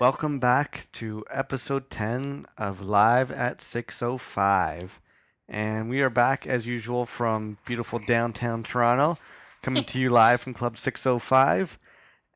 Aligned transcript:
Welcome 0.00 0.38
back 0.38 0.86
to 0.92 1.24
episode 1.28 1.90
10 1.90 2.46
of 2.56 2.80
Live 2.80 3.32
at 3.32 3.60
605. 3.60 5.00
And 5.48 5.90
we 5.90 6.02
are 6.02 6.10
back 6.10 6.46
as 6.46 6.68
usual 6.68 7.04
from 7.04 7.58
beautiful 7.66 7.98
downtown 7.98 8.62
Toronto, 8.62 9.18
coming 9.60 9.82
to 9.82 9.98
you 9.98 10.10
live 10.10 10.40
from 10.40 10.54
Club 10.54 10.78
605. 10.78 11.80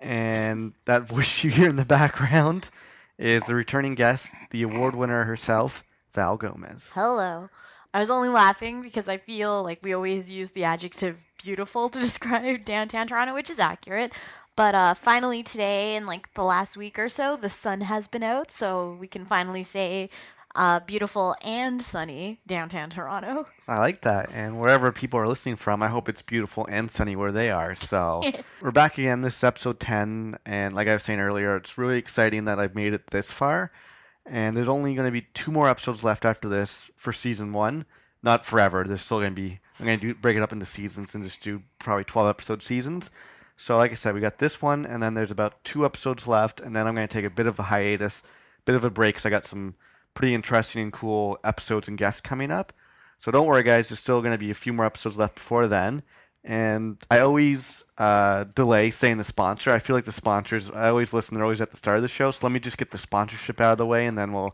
And 0.00 0.72
that 0.86 1.02
voice 1.08 1.44
you 1.44 1.52
hear 1.52 1.70
in 1.70 1.76
the 1.76 1.84
background 1.84 2.68
is 3.16 3.44
the 3.44 3.54
returning 3.54 3.94
guest, 3.94 4.34
the 4.50 4.62
award 4.62 4.96
winner 4.96 5.22
herself, 5.22 5.84
Val 6.14 6.36
Gomez. 6.36 6.90
Hello. 6.92 7.48
I 7.94 8.00
was 8.00 8.10
only 8.10 8.30
laughing 8.30 8.82
because 8.82 9.06
I 9.06 9.18
feel 9.18 9.62
like 9.62 9.78
we 9.84 9.92
always 9.92 10.28
use 10.28 10.50
the 10.50 10.64
adjective 10.64 11.20
beautiful 11.42 11.88
to 11.90 11.98
describe 12.00 12.64
downtown 12.64 13.06
Toronto, 13.06 13.34
which 13.34 13.50
is 13.50 13.58
accurate. 13.58 14.12
But 14.54 14.74
uh, 14.74 14.94
finally 14.94 15.42
today, 15.42 15.96
in 15.96 16.06
like 16.06 16.32
the 16.34 16.44
last 16.44 16.76
week 16.76 16.98
or 16.98 17.08
so, 17.08 17.36
the 17.36 17.48
sun 17.48 17.80
has 17.82 18.06
been 18.06 18.22
out, 18.22 18.50
so 18.50 18.96
we 19.00 19.06
can 19.06 19.24
finally 19.24 19.62
say 19.62 20.10
uh, 20.54 20.80
beautiful 20.80 21.34
and 21.42 21.80
sunny 21.80 22.40
downtown 22.46 22.90
Toronto. 22.90 23.46
I 23.66 23.78
like 23.78 24.02
that. 24.02 24.30
And 24.32 24.60
wherever 24.60 24.92
people 24.92 25.18
are 25.18 25.28
listening 25.28 25.56
from, 25.56 25.82
I 25.82 25.88
hope 25.88 26.08
it's 26.08 26.22
beautiful 26.22 26.66
and 26.70 26.90
sunny 26.90 27.16
where 27.16 27.32
they 27.32 27.50
are. 27.50 27.74
So 27.74 28.22
we're 28.60 28.70
back 28.70 28.98
again. 28.98 29.22
This 29.22 29.38
is 29.38 29.44
episode 29.44 29.80
10. 29.80 30.38
And 30.44 30.74
like 30.74 30.88
I 30.88 30.94
was 30.94 31.02
saying 31.02 31.20
earlier, 31.20 31.56
it's 31.56 31.78
really 31.78 31.98
exciting 31.98 32.44
that 32.44 32.58
I've 32.58 32.74
made 32.74 32.92
it 32.92 33.06
this 33.08 33.30
far. 33.30 33.72
And 34.26 34.56
there's 34.56 34.68
only 34.68 34.94
going 34.94 35.08
to 35.08 35.12
be 35.12 35.26
two 35.34 35.50
more 35.50 35.68
episodes 35.68 36.04
left 36.04 36.24
after 36.24 36.48
this 36.48 36.90
for 36.96 37.12
season 37.12 37.52
one. 37.52 37.86
Not 38.22 38.44
forever. 38.44 38.84
There's 38.84 39.02
still 39.02 39.18
going 39.18 39.34
to 39.34 39.40
be, 39.40 39.58
I'm 39.80 39.86
going 39.86 39.98
to 40.00 40.14
break 40.14 40.36
it 40.36 40.42
up 40.42 40.52
into 40.52 40.66
seasons 40.66 41.14
and 41.14 41.24
just 41.24 41.42
do 41.42 41.62
probably 41.80 42.04
12 42.04 42.28
episode 42.28 42.62
seasons. 42.62 43.10
So, 43.56 43.76
like 43.76 43.92
I 43.92 43.94
said, 43.94 44.14
we 44.14 44.20
got 44.20 44.38
this 44.38 44.60
one, 44.60 44.86
and 44.86 45.02
then 45.02 45.14
there's 45.14 45.30
about 45.30 45.62
two 45.64 45.84
episodes 45.84 46.26
left, 46.26 46.60
and 46.60 46.74
then 46.74 46.86
I'm 46.86 46.94
going 46.94 47.06
to 47.06 47.12
take 47.12 47.24
a 47.24 47.30
bit 47.30 47.46
of 47.46 47.58
a 47.58 47.64
hiatus, 47.64 48.22
bit 48.64 48.74
of 48.74 48.84
a 48.84 48.90
break, 48.90 49.14
because 49.14 49.26
I 49.26 49.30
got 49.30 49.46
some 49.46 49.74
pretty 50.14 50.34
interesting 50.34 50.82
and 50.82 50.92
cool 50.92 51.38
episodes 51.44 51.88
and 51.88 51.96
guests 51.96 52.20
coming 52.20 52.50
up. 52.50 52.72
So 53.20 53.30
don't 53.30 53.46
worry, 53.46 53.62
guys. 53.62 53.88
There's 53.88 54.00
still 54.00 54.20
going 54.20 54.32
to 54.32 54.38
be 54.38 54.50
a 54.50 54.54
few 54.54 54.72
more 54.72 54.86
episodes 54.86 55.16
left 55.16 55.36
before 55.36 55.68
then. 55.68 56.02
And 56.44 56.96
I 57.08 57.20
always 57.20 57.84
uh, 57.98 58.44
delay 58.54 58.90
saying 58.90 59.18
the 59.18 59.24
sponsor. 59.24 59.70
I 59.70 59.78
feel 59.78 59.94
like 59.94 60.04
the 60.04 60.12
sponsors, 60.12 60.68
I 60.70 60.88
always 60.88 61.12
listen, 61.12 61.34
they're 61.34 61.44
always 61.44 61.60
at 61.60 61.70
the 61.70 61.76
start 61.76 61.98
of 61.98 62.02
the 62.02 62.08
show. 62.08 62.32
So 62.32 62.44
let 62.44 62.52
me 62.52 62.58
just 62.58 62.78
get 62.78 62.90
the 62.90 62.98
sponsorship 62.98 63.60
out 63.60 63.72
of 63.72 63.78
the 63.78 63.86
way, 63.86 64.06
and 64.06 64.18
then 64.18 64.32
we'll 64.32 64.50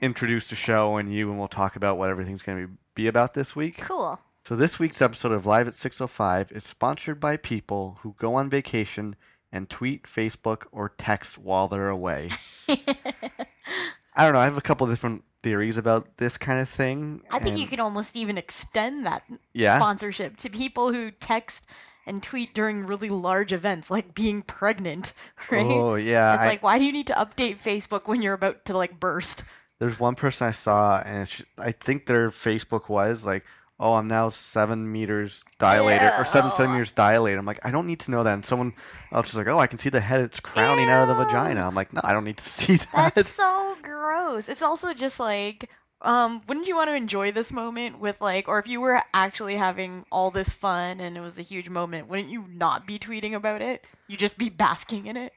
introduce 0.00 0.46
the 0.46 0.54
show 0.54 0.98
and 0.98 1.12
you, 1.12 1.30
and 1.30 1.38
we'll 1.38 1.48
talk 1.48 1.74
about 1.74 1.98
what 1.98 2.10
everything's 2.10 2.42
going 2.42 2.66
to 2.66 2.72
be 2.94 3.08
about 3.08 3.34
this 3.34 3.56
week. 3.56 3.78
Cool. 3.80 4.20
So 4.44 4.56
this 4.56 4.78
week's 4.78 5.00
episode 5.00 5.32
of 5.32 5.46
Live 5.46 5.68
at 5.68 5.76
605 5.76 6.50
is 6.52 6.64
sponsored 6.64 7.20
by 7.20 7.36
people 7.36 7.98
who 8.02 8.16
go 8.18 8.34
on 8.34 8.50
vacation 8.50 9.14
and 9.52 9.70
tweet, 9.70 10.02
Facebook, 10.04 10.64
or 10.72 10.92
text 10.98 11.38
while 11.38 11.68
they're 11.68 11.88
away. 11.90 12.30
I 12.68 14.24
don't 14.24 14.32
know. 14.32 14.40
I 14.40 14.44
have 14.44 14.56
a 14.56 14.62
couple 14.62 14.86
different 14.88 15.22
theories 15.44 15.76
about 15.76 16.16
this 16.16 16.36
kind 16.36 16.60
of 16.60 16.68
thing. 16.68 17.22
I 17.30 17.38
think 17.38 17.56
you 17.56 17.62
and- 17.62 17.70
could 17.70 17.80
almost 17.80 18.16
even 18.16 18.36
extend 18.36 19.06
that 19.06 19.22
Yeah? 19.52 19.76
sponsorship 19.78 20.36
to 20.38 20.50
people 20.50 20.92
who 20.92 21.10
text 21.12 21.66
and 22.04 22.20
tweet 22.20 22.52
during 22.52 22.84
really 22.86 23.10
large 23.10 23.52
events, 23.52 23.90
like 23.92 24.12
being 24.12 24.42
pregnant, 24.42 25.12
right? 25.52 25.64
Oh 25.64 25.94
yeah. 25.94 26.34
it's 26.34 26.42
I- 26.42 26.46
like, 26.46 26.62
why 26.64 26.78
do 26.78 26.84
you 26.84 26.92
need 26.92 27.06
to 27.06 27.14
update 27.14 27.62
Facebook 27.62 28.08
when 28.08 28.22
you're 28.22 28.34
about 28.34 28.64
to 28.64 28.76
like 28.76 28.98
burst? 28.98 29.44
There's 29.78 29.98
one 30.00 30.14
person 30.16 30.48
I 30.48 30.52
saw, 30.52 31.00
and 31.00 31.28
I 31.58 31.72
think 31.72 32.06
their 32.06 32.30
Facebook 32.30 32.88
was 32.88 33.24
like, 33.24 33.44
"Oh, 33.80 33.94
I'm 33.94 34.08
now 34.08 34.28
seven 34.30 34.90
meters 34.90 35.44
dilated, 35.58 36.12
or 36.18 36.24
seven 36.24 36.50
centimeters 36.50 36.92
dilated." 36.92 37.38
I'm 37.38 37.46
like, 37.46 37.60
I 37.64 37.70
don't 37.70 37.86
need 37.86 38.00
to 38.00 38.10
know 38.10 38.22
that. 38.22 38.34
And 38.34 38.44
someone 38.44 38.74
else 39.12 39.30
is 39.30 39.34
like, 39.34 39.48
"Oh, 39.48 39.58
I 39.58 39.66
can 39.66 39.78
see 39.78 39.88
the 39.88 40.00
head; 40.00 40.20
it's 40.20 40.40
crowning 40.40 40.88
out 40.88 41.08
of 41.08 41.16
the 41.16 41.24
vagina." 41.24 41.66
I'm 41.66 41.74
like, 41.74 41.92
no, 41.92 42.00
I 42.04 42.12
don't 42.12 42.24
need 42.24 42.38
to 42.38 42.48
see 42.48 42.76
that. 42.92 43.14
That's 43.14 43.30
so 43.30 43.76
gross. 43.82 44.48
It's 44.48 44.62
also 44.62 44.94
just 44.94 45.18
like, 45.20 45.70
um, 46.02 46.42
wouldn't 46.48 46.68
you 46.68 46.76
want 46.76 46.88
to 46.88 46.94
enjoy 46.94 47.32
this 47.32 47.52
moment 47.52 48.00
with 48.00 48.20
like, 48.20 48.48
or 48.48 48.58
if 48.58 48.66
you 48.66 48.80
were 48.80 49.00
actually 49.14 49.56
having 49.56 50.04
all 50.10 50.30
this 50.30 50.50
fun 50.50 51.00
and 51.00 51.16
it 51.16 51.20
was 51.20 51.38
a 51.38 51.42
huge 51.42 51.68
moment, 51.68 52.08
wouldn't 52.08 52.28
you 52.30 52.44
not 52.52 52.86
be 52.86 52.98
tweeting 52.98 53.34
about 53.34 53.62
it? 53.62 53.84
You 54.08 54.16
just 54.16 54.38
be 54.38 54.48
basking 54.48 55.06
in 55.06 55.16
it. 55.16 55.32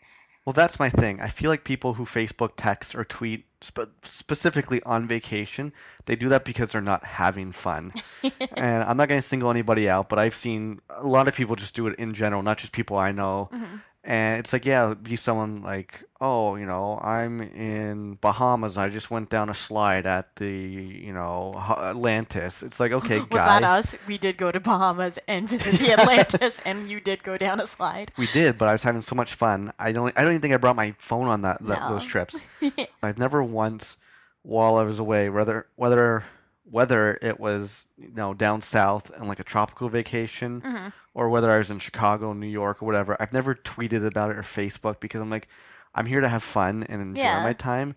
Well, 0.46 0.54
that's 0.54 0.80
my 0.80 0.90
thing. 0.90 1.22
I 1.22 1.30
feel 1.30 1.50
like 1.50 1.64
people 1.64 1.94
who 1.96 2.06
Facebook 2.06 2.52
text 2.56 2.94
or 2.96 3.04
tweet 3.04 3.46
spe- 3.66 3.90
specifically 4.08 4.82
on 4.84 5.08
vacation, 5.08 5.74
they 6.06 6.16
do 6.16 6.30
that 6.30 6.46
because 6.46 6.72
they're 6.72 6.82
not 6.82 7.04
having 7.04 7.52
fun. 7.52 7.94
and 8.56 8.84
I'm 8.84 8.98
not 8.98 9.10
going 9.10 9.22
to 9.22 9.28
single 9.28 9.50
anybody 9.52 9.90
out, 9.90 10.10
but 10.10 10.20
I've 10.20 10.36
seen 10.36 10.80
a 10.90 11.06
lot 11.06 11.28
of 11.28 11.34
people 11.36 11.56
just 11.56 11.76
do 11.76 11.88
it 11.88 11.98
in 12.00 12.14
general, 12.14 12.44
not 12.44 12.58
just 12.58 12.72
people 12.72 12.98
I 12.98 13.12
know. 13.12 13.50
Mhm. 13.54 13.82
And 14.08 14.40
it's 14.40 14.54
like, 14.54 14.66
yeah, 14.66 14.94
be 14.94 15.16
someone 15.16 15.64
like, 15.64 16.04
oh, 16.22 16.56
you 16.58 16.66
know, 16.68 17.00
I'm 17.02 17.42
in 17.42 18.20
Bahamas. 18.22 18.78
I 18.78 18.90
just 18.90 19.10
went 19.10 19.32
down 19.32 19.50
a 19.50 19.56
slide 19.56 20.06
at 20.06 20.36
the, 20.36 20.48
you 20.48 21.12
know, 21.12 21.54
Atlantis. 21.58 22.62
It's 22.62 22.80
like, 22.80 22.92
okay, 22.92 23.18
Was 23.20 23.28
guy. 23.30 23.60
that 23.60 23.64
us? 23.64 23.96
We 24.08 24.20
did 24.20 24.38
go 24.38 24.52
to 24.52 24.60
Bahamas 24.60 25.18
and 25.28 25.50
visit 25.50 25.80
the 25.80 25.94
Atlantis, 25.94 26.60
and 26.66 26.86
you 26.86 27.00
did 27.00 27.24
go 27.24 27.36
down 27.36 27.60
a 27.60 27.66
slide. 27.66 28.12
We 28.16 28.28
did, 28.28 28.60
but 28.60 28.68
I 28.68 28.74
was 28.74 28.84
having 28.84 29.02
so 29.02 29.16
much 29.16 29.34
fun. 29.34 29.74
I 29.80 29.92
don't. 29.92 30.16
I 30.16 30.22
don't 30.22 30.32
even 30.34 30.42
think 30.42 30.54
I 30.54 30.58
brought 30.58 30.76
my 30.76 30.94
phone 31.00 31.26
on 31.28 31.42
that, 31.42 31.66
that 31.66 31.88
those 31.90 32.06
trips. 32.06 32.40
I've 33.04 33.18
never 33.18 33.42
once, 33.44 33.98
while 34.44 34.78
I 34.78 34.84
was 34.84 35.00
away, 35.00 35.30
whether 35.30 35.66
whether 35.78 36.24
whether 36.70 37.18
it 37.22 37.40
was 37.40 37.88
you 37.98 38.12
know 38.14 38.34
down 38.36 38.62
south 38.62 39.10
and 39.16 39.28
like 39.28 39.40
a 39.40 39.44
tropical 39.44 39.90
vacation, 39.90 40.62
Mhm. 40.62 40.94
Or 41.16 41.30
whether 41.30 41.50
I 41.50 41.58
was 41.58 41.72
in 41.72 41.80
Chicago, 41.80 42.34
New 42.34 42.46
York, 42.48 42.84
or 42.84 42.86
whatever, 42.86 43.18
I've 43.20 43.34
never 43.34 43.56
tweeted 43.56 44.06
about 44.06 44.30
it 44.30 44.38
or 44.38 44.44
Facebook 44.44 45.00
because 45.00 45.20
I'm 45.22 45.32
like, 45.32 45.48
I'm 45.96 46.06
here 46.06 46.22
to 46.22 46.30
have 46.30 46.44
fun 46.44 46.84
and 46.88 47.02
enjoy 47.02 47.22
Yeah. 47.24 47.44
my 47.44 47.54
time. 47.54 47.96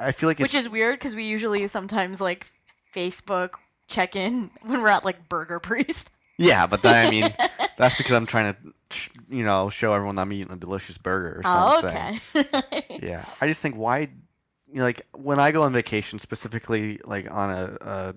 I 0.00 0.10
feel 0.12 0.28
like 0.28 0.38
Which 0.40 0.54
is 0.54 0.68
weird 0.68 0.98
because 0.98 1.14
we 1.14 1.24
usually 1.24 1.66
sometimes 1.68 2.20
like 2.20 2.46
Facebook 2.94 3.50
check 3.88 4.16
in 4.16 4.50
when 4.62 4.82
we're 4.82 4.88
at 4.88 5.04
like 5.04 5.28
Burger 5.28 5.60
Priest. 5.60 6.10
yeah, 6.38 6.66
but 6.66 6.82
then, 6.82 7.06
I 7.06 7.10
mean 7.10 7.34
that's 7.76 7.96
because 7.98 8.12
I'm 8.12 8.26
trying 8.26 8.54
to 8.54 8.58
sh- 8.90 9.10
you 9.28 9.44
know 9.44 9.68
show 9.68 9.92
everyone 9.92 10.18
I'm 10.18 10.32
eating 10.32 10.50
a 10.50 10.56
delicious 10.56 10.96
burger 10.98 11.40
or 11.40 11.42
Oh, 11.44 11.80
something. 11.80 12.20
okay. 12.34 12.98
Yeah, 13.06 13.24
I 13.42 13.46
just 13.48 13.60
think 13.60 13.76
why, 13.76 14.00
you 14.72 14.76
know, 14.76 14.82
like 14.84 15.06
when 15.12 15.38
I 15.38 15.50
go 15.52 15.62
on 15.62 15.72
vacation, 15.74 16.18
specifically 16.18 16.98
like 17.04 17.30
on 17.30 17.50
a, 17.50 17.64
a 17.82 18.14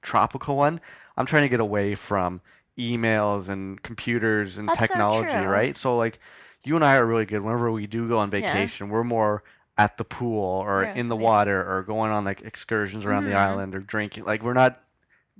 tropical 0.00 0.56
one, 0.56 0.80
I'm 1.18 1.26
trying 1.26 1.42
to 1.42 1.48
get 1.50 1.60
away 1.60 1.94
from 1.94 2.40
emails 2.78 3.48
and 3.48 3.82
computers 3.82 4.58
and 4.58 4.68
That's 4.68 4.78
so 4.78 4.86
technology, 4.86 5.30
true. 5.30 5.48
right? 5.48 5.76
So 5.76 5.96
like, 5.96 6.18
you 6.64 6.76
and 6.76 6.84
I 6.84 6.96
are 6.96 7.06
really 7.06 7.26
good. 7.26 7.42
Whenever 7.42 7.70
we 7.72 7.86
do 7.86 8.08
go 8.08 8.18
on 8.18 8.30
Yeah. 8.30 8.52
vacation, 8.52 8.88
we're 8.88 9.04
more 9.04 9.42
at 9.78 9.96
the 9.98 10.04
pool 10.04 10.60
or 10.60 10.84
in 10.84 11.08
the 11.08 11.16
yeah. 11.16 11.22
water 11.22 11.60
or 11.76 11.82
going 11.82 12.10
on 12.12 12.24
like 12.24 12.42
excursions 12.42 13.04
around 13.04 13.24
the 13.24 13.32
Mhm. 13.32 13.36
island 13.36 13.74
or 13.74 13.80
drinking. 13.80 14.24
Like 14.24 14.42
we're 14.42 14.52
not 14.52 14.80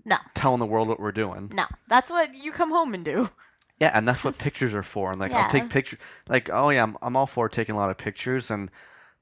No. 0.05 0.17
telling 0.35 0.59
the 0.59 0.67
world 0.67 0.89
what 0.89 0.99
we're 1.01 1.13
doing. 1.13 1.51
No, 1.53 1.67
that's 1.89 2.11
what 2.11 2.35
you 2.35 2.53
come 2.53 2.71
home 2.71 2.95
and 2.95 3.05
do. 3.05 3.31
Yeah, 3.79 3.91
and 3.95 4.07
that's 4.07 4.23
what 4.25 4.39
pictures 4.39 4.75
are 4.75 4.83
for. 4.83 5.11
And 5.11 5.21
like 5.21 5.33
I'll 5.33 5.45
Yeah. 5.45 5.49
take 5.53 5.69
pictures. 5.71 5.99
Like 6.29 6.49
oh 6.51 6.71
yeah, 6.71 6.83
I'm 6.83 6.97
I'm 7.03 7.17
all 7.17 7.27
for 7.27 7.49
taking 7.49 7.75
a 7.75 7.79
lot 7.79 7.91
of 7.91 7.99
pictures. 7.99 8.51
And 8.51 8.71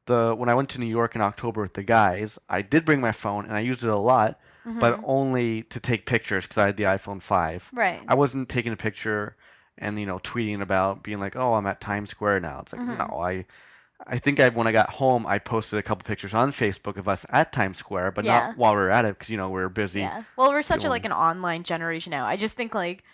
the 0.07 0.35
when 0.37 0.49
I 0.49 0.55
went 0.55 0.69
to 0.71 0.81
New 0.81 0.87
York 0.87 1.15
in 1.15 1.21
October 1.23 1.63
with 1.63 1.75
the 1.75 1.83
guys, 1.83 2.39
I 2.49 2.63
did 2.63 2.85
bring 2.85 3.01
my 3.01 3.13
phone 3.13 3.45
and 3.45 3.55
I 3.55 3.61
used 3.61 3.83
it 3.85 3.91
a 3.91 3.97
lot, 3.99 4.39
but 4.65 4.99
Mhm. 4.99 5.05
only 5.07 5.63
to 5.65 5.81
take 5.81 6.07
pictures 6.07 6.45
because 6.45 6.59
I 6.59 6.67
had 6.67 6.77
the 6.77 6.85
iPhone 6.85 7.21
five. 7.23 7.69
right. 7.73 8.01
I 8.09 8.15
wasn't 8.15 8.49
taking 8.49 8.73
a 8.73 8.77
picture 8.77 9.37
and 9.79 9.99
you 9.99 10.07
know 10.07 10.19
tweeting 10.19 10.61
about 10.61 11.03
being 11.03 11.21
like 11.21 11.37
oh 11.37 11.55
I'm 11.55 11.67
at 11.67 11.81
Times 11.81 12.11
Square 12.11 12.41
now. 12.41 12.61
It's 12.61 12.73
like 12.73 12.83
Mhm. 12.83 12.99
no 13.11 13.21
I. 13.21 13.47
I 14.07 14.19
think 14.19 14.41
I 14.41 14.49
when 14.49 14.67
I 14.67 14.73
got 14.73 14.89
home 14.91 15.27
I 15.27 15.39
posted 15.39 15.79
a 15.79 15.83
couple 15.83 16.05
pictures 16.05 16.33
on 16.33 16.53
Facebook 16.53 16.97
of 16.97 17.07
us 17.09 17.27
at 17.31 17.53
Times 17.53 17.77
Square, 17.79 18.13
but 18.13 18.25
Yeah. 18.25 18.49
not 18.49 18.57
while 18.57 18.73
we 18.73 18.79
were 18.81 18.91
at 18.91 19.05
it 19.05 19.15
because 19.19 19.29
you 19.31 19.37
know 19.37 19.49
we 19.51 19.61
were 19.61 19.69
busy. 19.69 20.01
Yeah. 20.01 20.23
Well, 20.37 20.51
we're 20.51 20.63
such 20.63 20.85
a, 20.85 20.89
like 20.89 21.05
an 21.05 21.13
online 21.13 21.65
generation 21.65 22.11
now. 22.11 22.25
I 22.25 22.37
just 22.37 22.57
think 22.57 22.75
like 22.75 23.05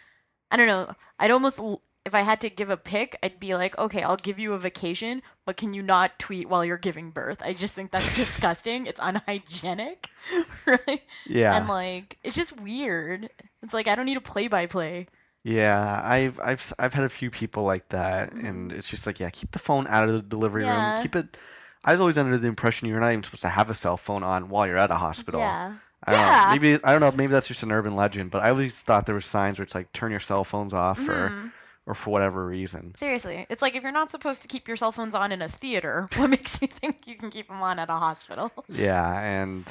I 0.50 0.56
don't 0.56 0.69
know. 0.69 0.94
I'd 1.19 1.32
almost 1.32 1.58
l- 1.58 1.82
if 2.06 2.14
I 2.14 2.22
had 2.22 2.40
to 2.42 2.48
give 2.50 2.70
a 2.70 2.76
pick, 2.78 3.18
I'd 3.22 3.38
be 3.40 3.54
like, 3.54 3.76
okay, 3.78 4.02
I'll 4.02 4.16
give 4.16 4.38
you 4.38 4.54
a 4.54 4.58
vacation, 4.58 5.20
but 5.44 5.56
can 5.58 5.74
you 5.74 5.82
not 5.82 6.18
tweet 6.18 6.48
while 6.48 6.64
you're 6.64 6.78
giving 6.78 7.10
birth? 7.10 7.42
I 7.44 7.52
just 7.52 7.74
think 7.74 7.90
that's 7.90 8.14
disgusting. 8.14 8.86
It's 8.86 9.00
unhygienic, 9.02 10.08
right? 10.66 11.02
Yeah. 11.26 11.56
And 11.56 11.68
like 11.68 12.16
it's 12.24 12.36
just 12.36 12.58
weird. 12.60 13.28
It's 13.62 13.74
like 13.74 13.88
I 13.88 13.94
don't 13.94 14.06
need 14.06 14.16
a 14.16 14.22
play 14.22 14.48
by 14.48 14.66
play. 14.66 15.08
Yeah, 15.42 16.00
I've 16.02 16.40
I've 16.40 16.72
I've 16.78 16.94
had 16.94 17.04
a 17.04 17.08
few 17.08 17.30
people 17.30 17.64
like 17.64 17.88
that, 17.90 18.32
and 18.32 18.72
it's 18.72 18.88
just 18.88 19.06
like, 19.06 19.20
yeah, 19.20 19.30
keep 19.30 19.52
the 19.52 19.58
phone 19.60 19.86
out 19.88 20.04
of 20.08 20.12
the 20.14 20.22
delivery 20.22 20.62
Mm-hmm. 20.62 20.72
Yeah. 20.72 20.92
room. 20.94 21.02
Keep 21.02 21.16
it. 21.16 21.36
I 21.84 21.92
was 21.92 22.00
always 22.00 22.18
under 22.18 22.36
the 22.38 22.48
impression 22.48 22.88
you're 22.88 22.98
not 22.98 23.12
even 23.12 23.22
supposed 23.22 23.42
to 23.42 23.48
have 23.48 23.70
a 23.70 23.74
cell 23.74 23.96
phone 23.96 24.24
on 24.24 24.48
while 24.48 24.66
you're 24.66 24.76
at 24.78 24.90
a 24.90 24.96
hospital. 24.96 25.40
Yeah. 25.40 25.74
I 26.04 26.12
don't 26.12 26.20
Yeah. 26.20 26.44
know. 26.46 26.50
Maybe 26.52 26.84
I 26.84 26.90
don't 26.92 27.00
know. 27.00 27.12
Maybe 27.12 27.32
that's 27.32 27.46
just 27.48 27.62
an 27.62 27.70
urban 27.72 27.94
legend, 27.94 28.30
but 28.32 28.42
I 28.42 28.50
always 28.50 28.76
thought 28.76 29.06
there 29.06 29.14
were 29.14 29.20
signs 29.20 29.58
where 29.58 29.64
it's 29.64 29.74
like 29.74 29.92
turn 29.92 30.10
your 30.10 30.20
cell 30.20 30.42
phones 30.44 30.74
off, 30.74 30.98
or 31.08 31.30
Mhm. 31.30 31.52
Or 31.86 31.94
for 31.94 32.10
whatever 32.10 32.44
reason. 32.46 32.94
Seriously, 32.96 33.46
it's 33.48 33.62
like 33.62 33.76
if 33.76 33.82
you're 33.82 33.92
not 33.92 34.10
supposed 34.10 34.42
to 34.42 34.48
keep 34.48 34.66
your 34.66 34.76
cell 34.76 34.92
phones 34.92 35.14
on 35.14 35.32
in 35.32 35.40
a 35.40 35.48
theater, 35.48 36.08
what 36.16 36.28
makes 36.30 36.60
you 36.60 36.68
think 36.68 37.06
you 37.06 37.14
can 37.16 37.30
keep 37.30 37.48
them 37.48 37.62
on 37.62 37.78
at 37.78 37.88
a 37.88 37.94
hospital? 37.94 38.50
Yeah, 38.68 39.18
and 39.20 39.64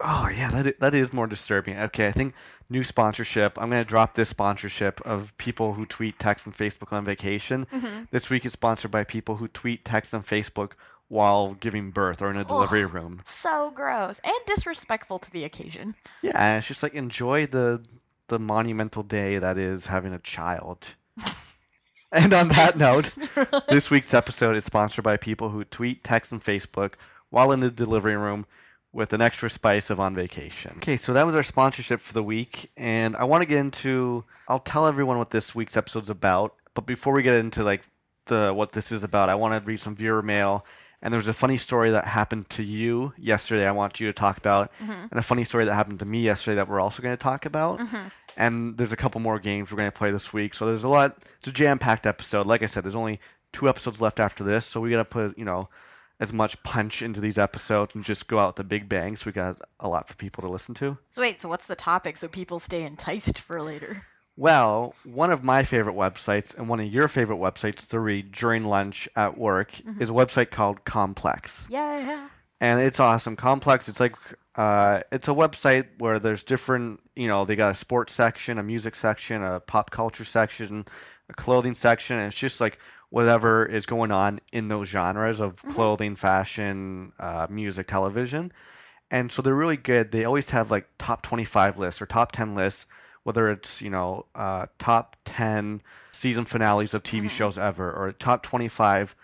oh 0.00 0.28
yeah, 0.34 0.50
that 0.50 0.80
that 0.80 0.94
is 0.94 1.12
more 1.12 1.26
disturbing. 1.26 1.78
Okay, 1.78 2.06
I 2.08 2.12
think 2.12 2.34
new 2.68 2.82
sponsorship. 2.84 3.56
I'm 3.58 3.70
gonna 3.70 3.84
drop 3.84 4.14
this 4.14 4.28
sponsorship 4.28 5.00
of 5.06 5.36
people 5.38 5.74
who 5.74 5.86
tweet, 5.86 6.18
text, 6.18 6.46
and 6.46 6.56
Facebook 6.56 6.92
on 6.92 7.04
vacation. 7.04 7.66
hmm 7.70 8.04
This 8.10 8.28
week 8.30 8.44
is 8.44 8.52
sponsored 8.52 8.90
by 8.90 9.04
people 9.04 9.36
who 9.36 9.48
tweet, 9.48 9.84
text, 9.84 10.12
and 10.12 10.26
Facebook 10.26 10.72
while 11.08 11.54
giving 11.54 11.90
birth 11.90 12.22
or 12.22 12.30
in 12.30 12.36
a 12.36 12.44
delivery 12.44 12.84
Ugh. 12.84 12.94
room. 12.94 13.20
So 13.24 13.72
gross 13.72 14.20
and 14.22 14.34
disrespectful 14.46 15.18
to 15.20 15.30
the 15.30 15.42
occasion. 15.44 15.96
Yeah, 16.22 16.32
and 16.34 16.58
it's 16.58 16.68
just 16.68 16.82
like 16.82 16.94
enjoy 16.94 17.46
the 17.46 17.82
the 18.28 18.38
monumental 18.38 19.02
day 19.02 19.38
that 19.38 19.58
is 19.58 19.86
having 19.86 20.12
a 20.12 20.18
child. 20.20 20.86
and 22.12 22.32
on 22.32 22.48
that 22.48 22.76
note, 22.76 23.12
this 23.68 23.90
week's 23.90 24.14
episode 24.14 24.56
is 24.56 24.64
sponsored 24.64 25.04
by 25.04 25.16
people 25.16 25.50
who 25.50 25.64
tweet, 25.64 26.04
text, 26.04 26.32
and 26.32 26.42
Facebook 26.42 26.94
while 27.30 27.52
in 27.52 27.60
the 27.60 27.70
delivery 27.70 28.16
room 28.16 28.46
with 28.92 29.12
an 29.12 29.22
extra 29.22 29.48
spice 29.48 29.88
of 29.90 30.00
on 30.00 30.14
vacation. 30.14 30.72
Okay, 30.78 30.96
so 30.96 31.12
that 31.12 31.24
was 31.24 31.34
our 31.34 31.42
sponsorship 31.42 32.00
for 32.00 32.12
the 32.12 32.22
week, 32.22 32.70
and 32.76 33.16
I 33.16 33.24
want 33.24 33.42
to 33.42 33.46
get 33.46 33.58
into. 33.58 34.24
I'll 34.48 34.60
tell 34.60 34.86
everyone 34.86 35.18
what 35.18 35.30
this 35.30 35.54
week's 35.54 35.76
episode's 35.76 36.10
about, 36.10 36.54
but 36.74 36.86
before 36.86 37.12
we 37.12 37.22
get 37.22 37.36
into 37.36 37.62
like 37.62 37.82
the 38.26 38.52
what 38.52 38.72
this 38.72 38.90
is 38.90 39.04
about, 39.04 39.28
I 39.28 39.34
want 39.36 39.60
to 39.60 39.66
read 39.66 39.80
some 39.80 39.94
viewer 39.94 40.22
mail. 40.22 40.64
And 41.02 41.12
there 41.12 41.18
was 41.18 41.28
a 41.28 41.34
funny 41.34 41.56
story 41.56 41.90
that 41.92 42.04
happened 42.04 42.50
to 42.50 42.62
you 42.62 43.12
yesterday. 43.16 43.66
I 43.66 43.72
want 43.72 44.00
you 44.00 44.06
to 44.08 44.12
talk 44.12 44.36
about, 44.36 44.70
Mhm. 44.80 45.10
and 45.10 45.18
a 45.18 45.22
funny 45.22 45.44
story 45.44 45.64
that 45.64 45.74
happened 45.74 45.98
to 46.00 46.04
me 46.04 46.20
yesterday 46.20 46.56
that 46.56 46.68
we're 46.68 46.80
also 46.80 47.02
going 47.02 47.16
to 47.16 47.22
talk 47.22 47.46
about. 47.46 47.78
Mhm. 47.78 48.10
And 48.36 48.76
there's 48.76 48.92
a 48.92 48.96
couple 48.96 49.20
more 49.20 49.38
games 49.38 49.70
we're 49.70 49.78
going 49.78 49.90
to 49.90 49.96
play 49.98 50.10
this 50.10 50.32
week. 50.32 50.52
So 50.54 50.66
there's 50.66 50.84
a 50.84 50.88
lot. 50.88 51.16
It's 51.38 51.48
a 51.48 51.52
jam-packed 51.52 52.06
episode. 52.06 52.46
Like 52.46 52.62
I 52.62 52.66
said, 52.66 52.84
there's 52.84 52.94
only 52.94 53.18
two 53.52 53.68
episodes 53.68 54.00
left 54.00 54.20
after 54.20 54.44
this, 54.44 54.66
so 54.66 54.80
we 54.80 54.90
got 54.90 54.98
to 54.98 55.04
put 55.04 55.36
you 55.38 55.44
know 55.44 55.68
as 56.20 56.32
much 56.34 56.62
punch 56.62 57.00
into 57.00 57.18
these 57.18 57.38
episodes 57.38 57.94
and 57.94 58.04
just 58.04 58.28
go 58.28 58.38
out 58.38 58.48
with 58.50 58.56
the 58.56 58.64
big 58.64 58.88
bang. 58.88 59.16
So 59.16 59.24
we 59.26 59.32
got 59.32 59.56
a 59.80 59.88
lot 59.88 60.06
for 60.06 60.14
people 60.14 60.42
to 60.42 60.48
listen 60.50 60.74
to. 60.76 60.98
So 61.08 61.22
wait, 61.22 61.40
so 61.40 61.48
what's 61.48 61.66
the 61.66 61.74
topic 61.74 62.18
so 62.18 62.28
people 62.28 62.60
stay 62.60 62.82
enticed 62.84 63.38
for 63.40 63.62
later? 63.62 64.04
Well, 64.50 64.94
one 65.04 65.30
of 65.30 65.44
my 65.44 65.64
favorite 65.64 65.96
websites 65.96 66.56
and 66.56 66.66
one 66.66 66.80
of 66.80 66.86
your 66.86 67.08
favorite 67.08 67.36
websites 67.36 67.86
to 67.90 68.00
read 68.00 68.32
during 68.32 68.64
lunch 68.64 69.06
at 69.14 69.36
work 69.36 69.72
Mhm. 69.72 70.00
is 70.00 70.08
a 70.08 70.14
website 70.14 70.50
called 70.50 70.82
Complex. 70.86 71.66
Yeah. 71.68 72.28
and 72.62 72.78
it's 72.80 72.98
awesome. 73.00 73.36
Complex. 73.36 73.88
It's 73.88 74.00
like 74.00 74.16
uh, 74.54 75.00
it's 75.12 75.28
a 75.28 75.32
website 75.32 75.86
where 75.98 76.18
there's 76.18 76.42
different. 76.42 77.00
You 77.16 77.28
know, 77.28 77.44
they 77.44 77.54
got 77.56 77.72
a 77.72 77.74
sports 77.74 78.14
section, 78.14 78.56
a 78.58 78.62
music 78.62 78.96
section, 78.96 79.42
a 79.42 79.60
pop 79.60 79.90
culture 79.90 80.24
section, 80.24 80.86
a 81.28 81.34
clothing 81.34 81.74
section, 81.74 82.16
and 82.16 82.26
it's 82.28 82.36
just 82.36 82.60
like 82.62 82.78
whatever 83.10 83.64
is 83.66 83.84
going 83.86 84.10
on 84.10 84.40
in 84.52 84.68
those 84.68 84.88
genres 84.88 85.40
of 85.40 85.56
Mhm. 85.56 85.72
clothing, 85.74 86.16
fashion, 86.16 87.12
uh, 87.18 87.46
music, 87.50 87.88
television. 87.88 88.52
And 89.10 89.30
so 89.32 89.42
they're 89.42 89.54
really 89.54 89.76
good. 89.78 90.12
They 90.12 90.24
always 90.24 90.48
have 90.50 90.70
like 90.70 90.86
top 90.98 91.22
25 91.22 91.76
lists 91.78 92.00
or 92.02 92.06
top 92.06 92.32
10 92.32 92.54
lists, 92.54 92.86
whether 93.24 93.50
it's, 93.50 93.80
you 93.82 93.90
know, 93.90 94.26
uh, 94.34 94.66
top 94.78 95.16
10 95.24 95.82
season 96.12 96.44
finales 96.44 96.94
of 96.94 97.02
TV 97.02 97.26
Mhm. 97.26 97.30
shows 97.30 97.58
ever 97.58 97.92
or 97.92 98.12
top 98.12 98.42
25 98.42 99.14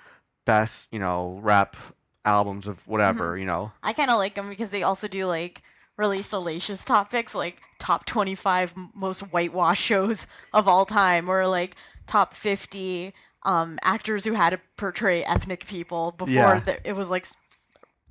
best, 0.44 0.88
you 0.93 0.98
know, 0.98 1.38
rap 1.43 1.76
albums 2.25 2.66
of 2.66 2.87
whatever, 2.87 3.37
you 3.37 3.46
know. 3.46 3.72
I 3.82 3.93
kind 3.93 4.10
of 4.10 4.19
like 4.19 4.34
them 4.34 4.48
because 4.48 4.70
they 4.70 4.82
also 4.82 5.08
do 5.08 5.26
like 5.26 5.62
really 5.96 6.22
salacious 6.22 6.84
topics 6.84 7.34
like 7.34 7.62
top 7.78 8.04
25 8.04 8.75
most 8.94 9.20
whitewash 9.32 9.81
shows 9.81 10.26
of 10.52 10.69
all 10.69 10.84
time 10.84 11.28
or 11.28 11.46
like 11.46 11.75
top 12.06 12.34
50 12.34 13.14
um, 13.44 13.78
actors 13.82 14.25
who 14.25 14.32
had 14.32 14.50
to 14.50 14.60
portray 14.76 15.22
ethnic 15.25 15.66
people 15.66 16.12
before 16.12 16.32
Yeah. 16.32 16.60
the, 16.60 16.88
it 16.88 16.94
was 16.94 17.08
like 17.10 17.26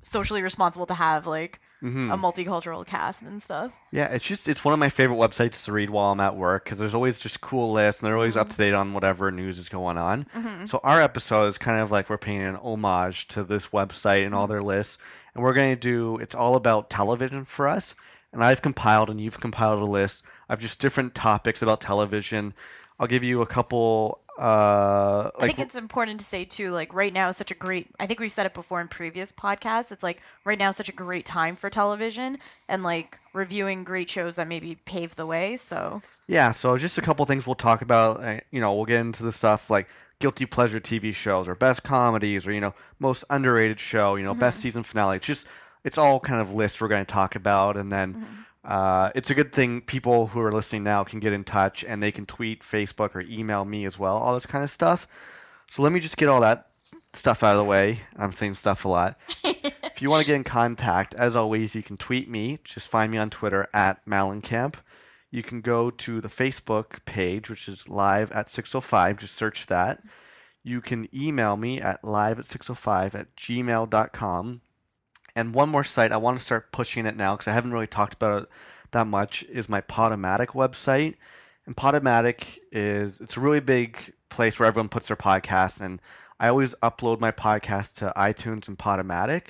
socially 0.04 0.42
responsible 0.42 0.86
to 0.86 0.94
have 0.94 1.28
like 1.28 1.60
hmm 1.82 2.10
a 2.12 2.18
multicultural 2.18 2.86
cast 2.86 3.22
and 3.22 3.42
stuff. 3.44 3.72
Yeah, 3.92 4.06
it's 4.08 4.26
just 4.26 4.48
it's 4.48 4.64
one 4.64 4.74
of 4.74 4.80
my 4.80 4.90
favorite 4.90 5.18
websites 5.18 5.64
to 5.66 5.72
read 5.72 5.90
while 5.90 6.12
I'm 6.12 6.20
at 6.20 6.36
work 6.36 6.64
because 6.64 6.80
there's 6.80 6.94
always 6.96 7.20
just 7.20 7.42
cool 7.42 7.74
lists 7.74 8.02
and 8.02 8.08
they're 8.08 8.16
always 8.18 8.38
up 8.38 8.48
Mhm. 8.48 8.52
to 8.52 8.58
date 8.58 8.74
on 8.74 8.94
whatever 8.94 9.32
news 9.32 9.60
is 9.60 9.70
going 9.70 9.98
on. 9.98 10.26
hmm 10.34 10.66
So 10.66 10.80
our 10.84 11.02
episode 11.02 11.48
is 11.48 11.58
kind 11.58 11.80
of 11.80 11.92
like 11.92 12.10
we're 12.10 12.18
paying 12.18 12.42
an 12.44 12.56
homage 12.58 13.28
to 13.30 13.44
this 13.44 13.68
website 13.68 14.26
and 14.26 14.34
all 14.34 14.48
their 14.48 14.62
lists, 14.62 14.98
and 15.34 15.44
we're 15.44 15.54
going 15.54 15.76
to 15.76 15.80
do 15.80 16.18
it's 16.18 16.36
all 16.36 16.56
about 16.56 16.90
television 16.90 17.46
for 17.46 17.68
us. 17.68 17.94
And 18.34 18.44
I've 18.44 18.62
compiled 18.62 19.10
and 19.10 19.22
you've 19.22 19.40
compiled 19.40 19.82
a 19.82 19.86
list 19.86 20.24
of 20.50 20.60
just 20.60 20.80
different 20.82 21.16
topics 21.16 21.62
about 21.62 21.80
television. 21.82 22.54
I'll 23.00 23.08
give 23.08 23.24
you 23.24 23.42
a 23.42 23.46
couple. 23.46 24.20
Uh, 24.38 25.32
I 25.40 25.48
think 25.48 25.60
it's 25.60 25.76
important 25.76 26.20
to 26.20 26.26
say 26.26 26.44
too, 26.46 26.72
like 26.72 26.94
right 26.94 27.14
now 27.14 27.30
is 27.30 27.38
such 27.38 27.52
a 27.52 27.56
great. 27.56 27.88
I 28.00 28.06
think 28.06 28.20
we've 28.20 28.32
said 28.32 28.46
it 28.46 28.54
before 28.54 28.82
in 28.82 28.88
previous 28.88 29.32
podcasts. 29.32 29.92
It's 29.92 30.04
like 30.04 30.22
right 30.44 30.60
now 30.60 30.70
is 30.70 30.76
such 30.76 30.90
a 30.90 30.94
great 30.94 31.26
time 31.26 31.56
for 31.56 31.70
television 31.70 32.38
and 32.68 32.84
like 32.84 33.20
reviewing 33.34 33.84
great 33.84 34.10
shows 34.10 34.36
that 34.36 34.48
maybe 34.48 34.76
pave 34.86 35.16
the 35.16 35.26
way. 35.26 35.56
So 35.58 36.02
Yeah, 36.28 36.52
so 36.52 36.78
just 36.78 36.98
a 36.98 37.02
couple 37.02 37.26
things 37.26 37.46
we'll 37.46 37.56
talk 37.56 37.82
about. 37.82 38.24
uh, 38.24 38.40
You 38.52 38.60
know, 38.60 38.74
we'll 38.74 38.86
get 38.86 39.00
into 39.00 39.24
the 39.24 39.32
stuff 39.32 39.70
like 39.70 39.88
guilty 40.20 40.46
pleasure 40.46 40.80
TV 40.80 41.14
shows 41.14 41.48
or 41.48 41.56
best 41.56 41.84
comedies 41.84 42.46
or 42.48 42.52
you 42.52 42.62
know 42.62 42.74
most 43.00 43.24
underrated 43.30 43.80
show. 43.80 44.16
You 44.16 44.24
know, 44.26 44.34
best 44.34 44.60
Mhm. 44.60 44.62
season 44.64 44.84
finale. 44.84 45.18
It's 45.18 45.26
just 45.26 45.48
it's 45.86 45.98
all 45.98 46.20
kind 46.20 46.42
of 46.42 46.54
lists 46.54 46.82
we're 46.82 46.88
going 46.90 47.06
to 47.06 47.12
talk 47.12 47.36
about, 47.36 47.78
and 47.78 47.90
then 47.92 48.14
mhm. 48.16 48.46
Uh, 48.66 49.12
it's 49.16 49.30
a 49.30 49.36
good 49.36 49.54
thing 49.54 49.82
people 49.82 50.28
who 50.28 50.42
are 50.42 50.52
listening 50.52 50.84
now 50.84 51.04
can 51.04 51.20
get 51.20 51.34
in 51.34 51.44
touch 51.44 51.84
and 51.84 52.02
they 52.02 52.12
can 52.12 52.26
tweet, 52.26 52.62
Facebook, 52.62 53.16
or 53.16 53.22
email 53.22 53.64
me 53.64 53.86
as 53.86 53.98
well. 54.00 54.18
All 54.18 54.34
this 54.34 54.46
kind 54.46 54.64
of 54.64 54.72
stuff. 54.72 55.08
So 55.72 55.82
let 55.82 55.92
me 55.92 56.00
just 56.00 56.18
get 56.18 56.30
all 56.30 56.42
that 56.42 56.70
stuff 57.14 57.44
out 57.44 57.56
of 57.56 57.64
the 57.64 57.70
way. 57.70 58.02
I'm 58.18 58.34
saying 58.34 58.56
stuff 58.56 58.86
a 58.86 58.90
lot. 58.90 59.20
If 59.96 60.02
you 60.02 60.10
want 60.10 60.26
to 60.26 60.28
get 60.28 60.36
in 60.36 60.44
contact, 60.44 61.14
as 61.14 61.38
always, 61.38 61.74
you 61.74 61.82
can 61.82 61.96
tweet 61.96 62.30
me. 62.30 62.60
Just 62.66 62.90
find 62.90 63.10
me 63.10 63.18
on 63.18 63.30
Twitter 63.30 63.70
at 63.74 64.06
Malencamp. 64.06 64.76
You 65.32 65.42
can 65.42 65.62
go 65.62 65.90
to 65.90 66.20
the 66.20 66.28
Facebook 66.28 67.06
page, 67.06 67.50
which 67.50 67.70
is 67.70 67.88
live 67.88 68.30
at 68.34 68.50
605. 68.50 69.20
Just 69.20 69.36
search 69.36 69.68
that. 69.68 70.04
You 70.66 70.82
can 70.82 71.08
email 71.16 71.56
me 71.56 71.80
at 71.80 72.04
live 72.04 72.40
at 72.40 72.48
605 72.48 73.16
at 73.16 73.34
gmail.com. 73.38 74.62
And 75.36 75.54
one 75.54 75.70
more 75.70 75.84
site, 75.84 76.12
I 76.12 76.18
want 76.18 76.40
to 76.40 76.46
start 76.46 76.72
pushing 76.72 77.06
it 77.06 77.18
now 77.18 77.36
because 77.36 77.48
I 77.48 77.54
haven't 77.54 77.74
really 77.74 77.88
talked 77.88 78.14
about 78.14 78.44
it 78.44 78.50
that 78.92 79.08
much, 79.08 79.44
is 79.44 79.68
my 79.68 79.82
Podomatic 79.82 80.50
website. 80.50 81.16
And 81.66 81.76
Podomatic 81.76 82.60
is, 82.72 83.20
it's 83.20 83.36
a 83.36 83.42
really 83.42 83.60
big 83.60 84.14
place 84.30 84.58
where 84.58 84.68
everyone 84.68 84.90
puts 84.90 85.08
their 85.08 85.18
podcasts. 85.18 85.82
And 85.82 86.00
I 86.40 86.48
always 86.48 86.76
upload 86.76 87.20
my 87.20 87.32
podcast 87.32 87.96
to 87.96 88.14
iTunes 88.16 88.68
and 88.68 88.78
Podomatic. 88.78 89.48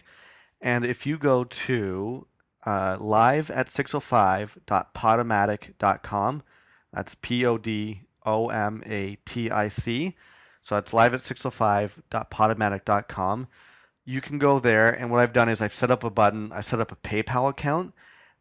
And 0.61 0.85
if 0.85 1.05
you 1.05 1.17
go 1.17 1.43
to 1.43 2.25
uh, 2.65 2.95
live 2.99 3.51
at 3.51 3.67
605.podomatic.com, 3.67 6.43
that's 6.91 7.15
P 7.21 7.45
O 7.45 7.57
D 7.57 8.01
O 8.25 8.49
M 8.49 8.81
A 8.85 9.17
T 9.25 9.51
I 9.51 9.67
C. 9.67 10.15
So 10.63 10.75
that's 10.75 10.93
live 10.93 11.13
at 11.13 11.19
605.podomatic.com. 11.21 13.47
You 14.05 14.21
can 14.21 14.37
go 14.37 14.59
there, 14.59 14.89
and 14.89 15.09
what 15.09 15.19
I've 15.21 15.33
done 15.33 15.49
is 15.49 15.61
I've 15.61 15.73
set 15.73 15.89
up 15.91 16.03
a 16.03 16.09
button, 16.09 16.51
I 16.51 16.61
set 16.61 16.79
up 16.79 16.91
a 16.91 16.95
PayPal 16.95 17.49
account 17.49 17.93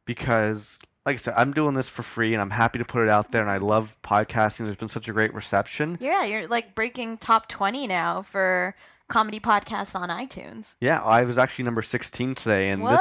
because, 0.04 0.78
like 1.06 1.14
I 1.14 1.18
said, 1.18 1.34
I'm 1.36 1.52
doing 1.52 1.74
this 1.74 1.88
for 1.88 2.02
free 2.02 2.34
and 2.34 2.42
I'm 2.42 2.50
happy 2.50 2.78
to 2.78 2.84
put 2.84 3.02
it 3.02 3.08
out 3.08 3.32
there, 3.32 3.40
and 3.42 3.50
I 3.50 3.56
love 3.58 3.96
podcasting. 4.04 4.66
There's 4.66 4.76
been 4.76 4.88
such 4.88 5.08
a 5.08 5.12
great 5.12 5.32
reception. 5.34 5.98
yeah, 6.00 6.24
you're 6.24 6.46
like 6.48 6.74
breaking 6.74 7.18
top 7.18 7.48
20 7.48 7.86
now 7.86 8.22
for 8.22 8.74
comedy 9.08 9.40
podcasts 9.40 9.98
on 9.98 10.08
iTunes. 10.08 10.74
Yeah, 10.80 11.02
I 11.02 11.22
was 11.22 11.38
actually 11.38 11.64
number 11.64 11.82
16 11.82 12.34
today, 12.34 12.70
and 12.70 12.82
this 12.86 13.00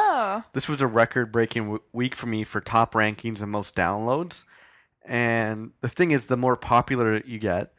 This 0.54 0.70
was 0.70 0.82
a 0.82 0.88
record-breaking 0.88 1.64
w- 1.64 1.84
week 1.92 2.16
for 2.16 2.28
me 2.28 2.44
for 2.44 2.62
top 2.62 2.94
rankings 2.94 3.42
and 3.42 3.52
most 3.52 3.76
downloads. 3.76 4.46
And 5.06 5.72
the 5.82 5.90
thing 5.90 6.12
is, 6.12 6.28
the 6.28 6.38
more 6.38 6.56
popular 6.56 7.22
you 7.26 7.40
get, 7.40 7.73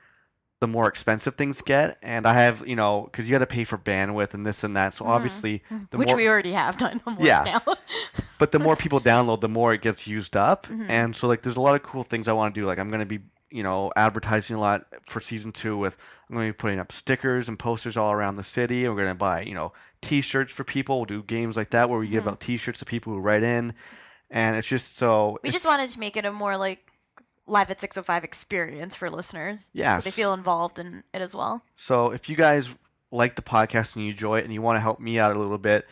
the 0.64 0.68
more 0.68 0.88
expensive 0.88 1.35
things 1.35 1.61
get. 1.61 1.99
And 2.02 2.26
I 2.26 2.33
have, 2.33 2.66
you 2.66 2.75
know, 2.75 3.02
because 3.11 3.28
you 3.28 3.33
got 3.35 3.40
to 3.40 3.47
pay 3.47 3.64
for 3.64 3.76
bandwidth 3.76 4.33
and 4.33 4.47
this 4.47 4.64
and 4.64 4.75
that. 4.76 4.94
So 4.94 5.04
Mhm. 5.04 5.09
obviously, 5.09 5.62
the 5.90 5.99
Which 5.99 6.09
more, 6.09 6.16
we 6.16 6.26
already 6.26 6.52
have 6.52 6.78
done 6.78 7.02
Yeah. 7.21 7.42
now. 7.44 7.75
but 8.38 8.50
the 8.52 8.59
more 8.59 8.76
people 8.76 8.99
download, 8.99 9.42
the 9.42 9.49
more 9.49 9.75
it 9.75 9.83
gets 9.83 10.06
used 10.06 10.37
up. 10.38 10.66
Mhm. 10.68 10.88
And 10.88 11.14
so, 11.14 11.28
like, 11.28 11.42
there's 11.42 11.56
a 11.56 11.61
lot 11.61 11.75
of 11.75 11.83
cool 11.83 12.02
things 12.02 12.28
I 12.28 12.33
want 12.33 12.54
to 12.54 12.61
do. 12.62 12.66
Like, 12.66 12.78
I'm 12.78 12.88
going 12.88 13.00
to 13.00 13.06
be, 13.06 13.21
you 13.50 13.62
know, 13.62 13.92
advertising 13.94 14.56
a 14.56 14.61
lot 14.61 14.87
for 15.06 15.21
season 15.21 15.52
two. 15.52 15.76
With 15.76 15.97
I'm 16.30 16.35
going 16.37 16.49
to 16.49 16.52
be 16.54 16.56
putting 16.56 16.78
up 16.80 16.90
stickers 16.92 17.49
and 17.50 17.59
posters 17.59 17.99
all 17.99 18.11
around 18.11 18.37
the 18.37 18.42
city. 18.44 18.88
We're 18.88 18.94
going 18.97 19.09
to 19.09 19.14
buy, 19.14 19.42
you 19.42 19.52
know, 19.54 19.75
T-shirts 20.00 20.50
for 20.52 20.64
people. 20.64 20.97
We'll 20.97 21.04
do 21.04 21.23
games 21.23 21.56
like 21.56 21.68
that 21.71 21.90
where 21.90 21.99
we 21.99 22.09
give 22.09 22.25
Mhm. 22.25 22.28
out 22.33 22.40
T-shirts 22.40 22.78
to 22.78 22.87
people 22.87 23.12
who 23.12 23.18
write 23.18 23.42
in. 23.42 23.75
And 24.30 24.56
it's 24.56 24.66
just 24.66 24.97
so 24.97 25.38
we 25.42 25.50
just 25.50 25.66
wanted 25.66 25.90
to 25.90 26.00
make 26.00 26.16
it 26.16 26.25
a 26.25 26.33
more 26.33 26.56
like 26.56 26.80
live 27.46 27.70
at 27.70 27.80
605 27.80 28.24
experience 28.24 28.94
for 28.94 29.10
listeners. 29.10 29.68
Yeah. 29.72 29.98
So 29.98 30.04
they 30.04 30.10
feel 30.10 30.32
involved 30.32 30.78
in 30.78 31.04
it 31.12 31.20
as 31.20 31.34
well. 31.34 31.62
So 31.76 32.10
if 32.10 32.28
you 32.28 32.36
guys 32.36 32.68
like 33.10 33.36
the 33.36 33.42
podcast 33.42 33.94
and 33.94 34.04
you 34.04 34.12
enjoy 34.12 34.38
it 34.38 34.44
and 34.44 34.52
you 34.52 34.62
want 34.62 34.76
to 34.76 34.80
help 34.80 34.98
me 35.00 35.18
out 35.18 35.36
a 35.36 35.38
little 35.38 35.58
bit, 35.58 35.86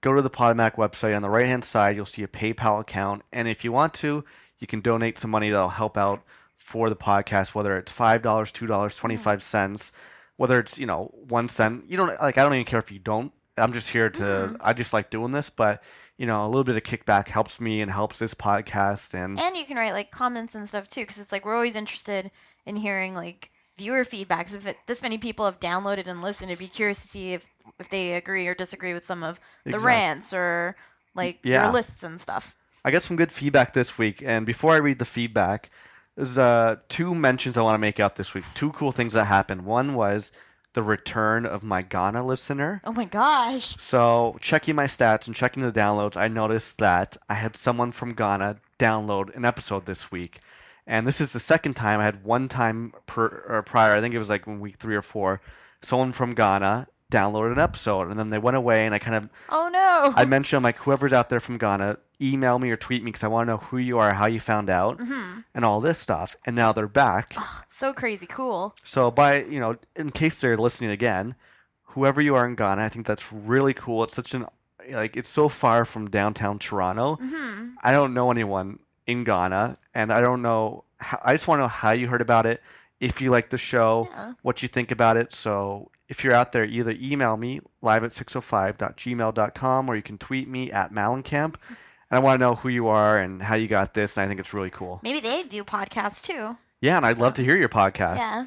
go 0.00 0.12
to 0.14 0.22
the 0.22 0.30
Podomatic 0.30 0.74
website. 0.76 1.14
On 1.14 1.22
the 1.22 1.30
right 1.30 1.46
hand 1.46 1.64
side, 1.64 1.94
you'll 1.96 2.06
see 2.06 2.22
a 2.22 2.28
PayPal 2.28 2.80
account. 2.80 3.22
And 3.32 3.46
if 3.48 3.64
you 3.64 3.72
want 3.72 3.94
to, 3.94 4.24
you 4.58 4.66
can 4.66 4.80
donate 4.80 5.18
some 5.18 5.30
money 5.30 5.50
that'll 5.50 5.68
help 5.68 5.96
out 5.98 6.22
for 6.56 6.88
the 6.88 6.96
podcast, 6.96 7.54
whether 7.54 7.76
it's 7.76 7.92
$5, 7.92 8.22
$2, 8.22 8.96
25 8.96 9.42
cents, 9.42 9.92
whether 10.36 10.58
it's, 10.58 10.78
you 10.78 10.86
know, 10.86 11.14
one 11.28 11.48
cent. 11.48 11.84
You 11.88 11.96
don't 11.98 12.18
like, 12.20 12.38
I 12.38 12.42
don't 12.42 12.54
even 12.54 12.64
care 12.64 12.78
if 12.80 12.90
you 12.90 12.98
don't. 12.98 13.30
I'm 13.56 13.72
just 13.72 13.90
here 13.90 14.10
to, 14.10 14.22
Mhm. 14.22 14.56
I 14.60 14.72
just 14.72 14.92
like 14.92 15.10
doing 15.10 15.32
this, 15.32 15.50
but, 15.50 15.82
you 16.18 16.26
know, 16.26 16.44
a 16.44 16.48
little 16.48 16.64
bit 16.64 16.76
of 16.76 16.82
kickback 16.82 17.28
helps 17.28 17.60
me 17.60 17.80
and 17.80 17.90
helps 17.90 18.18
this 18.18 18.34
podcast. 18.34 19.14
And, 19.14 19.38
And 19.40 19.56
you 19.56 19.64
can 19.64 19.76
write 19.76 19.92
like 19.92 20.10
comments 20.10 20.54
and 20.54 20.68
stuff 20.68 20.88
too, 20.88 21.02
because 21.02 21.18
it's 21.18 21.32
like 21.32 21.44
we're 21.44 21.54
always 21.54 21.76
interested 21.76 22.30
in 22.66 22.76
hearing 22.76 23.14
like 23.14 23.50
viewer 23.76 24.04
feedbacks. 24.04 24.54
If 24.54 24.66
it, 24.66 24.76
this 24.86 25.02
many 25.02 25.18
people 25.18 25.44
have 25.44 25.58
downloaded 25.60 26.06
and 26.06 26.22
listened, 26.22 26.50
it'd 26.50 26.58
be 26.58 26.68
curious 26.68 27.00
to 27.02 27.08
see 27.08 27.32
if 27.32 27.44
if 27.78 27.88
they 27.88 28.12
agree 28.12 28.46
or 28.46 28.54
disagree 28.54 28.94
with 28.94 29.04
some 29.04 29.24
of 29.24 29.40
the 29.64 29.70
Exact- 29.70 29.84
rants 29.84 30.32
or 30.32 30.76
like 31.14 31.40
yeah. 31.42 31.64
your 31.64 31.72
lists 31.72 32.02
and 32.02 32.20
stuff. 32.20 32.56
I 32.84 32.90
got 32.90 33.02
some 33.02 33.16
good 33.16 33.32
feedback 33.32 33.72
this 33.72 33.96
week, 33.96 34.22
and 34.24 34.44
before 34.44 34.74
I 34.74 34.76
read 34.76 34.98
the 34.98 35.06
feedback, 35.06 35.70
there's 36.16 36.36
uh, 36.36 36.76
two 36.90 37.14
mentions 37.14 37.56
I 37.56 37.62
want 37.62 37.74
to 37.74 37.78
make 37.78 37.98
out 37.98 38.16
this 38.16 38.34
week. 38.34 38.44
Two 38.54 38.70
cool 38.72 38.92
things 38.92 39.14
that 39.14 39.24
happened. 39.24 39.64
One 39.64 39.94
was 39.94 40.30
the 40.74 40.82
return 40.82 41.46
of 41.46 41.62
my 41.62 41.82
Ghana 41.82 42.24
listener. 42.26 42.82
Oh 42.84 42.92
my 42.92 43.04
gosh. 43.04 43.76
So, 43.78 44.36
checking 44.40 44.74
my 44.74 44.84
stats 44.86 45.26
and 45.26 45.34
checking 45.34 45.62
the 45.62 45.72
downloads, 45.72 46.16
I 46.16 46.28
noticed 46.28 46.78
that 46.78 47.16
I 47.28 47.34
had 47.34 47.56
someone 47.56 47.92
from 47.92 48.12
Ghana 48.14 48.56
download 48.78 49.34
an 49.34 49.44
episode 49.44 49.86
this 49.86 50.10
week. 50.12 50.40
And 50.86 51.06
this 51.06 51.20
is 51.20 51.32
the 51.32 51.40
second 51.40 51.74
time. 51.74 52.00
I 52.00 52.04
had 52.04 52.24
one 52.24 52.48
time 52.48 52.92
per, 53.06 53.44
or 53.48 53.62
prior, 53.62 53.96
I 53.96 54.00
think 54.00 54.14
it 54.14 54.18
was 54.18 54.28
like 54.28 54.46
in 54.46 54.60
week 54.60 54.76
three 54.78 54.96
or 54.96 55.02
four, 55.02 55.40
someone 55.80 56.12
from 56.12 56.34
Ghana 56.34 56.88
downloaded 57.10 57.52
an 57.52 57.60
episode. 57.60 58.10
And 58.10 58.18
then 58.18 58.30
they 58.30 58.38
went 58.38 58.56
away, 58.56 58.84
and 58.84 58.94
I 58.94 58.98
kind 58.98 59.16
of 59.16 59.28
Oh 59.48 59.68
no. 59.72 60.12
I 60.14 60.24
mentioned 60.24 60.64
like 60.64 60.76
whoever's 60.76 61.12
out 61.12 61.30
there 61.30 61.40
from 61.40 61.56
Ghana, 61.56 61.98
email 62.20 62.58
me 62.58 62.70
or 62.70 62.76
tweet 62.76 63.02
me 63.02 63.10
because 63.10 63.24
I 63.24 63.28
want 63.28 63.46
to 63.46 63.52
know 63.52 63.56
who 63.58 63.78
you 63.78 63.98
are, 63.98 64.12
how 64.12 64.26
you 64.26 64.40
found 64.40 64.70
out, 64.70 64.98
hmm 65.00 65.40
and 65.54 65.64
all 65.64 65.80
this 65.80 65.98
stuff. 65.98 66.36
And 66.46 66.56
now 66.56 66.72
they're 66.72 66.88
back. 66.88 67.34
So 67.68 67.92
crazy 67.92 68.26
cool. 68.26 68.74
So 68.84 69.10
by 69.10 69.42
you 69.44 69.60
know, 69.60 69.76
in 69.96 70.10
case 70.10 70.40
they're 70.40 70.56
listening 70.56 70.90
again, 70.90 71.34
whoever 71.82 72.20
you 72.20 72.34
are 72.34 72.46
in 72.46 72.54
Ghana, 72.56 72.82
I 72.82 72.88
think 72.88 73.06
that's 73.06 73.32
really 73.32 73.74
cool. 73.74 74.04
It's 74.04 74.14
such 74.14 74.34
an 74.34 74.46
like 74.90 75.16
it's 75.16 75.28
so 75.30 75.48
far 75.48 75.84
from 75.84 76.10
downtown 76.10 76.58
Toronto. 76.58 77.16
hmm 77.16 77.70
I 77.82 77.92
don't 77.92 78.14
know 78.14 78.30
anyone 78.30 78.78
in 79.06 79.24
Ghana, 79.24 79.76
and 79.94 80.12
I 80.12 80.20
don't 80.20 80.42
know. 80.42 80.84
How, 80.98 81.20
I 81.24 81.34
just 81.34 81.46
want 81.48 81.58
to 81.58 81.62
know 81.64 81.68
how 81.68 81.92
you 81.92 82.06
heard 82.08 82.20
about 82.22 82.46
it, 82.46 82.62
if 83.00 83.20
you 83.20 83.30
like 83.30 83.50
the 83.50 83.58
show, 83.58 84.08
Yeah. 84.10 84.32
what 84.42 84.62
you 84.62 84.68
think 84.68 84.90
about 84.90 85.16
it. 85.16 85.32
So 85.34 85.90
if 86.08 86.22
you're 86.24 86.32
out 86.34 86.52
there, 86.52 86.64
either 86.64 86.94
email 87.00 87.36
me 87.36 87.60
live 87.82 88.04
at 88.04 88.12
605.gmail.com 88.12 89.88
or 89.88 89.96
you 89.96 90.02
can 90.02 90.18
tweet 90.18 90.48
me 90.48 90.70
at 90.70 90.92
Malencamp. 90.92 91.56
And 91.68 91.76
I 92.16 92.18
want 92.20 92.38
to 92.40 92.44
know 92.46 92.54
who 92.54 92.68
you 92.68 92.88
are 92.88 93.18
and 93.18 93.40
how 93.42 93.54
you 93.56 93.68
got 93.68 93.94
this, 93.94 94.16
and 94.16 94.24
I 94.24 94.28
think 94.28 94.40
it's 94.40 94.52
really 94.54 94.70
cool. 94.70 95.00
Maybe 95.02 95.20
they 95.20 95.42
do 95.42 95.64
podcasts 95.64 96.20
too. 96.20 96.56
Yeah, 96.80 96.96
and 96.96 97.06
I'd 97.06 97.18
love 97.18 97.34
to 97.34 97.42
hear 97.44 97.56
your 97.56 97.68
podcast. 97.68 98.16
Yeah. 98.16 98.44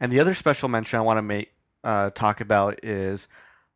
And 0.00 0.12
the 0.12 0.20
other 0.20 0.34
special 0.34 0.68
mention 0.68 0.98
I 0.98 1.02
want 1.02 1.18
to 1.18 1.22
make 1.22 1.50
uh, 1.84 2.10
talk 2.10 2.40
about 2.40 2.84
is 2.84 3.26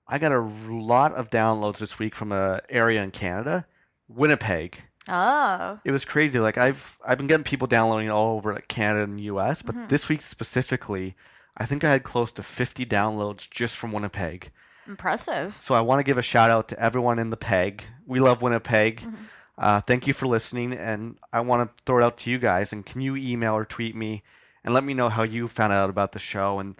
I 0.07 0.19
got 0.19 0.33
a 0.33 0.41
lot 0.41 1.15
of 1.15 1.31
downloads 1.31 1.79
this 1.79 1.99
week 1.99 2.15
from 2.15 2.31
a 2.33 2.61
area 2.69 3.03
in 3.03 3.11
Canada, 3.11 3.67
Winnipeg. 4.09 4.83
Oh. 5.09 5.81
It 5.85 5.91
was 5.91 6.05
crazy. 6.05 6.39
Like 6.39 6.59
I've 6.59 6.99
I've 7.05 7.19
been 7.19 7.27
getting 7.27 7.45
people 7.45 7.67
downloading 7.67 8.11
all 8.11 8.37
over 8.37 8.53
like 8.55 8.69
Canada 8.69 9.05
and 9.05 9.19
the 9.19 9.25
U.S., 9.25 9.63
but 9.63 9.75
Mhm. 9.75 9.89
this 9.89 10.09
week 10.09 10.23
specifically, 10.23 11.17
I 11.57 11.67
think 11.67 11.83
I 11.83 11.91
had 11.91 12.05
close 12.05 12.31
to 12.33 12.43
50 12.43 12.87
downloads 12.87 13.51
just 13.51 13.77
from 13.77 13.93
Winnipeg. 13.93 14.51
Impressive. 14.87 15.59
So 15.63 15.75
I 15.75 15.81
want 15.81 16.01
to 16.01 16.05
give 16.05 16.19
a 16.19 16.23
shout 16.23 16.51
out 16.51 16.69
to 16.69 16.81
everyone 16.81 17.19
in 17.19 17.31
the 17.31 17.37
Peg. 17.37 17.85
We 18.07 18.21
love 18.21 18.43
Winnipeg. 18.43 19.01
Mhm. 19.01 19.17
Uh, 19.59 19.81
thank 19.81 20.07
you 20.07 20.15
for 20.15 20.27
listening, 20.27 20.73
and 20.73 21.17
I 21.33 21.41
want 21.41 21.69
to 21.77 21.83
throw 21.85 21.99
it 21.99 22.05
out 22.05 22.17
to 22.19 22.31
you 22.31 22.39
guys. 22.39 22.73
And 22.73 22.85
can 22.85 23.01
you 23.01 23.15
email 23.17 23.55
or 23.55 23.65
tweet 23.65 23.95
me 23.95 24.23
and 24.65 24.73
let 24.75 24.83
me 24.83 24.95
know 24.95 25.09
how 25.09 25.23
you 25.23 25.47
found 25.49 25.73
out 25.73 25.91
about 25.91 26.13
the 26.13 26.19
show 26.19 26.59
and 26.59 26.75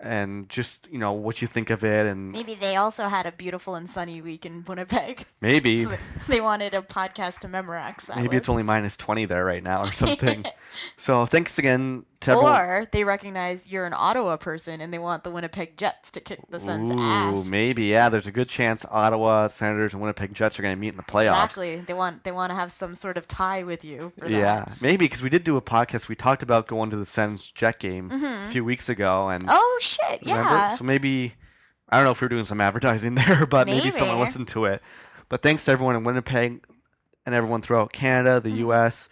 and 0.00 0.48
just 0.48 0.86
you 0.90 0.98
know 0.98 1.12
what 1.12 1.40
you 1.40 1.46
think 1.48 1.70
of 1.70 1.84
it 1.84 2.04
and 2.06 2.32
Maybe 2.32 2.56
they 2.56 2.74
also 2.76 3.04
had 3.08 3.26
a 3.26 3.32
beautiful 3.32 3.74
and 3.76 3.88
sunny 3.88 4.20
week 4.20 4.44
in 4.44 4.64
Winnipeg. 4.66 5.24
maybe 5.40 5.84
So 5.84 5.96
they- 6.28 6.40
wanted 6.40 6.74
a 6.74 6.82
podcast 6.82 7.38
to. 7.40 7.48
That 7.48 8.16
maybe 8.16 8.36
it's 8.36 8.48
only 8.48 8.62
minus 8.64 8.96
20 8.96 9.24
there 9.26 9.44
right 9.44 9.62
now 9.62 9.82
or 9.82 9.86
something. 9.92 10.44
so 10.96 11.26
thanks 11.26 11.58
again. 11.58 12.04
Or 12.28 12.86
they 12.92 13.04
recognize 13.04 13.66
you're 13.66 13.84
an 13.86 13.94
Ottawa 13.94 14.36
person 14.36 14.80
and 14.80 14.92
they 14.92 14.98
want 14.98 15.24
the 15.24 15.30
Winnipeg 15.30 15.76
Jets 15.76 16.10
to 16.12 16.20
kick 16.20 16.40
the 16.50 16.58
Sens' 16.60 16.90
Ooh, 16.90 16.96
ass. 16.98 17.44
maybe 17.46 17.84
yeah. 17.84 18.08
There's 18.08 18.26
a 18.26 18.32
good 18.32 18.48
chance 18.48 18.84
Ottawa 18.90 19.48
Senators 19.48 19.92
and 19.92 20.00
Winnipeg 20.02 20.34
Jets 20.34 20.58
are 20.58 20.62
going 20.62 20.74
to 20.74 20.80
meet 20.80 20.88
in 20.88 20.96
the 20.96 21.02
playoffs. 21.02 21.44
Exactly. 21.44 21.76
They 21.80 21.94
want 21.94 22.24
they 22.24 22.32
want 22.32 22.50
to 22.50 22.54
have 22.56 22.72
some 22.72 22.94
sort 22.94 23.16
of 23.16 23.28
tie 23.28 23.62
with 23.62 23.84
you 23.84 24.12
for 24.18 24.26
that. 24.28 24.30
Yeah, 24.30 24.64
maybe 24.80 25.04
because 25.06 25.22
we 25.22 25.30
did 25.30 25.44
do 25.44 25.56
a 25.56 25.62
podcast. 25.62 26.08
We 26.08 26.14
talked 26.14 26.42
about 26.42 26.66
going 26.66 26.90
to 26.90 26.96
the 26.96 27.06
Sens 27.06 27.50
Jet 27.50 27.78
game 27.78 28.10
a 28.10 28.14
Mhm. 28.14 28.52
few 28.52 28.64
weeks 28.64 28.88
ago, 28.88 29.28
and 29.28 29.44
Oh 29.48 29.78
shit! 29.80 30.20
remember? 30.22 30.42
Yeah. 30.50 30.76
So 30.76 30.84
maybe 30.84 31.34
I 31.90 31.96
don't 31.96 32.04
know 32.04 32.12
if 32.12 32.20
we're 32.22 32.28
doing 32.28 32.44
some 32.46 32.60
advertising 32.60 33.14
there, 33.16 33.46
but 33.46 33.66
maybe, 33.66 33.90
someone 33.90 34.18
listened 34.18 34.48
to 34.48 34.64
it. 34.64 34.82
But 35.28 35.42
thanks 35.42 35.64
to 35.66 35.72
everyone 35.72 35.96
in 35.96 36.04
Winnipeg 36.04 36.64
and 37.26 37.34
everyone 37.34 37.62
throughout 37.62 37.92
Canada, 37.92 38.40
the 38.40 38.50
Mhm. 38.50 38.58
U.S. 38.58 39.08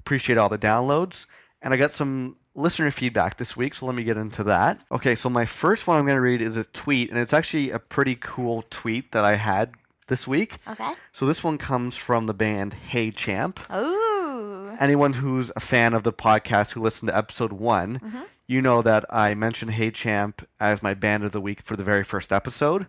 Appreciate 0.00 0.38
all 0.38 0.48
the 0.48 0.58
downloads, 0.58 1.26
and 1.62 1.74
I 1.74 1.76
got 1.76 1.90
some 1.92 2.36
listener 2.56 2.90
feedback 2.90 3.36
this 3.36 3.56
week. 3.56 3.74
So 3.74 3.86
let 3.86 3.94
me 3.94 4.02
get 4.04 4.16
into 4.16 4.42
that. 4.44 4.80
Okay, 4.90 5.14
so 5.14 5.28
my 5.30 5.44
first 5.44 5.86
one 5.86 5.98
I'm 5.98 6.04
going 6.06 6.16
to 6.16 6.20
read 6.20 6.40
is 6.42 6.56
a 6.56 6.64
tweet, 6.64 7.10
and 7.10 7.18
it's 7.18 7.32
actually 7.32 7.70
a 7.70 7.78
pretty 7.78 8.16
cool 8.16 8.64
tweet 8.70 9.12
that 9.12 9.24
I 9.24 9.34
had 9.36 9.72
this 10.08 10.26
week. 10.26 10.56
Okay. 10.68 10.90
So 11.12 11.26
this 11.26 11.42
one 11.44 11.58
comes 11.58 11.96
from 11.96 12.26
the 12.26 12.34
band 12.34 12.74
Hey 12.74 13.10
Champ. 13.10 13.60
Ooh. 13.72 14.76
Anyone 14.78 15.14
who's 15.14 15.50
a 15.56 15.60
fan 15.60 15.94
of 15.94 16.02
the 16.02 16.12
podcast 16.12 16.72
who 16.72 16.82
listened 16.82 17.08
to 17.08 17.16
episode 17.16 17.52
one, 17.52 17.98
Mhm. 18.00 18.24
you 18.46 18.60
know 18.62 18.82
that 18.82 19.04
I 19.10 19.34
mentioned 19.34 19.72
Hey 19.72 19.90
Champ 19.90 20.46
as 20.60 20.82
my 20.82 20.94
band 20.94 21.24
of 21.24 21.32
the 21.32 21.40
week 21.40 21.60
for 21.62 21.76
the 21.76 21.84
very 21.84 22.04
first 22.04 22.32
episode. 22.32 22.86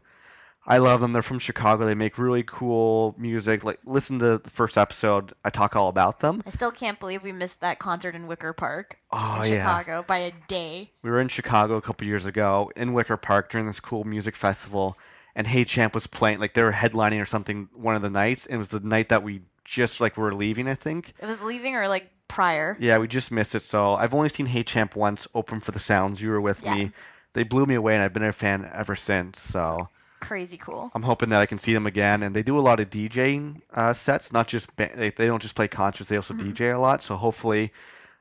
I 0.69 0.79
love 0.79 0.99
them. 0.99 1.13
They're 1.13 1.21
from 1.21 1.39
Chicago. 1.39 1.85
They 1.85 1.95
make 1.95 2.17
really 2.17 2.43
cool 2.43 3.15
music. 3.17 3.63
Like, 3.63 3.79
listen 3.85 4.19
to 4.19 4.39
the 4.39 4.49
first 4.49 4.77
episode. 4.77 5.33
I 5.45 5.49
talk 5.49 5.75
all 5.77 5.87
about 5.87 6.19
them. 6.19 6.43
I 6.45 6.49
still 6.49 6.71
can't 6.71 6.99
believe 6.99 7.23
we 7.23 7.31
missed 7.31 7.61
that 7.61 7.79
concert 7.79 8.15
in 8.15 8.27
Wicker 8.27 8.51
Park, 8.51 8.99
Oh 9.11 9.41
in 9.43 9.53
yeah, 9.53 9.59
Chicago, 9.59 10.03
by 10.05 10.17
a 10.17 10.31
day. 10.49 10.91
we 11.03 11.09
were 11.09 11.21
in 11.21 11.29
Chicago 11.29 11.75
a 11.77 11.81
couple 11.81 12.05
years 12.05 12.25
ago 12.25 12.69
in 12.75 12.91
Wicker 12.93 13.15
Park 13.15 13.49
during 13.49 13.65
this 13.67 13.79
cool 13.79 14.03
music 14.03 14.35
festival, 14.35 14.97
and 15.35 15.47
Hey 15.47 15.63
Champ 15.63 15.93
was 15.93 16.05
playing. 16.05 16.39
Like 16.39 16.53
they 16.53 16.63
were 16.63 16.73
headlining 16.73 17.21
or 17.21 17.25
something 17.25 17.69
one 17.73 17.95
of 17.95 18.01
the 18.01 18.09
nights. 18.09 18.45
And 18.45 18.55
it 18.55 18.57
was 18.57 18.67
the 18.67 18.81
night 18.81 19.07
that 19.09 19.23
we 19.23 19.41
just 19.63 20.01
like 20.01 20.17
were 20.17 20.33
leaving. 20.33 20.67
I 20.67 20.75
think. 20.75 21.13
It 21.21 21.25
was 21.27 21.39
leaving 21.41 21.75
or 21.75 21.87
like 21.87 22.09
prior. 22.27 22.75
Yeah, 22.79 22.97
we 22.97 23.07
just 23.07 23.31
missed 23.31 23.55
it. 23.55 23.61
So 23.61 23.93
I've 23.95 24.13
only 24.13 24.27
seen 24.29 24.47
Hey 24.47 24.63
Champ 24.63 24.97
once 24.97 25.27
open 25.33 25.61
for 25.61 25.71
the 25.71 25.79
Sounds. 25.79 26.21
You 26.21 26.29
were 26.31 26.41
with 26.41 26.61
Yeah. 26.61 26.75
me. 26.75 26.91
They 27.33 27.43
blew 27.43 27.65
me 27.67 27.75
away, 27.75 27.93
and 27.93 28.01
I've 28.01 28.13
been 28.13 28.23
a 28.23 28.33
fan 28.33 28.69
ever 28.73 28.95
since. 28.97 29.39
So 29.39 29.87
Crazy 30.19 30.57
cool. 30.57 30.91
I'm 30.95 31.03
hoping 31.03 31.29
that 31.29 31.41
I 31.41 31.45
can 31.45 31.57
see 31.57 31.73
them 31.73 31.85
again. 31.87 32.23
And 32.23 32.35
they 32.35 32.43
do 32.43 32.57
a 32.57 32.61
lot 32.61 32.79
of 32.79 32.89
DJing 32.89 33.61
uh, 33.73 33.93
sets, 33.93 34.31
not 34.31 34.47
just 34.47 34.75
ba- 34.75 34.91
they, 34.95 35.11
they 35.11 35.27
don't 35.27 35.41
just 35.41 35.55
play 35.55 35.67
concerts; 35.67 36.09
they 36.09 36.15
also 36.15 36.33
Mhm. 36.33 36.53
DJ 36.55 36.75
a 36.75 36.79
lot. 36.79 37.03
So 37.03 37.15
hopefully, 37.15 37.71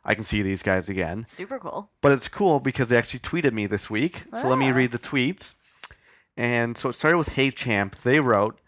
I 0.05 0.15
can 0.15 0.23
see 0.25 0.43
these 0.43 0.63
guys 0.63 0.89
again. 0.89 1.25
Super 1.27 1.59
cool. 1.59 1.91
But 2.03 2.13
it's 2.13 2.29
cool 2.29 2.61
because 2.61 2.91
they 2.91 2.97
actually 2.99 3.21
tweeted 3.21 3.53
me 3.53 3.67
this 3.67 3.89
week. 3.91 4.25
So 4.41 4.47
let 4.49 4.59
me 4.59 4.71
Ah. 4.71 4.75
read 4.75 4.93
the 4.93 4.99
tweets. 4.99 5.55
And 6.37 6.77
so 6.77 6.91
it 6.91 6.93
started 6.93 7.17
with 7.19 7.29
Hey 7.31 7.51
Champ. 7.51 7.97
They 8.03 8.21
wrote, 8.21 8.61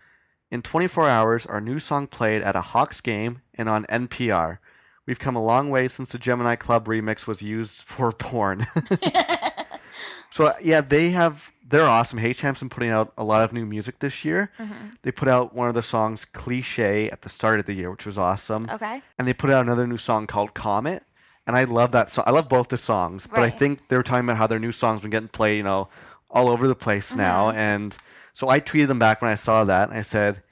In 0.50 0.62
24 0.62 1.06
hours, 1.08 1.44
our 1.44 1.60
new 1.60 1.78
song 1.78 2.06
played 2.06 2.40
at 2.40 2.56
a 2.56 2.62
Hawks 2.62 3.02
game 3.02 3.42
and 3.54 3.68
on 3.68 3.84
NPR. 3.90 4.58
We've 5.06 5.18
come 5.18 5.36
a 5.36 5.44
long 5.44 5.68
way 5.68 5.88
since 5.88 6.08
the 6.10 6.18
Gemini 6.18 6.56
Club 6.56 6.86
remix 6.86 7.26
was 7.26 7.42
used 7.42 7.72
for 7.82 8.10
porn. 8.12 8.66
so 10.30 10.52
yeah, 10.62 10.80
they 10.80 11.10
have 11.10 11.50
they're 11.68 11.86
awesome. 11.86 12.18
Hey 12.18 12.32
Champ's 12.32 12.60
been 12.60 12.68
putting 12.70 12.90
out 12.90 13.12
a 13.18 13.24
lot 13.24 13.44
of 13.44 13.52
new 13.52 13.66
music 13.66 13.98
this 13.98 14.24
year. 14.24 14.50
Mhm. 14.58 14.92
They 15.02 15.12
put 15.12 15.28
out 15.28 15.54
one 15.54 15.68
of 15.68 15.74
their 15.74 15.82
songs, 15.82 16.24
Cliche, 16.24 17.10
at 17.10 17.22
the 17.22 17.28
start 17.28 17.60
of 17.60 17.66
the 17.66 17.74
year, 17.74 17.90
which 17.90 18.06
was 18.06 18.16
awesome 18.18 18.68
Okay. 18.70 19.02
and 19.18 19.28
they 19.28 19.32
put 19.34 19.50
out 19.50 19.64
another 19.64 19.86
new 19.86 19.98
song 19.98 20.26
called 20.26 20.54
Comet. 20.54 21.02
And 21.46 21.56
I 21.56 21.64
love 21.64 21.92
that 21.92 22.10
song. 22.10 22.24
I 22.26 22.30
love 22.30 22.48
both 22.48 22.68
the 22.68 22.76
songs, 22.78 23.26
but 23.26 23.40
I 23.40 23.48
think 23.48 23.88
they 23.88 23.96
were 23.96 24.02
talking 24.02 24.24
about 24.26 24.36
how 24.36 24.46
their 24.46 24.58
new 24.58 24.72
songs 24.72 25.00
been 25.00 25.10
getting 25.10 25.28
played, 25.30 25.56
you 25.56 25.62
know, 25.62 25.88
all 26.30 26.48
over 26.50 26.68
the 26.68 26.74
place 26.74 27.14
now. 27.14 27.50
Mhm. 27.50 27.54
And 27.54 27.96
so 28.34 28.48
I 28.50 28.60
tweeted 28.60 28.88
them 28.88 28.98
back 28.98 29.22
when 29.22 29.30
I 29.30 29.34
saw 29.34 29.64
that, 29.64 29.88
and 29.88 29.98
I 29.98 30.02
said, 30.02 30.42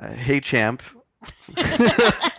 uh, 0.00 0.08
"Hey, 0.12 0.40
champ." 0.40 0.82
I 1.58 2.30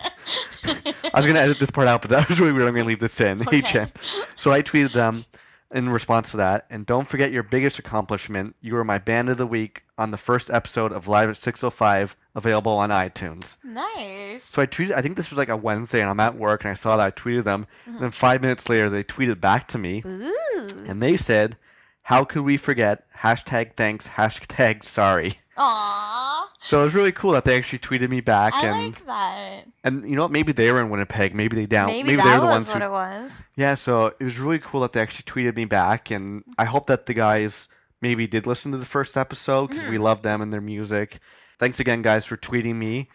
was 1.14 1.26
gonna 1.26 1.38
edit 1.38 1.58
this 1.58 1.70
part 1.70 1.88
out, 1.88 2.02
but 2.02 2.10
that 2.10 2.28
was 2.28 2.38
really 2.40 2.52
weird. 2.52 2.68
I'm 2.68 2.74
gonna 2.74 2.86
leave 2.86 3.00
this 3.00 3.20
in. 3.20 3.40
Hey, 3.40 3.62
champ. 3.62 3.98
So 4.36 4.50
I 4.52 4.62
tweeted 4.62 4.92
them 4.92 5.24
in 5.72 5.88
response 5.90 6.30
to 6.30 6.36
that, 6.38 6.66
and 6.70 6.86
don't 6.86 7.08
forget 7.08 7.30
your 7.32 7.42
biggest 7.42 7.78
accomplishment. 7.78 8.56
You 8.60 8.74
were 8.74 8.84
my 8.84 8.98
band 8.98 9.28
of 9.28 9.36
the 9.36 9.46
week 9.46 9.82
on 9.98 10.10
the 10.10 10.16
first 10.16 10.48
episode 10.50 10.92
of 10.92 11.08
Live 11.08 11.28
at 11.28 11.36
605, 11.36 12.16
available 12.34 12.72
on 12.72 12.90
iTunes. 12.90 13.56
nice. 13.64 14.44
So 14.44 14.62
I 14.62 14.66
tweeted. 14.66 14.92
I 14.92 15.02
think 15.02 15.16
this 15.16 15.28
was 15.30 15.36
like 15.38 15.48
a 15.48 15.56
Wednesday, 15.56 16.00
and 16.00 16.08
I'm 16.08 16.20
at 16.20 16.36
work, 16.38 16.62
and 16.64 16.70
I 16.70 16.74
saw 16.74 16.96
that. 16.96 17.06
I 17.06 17.10
tweeted 17.10 17.44
them. 17.44 17.66
Mhm. 17.86 17.92
And 17.94 18.00
then 18.00 18.10
five 18.12 18.40
minutes 18.40 18.68
later, 18.68 18.88
they 18.88 19.04
tweeted 19.04 19.40
back 19.40 19.68
to 19.68 19.78
me, 19.78 20.02
Ooh. 20.06 20.66
and 20.86 21.02
they 21.02 21.16
said, 21.16 21.56
"How 22.08 22.24
could 22.24 22.42
we 22.42 22.56
forget?" 22.56 23.04
Hashtag 23.22 23.74
thanks. 23.76 24.08
Hashtag 24.08 24.82
sorry. 24.84 25.34
Aww. 25.56 26.44
So 26.60 26.80
it 26.80 26.84
was 26.84 26.94
really 26.94 27.12
cool 27.12 27.32
that 27.32 27.44
they 27.44 27.56
actually 27.56 27.78
tweeted 27.80 28.10
me 28.10 28.20
back, 28.20 28.52
I 28.54 28.66
and 28.66 28.94
like 28.94 29.06
that. 29.06 29.62
and 29.84 30.08
you 30.08 30.16
know 30.16 30.22
what? 30.22 30.30
Maybe 30.32 30.52
they 30.52 30.70
were 30.72 30.80
in 30.80 30.90
Winnipeg. 30.90 31.34
Maybe 31.34 31.56
they 31.56 31.66
down. 31.66 31.88
Maybe, 31.88 32.10
they 32.10 32.16
that 32.16 32.24
were 32.40 32.40
the 32.40 32.46
was 32.46 32.54
ones 32.54 32.68
what 32.68 32.82
who. 32.82 32.88
it 32.88 32.90
was. 32.90 33.42
Yeah. 33.56 33.74
So 33.74 34.06
it 34.18 34.24
was 34.24 34.38
really 34.38 34.58
cool 34.58 34.80
that 34.82 34.92
they 34.92 35.00
actually 35.00 35.24
tweeted 35.24 35.56
me 35.56 35.64
back, 35.64 36.10
and 36.10 36.44
I 36.58 36.64
hope 36.64 36.86
that 36.88 37.06
the 37.06 37.14
guys 37.14 37.68
maybe 38.00 38.26
did 38.26 38.46
listen 38.46 38.70
to 38.72 38.78
the 38.78 38.84
first 38.86 39.16
episode 39.16 39.68
because 39.70 39.88
we 39.90 39.96
Mhm. 39.98 40.02
love 40.02 40.22
them 40.22 40.40
and 40.40 40.52
their 40.52 40.60
music. 40.60 41.18
Thanks 41.58 41.80
again, 41.80 42.02
guys, 42.02 42.24
for 42.24 42.36
tweeting 42.36 42.76
me. 42.76 43.08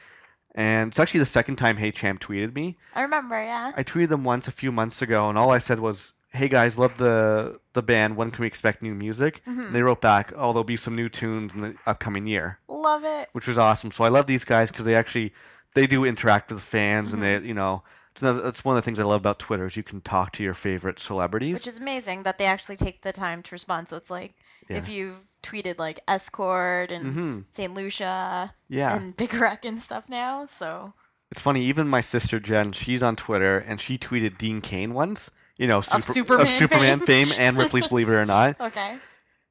And 0.55 0.91
it's 0.91 0.99
actually 0.99 1.21
the 1.21 1.25
second 1.25 1.55
time 1.55 1.77
Hey 1.77 1.91
Champ 1.91 2.19
tweeted 2.21 2.53
me. 2.53 2.77
I 2.93 3.01
remember, 3.01 3.41
yeah. 3.41 3.71
I 3.75 3.83
tweeted 3.83 4.09
them 4.09 4.23
once 4.23 4.47
a 4.47 4.51
few 4.51 4.71
months 4.71 5.01
ago, 5.01 5.29
and 5.29 5.37
all 5.37 5.51
I 5.51 5.57
said 5.59 5.79
was, 5.79 6.11
"Hey 6.33 6.47
guys, 6.47 6.77
love 6.77 6.97
the 6.97 7.59
the 7.73 7.81
band. 7.81 8.15
When 8.17 8.31
can 8.31 8.41
we 8.41 8.47
expect 8.47 8.81
new 8.81 8.93
music?" 8.93 9.41
Mhm. 9.47 9.67
And 9.67 9.75
they 9.75 9.81
wrote 9.81 10.01
back, 10.01 10.31
"Oh, 10.35 10.51
there'll 10.53 10.63
be 10.63 10.77
some 10.77 10.95
new 10.95 11.09
tunes 11.09 11.53
in 11.53 11.61
the 11.61 11.75
upcoming 11.85 12.27
year," 12.27 12.59
Love 12.67 13.03
it. 13.03 13.29
which 13.33 13.47
was 13.47 13.57
awesome. 13.57 13.91
So 13.91 14.03
I 14.03 14.09
love 14.09 14.27
these 14.27 14.43
guys 14.43 14.69
because 14.69 14.85
they 14.85 14.95
actually 14.95 15.33
they 15.75 15.87
do 15.87 16.05
interact 16.05 16.51
with 16.51 16.61
fans, 16.61 17.13
and 17.13 17.21
they 17.23 17.35
Mm-hmm. 17.37 17.45
you 17.47 17.53
know. 17.53 17.83
It's 18.11 18.21
another, 18.21 18.41
that's 18.43 18.63
one 18.63 18.77
of 18.77 18.83
the 18.83 18.85
things 18.85 18.99
I 18.99 19.03
love 19.05 19.21
about 19.21 19.39
Twitter 19.39 19.65
is 19.65 19.75
you 19.75 19.81
can 19.81 19.99
talk 19.99 20.33
to 20.33 20.43
your 20.43 20.53
favorite 20.53 20.99
celebrities. 20.99 21.55
Which 21.55 21.65
is 21.65 21.79
amazing 21.79 22.21
that 22.23 22.37
they 22.37 22.45
actually 22.45 22.75
take 22.75 23.01
the 23.01 23.11
time 23.11 23.41
to 23.41 23.55
respond. 23.55 23.89
So 23.89 23.97
it's 23.97 24.11
like 24.11 24.35
Yeah. 24.69 24.77
if 24.77 24.87
you've 24.87 25.17
tweeted 25.41 25.79
like 25.79 25.99
Escort 26.07 26.91
and 26.91 27.13
hmm 27.15 27.39
St. 27.49 27.73
Lucia 27.73 28.53
Yeah, 28.69 28.95
and 28.95 29.17
Big 29.17 29.33
Wreck 29.33 29.65
and 29.65 29.81
stuff 29.81 30.09
now. 30.09 30.45
So 30.45 30.93
it's 31.31 31.41
funny. 31.41 31.63
Even 31.65 31.87
my 31.87 32.01
sister 32.01 32.39
Jen, 32.39 32.71
she's 32.71 33.01
on 33.01 33.15
Twitter, 33.15 33.57
and 33.57 33.81
she 33.81 33.97
tweeted 33.97 34.37
Dean 34.37 34.61
Cain 34.61 34.93
once. 34.93 35.31
You 35.63 35.69
know, 35.69 35.79
super, 35.79 36.01
Superman 36.01 36.59
Superman 36.59 36.99
fame. 36.99 37.27
fame 37.29 37.39
and 37.39 37.55
Ripley's 37.57 37.87
Believe 37.87 38.09
It 38.09 38.15
or 38.15 38.25
Not. 38.25 38.59
okay. 38.69 38.97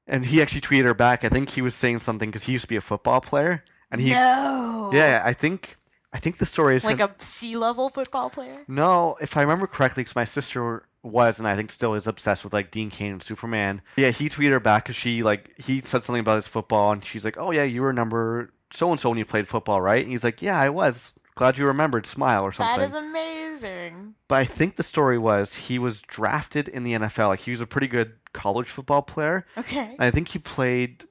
And 0.07 0.26
he 0.26 0.42
actually 0.42 0.61
tweeted 0.61 0.85
her 0.85 0.92
back. 0.92 1.25
I 1.25 1.31
think 1.31 1.49
he 1.49 1.62
was 1.62 1.75
saying 1.75 2.00
something 2.00 2.28
because 2.28 2.42
he 2.42 2.52
used 2.52 2.64
to 2.64 2.69
be 2.69 2.76
a 2.76 2.83
football 2.83 3.23
player, 3.23 3.64
and 3.90 3.99
he 3.99 4.11
no. 4.11 4.90
yeah, 4.92 5.23
I 5.25 5.33
think 5.33 5.78
I 6.12 6.19
think 6.19 6.37
the 6.37 6.45
story 6.45 6.76
is 6.76 6.85
Like 6.85 6.99
him- 6.99 7.09
a 7.19 7.25
sea 7.25 7.57
level 7.57 7.88
football 7.88 8.28
player. 8.28 8.62
no, 8.69 9.16
if 9.23 9.38
I 9.38 9.40
remember 9.40 9.66
correctly, 9.66 10.02
because 10.02 10.14
my 10.14 10.25
sister 10.26 10.85
was 11.02 11.38
and 11.38 11.49
I 11.49 11.57
think 11.57 11.71
still 11.71 11.95
is 11.95 12.07
obsessed 12.07 12.45
with 12.45 12.52
like 12.52 12.71
Dean 12.71 12.90
Cain 12.90 13.12
and 13.12 13.23
Superman. 13.23 13.81
Yeah, 13.97 14.11
he 14.11 14.28
tweeted 14.28 14.52
her 14.52 14.61
back 14.61 14.85
because 14.85 14.97
she 14.97 15.23
like 15.23 15.50
he 15.57 15.81
said 15.81 16.04
something 16.04 16.21
about 16.21 16.37
his 16.37 16.47
football, 16.47 16.92
and 16.92 17.02
she's 17.02 17.25
like, 17.25 17.38
"Oh 17.38 17.52
yeah, 17.52 17.64
you 17.64 17.81
were 17.81 17.95
number 17.95 18.52
so 18.71 18.90
and 18.90 19.00
so 19.00 19.09
when 19.09 19.16
you 19.19 19.25
played 19.25 19.49
football, 19.49 19.81
right?" 19.81 20.02
And 20.02 20.12
he's 20.12 20.25
like, 20.25 20.42
"Yeah, 20.42 20.59
I 20.61 20.69
was." 20.69 21.14
Glad 21.35 21.59
you 21.59 21.67
remembered. 21.67 22.07
Smile 22.07 22.43
or 22.43 22.53
something. 22.53 22.79
That 22.79 22.87
is 22.87 22.95
amazing. 22.95 24.15
But 24.29 24.37
I 24.37 24.45
think 24.45 24.77
the 24.77 24.83
story 24.83 25.19
was 25.19 25.55
he 25.55 25.79
was 25.79 26.03
drafted 26.03 26.69
in 26.69 26.85
the 26.85 26.93
NFL. 26.93 27.29
Like 27.29 27.41
he 27.41 27.51
was 27.51 27.61
a 27.61 27.67
pretty 27.67 27.87
good 27.89 28.12
college 28.33 28.69
football 28.69 29.03
player. 29.03 29.47
Okay. 29.57 29.97
I 29.99 30.11
think 30.11 30.29
he 30.29 30.39
played. 30.39 31.05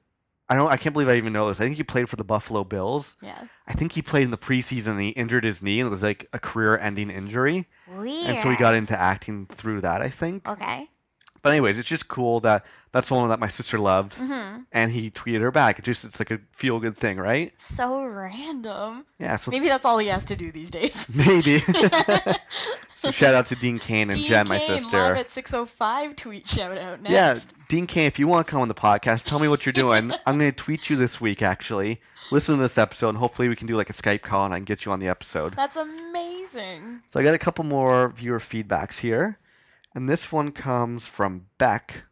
I 0.48 0.54
don't. 0.54 0.70
I 0.70 0.76
can't 0.76 0.92
believe 0.92 1.08
I 1.08 1.16
even 1.16 1.32
know 1.32 1.48
this. 1.48 1.58
I 1.58 1.64
think 1.64 1.76
he 1.76 1.82
played 1.82 2.08
for 2.08 2.16
the 2.16 2.24
Buffalo 2.24 2.62
Bills. 2.62 3.16
Yeah. 3.22 3.42
I 3.66 3.72
think 3.72 3.92
he 3.92 4.02
played 4.02 4.24
in 4.24 4.30
the 4.30 4.38
preseason. 4.38 4.88
and 4.88 5.00
He 5.00 5.08
injured 5.10 5.44
his 5.44 5.62
knee, 5.62 5.80
and 5.80 5.86
it 5.86 5.90
was 5.90 6.02
like 6.02 6.28
a 6.32 6.38
career-ending 6.38 7.10
injury. 7.10 7.68
Weird. 7.88 8.28
And 8.28 8.38
so 8.38 8.50
he 8.50 8.56
got 8.56 8.74
into 8.74 8.98
acting 8.98 9.46
through 9.46 9.80
that. 9.80 10.02
I 10.02 10.10
think. 10.10 10.46
Okay. 10.46 10.88
But 11.42 11.50
anyways, 11.50 11.76
it's 11.78 11.88
just 11.88 12.08
cool 12.08 12.40
that 12.40 12.64
that's 12.92 13.08
the 13.08 13.14
one 13.14 13.28
that 13.30 13.40
my 13.40 13.48
sister 13.48 13.78
loved, 13.78 14.14
hmm 14.14 14.60
and 14.70 14.92
he 14.92 15.10
tweeted 15.10 15.40
her 15.40 15.50
back. 15.50 15.78
It 15.78 15.84
just 15.84 16.04
it's 16.04 16.18
like 16.18 16.30
a 16.30 16.40
feel-good 16.52 16.96
thing, 16.96 17.18
right? 17.18 17.52
So 17.58 18.04
random. 18.04 19.06
Yeah. 19.18 19.36
So 19.36 19.50
Maybe 19.50 19.68
that's 19.68 19.84
all 19.84 19.98
he 19.98 20.08
has 20.08 20.24
to 20.26 20.36
do 20.36 20.52
these 20.52 20.70
days. 20.70 21.06
maybe. 21.14 21.58
so 22.96 23.10
shout 23.10 23.34
out 23.34 23.46
to 23.46 23.56
Dean 23.56 23.78
Cain 23.78 24.10
and 24.10 24.18
Dean 24.18 24.28
Jen, 24.28 24.48
my 24.48 24.58
Cain, 24.58 24.78
sister. 24.78 24.96
Live 24.96 25.16
at 25.16 25.30
605 25.30 26.16
tweet 26.16 26.48
shout 26.48 26.78
out 26.78 27.02
next. 27.02 27.12
Yeah, 27.12 27.56
Dean 27.68 27.86
Cain, 27.86 28.06
if 28.06 28.18
you 28.18 28.26
want 28.26 28.46
to 28.46 28.50
come 28.50 28.60
on 28.60 28.68
the 28.68 28.74
podcast, 28.74 29.26
tell 29.26 29.38
me 29.38 29.48
what 29.48 29.66
you're 29.66 29.72
doing. 29.72 30.12
I'm 30.26 30.38
going 30.38 30.50
to 30.50 30.56
tweet 30.56 30.88
you 30.88 30.96
this 30.96 31.20
week, 31.20 31.42
actually. 31.42 32.00
Listen 32.30 32.56
to 32.56 32.62
this 32.62 32.78
episode, 32.78 33.10
and 33.10 33.18
hopefully 33.18 33.48
we 33.48 33.56
can 33.56 33.66
do 33.66 33.76
like 33.76 33.90
a 33.90 33.94
Skype 33.94 34.22
call 34.22 34.44
and 34.44 34.54
I 34.54 34.58
can 34.58 34.64
get 34.64 34.84
you 34.84 34.92
on 34.92 35.00
the 35.00 35.08
episode. 35.08 35.54
That's 35.56 35.76
amazing. 35.76 37.00
So 37.12 37.20
I 37.20 37.22
got 37.22 37.34
a 37.34 37.38
couple 37.38 37.64
more 37.64 38.10
viewer 38.10 38.38
feedbacks 38.38 38.98
here. 38.98 39.38
And 39.94 40.08
this 40.08 40.32
one 40.32 40.52
comes 40.52 41.06
from 41.06 41.46
Beck. 41.58 42.02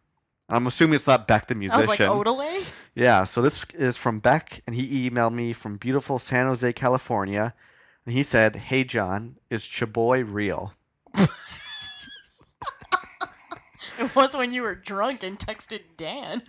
I'm 0.49 0.67
assuming 0.67 0.97
it's 0.97 1.07
not 1.07 1.27
Beck 1.29 1.47
the 1.49 1.55
musician. 1.55 1.83
I 1.83 1.87
was 1.87 1.99
like, 2.01 2.01
Odelay? 2.01 2.73
Yeah, 2.95 3.25
so 3.25 3.41
this 3.41 3.65
is 3.75 3.97
from 3.97 4.19
Beck, 4.19 4.63
and 4.67 4.75
he 4.75 5.09
emailed 5.09 5.33
me 5.33 5.53
from 5.53 5.77
beautiful 5.77 6.19
San 6.19 6.47
Jose, 6.47 6.73
California. 6.73 7.55
And 8.05 8.15
he 8.15 8.23
said, 8.23 8.57
Hey, 8.57 8.85
John, 8.85 9.37
is 9.49 9.63
Chaboy 9.63 10.25
real? 10.31 10.75
It 13.99 14.15
was 14.17 14.35
when 14.35 14.53
you 14.53 14.63
were 14.63 14.75
drunk 14.75 15.23
and 15.23 15.39
texted 15.39 15.81
Dan. 15.99 16.43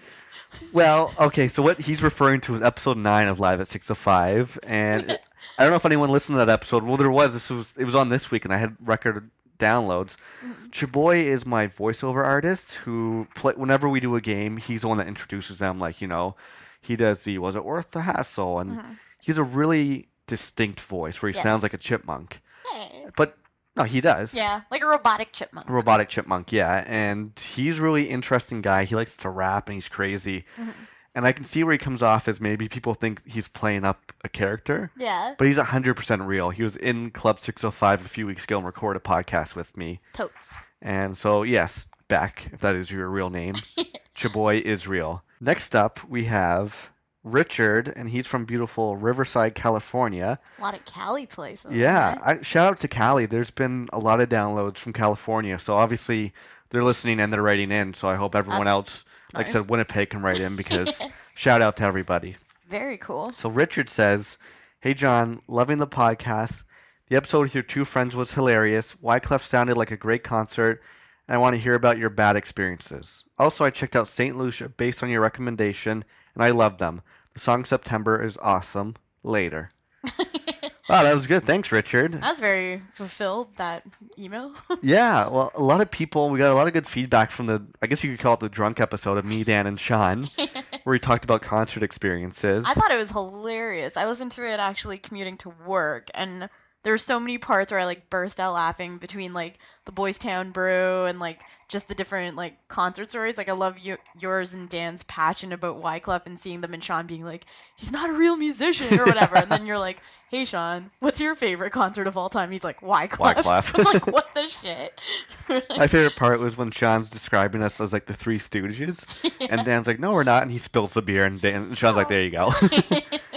Well, 0.73 1.13
okay, 1.19 1.49
so 1.49 1.61
what 1.61 1.79
he's 1.79 2.01
referring 2.01 2.39
to 2.41 2.55
is 2.55 2.61
episode 2.61 2.97
nine 2.97 3.27
of 3.27 3.39
Live 3.41 3.59
at 3.59 3.67
Six 3.67 3.91
oh 3.91 3.95
five, 3.95 4.57
and 4.63 5.11
it- 5.11 5.21
I 5.57 5.63
don't 5.63 5.71
know 5.71 5.75
if 5.77 5.85
anyone 5.85 6.09
listened 6.09 6.35
to 6.35 6.37
that 6.45 6.49
episode. 6.49 6.83
Well, 6.83 6.95
there 6.97 7.11
was. 7.11 7.33
This 7.33 7.49
was 7.49 7.73
it 7.77 7.83
was 7.83 7.95
on 7.95 8.07
this 8.09 8.31
week, 8.31 8.45
and 8.45 8.53
I 8.53 8.57
had 8.57 8.75
record 8.79 9.29
downloads. 9.61 10.15
Mhm. 10.43 10.71
Chaboy 10.71 11.23
is 11.23 11.45
my 11.45 11.67
voiceover 11.67 12.23
artist 12.25 12.73
who 12.85 13.27
play 13.35 13.53
whenever 13.55 13.87
we 13.87 13.99
do 13.99 14.15
a 14.15 14.21
game. 14.21 14.57
He's 14.57 14.81
the 14.81 14.87
one 14.87 14.97
that 14.97 15.07
introduces 15.07 15.59
them. 15.59 15.79
Like 15.79 16.01
you 16.01 16.07
know, 16.07 16.35
he 16.81 16.95
does 16.95 17.23
the 17.23 17.37
"Was 17.37 17.55
it 17.55 17.63
worth 17.63 17.91
the 17.91 18.01
hassle?" 18.01 18.59
and 18.59 18.71
Mhm. 18.71 18.97
he's 19.21 19.37
a 19.37 19.43
really 19.43 20.09
distinct 20.27 20.79
voice 20.81 21.21
where 21.21 21.31
he 21.31 21.37
sounds 21.39 21.63
like 21.63 21.73
a 21.73 21.77
chipmunk. 21.77 22.41
Hey. 22.71 23.05
But 23.15 23.37
no, 23.75 23.83
he 23.83 24.01
does. 24.01 24.33
Yeah, 24.33 24.61
like 24.71 24.81
a 24.81 24.87
robotic 24.87 25.31
chipmunk. 25.33 25.69
Robotic 25.69 26.09
chipmunk, 26.09 26.51
yeah, 26.51 26.83
and 26.87 27.37
he's 27.55 27.79
a 27.79 27.81
really 27.81 28.09
interesting 28.09 28.61
guy. 28.61 28.83
He 28.85 28.95
likes 28.95 29.15
to 29.17 29.29
rap 29.29 29.67
and 29.67 29.75
he's 29.75 29.87
crazy. 29.87 30.45
Mhm. 30.57 30.73
And 31.13 31.25
I 31.25 31.33
can 31.33 31.43
see 31.43 31.63
where 31.63 31.73
he 31.73 31.77
comes 31.77 32.01
off 32.01 32.27
as 32.29 32.39
maybe 32.39 32.69
people 32.69 32.93
think 32.93 33.21
he's 33.27 33.47
playing 33.49 33.83
up 33.83 34.13
a 34.23 34.29
character, 34.29 34.91
Yeah, 34.95 35.35
but 35.37 35.45
he's 35.47 35.57
100% 35.57 36.25
real. 36.25 36.51
He 36.51 36.63
was 36.63 36.77
in 36.77 37.11
Club 37.11 37.39
605 37.41 38.05
a 38.05 38.09
few 38.09 38.25
weeks 38.25 38.45
ago 38.45 38.57
and 38.57 38.65
recorded 38.65 39.01
a 39.01 39.03
podcast 39.03 39.53
with 39.55 39.75
me. 39.75 39.99
totes. 40.13 40.53
And 40.81 41.17
so, 41.17 41.43
yes, 41.43 41.87
Beck, 42.07 42.49
if 42.53 42.61
that 42.61 42.75
is 42.75 42.89
your 42.89 43.09
real 43.09 43.29
name, 43.29 43.55
Chaboy 44.15 44.61
is 44.61 44.87
real. 44.87 45.23
Next 45.39 45.75
up, 45.75 45.99
we 46.07 46.25
have 46.25 46.89
Richard, 47.23 47.91
and 47.95 48.09
he's 48.09 48.25
from 48.25 48.45
beautiful 48.45 48.95
Riverside, 48.95 49.53
California. 49.53 50.39
A 50.57 50.61
lot 50.61 50.73
of 50.73 50.83
Cali 50.85 51.25
places. 51.25 51.71
Yeah, 51.71 52.15
right? 52.19 52.39
I, 52.39 52.41
shout 52.41 52.67
out 52.71 52.79
to 52.79 52.87
Cali. 52.87 53.25
There's 53.25 53.51
been 53.51 53.89
a 53.93 53.99
lot 53.99 54.21
of 54.21 54.29
downloads 54.29 54.77
from 54.77 54.93
California, 54.93 55.59
so 55.59 55.75
obviously 55.75 56.33
they're 56.69 56.83
listening 56.83 57.19
and 57.19 57.31
they're 57.31 57.41
writing 57.41 57.71
in. 57.71 57.93
So 57.93 58.07
I 58.07 58.15
hope 58.15 58.35
everyone 58.35 58.65
That's 58.65 58.71
else, 58.71 59.05
like 59.33 59.47
I 59.47 59.51
said, 59.51 59.69
Winnipeg 59.69 60.09
can 60.09 60.21
write 60.21 60.39
in 60.39 60.55
because 60.55 60.99
shout 61.35 61.61
out 61.61 61.77
to 61.77 61.83
everybody. 61.83 62.35
Very 62.69 62.97
cool. 62.97 63.33
So 63.33 63.49
Richard 63.49 63.89
says, 63.89 64.37
"Hey 64.79 64.93
John, 64.93 65.41
loving 65.47 65.77
the 65.77 65.87
podcast. 65.87 66.63
The 67.09 67.17
episode 67.17 67.41
with 67.41 67.53
your 67.53 67.63
two 67.63 67.83
friends 67.83 68.15
was 68.15 68.31
hilarious. 68.31 68.95
Wyclef 69.03 69.45
sounded 69.45 69.75
like 69.75 69.91
a 69.91 69.97
great 69.97 70.23
concert, 70.23 70.81
and 71.27 71.35
I 71.35 71.39
want 71.39 71.55
to 71.55 71.61
hear 71.61 71.73
about 71.73 71.97
your 71.97 72.09
bad 72.09 72.37
experiences. 72.37 73.25
Also, 73.37 73.65
I 73.65 73.69
checked 73.69 73.97
out 73.97 74.07
St. 74.07 74.37
Lucia 74.37 74.69
based 74.69 75.03
on 75.03 75.09
your 75.09 75.21
recommendation, 75.21 76.05
and 76.35 76.43
I 76.43 76.51
love 76.51 76.77
them. 76.77 77.01
The 77.33 77.41
song 77.41 77.65
September 77.65 78.23
is 78.23 78.37
awesome. 78.41 78.95
Later. 79.23 79.69
Wow, 80.89 81.03
that 81.03 81.15
was 81.15 81.27
good. 81.27 81.45
Thanks, 81.45 81.71
Richard. 81.71 82.21
That's 82.21 82.39
very 82.39 82.81
fulfilled, 82.93 83.55
that 83.57 83.85
email. 84.17 84.53
Yeah, 84.81 85.27
well, 85.27 85.51
a 85.55 85.61
lot 85.61 85.79
of 85.81 85.91
people, 85.91 86.29
we 86.31 86.39
got 86.39 86.51
a 86.51 86.55
lot 86.55 86.67
of 86.67 86.73
good 86.73 86.87
feedback 86.87 87.29
from 87.29 87.45
the, 87.45 87.61
I 87.81 87.87
guess 87.87 88.03
you 88.03 88.09
could 88.11 88.19
call 88.19 88.33
it 88.33 88.39
the 88.39 88.49
drunk 88.49 88.79
episode 88.79 89.17
of 89.17 89.25
me, 89.25 89.43
Dan, 89.43 89.67
and 89.67 89.79
Sean, 89.79 90.27
where 90.83 90.93
we 90.93 90.99
talked 90.99 91.23
about 91.23 91.43
concert 91.43 91.83
experiences. 91.83 92.65
I 92.67 92.73
thought 92.73 92.91
it 92.91 92.97
was 92.97 93.11
hilarious. 93.11 93.95
I 93.97 94.07
listened 94.07 94.31
to 94.33 94.47
it 94.49 94.59
actually 94.59 94.97
commuting 94.97 95.37
to 95.37 95.49
work, 95.67 96.09
and 96.15 96.49
there 96.83 96.93
were 96.93 96.97
so 96.97 97.19
many 97.19 97.37
parts 97.37 97.71
where 97.71 97.79
I 97.79 97.85
like 97.85 98.09
burst 98.09 98.39
out 98.39 98.53
laughing 98.53 98.97
between 98.97 99.33
like 99.33 99.59
the 99.85 99.91
Boys 99.91 100.17
Town 100.17 100.51
Brew 100.51 101.05
and 101.05 101.19
like 101.19 101.39
just 101.71 101.87
the 101.87 101.95
different 101.95 102.35
like 102.35 102.55
concert 102.67 103.09
stories. 103.09 103.37
Like 103.37 103.49
I 103.49 103.53
love 103.53 103.77
yours 104.19 104.53
and 104.53 104.69
Dan's 104.69 105.03
passion 105.03 105.53
about 105.53 105.81
Wyclef 105.81 106.25
and 106.25 106.37
seeing 106.37 106.61
them 106.61 106.73
and 106.73 106.83
Sean 106.83 107.07
being 107.07 107.23
like, 107.23 107.45
he's 107.75 107.91
not 107.91 108.09
a 108.09 108.13
real 108.13 108.35
musician 108.35 108.99
or 108.99 109.05
whatever. 109.05 109.37
and 109.37 109.49
then 109.49 109.65
you're 109.65 109.79
like, 109.79 110.01
hey 110.29 110.45
Sean, 110.45 110.91
what's 110.99 111.19
your 111.19 111.33
favorite 111.33 111.71
concert 111.71 112.07
of 112.07 112.17
all 112.17 112.29
time? 112.29 112.51
He's 112.51 112.63
like, 112.63 112.81
Wyclef. 112.81 113.35
Wyclef. 113.35 113.73
I 113.73 113.77
was 113.77 113.93
like, 113.93 114.07
what 114.07 114.35
the 114.35 114.47
shit? 114.47 115.01
My 115.77 115.87
favorite 115.87 116.15
part 116.15 116.39
was 116.39 116.57
when 116.57 116.71
Sean's 116.71 117.09
describing 117.09 117.63
us 117.63 117.79
as 117.79 117.93
like 117.93 118.05
the 118.05 118.13
Three 118.13 118.37
Stooges, 118.39 119.05
and 119.49 119.65
Dan's 119.65 119.87
like, 119.87 119.99
"No, 119.99 120.13
we're 120.13 120.23
not," 120.23 120.43
and 120.43 120.51
he 120.51 120.57
spills 120.57 120.93
the 120.93 121.01
beer, 121.01 121.25
and 121.25 121.39
Dan, 121.39 121.63
and 121.63 121.77
Sean's 121.77 121.97
like, 121.97 122.09
"There 122.09 122.23
you 122.23 122.31
go." 122.31 122.51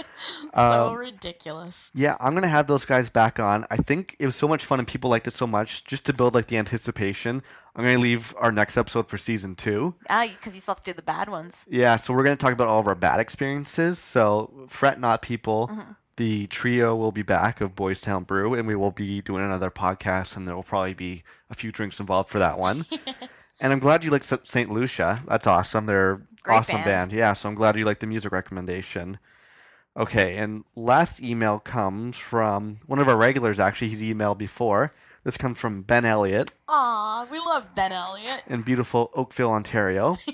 so 0.55 0.89
Um, 0.89 0.95
ridiculous. 0.95 1.91
yeah, 1.93 2.15
I'm 2.19 2.33
gonna 2.33 2.47
have 2.47 2.67
those 2.67 2.85
guys 2.85 3.09
back 3.09 3.39
on. 3.39 3.65
I 3.69 3.77
think 3.77 4.15
it 4.19 4.25
was 4.25 4.35
so 4.35 4.47
much 4.47 4.63
fun, 4.65 4.79
and 4.79 4.87
people 4.87 5.09
liked 5.09 5.27
it 5.27 5.33
so 5.33 5.45
much. 5.47 5.83
Just 5.85 6.05
to 6.05 6.13
build 6.13 6.33
like 6.33 6.47
the 6.47 6.57
anticipation, 6.57 7.43
I'm 7.75 7.83
gonna 7.83 7.97
leave 7.99 8.33
our 8.37 8.51
next 8.51 8.77
episode 8.77 9.07
for 9.09 9.17
season 9.17 9.55
two. 9.55 9.95
Ah, 10.09 10.27
because 10.27 10.55
you 10.55 10.61
still 10.61 10.75
have 10.75 10.81
to 10.83 10.91
do 10.91 10.95
the 10.95 11.01
bad 11.01 11.29
ones. 11.29 11.65
Yeah, 11.69 11.97
so 11.97 12.13
we're 12.13 12.23
gonna 12.23 12.35
talk 12.37 12.53
about 12.53 12.67
all 12.67 12.79
of 12.79 12.87
our 12.87 12.95
bad 12.95 13.19
experiences. 13.19 13.99
So 13.99 14.67
fret 14.69 14.99
not, 14.99 15.21
people. 15.21 15.67
Mhm. 15.71 15.95
The 16.17 16.47
trio 16.47 16.95
will 16.95 17.11
be 17.11 17.23
back 17.23 17.59
of 17.59 17.75
Boys 17.75 17.99
Town 17.99 18.23
Brew, 18.23 18.53
and 18.53 18.65
we 18.65 18.75
will 18.75 18.91
be 18.91 19.21
doing 19.21 19.43
another 19.43 19.69
podcast, 19.69 20.37
and 20.37 20.47
there 20.47 20.55
will 20.55 20.63
probably 20.63 20.93
be 20.93 21.23
a 21.49 21.55
few 21.55 21.73
drinks 21.73 21.99
involved 21.99 22.29
for 22.29 22.39
that 22.39 22.57
one. 22.57 22.85
and 23.59 23.73
I'm 23.73 23.79
glad 23.79 24.05
you 24.05 24.11
like 24.11 24.23
St. 24.23 24.71
Lucia. 24.71 25.21
That's 25.27 25.45
awesome. 25.45 25.85
They're 25.87 26.21
Great 26.43 26.55
awesome 26.59 26.75
band. 26.75 26.85
band. 26.85 27.11
Yeah, 27.11 27.33
so 27.33 27.49
I'm 27.49 27.55
glad 27.55 27.75
you 27.75 27.83
like 27.83 27.99
the 27.99 28.07
music 28.07 28.31
recommendation. 28.31 29.17
Okay, 29.97 30.37
and 30.37 30.63
last 30.75 31.21
email 31.21 31.59
comes 31.59 32.17
from 32.17 32.79
one 32.85 32.99
of 32.99 33.07
our 33.07 33.15
regulars. 33.15 33.59
Actually, 33.59 33.89
he's 33.89 34.01
emailed 34.01 34.37
before. 34.37 34.91
This 35.23 35.37
comes 35.37 35.57
from 35.57 35.81
Ben 35.81 36.05
Elliott 36.05 36.51
Aw, 36.67 37.25
we 37.31 37.39
love 37.39 37.73
Ben 37.73 37.91
Elliott. 37.91 38.43
in 38.47 38.61
beautiful 38.61 39.09
Oakville, 39.15 39.51
Ontario. 39.51 40.15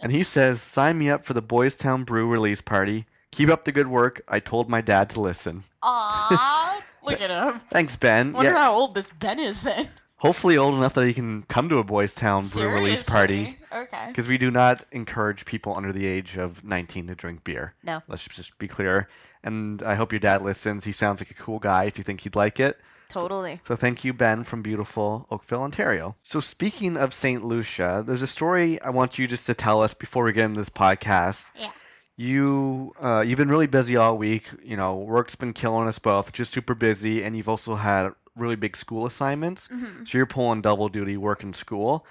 And 0.00 0.12
he 0.12 0.22
says, 0.22 0.60
Sign 0.60 0.98
me 0.98 1.08
up 1.08 1.24
for 1.24 1.32
the 1.32 1.40
Boys 1.40 1.76
Town 1.76 2.04
Brew 2.04 2.28
release 2.28 2.60
party. 2.60 3.06
Keep 3.30 3.48
up 3.48 3.64
the 3.64 3.72
good 3.72 3.86
work. 3.86 4.22
I 4.28 4.38
told 4.38 4.68
my 4.68 4.82
dad 4.82 5.08
to 5.10 5.20
listen. 5.22 5.64
Aw, 5.82 6.82
look 7.04 7.22
at 7.22 7.30
him. 7.30 7.58
Thanks, 7.70 7.96
Ben. 7.96 8.34
Wonder 8.34 8.50
Yeah, 8.50 8.58
how 8.58 8.72
old 8.74 8.94
this 8.94 9.10
Ben 9.18 9.38
is 9.38 9.62
then. 9.62 9.88
Hopefully, 10.16 10.56
old 10.56 10.74
enough 10.74 10.94
that 10.94 11.06
he 11.06 11.12
can 11.12 11.42
come 11.42 11.68
to 11.68 11.78
a 11.78 11.84
Boys 11.84 12.14
Town 12.14 12.46
Brew 12.48 12.72
release 12.72 13.02
party. 13.02 13.58
Okay. 13.72 14.04
Because 14.08 14.26
we 14.28 14.38
do 14.38 14.50
not 14.50 14.84
encourage 14.92 15.44
people 15.44 15.76
under 15.76 15.92
the 15.92 16.06
age 16.06 16.36
of 16.36 16.64
19 16.64 17.08
to 17.08 17.14
drink 17.14 17.44
beer. 17.44 17.74
No. 17.82 18.02
Let's 18.08 18.24
just 18.24 18.56
be 18.58 18.68
clear. 18.68 19.08
And 19.42 19.82
I 19.82 19.94
hope 19.96 20.12
your 20.12 20.20
dad 20.20 20.42
listens. 20.42 20.84
He 20.84 20.92
sounds 20.92 21.20
like 21.20 21.30
a 21.30 21.34
cool 21.34 21.58
guy 21.58 21.84
if 21.84 21.98
you 21.98 22.04
think 22.04 22.20
he'd 22.20 22.36
like 22.36 22.58
it. 22.58 22.78
Totally. 23.08 23.60
So 23.66 23.76
thank 23.76 24.02
you, 24.04 24.12
Ben, 24.12 24.44
from 24.44 24.62
beautiful 24.62 25.26
Oakville, 25.30 25.62
Ontario. 25.62 26.16
So 26.22 26.40
speaking 26.40 26.96
of 26.96 27.12
St. 27.14 27.44
Lucia, 27.44 28.02
there's 28.06 28.22
a 28.22 28.26
story 28.26 28.80
I 28.80 28.90
want 28.90 29.18
you 29.18 29.26
just 29.28 29.46
to 29.46 29.54
tell 29.54 29.82
us 29.82 29.94
before 29.94 30.24
we 30.24 30.32
get 30.32 30.46
into 30.46 30.60
this 30.60 30.70
podcast. 30.70 31.50
Yeah. 31.54 31.70
You 32.16 32.94
uh, 33.02 33.20
you've 33.26 33.38
been 33.38 33.48
really 33.48 33.66
busy 33.66 33.96
all 33.96 34.16
week. 34.16 34.44
You 34.62 34.76
know, 34.76 34.96
work's 34.96 35.34
been 35.34 35.52
killing 35.52 35.88
us 35.88 35.98
both. 35.98 36.32
Just 36.32 36.52
super 36.52 36.74
busy, 36.74 37.24
and 37.24 37.36
you've 37.36 37.48
also 37.48 37.74
had 37.74 38.10
really 38.36 38.56
big 38.56 38.76
school 38.76 39.06
assignments. 39.06 39.66
hmm 39.68 40.04
So 40.04 40.18
you're 40.18 40.26
pulling 40.26 40.62
double 40.62 40.88
duty, 40.88 41.16
work 41.16 41.42
and 41.42 41.54
school. 41.54 42.06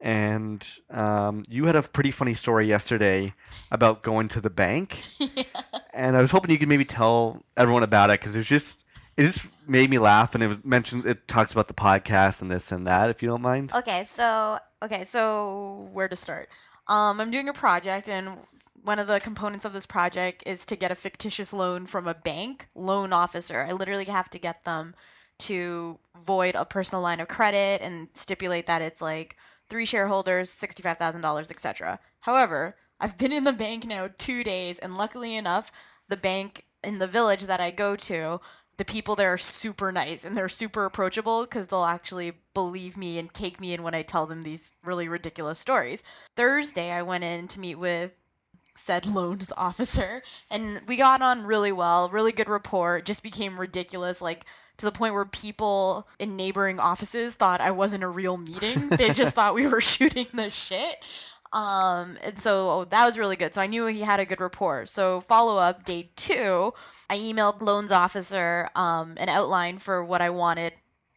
And 0.00 0.66
um, 0.90 1.44
you 1.48 1.66
had 1.66 1.76
a 1.76 1.82
pretty 1.82 2.10
funny 2.10 2.34
story 2.34 2.66
yesterday 2.66 3.34
about 3.70 4.02
going 4.02 4.28
to 4.30 4.40
the 4.40 4.50
bank, 4.50 5.00
yeah. 5.18 5.44
and 5.94 6.16
I 6.16 6.20
was 6.20 6.32
hoping 6.32 6.50
you 6.50 6.58
could 6.58 6.68
maybe 6.68 6.84
tell 6.84 7.44
everyone 7.56 7.84
about 7.84 8.10
it 8.10 8.18
because 8.18 8.34
it 8.34 8.38
was 8.38 8.48
just 8.48 8.82
it 9.16 9.22
just 9.22 9.46
made 9.68 9.90
me 9.90 10.00
laugh, 10.00 10.34
and 10.34 10.42
it 10.42 10.64
mentions 10.66 11.04
it 11.04 11.28
talks 11.28 11.52
about 11.52 11.68
the 11.68 11.74
podcast 11.74 12.42
and 12.42 12.50
this 12.50 12.72
and 12.72 12.84
that. 12.88 13.10
If 13.10 13.22
you 13.22 13.28
don't 13.28 13.42
mind, 13.42 13.70
Okay, 13.72 14.02
so 14.02 14.58
okay, 14.82 15.04
so 15.04 15.88
where 15.92 16.08
to 16.08 16.16
start? 16.16 16.48
Um, 16.88 17.20
I'm 17.20 17.30
doing 17.30 17.48
a 17.48 17.52
project, 17.52 18.08
and 18.08 18.38
one 18.82 18.98
of 18.98 19.06
the 19.06 19.20
components 19.20 19.64
of 19.64 19.72
this 19.72 19.86
project 19.86 20.42
is 20.46 20.66
to 20.66 20.74
get 20.74 20.90
a 20.90 20.96
fictitious 20.96 21.52
loan 21.52 21.86
from 21.86 22.08
a 22.08 22.14
bank 22.14 22.66
loan 22.74 23.12
officer. 23.12 23.60
I 23.60 23.70
literally 23.70 24.06
have 24.06 24.28
to 24.30 24.40
get 24.40 24.64
them 24.64 24.96
to 25.42 25.98
void 26.24 26.54
a 26.54 26.64
personal 26.64 27.02
line 27.02 27.20
of 27.20 27.28
credit 27.28 27.82
and 27.82 28.08
stipulate 28.14 28.66
that 28.66 28.82
it's 28.82 29.00
like 29.00 29.36
three 29.68 29.86
shareholders, 29.86 30.50
sixty-five 30.50 30.98
thousand 30.98 31.20
dollars, 31.20 31.50
etc. 31.50 31.98
However, 32.20 32.76
I've 33.00 33.18
been 33.18 33.32
in 33.32 33.44
the 33.44 33.52
bank 33.52 33.86
now 33.86 34.08
two 34.18 34.44
days, 34.44 34.78
and 34.78 34.96
luckily 34.96 35.36
enough, 35.36 35.72
the 36.08 36.16
bank 36.16 36.64
in 36.84 36.98
the 36.98 37.06
village 37.06 37.42
that 37.42 37.60
I 37.60 37.70
go 37.70 37.96
to 37.96 38.40
the 38.78 38.84
people 38.84 39.14
there 39.14 39.32
are 39.32 39.38
super 39.38 39.92
nice 39.92 40.24
and 40.24 40.36
they're 40.36 40.48
super 40.48 40.84
approachable 40.84 41.42
because 41.42 41.68
they'll 41.68 41.84
actually 41.84 42.32
believe 42.54 42.96
me 42.96 43.18
and 43.18 43.32
take 43.32 43.60
me 43.60 43.72
in 43.72 43.82
when 43.82 43.94
I 43.94 44.02
tell 44.02 44.26
them 44.26 44.42
these 44.42 44.72
really 44.82 45.08
ridiculous 45.08 45.58
stories. 45.58 46.02
Thursday, 46.36 46.90
I 46.90 47.02
went 47.02 47.24
in 47.24 47.48
to 47.48 47.60
meet 47.60 47.76
with 47.76 48.12
said 48.76 49.06
loans 49.06 49.52
officer 49.56 50.22
and 50.50 50.80
we 50.86 50.96
got 50.96 51.22
on 51.22 51.44
really 51.44 51.72
well, 51.72 52.08
really 52.08 52.32
good 52.32 52.48
rapport. 52.48 53.00
Just 53.02 53.22
became 53.22 53.60
ridiculous, 53.60 54.20
like 54.20 54.46
to 54.78 54.86
the 54.86 54.92
point 54.92 55.14
where 55.14 55.24
people 55.24 56.08
in 56.18 56.36
neighboring 56.36 56.78
offices 56.80 57.34
thought 57.34 57.60
I 57.60 57.70
wasn't 57.70 58.04
a 58.04 58.08
real 58.08 58.36
meeting. 58.36 58.88
they 58.88 59.10
just 59.14 59.34
thought 59.34 59.54
we 59.54 59.66
were 59.66 59.80
shooting 59.94 60.26
the 60.32 60.50
shit. 60.50 61.04
Um, 61.52 62.16
and 62.22 62.38
so 62.38 62.70
oh, 62.70 62.84
that 62.86 63.04
was 63.04 63.18
really 63.18 63.36
good. 63.36 63.52
So 63.52 63.60
I 63.60 63.66
knew 63.66 63.84
he 63.86 64.00
had 64.00 64.20
a 64.20 64.24
good 64.24 64.40
rapport. 64.40 64.86
So 64.86 65.20
follow 65.20 65.58
up 65.58 65.84
day 65.84 66.10
two, 66.16 66.72
I 67.10 67.18
emailed 67.18 67.60
loans 67.60 67.92
officer 67.92 68.70
um, 68.74 69.14
an 69.18 69.28
outline 69.28 69.78
for 69.78 70.02
what 70.02 70.22
I 70.22 70.30
wanted 70.30 70.72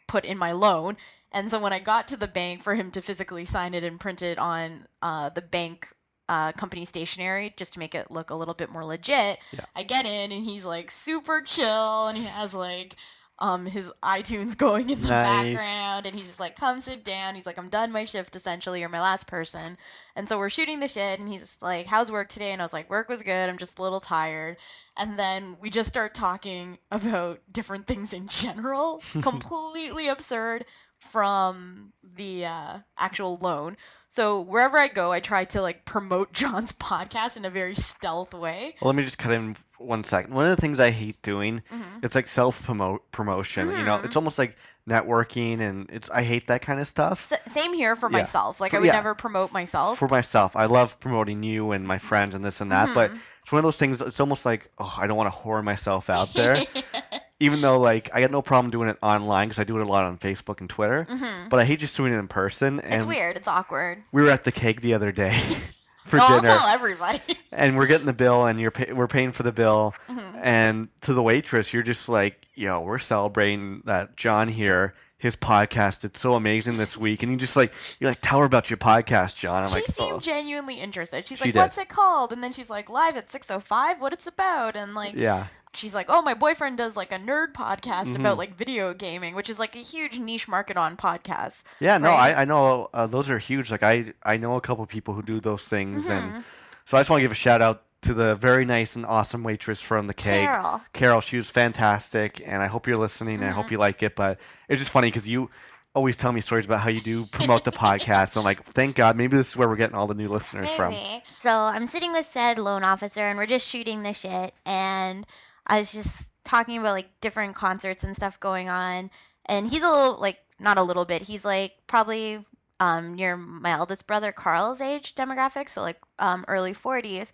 put 0.07 0.25
in 0.25 0.37
my 0.37 0.51
loan. 0.51 0.97
And 1.31 1.49
so 1.49 1.59
when 1.59 1.73
I 1.73 1.79
got 1.79 2.07
to 2.09 2.17
the 2.17 2.27
bank 2.27 2.63
for 2.63 2.75
him 2.75 2.91
to 2.91 3.01
physically 3.01 3.45
sign 3.45 3.73
it 3.73 3.83
and 3.83 3.99
print 3.99 4.21
it 4.21 4.37
on 4.37 4.87
uh, 5.01 5.29
the 5.29 5.41
bank 5.41 5.87
uh, 6.27 6.51
company 6.53 6.85
stationery 6.85 7.53
just 7.55 7.73
to 7.73 7.79
make 7.79 7.95
it 7.95 8.11
look 8.11 8.29
a 8.29 8.35
little 8.35 8.53
bit 8.53 8.69
more 8.69 8.83
legit, 8.83 9.39
Yeah. 9.51 9.65
I 9.75 9.83
get 9.83 10.05
in 10.05 10.31
and 10.31 10.43
he's 10.43 10.65
like 10.65 10.91
super 10.91 11.41
chill 11.41 12.07
and 12.07 12.17
he 12.17 12.25
has 12.25 12.53
like 12.53 12.95
um 13.39 13.65
his 13.65 13.91
iTunes 14.03 14.57
going 14.65 14.89
in 14.89 15.01
the 15.01 15.07
Nice. 15.09 15.53
background 15.55 16.05
and 16.05 16.15
he's 16.15 16.27
just 16.27 16.39
like 16.39 16.55
come 16.55 16.81
sit 16.81 17.03
down. 17.03 17.35
He's 17.35 17.45
like 17.45 17.57
I'm 17.57 17.69
done 17.69 17.91
my 17.91 18.03
shift 18.05 18.35
essentially. 18.35 18.79
You're 18.79 18.89
my 18.89 19.01
last 19.01 19.27
person. 19.27 19.77
And 20.15 20.29
so 20.29 20.37
we're 20.37 20.49
shooting 20.49 20.79
the 20.79 20.87
shit 20.87 21.19
and 21.19 21.27
he's 21.27 21.57
like 21.61 21.85
how's 21.87 22.11
work 22.11 22.29
today? 22.29 22.51
And 22.51 22.61
I 22.61 22.65
was 22.65 22.73
like 22.73 22.89
work 22.89 23.09
was 23.09 23.21
good. 23.21 23.49
I'm 23.49 23.57
just 23.57 23.79
a 23.79 23.81
little 23.81 23.99
tired. 23.99 24.57
And 24.97 25.19
then 25.19 25.57
we 25.61 25.69
just 25.69 25.89
start 25.89 26.13
talking 26.13 26.77
about 26.89 27.41
different 27.51 27.85
things 27.87 28.13
in 28.13 28.27
general. 28.27 29.01
Completely 29.21 30.07
absurd 30.07 30.63
from 31.11 31.91
the 32.15 32.45
uh, 32.45 32.77
actual 32.97 33.37
loan 33.41 33.75
so 34.09 34.41
wherever 34.41 34.77
I 34.77 34.87
go 34.87 35.11
I 35.11 35.19
try 35.19 35.45
to 35.45 35.61
like 35.61 35.85
promote 35.85 36.31
John's 36.41 36.71
podcast 36.71 37.35
in 37.37 37.45
a 37.45 37.49
very 37.49 37.75
stealth 37.75 38.33
way 38.33 38.75
well, 38.81 38.89
let 38.89 38.95
me 38.95 39.03
just 39.03 39.17
cut 39.17 39.31
in 39.31 39.57
one 39.77 40.05
second. 40.05 40.33
One 40.33 40.45
of 40.45 40.55
the 40.55 40.61
things 40.61 40.79
I 40.79 40.89
hate 40.89 41.21
doing 41.21 41.61
Mhm. 41.71 42.03
it's 42.03 42.15
like 42.15 42.29
self 42.29 42.63
promote 42.63 43.11
promotion. 43.11 43.67
You 43.69 43.83
know, 43.85 43.99
it's 44.05 44.15
almost 44.15 44.39
like 44.39 44.55
networking, 44.89 45.59
and 45.59 45.89
it's 45.91 46.09
I 46.09 46.23
hate 46.23 46.47
that 46.47 46.61
kind 46.61 46.79
of 46.79 46.87
stuff. 46.87 47.29
S- 47.29 47.53
same 47.53 47.73
here 47.73 47.97
for 47.97 48.07
Yeah. 48.09 48.19
myself 48.19 48.61
like 48.61 48.71
For- 48.71 48.77
I 48.77 48.79
would 48.79 48.85
yeah. 48.87 48.93
never 48.93 49.13
promote 49.15 49.51
myself 49.51 49.97
For 49.99 50.07
myself, 50.07 50.55
I 50.55 50.65
love 50.65 50.97
promoting 51.01 51.43
you 51.43 51.71
and 51.71 51.85
my 51.85 51.97
friends 51.97 52.33
and 52.35 52.45
this 52.45 52.61
and 52.61 52.71
that, 52.71 52.89
but 52.95 53.11
Mhm. 53.11 53.19
it's 53.43 53.51
one 53.51 53.59
of 53.59 53.63
those 53.63 53.75
things. 53.75 53.99
It's 53.99 54.21
almost 54.21 54.45
like 54.45 54.71
oh, 54.77 54.95
I 54.97 55.07
don't 55.07 55.17
want 55.17 55.33
to 55.33 55.37
whore 55.39 55.61
myself 55.61 56.09
out 56.09 56.33
there. 56.33 56.55
Even 57.39 57.59
though 57.61 57.79
like 57.79 58.09
I 58.13 58.21
got 58.21 58.31
no 58.31 58.41
problem 58.41 58.71
doing 58.71 58.87
it 58.89 58.97
online 59.03 59.49
because 59.49 59.59
I 59.59 59.65
do 59.65 59.77
it 59.77 59.81
a 59.83 59.87
lot 59.89 60.03
on 60.05 60.17
Facebook 60.17 60.61
and 60.61 60.69
Twitter, 60.69 61.05
Mhm. 61.09 61.49
but 61.49 61.59
I 61.59 61.65
hate 61.65 61.79
just 61.79 61.97
doing 61.97 62.13
it 62.13 62.17
in 62.17 62.27
person. 62.29 62.79
And 62.79 62.93
It's 62.95 63.05
weird. 63.05 63.35
It's 63.35 63.47
awkward. 63.47 64.01
we 64.13 64.21
were 64.23 64.29
at 64.29 64.43
the 64.45 64.51
Keg 64.53 64.79
the 64.81 64.93
other 64.93 65.11
day 65.11 65.37
for 66.05 66.15
no, 66.17 66.23
I'll 66.25 66.41
dinner, 66.41 66.55
tell 66.55 66.67
everybody. 66.67 67.19
and 67.51 67.75
we're 67.77 67.87
getting 67.87 68.05
the 68.05 68.13
bill, 68.13 68.45
and 68.45 68.59
you're 68.59 68.71
pay- 68.71 68.93
we're 68.93 69.07
paying 69.07 69.33
for 69.33 69.43
the 69.43 69.51
bill, 69.51 69.93
Mhm. 70.09 70.39
and 70.41 70.87
to 71.01 71.13
the 71.13 71.21
waitress, 71.21 71.73
you're 71.73 71.83
just 71.83 72.07
like, 72.07 72.45
yo, 72.55 72.79
we're 72.79 72.99
celebrating 72.99 73.81
that 73.85 74.15
John 74.15 74.47
here. 74.47 74.93
His 75.17 75.35
podcast, 75.35 76.03
it's 76.05 76.19
so 76.19 76.35
amazing 76.35 76.77
this 76.77 76.95
week, 76.95 77.23
and 77.23 77.31
you 77.31 77.37
just 77.37 77.55
like 77.55 77.73
you're 77.99 78.11
like, 78.11 78.19
tell 78.21 78.39
her 78.39 78.45
about 78.45 78.69
your 78.69 78.77
podcast, 78.77 79.35
John. 79.35 79.63
I'm 79.63 79.69
she 79.69 79.75
like, 79.75 79.85
seemed 79.87 80.11
oh. 80.13 80.19
genuinely 80.19 80.75
interested. 80.75 81.25
She's 81.25 81.39
She 81.39 81.45
like, 81.45 81.53
did. 81.53 81.59
"What's 81.59 81.77
it 81.79 81.89
called?" 81.89 82.31
And 82.31 82.43
then 82.43 82.51
she's 82.53 82.69
like, 82.69 82.89
"Live 82.89 83.17
at 83.17 83.27
6:05. 83.29 83.99
What 83.99 84.13
it's 84.13 84.27
about?" 84.27 84.75
And 84.77 84.93
like, 84.93 85.15
yeah, 85.17 85.47
she's 85.75 85.93
like, 85.93 86.07
"Oh, 86.09 86.21
my 86.21 86.33
boyfriend 86.33 86.77
does 86.77 86.95
like 86.95 87.11
a 87.11 87.17
nerd 87.17 87.53
podcast 87.53 88.05
Mhm. 88.13 88.19
about 88.21 88.37
like 88.37 88.55
video 88.55 88.93
gaming, 88.93 89.35
which 89.35 89.49
is 89.49 89.59
like 89.59 89.75
a 89.75 89.79
huge 89.79 90.17
niche 90.19 90.47
market 90.47 90.77
on 90.77 90.97
podcasts." 90.97 91.63
yeah, 91.79 91.97
no, 91.97 92.09
Right. 92.09 92.35
I, 92.35 92.41
I 92.41 92.45
know 92.45 92.89
uh, 92.93 93.07
those 93.07 93.29
are 93.29 93.39
huge. 93.39 93.71
Like 93.71 93.83
I 93.83 94.13
I 94.23 94.37
know 94.37 94.55
a 94.55 94.61
couple 94.61 94.85
people 94.85 95.13
who 95.13 95.21
do 95.21 95.39
those 95.39 95.63
things, 95.63 96.07
and 96.07 96.31
Mhm. 96.33 96.43
so 96.85 96.97
I 96.97 97.01
just 97.01 97.09
want 97.09 97.19
to 97.19 97.23
give 97.23 97.31
a 97.31 97.35
shout 97.35 97.61
out 97.61 97.83
to 98.01 98.13
the 98.13 98.35
very 98.35 98.65
nice 98.65 98.95
and 98.95 99.03
awesome 99.05 99.41
waitress 99.43 99.81
from 99.81 100.05
the 100.07 100.13
K. 100.13 100.41
Carol. 100.45 100.81
Carol, 100.93 101.21
she 101.21 101.37
was 101.37 101.49
fantastic, 101.49 102.41
and 102.45 102.61
I 102.61 102.67
hope 102.67 102.85
you're 102.87 102.97
listening. 102.97 103.35
and 103.37 103.45
I 103.45 103.51
hope 103.51 103.65
Mhm. 103.65 103.71
you 103.71 103.77
like 103.79 104.03
it. 104.03 104.15
But 104.15 104.39
it's 104.69 104.79
just 104.79 104.91
funny 104.91 105.07
because 105.07 105.27
you 105.27 105.49
always 105.95 106.17
tell 106.17 106.31
me 106.33 106.41
stories 106.41 106.65
about 106.65 106.81
how 106.81 106.89
you 106.89 106.99
do 106.99 107.25
promote 107.27 107.63
the 107.63 107.71
podcast. 107.71 108.35
I'm 108.35 108.43
like, 108.43 108.61
thank 108.73 108.97
God, 108.97 109.15
maybe 109.15 109.37
this 109.37 109.47
is 109.49 109.55
where 109.55 109.67
we're 109.69 109.77
getting 109.77 109.95
all 109.95 110.07
the 110.07 110.13
new 110.13 110.27
listeners 110.27 110.69
from. 110.71 110.93
So 111.39 111.49
I'm 111.49 111.87
sitting 111.87 112.11
with 112.11 112.29
said 112.31 112.59
loan 112.59 112.83
officer 112.83 113.21
and 113.21 113.37
we're 113.39 113.45
just 113.45 113.65
shooting 113.65 114.03
the 114.03 114.11
shit 114.13 114.53
and 114.65 115.25
I 115.67 115.79
was 115.79 115.91
just 115.91 116.29
talking 116.43 116.77
about 116.77 116.93
like 116.93 117.09
different 117.21 117.55
concerts 117.55 118.03
and 118.03 118.15
stuff 118.15 118.39
going 118.39 118.69
on 118.69 119.09
and 119.47 119.67
he's 119.67 119.81
a 119.83 119.89
little 119.89 120.17
like 120.19 120.39
not 120.59 120.77
a 120.77 120.83
little 120.83 121.05
bit, 121.05 121.23
he's 121.23 121.43
like 121.45 121.73
probably 121.87 122.39
um 122.79 123.13
near 123.15 123.35
my 123.37 123.71
eldest 123.71 124.05
brother 124.07 124.31
Carl's 124.31 124.81
age 124.81 125.15
demographic, 125.15 125.69
so 125.69 125.81
like 125.81 125.99
um 126.19 126.45
early 126.47 126.73
forties. 126.73 127.31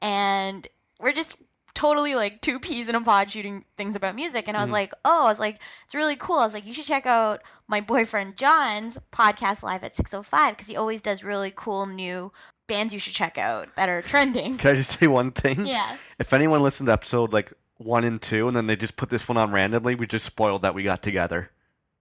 And 0.00 0.66
we're 1.00 1.12
just 1.12 1.36
totally 1.74 2.14
like 2.14 2.40
two 2.42 2.60
peas 2.60 2.88
in 2.88 2.94
a 2.94 3.00
pod 3.00 3.30
shooting 3.30 3.64
things 3.78 3.96
about 3.96 4.14
music 4.14 4.46
and 4.46 4.56
I 4.56 4.60
was 4.62 4.68
Mhm. 4.70 4.74
like, 4.74 4.92
"Oh, 5.04 5.24
I 5.26 5.28
was 5.30 5.40
like 5.40 5.58
it's 5.84 5.94
really 5.94 6.16
cool." 6.16 6.38
I 6.38 6.44
was 6.44 6.52
like, 6.54 6.66
"You 6.66 6.74
should 6.74 6.84
check 6.84 7.06
out 7.06 7.42
my 7.66 7.80
boyfriend 7.80 8.36
John's 8.36 8.98
podcast 9.10 9.62
live 9.62 9.82
at 9.82 9.96
605 9.96 10.52
because 10.54 10.68
he 10.68 10.76
always 10.76 11.00
does 11.00 11.24
really 11.24 11.52
cool 11.54 11.86
new 11.86 12.30
bands 12.68 12.92
you 12.92 12.98
should 13.00 13.14
check 13.14 13.38
out 13.38 13.74
that 13.76 13.88
are 13.88 14.02
trending." 14.02 14.58
Can 14.58 14.72
I 14.72 14.74
just 14.76 14.98
say 14.98 15.06
one 15.06 15.30
thing? 15.30 15.66
Yeah. 15.66 15.96
If 16.18 16.32
anyone 16.34 16.62
listened 16.62 16.88
to 16.88 16.92
episode 16.92 17.32
like 17.32 17.52
one 17.84 18.04
and 18.04 18.20
two, 18.20 18.48
and 18.48 18.56
then 18.56 18.66
they 18.66 18.76
just 18.76 18.96
put 18.96 19.10
this 19.10 19.28
one 19.28 19.36
on 19.36 19.52
randomly, 19.52 19.94
we 19.94 20.06
just 20.06 20.24
spoiled 20.24 20.62
that 20.62 20.74
we 20.74 20.82
got 20.82 21.02
together. 21.02 21.50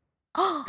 oh 0.36 0.66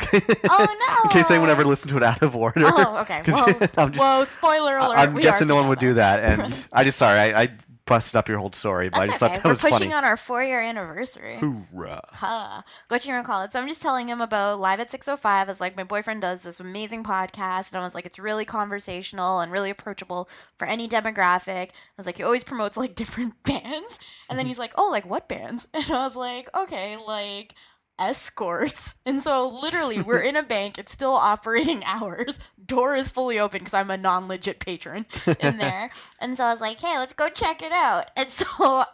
Oh, 0.49 0.99
In 1.05 1.09
case 1.09 1.29
anyone 1.31 1.49
ever 1.49 1.63
listened 1.65 1.91
to 1.91 1.97
it 1.97 2.03
out 2.03 2.21
of 2.21 2.35
order. 2.35 2.61
Oh, 2.65 2.97
okay. 3.01 3.21
Well, 3.27 3.45
I'm 3.77 3.91
just- 3.93 3.99
whoa, 4.03 4.23
spoiler 4.25 4.77
alert. 4.77 4.97
I- 4.97 5.03
I'm 5.03 5.13
we 5.13 5.21
guessing 5.21 5.47
no 5.47 5.55
one 5.55 5.67
would 5.69 5.79
do 5.79 5.93
that, 5.95 6.19
and 6.39 6.67
I 6.73 6.83
just 6.83 6.97
sorry, 6.97 7.19
I, 7.19 7.43
I 7.43 7.49
busted 7.85 8.15
up 8.15 8.29
your 8.29 8.37
whole 8.37 8.51
story, 8.51 8.89
but 8.89 9.01
I 9.01 9.05
That's 9.07 9.19
just 9.19 9.23
okay. 9.23 9.33
thought 9.33 9.43
that 9.43 9.47
We're 9.47 9.51
was 9.51 9.61
pushing 9.61 9.89
funny. 9.89 9.93
on 9.93 10.05
our 10.05 10.17
four 10.17 10.43
year 10.43 10.59
anniversary. 10.59 11.37
Hoorah! 11.37 12.01
Huh. 12.13 12.61
What 12.87 13.05
you 13.05 13.13
recall 13.13 13.43
it. 13.43 13.51
So 13.51 13.59
I'm 13.59 13.67
just 13.67 13.81
telling 13.81 14.07
him 14.07 14.21
about 14.21 14.59
Live 14.59 14.79
at 14.79 14.89
605. 14.89 15.49
It's 15.49 15.59
like 15.59 15.75
my 15.75 15.83
boyfriend 15.83 16.21
does 16.21 16.41
this 16.41 16.59
amazing 16.59 17.03
podcast. 17.03 17.71
And 17.71 17.81
I 17.81 17.83
was 17.83 17.93
like, 17.93 18.05
it's 18.05 18.19
really 18.19 18.45
conversational 18.45 19.39
and 19.41 19.51
really 19.51 19.69
approachable 19.69 20.29
for 20.57 20.65
any 20.65 20.87
demographic. 20.87 21.69
I 21.69 21.97
was 21.97 22.05
like, 22.05 22.17
he 22.17 22.23
always 22.23 22.43
promotes 22.43 22.77
like 22.77 22.95
different 23.03 23.41
bands. 23.43 23.99
And 24.29 24.37
then 24.39 24.45
mm-hmm. 24.45 24.47
he's 24.47 24.59
like, 24.59 24.73
oh, 24.75 24.89
like 24.89 25.05
what 25.05 25.27
bands? 25.27 25.67
And 25.83 25.91
I 25.91 26.03
was 26.03 26.15
like, 26.15 26.49
okay, 26.55 26.97
like 27.05 27.55
escorts. 27.99 28.95
And 29.05 29.21
so 29.21 29.49
literally 29.49 30.01
we're 30.01 30.21
in 30.21 30.37
a 30.37 30.43
bank, 30.43 30.77
it's 30.77 30.93
still 30.93 31.11
operating 31.13 31.83
hours. 31.85 32.39
Door 32.65 32.95
is 32.95 33.09
fully 33.09 33.37
open 33.37 33.59
because 33.59 33.73
I'm 33.73 33.91
a 33.91 33.97
non-legit 33.97 34.61
patron 34.61 35.05
in 35.41 35.57
there. 35.59 35.91
and 36.21 36.37
so 36.37 36.45
I 36.45 36.51
was 36.53 36.61
like, 36.61 36.79
"Hey, 36.79 36.97
let's 36.97 37.11
go 37.11 37.27
check 37.27 37.61
it 37.61 37.73
out." 37.73 38.09
And 38.15 38.29
so 38.29 38.45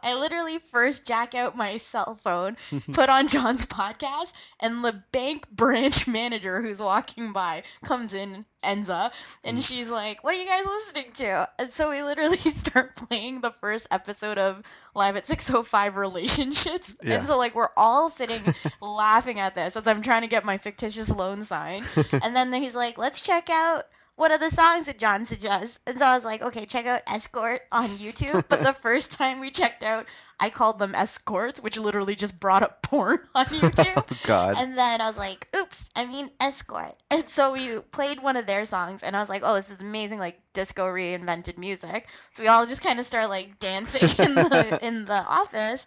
I 0.03 0.15
literally 0.19 0.57
first 0.57 1.05
jack 1.05 1.35
out 1.35 1.55
my 1.55 1.77
cell 1.77 2.15
phone, 2.15 2.57
put 2.91 3.09
on 3.09 3.27
John's 3.27 3.67
podcast, 3.67 4.33
and 4.59 4.83
the 4.83 5.03
bank 5.11 5.47
branch 5.51 6.07
manager 6.07 6.63
who's 6.63 6.79
walking 6.79 7.31
by 7.31 7.61
comes 7.83 8.15
in 8.15 8.45
Enza, 8.63 9.11
and 9.43 9.57
mm. 9.57 9.63
she's 9.63 9.89
like, 9.89 10.23
"What 10.23 10.35
are 10.35 10.37
you 10.37 10.47
guys 10.47 10.65
listening 10.65 11.11
to?" 11.13 11.49
And 11.57 11.71
so 11.71 11.89
we 11.89 12.03
literally 12.03 12.37
start 12.37 12.95
playing 12.95 13.41
the 13.41 13.51
first 13.51 13.87
episode 13.91 14.37
of 14.37 14.63
Live 14.95 15.15
at 15.15 15.25
605 15.25 15.95
Relationships, 15.95 16.95
Yeah. 17.01 17.19
and 17.19 17.27
so 17.27 17.37
like 17.37 17.55
we're 17.55 17.69
all 17.77 18.09
sitting 18.09 18.41
laughing 18.81 19.39
at 19.39 19.55
this 19.55 19.75
as 19.75 19.87
I'm 19.87 20.01
trying 20.01 20.21
to 20.21 20.27
get 20.27 20.45
my 20.45 20.57
fictitious 20.57 21.09
loan 21.09 21.43
signed, 21.43 21.85
and 22.11 22.35
then 22.35 22.51
he's 22.53 22.75
like, 22.75 22.97
"Let's 22.97 23.21
check 23.21 23.49
out." 23.49 23.85
One 24.19 24.33
of 24.33 24.41
the 24.41 24.51
songs 24.51 24.87
that 24.87 24.99
John 24.99 25.25
suggests. 25.25 25.79
And 25.87 25.97
so 25.97 26.03
I 26.03 26.13
was 26.13 26.25
like, 26.25 26.41
okay, 26.41 26.65
check 26.65 26.85
out 26.85 27.03
Escort 27.07 27.61
on 27.71 27.97
YouTube. 27.97 28.43
But 28.49 28.63
the 28.63 28.73
first 28.81 29.13
time 29.13 29.39
we 29.39 29.49
checked 29.49 29.81
out, 29.81 30.07
I 30.41 30.49
called 30.49 30.77
them 30.77 30.93
Escorts, 30.93 31.61
which 31.61 31.77
literally 31.77 32.15
just 32.15 32.37
brought 32.37 32.61
up 32.61 32.81
porn 32.81 33.19
on 33.35 33.45
oh, 33.49 33.53
YouTube. 33.53 34.11
oh 34.11 34.27
God. 34.27 34.55
And 34.57 34.77
then 34.77 34.99
I 34.99 35.07
was 35.07 35.17
like, 35.17 35.47
oops, 35.55 35.89
I 35.95 36.05
mean 36.05 36.31
escort. 36.41 36.95
And 37.09 37.29
so 37.29 37.53
we 37.53 37.79
played 37.79 38.21
one 38.21 38.35
of 38.35 38.45
their 38.45 38.65
songs, 38.65 39.03
and 39.03 39.15
I 39.15 39.21
was 39.21 39.29
like, 39.29 39.41
oh, 39.45 39.55
this 39.55 39.71
is 39.71 39.79
amazing, 39.79 40.19
like 40.19 40.41
disco 40.51 40.85
reinvented 40.85 41.57
music. 41.57 42.07
So 42.31 42.43
we 42.43 42.49
all 42.49 42.65
just 42.65 42.81
kind 42.83 42.99
of 42.99 43.07
started 43.07 43.29
like 43.29 43.57
dancing 43.59 44.09
in 44.25 44.35
the 44.35 44.79
in 44.81 45.05
the 45.05 45.23
office, 45.23 45.85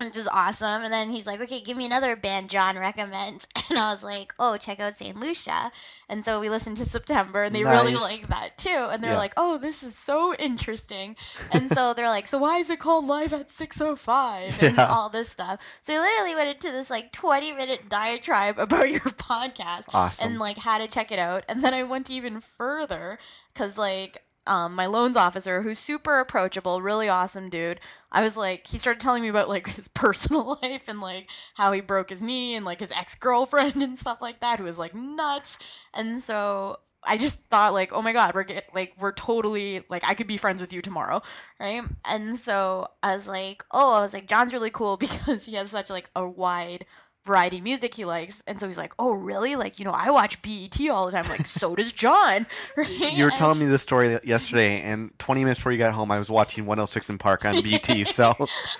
which 0.00 0.16
is 0.16 0.28
awesome. 0.28 0.82
And 0.82 0.92
then 0.92 1.10
he's 1.10 1.26
like, 1.26 1.40
okay, 1.40 1.60
give 1.60 1.76
me 1.76 1.84
another 1.86 2.14
band 2.16 2.50
John 2.50 2.78
recommends. 2.78 3.46
And 3.70 3.78
I 3.78 3.92
was 3.92 4.02
like, 4.02 4.32
oh, 4.38 4.56
check 4.56 4.80
out 4.80 4.96
St. 4.96 5.14
Lucia. 5.20 5.70
And 6.08 6.24
so 6.24 6.40
we 6.40 6.48
listened 6.48 6.78
to 6.78 6.86
September, 6.86 7.42
and 7.42 7.54
they 7.54 7.62
really 7.64 7.96
like 7.96 8.26
that 8.28 8.56
too. 8.56 8.70
And 8.90 9.02
they're 9.04 9.10
Yeah. 9.12 9.18
like, 9.18 9.34
oh, 9.36 9.58
this 9.58 9.82
is 9.82 9.94
so 9.94 10.34
interesting. 10.36 11.16
And 11.50 11.70
so 11.70 11.92
they're 11.96 12.08
like, 12.08 12.26
so 12.28 12.38
why 12.38 12.56
is 12.60 12.70
it 12.70 12.80
called 12.80 13.04
Live 13.04 13.34
at 13.34 13.50
605? 13.50 14.62
And 14.62 14.76
Yeah. 14.78 14.86
all 14.86 15.10
this 15.10 15.28
stuff. 15.28 15.60
So 15.82 15.92
we 15.92 15.98
literally 15.98 16.34
went 16.34 16.48
into 16.54 16.72
this 16.72 16.88
like 16.88 17.12
20 17.12 17.52
minute 17.52 17.90
diatribe 17.90 18.58
about 18.58 18.90
your 18.90 19.00
podcast 19.00 19.84
awesome. 19.92 20.30
and 20.30 20.38
like 20.38 20.56
how 20.56 20.78
to 20.78 20.88
check 20.88 21.12
it 21.12 21.18
out. 21.18 21.44
And 21.46 21.62
then 21.62 21.74
I 21.74 21.82
went 21.82 22.08
even 22.08 22.40
further 22.40 23.18
because 23.52 23.76
like 23.76 24.22
um, 24.48 24.74
my 24.74 24.86
loans 24.86 25.16
officer, 25.16 25.62
who's 25.62 25.78
super 25.78 26.18
approachable, 26.18 26.82
really 26.82 27.08
awesome 27.08 27.50
dude. 27.50 27.80
I 28.10 28.22
was 28.22 28.36
like, 28.36 28.66
he 28.66 28.78
started 28.78 29.00
telling 29.00 29.22
me 29.22 29.28
about 29.28 29.48
like 29.48 29.68
his 29.76 29.88
personal 29.88 30.58
life 30.62 30.88
and 30.88 31.00
like 31.00 31.30
how 31.54 31.70
he 31.72 31.80
broke 31.80 32.10
his 32.10 32.22
knee 32.22 32.56
and 32.56 32.64
like 32.64 32.80
his 32.80 32.90
ex 32.92 33.14
girlfriend 33.14 33.76
and 33.82 33.98
stuff 33.98 34.20
like 34.20 34.40
that, 34.40 34.58
who 34.58 34.64
was 34.64 34.78
like 34.78 34.94
nuts. 34.94 35.58
And 35.94 36.22
so 36.22 36.78
I 37.04 37.16
just 37.16 37.40
thought 37.50 37.74
like, 37.74 37.92
oh 37.92 38.02
my 38.02 38.12
god, 38.12 38.34
we're 38.34 38.44
get, 38.44 38.64
like 38.74 38.94
we're 38.98 39.12
totally 39.12 39.84
like 39.88 40.02
I 40.04 40.14
could 40.14 40.26
be 40.26 40.36
friends 40.36 40.60
with 40.60 40.72
you 40.72 40.82
tomorrow, 40.82 41.22
right? 41.60 41.82
And 42.04 42.38
so 42.38 42.88
I 43.02 43.14
was 43.14 43.28
like, 43.28 43.64
oh, 43.70 43.94
I 43.94 44.00
was 44.00 44.12
like, 44.12 44.26
John's 44.26 44.52
really 44.52 44.70
cool 44.70 44.96
because 44.96 45.44
he 45.44 45.54
has 45.56 45.70
such 45.70 45.90
like 45.90 46.10
a 46.16 46.26
wide 46.26 46.86
variety 47.28 47.60
music 47.60 47.94
he 47.94 48.04
likes, 48.04 48.42
and 48.48 48.58
so 48.58 48.66
he's 48.66 48.78
like, 48.78 48.92
oh 48.98 49.12
really? 49.12 49.54
Like 49.54 49.78
you 49.78 49.84
know, 49.84 49.92
I 49.92 50.10
watch 50.10 50.42
BET 50.42 50.80
all 50.90 51.06
the 51.06 51.12
time. 51.12 51.28
Like 51.28 51.46
so 51.46 51.76
does 51.76 51.92
John. 51.92 52.46
Right? 52.76 53.12
you 53.12 53.24
were 53.24 53.30
And- 53.30 53.38
telling 53.38 53.58
me 53.60 53.66
this 53.66 53.82
story 53.82 54.18
yesterday, 54.24 54.80
and 54.80 55.16
20 55.20 55.44
minutes 55.44 55.60
before 55.60 55.72
you 55.72 55.78
got 55.78 55.92
home, 55.94 56.10
I 56.10 56.18
was 56.18 56.28
watching 56.30 56.66
106 56.66 57.10
& 57.16 57.18
Park 57.18 57.44
on 57.44 57.62
BT. 57.62 58.04
So 58.18 58.34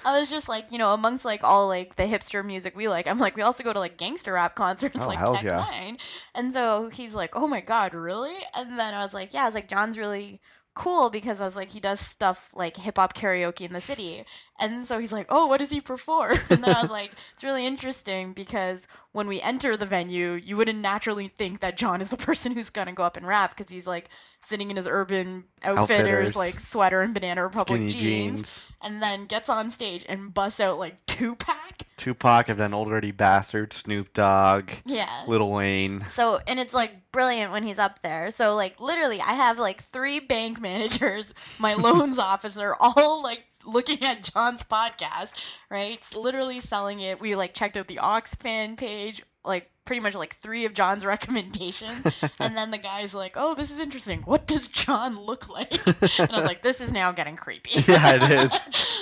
I 0.05 0.19
was 0.19 0.31
just 0.31 0.49
like, 0.49 0.73
you 0.73 0.79
know, 0.79 0.93
amongst 0.95 1.25
like 1.25 1.45
all 1.45 1.69
like 1.69 1.95
the 1.97 2.05
hipster 2.05 2.45
music 2.45 2.75
we 2.77 2.89
like, 2.89 3.07
I'm 3.07 3.19
like, 3.19 3.37
we 3.37 3.43
also 3.43 3.63
go 3.63 3.73
to 3.73 3.79
like 3.79 3.97
gangster 3.99 4.33
rap 4.33 4.55
concerts 4.57 4.97
Oh, 5.01 5.07
like 5.07 5.25
Tech 5.33 5.45
yeah. 5.45 5.57
Nine. 5.71 5.99
And 6.35 6.53
so 6.53 6.89
he's 6.93 7.15
like, 7.15 7.37
Oh 7.37 7.47
my 7.47 7.61
god, 7.61 7.95
really? 7.95 8.35
And 8.55 8.79
then 8.79 8.95
I 8.95 9.03
was 9.05 9.13
like, 9.15 9.35
Yeah, 9.35 9.43
I 9.43 9.47
was 9.47 9.55
like, 9.55 9.69
John's 9.69 9.99
really 9.99 10.41
cool 10.75 11.11
because 11.11 11.41
I 11.41 11.45
was 11.45 11.57
like, 11.57 11.71
he 11.73 11.81
does 11.81 11.99
stuff 11.99 12.51
like 12.55 12.77
hip 12.77 12.97
hop 12.99 13.13
karaoke 13.15 13.63
in 13.63 13.73
the 13.73 13.81
city. 13.81 14.25
And 14.61 14.87
so 14.87 14.99
he's 14.99 15.13
like, 15.13 15.27
Oh, 15.29 15.47
what 15.47 15.59
does 15.59 15.71
he 15.71 15.81
perform? 15.81 16.37
And 16.51 16.63
then 16.65 16.75
I 16.75 16.81
was 16.83 16.91
like, 16.91 17.13
It's 17.35 17.45
really 17.45 17.67
interesting 17.67 18.33
because 18.33 18.87
when 19.13 19.27
we 19.29 19.41
enter 19.41 19.77
the 19.77 19.87
venue, 19.87 20.33
you 20.33 20.57
wouldn't 20.57 20.79
naturally 20.81 21.29
think 21.29 21.61
that 21.61 21.77
John 21.77 22.01
is 22.01 22.11
the 22.11 22.17
person 22.29 22.53
who's 22.53 22.71
gonna 22.71 22.93
go 22.93 23.03
up 23.05 23.17
and 23.17 23.27
rap 23.27 23.57
because 23.57 23.71
he's 23.71 23.87
like 23.87 24.09
sitting 24.43 24.71
in 24.71 24.77
his 24.77 24.87
urban 24.87 25.45
outfitters, 25.63 26.01
Outfitters. 26.01 26.37
like 26.37 26.61
sweater 26.61 27.01
and 27.03 27.15
banana 27.15 27.43
republic 27.43 27.91
skinny 27.91 28.03
jeans 28.03 28.37
jeans. 28.41 28.61
and 28.83 29.03
then 29.03 29.27
gets 29.27 29.49
on 29.49 29.71
stage 29.71 30.05
and 30.09 30.33
busts 30.33 30.61
out 30.61 30.79
like 30.79 31.05
Tupac. 31.07 31.57
Tupac, 31.97 32.49
I've 32.49 32.59
done 32.59 32.73
Old 32.75 32.89
Dirty 32.89 33.11
Bastard, 33.11 33.73
Snoop 33.73 34.13
Dogg, 34.13 34.71
Yeah. 34.85 35.25
Little 35.27 35.51
Wayne. 35.51 36.05
So 36.09 36.39
and 36.47 36.61
it's 36.61 36.73
like 36.75 37.11
brilliant 37.11 37.51
when 37.53 37.65
he's 37.65 37.79
up 37.79 38.03
there. 38.03 38.31
So 38.31 38.55
like 38.55 38.81
literally, 38.81 39.21
I 39.21 39.33
have 39.33 39.59
like 39.59 39.83
three 39.83 40.21
bank 40.21 40.61
managers, 40.69 41.35
my 41.59 41.75
loans 41.75 42.19
officer, 42.19 42.77
all 42.79 43.23
like 43.23 43.45
looking 43.65 44.03
at 44.05 44.31
John's 44.35 44.63
podcast. 44.63 45.33
Right, 45.71 45.93
it's 45.93 46.15
literally 46.15 46.61
selling 46.61 47.01
it. 47.01 47.21
We 47.21 47.35
like 47.37 47.55
checked 47.55 47.77
out 47.77 47.89
the 47.89 47.99
Ox 47.99 48.35
fan 48.35 48.77
page, 48.77 49.23
like 49.45 49.71
pretty 49.85 50.01
much 50.01 50.15
like 50.15 50.37
three 50.37 50.65
of 50.67 50.75
John's 50.75 51.05
recommendations, 51.53 52.23
and 52.39 52.57
then 52.57 52.71
the 52.71 52.79
guy's 52.79 53.15
like, 53.15 53.35
"Oh, 53.37 53.55
this 53.55 53.71
is 53.71 53.79
interesting. 53.79 54.23
What 54.23 54.47
does 54.47 54.69
John 54.69 55.17
look 55.17 55.49
like?" 55.49 55.73
And 56.19 56.31
I 56.31 56.37
was 56.37 56.47
like, 56.47 56.63
"This 56.63 56.81
is 56.81 56.93
now 56.93 57.13
getting 57.13 57.37
creepy." 57.37 57.81
Yeah, 57.89 58.17
it 58.23 58.31
is. 58.31 58.53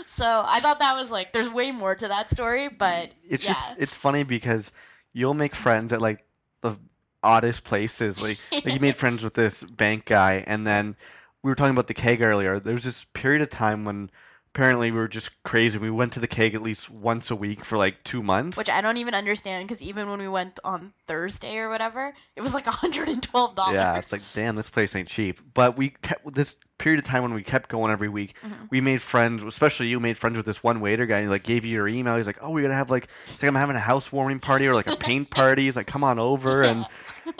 so 0.06 0.44
I 0.46 0.60
thought 0.60 0.78
that 0.78 0.94
was 0.94 1.10
like, 1.10 1.32
there's 1.32 1.48
way 1.48 1.70
more 1.72 1.94
to 1.94 2.08
that 2.08 2.30
story, 2.30 2.68
but 2.68 3.14
It's 3.28 3.44
yeah. 3.44 3.52
just 3.52 3.74
it's 3.78 3.94
funny 3.94 4.22
because 4.22 4.70
you'll 5.12 5.34
make 5.34 5.54
friends 5.54 5.92
at 5.92 6.00
like 6.00 6.24
the 6.60 6.76
oddest 7.22 7.64
places. 7.64 8.22
Like, 8.22 8.38
like 8.52 8.72
you 8.72 8.80
made 8.80 8.96
friends 8.96 9.22
with 9.24 9.34
this 9.34 9.62
bank 9.62 10.04
guy, 10.04 10.44
and 10.46 10.66
then 10.66 10.94
we 11.42 11.50
were 11.50 11.54
talking 11.56 11.72
about 11.72 11.88
the 11.88 11.94
keg 11.94 12.22
earlier. 12.22 12.60
There 12.60 12.74
was 12.74 12.84
this 12.84 13.04
period 13.12 13.42
of 13.42 13.50
time 13.50 13.84
when 13.84 14.10
apparently 14.56 14.90
we 14.90 14.96
were 14.96 15.06
just 15.06 15.30
crazy. 15.42 15.76
We 15.76 15.90
went 15.90 16.14
to 16.14 16.20
the 16.20 16.26
keg 16.26 16.54
at 16.54 16.62
least 16.62 16.88
once 16.88 17.30
a 17.30 17.36
week 17.36 17.62
for 17.62 17.76
like 17.76 18.02
two 18.04 18.22
months. 18.22 18.56
which 18.56 18.70
I 18.70 18.80
don't 18.80 18.96
even 18.96 19.12
understand 19.14 19.68
because 19.68 19.82
even 19.82 20.08
when 20.08 20.18
we 20.18 20.28
went 20.28 20.58
on 20.64 20.94
Thursday 21.06 21.58
or 21.58 21.68
whatever, 21.68 22.14
it 22.36 22.40
was 22.40 22.54
like 22.54 22.64
hundred 22.82 23.10
and 23.10 23.22
twelve 23.22 23.54
dollars. 23.54 23.74
Yeah, 23.74 23.98
it's 23.98 24.12
like 24.12 24.22
damn, 24.32 24.56
this 24.56 24.70
place 24.70 24.96
ain't 24.96 25.08
cheap. 25.08 25.40
But 25.52 25.76
we 25.76 25.90
kept 25.90 26.32
this 26.34 26.56
period 26.78 26.98
of 27.00 27.04
time 27.04 27.22
when 27.22 27.34
we 27.34 27.42
kept 27.42 27.68
going 27.68 27.92
every 27.92 28.08
week. 28.08 28.34
Mhm. 28.42 28.70
We 28.70 28.80
made 28.80 29.02
friends, 29.02 29.42
especially 29.42 29.88
you 29.88 30.00
made 30.00 30.16
friends 30.16 30.38
with 30.38 30.46
this 30.46 30.62
one 30.62 30.80
waiter 30.80 31.04
guy. 31.04 31.20
He 31.20 31.28
like 31.28 31.42
gave 31.42 31.66
you 31.66 31.72
your 31.72 31.86
email. 31.88 32.16
He's 32.16 32.26
like, 32.26 32.38
"Oh, 32.40 32.48
we're 32.48 32.62
going 32.62 32.70
to 32.70 32.76
have 32.76 32.90
like, 32.90 33.08
it's 33.26 33.42
like 33.42 33.48
I'm 33.48 33.54
having 33.56 33.76
a 33.76 33.80
housewarming 33.80 34.40
party 34.40 34.66
or 34.66 34.72
like 34.72 34.90
a 34.90 34.96
paint 35.08 35.28
party." 35.28 35.64
He's 35.64 35.76
like, 35.76 35.86
"Come 35.86 36.02
on 36.02 36.18
over." 36.18 36.62
And 36.62 36.86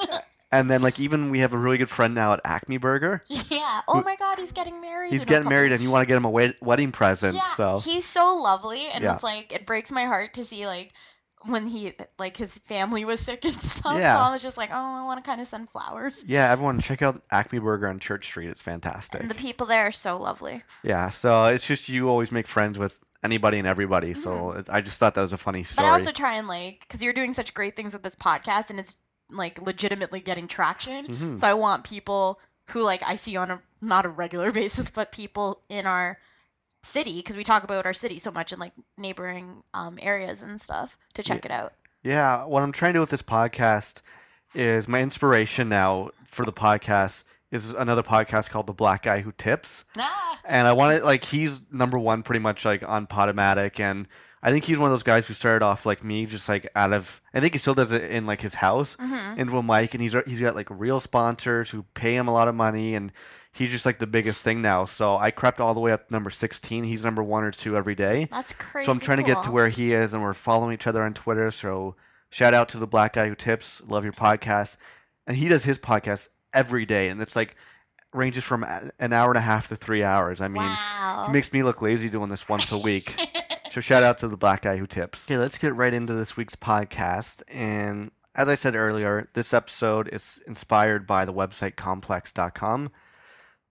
and 0.53 0.71
then 0.71 0.83
like 0.83 0.99
even 1.01 1.31
we 1.31 1.41
have 1.41 1.53
a 1.53 1.59
really 1.59 1.79
good 1.79 1.91
friend 1.91 2.15
now 2.15 2.33
at 2.33 2.41
Acme 2.45 2.79
Burger. 2.79 3.21
yeah. 3.29 3.81
Oh 3.89 4.03
my 4.03 4.17
God, 4.17 4.39
he's 4.39 4.53
getting 4.53 4.81
married. 4.81 5.13
He's 5.13 5.25
getting 5.25 5.49
married, 5.49 5.73
and 5.73 5.83
you 5.83 5.91
want 5.91 6.03
to 6.03 6.07
get 6.07 6.17
him 6.17 6.25
a 6.25 6.31
wed- 6.31 6.57
wedding 6.63 6.93
present. 6.93 7.35
Yeah, 7.35 7.55
So 7.55 7.79
he's 7.79 8.05
so 8.07 8.37
lovely, 8.37 8.87
and 8.93 9.03
Yeah. 9.05 9.15
it's 9.15 9.25
like 9.25 9.53
it 9.53 9.67
breaks 9.67 9.91
my 9.91 10.05
heart 10.05 10.35
to 10.35 10.45
see 10.45 10.67
like 10.67 10.93
when 11.47 11.67
he 11.67 11.93
like 12.19 12.37
his 12.37 12.55
family 12.61 13.05
was 13.05 13.21
sick 13.21 13.45
and 13.45 13.55
stuff. 13.75 13.99
Yeah. 13.99 14.15
So 14.15 14.21
I 14.21 14.33
was 14.33 14.43
just 14.43 14.57
like, 14.57 14.71
oh, 14.73 14.75
I 15.03 15.05
want 15.05 15.23
to 15.23 15.29
kind 15.29 15.41
of 15.41 15.47
send 15.47 15.71
flowers. 15.71 16.25
yeah, 16.27 16.51
everyone 16.51 16.81
check 16.81 17.03
out 17.03 17.23
Acme 17.31 17.59
Burger 17.59 17.89
on 17.89 17.99
Church 17.99 18.25
Street. 18.27 18.49
It's 18.49 18.63
fantastic. 18.63 19.21
And 19.21 19.31
the 19.31 19.35
people 19.35 19.67
there 19.67 19.87
are 19.87 19.93
so 19.93 20.17
lovely. 20.17 20.63
Yeah, 20.83 21.11
so 21.11 21.45
it's 21.47 21.67
just 21.67 21.89
you 21.89 22.09
always 22.09 22.33
make 22.33 22.47
friends 22.47 22.79
with 22.79 22.99
anybody 23.23 23.59
and 23.59 23.67
everybody. 23.69 24.15
So 24.15 24.53
it, 24.53 24.67
I 24.71 24.81
just 24.81 24.99
thought 24.99 25.15
that 25.15 25.21
was 25.23 25.33
a 25.33 25.37
funny 25.37 25.63
Mm-hmm. 25.63 25.77
But. 25.77 25.85
I 25.85 25.91
also 25.91 26.13
try 26.13 26.35
and 26.35 26.49
like 26.49 26.81
because 26.81 27.03
you're 27.03 27.13
doing 27.13 27.35
such 27.35 27.53
great 27.55 27.77
things 27.77 27.93
with 27.93 28.03
this 28.03 28.17
podcast, 28.17 28.71
and 28.71 28.81
it's 28.81 28.97
like 29.31 29.61
legitimately 29.61 30.21
getting 30.21 30.47
traction. 30.49 31.07
Mhm. 31.07 31.39
So 31.39 31.47
I 31.47 31.55
want 31.55 31.85
people 31.85 32.41
who 32.71 32.83
like 32.83 33.03
I 33.03 33.17
see 33.17 33.37
on 33.37 33.51
a 33.51 33.61
not 33.81 34.05
a 34.07 34.09
regular 34.09 34.51
basis, 34.61 34.91
but 34.91 35.13
people 35.13 35.61
in 35.69 35.87
our 35.87 36.19
city 36.83 37.17
because 37.17 37.37
we 37.37 37.43
talk 37.45 37.65
about 37.65 37.85
our 37.87 37.93
city 37.93 38.19
so 38.19 38.31
much 38.31 38.53
in 38.53 38.59
like 38.59 38.73
neighboring 38.97 39.63
um, 39.75 39.99
areas 40.01 40.43
and 40.43 40.61
stuff 40.61 40.97
to 41.15 41.23
check 41.23 41.45
it 41.45 41.51
out. 41.51 41.73
Yeah, 42.03 42.45
what 42.45 42.63
I'm 42.63 42.71
trying 42.73 42.93
to 42.93 42.99
do 42.99 43.01
with 43.01 43.11
this 43.11 43.23
podcast 43.23 43.97
is 44.55 44.87
my 44.87 45.03
inspiration 45.03 45.69
now 45.69 46.11
for 46.27 46.45
the 46.45 46.53
podcast 46.53 47.25
is 47.51 47.71
another 47.71 48.03
podcast 48.03 48.51
called 48.51 48.67
The 48.69 48.73
Black 48.73 49.03
Guy 49.05 49.21
Who 49.21 49.33
Tips. 49.33 49.85
Ah, 49.99 50.41
And 50.45 50.69
I 50.69 50.73
want 50.73 50.97
it 50.97 51.05
like 51.05 51.25
he's 51.25 51.61
number 51.73 51.99
one 51.99 52.23
pretty 52.23 52.39
much 52.41 52.65
like 52.65 52.83
on 52.87 53.07
Podomatic 53.09 53.81
and 53.81 54.07
I 54.43 54.53
think 54.53 54.65
he's 54.65 54.79
one 54.79 54.91
of 54.91 54.93
those 54.93 55.03
guys 55.03 55.27
who 55.27 55.35
started 55.35 55.65
off 55.65 55.87
like 55.87 56.05
me, 56.05 56.27
just 56.27 56.49
like 56.49 56.71
out 56.77 56.93
of 56.93 57.21
I 57.35 57.41
think 57.41 57.55
he 57.55 57.59
still 57.59 57.75
does 57.75 57.93
it 57.93 58.05
in 58.11 58.27
like 58.27 58.41
his 58.41 58.55
house 58.55 58.97
mhm. 58.97 59.39
into 59.39 59.59
a 59.59 59.63
mic 59.63 59.95
and 59.95 60.03
he's 60.03 60.15
he's 60.27 60.41
got 60.41 60.55
like 60.55 60.69
real 60.71 61.01
sponsors 61.01 61.71
who 61.71 61.85
pay 61.95 62.15
him 62.15 62.29
a 62.29 62.33
lot 62.33 62.49
of 62.49 62.55
money 62.55 62.95
and 62.95 63.13
he's 63.53 63.71
just 63.71 63.87
like 63.87 63.99
the 63.99 64.07
biggest 64.07 64.43
thing 64.43 64.63
now. 64.63 64.85
So 64.85 65.17
I 65.17 65.31
crept 65.31 65.61
all 65.61 65.75
the 65.75 65.81
way 65.81 65.93
up 65.93 66.07
to 66.07 66.13
number 66.13 66.31
sixteen. 66.31 66.85
He's 66.85 67.05
number 67.05 67.23
one 67.23 67.45
or 67.45 67.51
two 67.51 67.77
every 67.77 67.95
day. 67.95 68.29
that's 68.31 68.53
crazy. 68.53 68.87
So 68.87 68.93
I'm 68.93 69.01
trying 69.01 69.19
to 69.19 69.25
get 69.25 69.43
to 69.45 69.51
where 69.51 69.69
he 69.69 69.93
is, 69.93 70.13
and 70.13 70.23
we're 70.23 70.35
following 70.35 70.75
each 70.75 70.87
other 70.87 71.03
on 71.03 71.15
Twitter. 71.15 71.51
So 71.51 71.97
shout 72.31 72.55
out 72.55 72.69
to 72.71 72.79
the 72.79 72.87
black 72.87 73.15
guy 73.15 73.29
who 73.29 73.35
tips. 73.35 73.83
Love 73.87 74.05
your 74.05 74.13
podcast, 74.13 74.77
and 75.27 75.37
he 75.37 75.49
does 75.49 75.65
his 75.65 75.79
podcast 75.79 76.29
every 76.53 76.87
day, 76.87 77.09
and 77.09 77.21
it's 77.21 77.37
like 77.37 77.57
ranges 78.13 78.45
from 78.45 78.65
an 78.99 79.13
hour 79.13 79.31
and 79.31 79.39
a 79.39 79.43
half 79.43 79.69
to 79.69 79.77
three 79.77 80.03
hours. 80.03 80.41
I 80.41 80.49
mean, 80.49 80.63
wow. 80.63 81.25
he 81.27 81.33
makes 81.33 81.53
me 81.53 81.63
look 81.63 81.83
lazy 81.83 82.09
doing 82.09 82.31
this 82.31 82.49
once 82.49 82.73
a 82.73 82.79
week. 82.79 83.15
So 83.77 83.83
shout 83.83 84.03
out 84.03 84.17
to 84.21 84.29
the 84.29 84.39
black 84.39 84.63
guy 84.63 84.79
who 84.79 84.87
tips. 84.87 85.27
Okay, 85.27 85.37
let's 85.37 85.59
get 85.59 85.75
right 85.75 85.93
into 85.93 86.15
this 86.15 86.35
week's 86.35 86.57
podcast. 86.57 87.43
And 87.47 88.11
as 88.35 88.49
I 88.49 88.55
said 88.55 88.75
earlier, 88.75 89.29
this 89.35 89.53
episode 89.53 90.09
is 90.15 90.41
inspired 90.47 91.07
by 91.07 91.27
the 91.27 91.33
website 91.35 91.77
complex.com. 91.77 92.91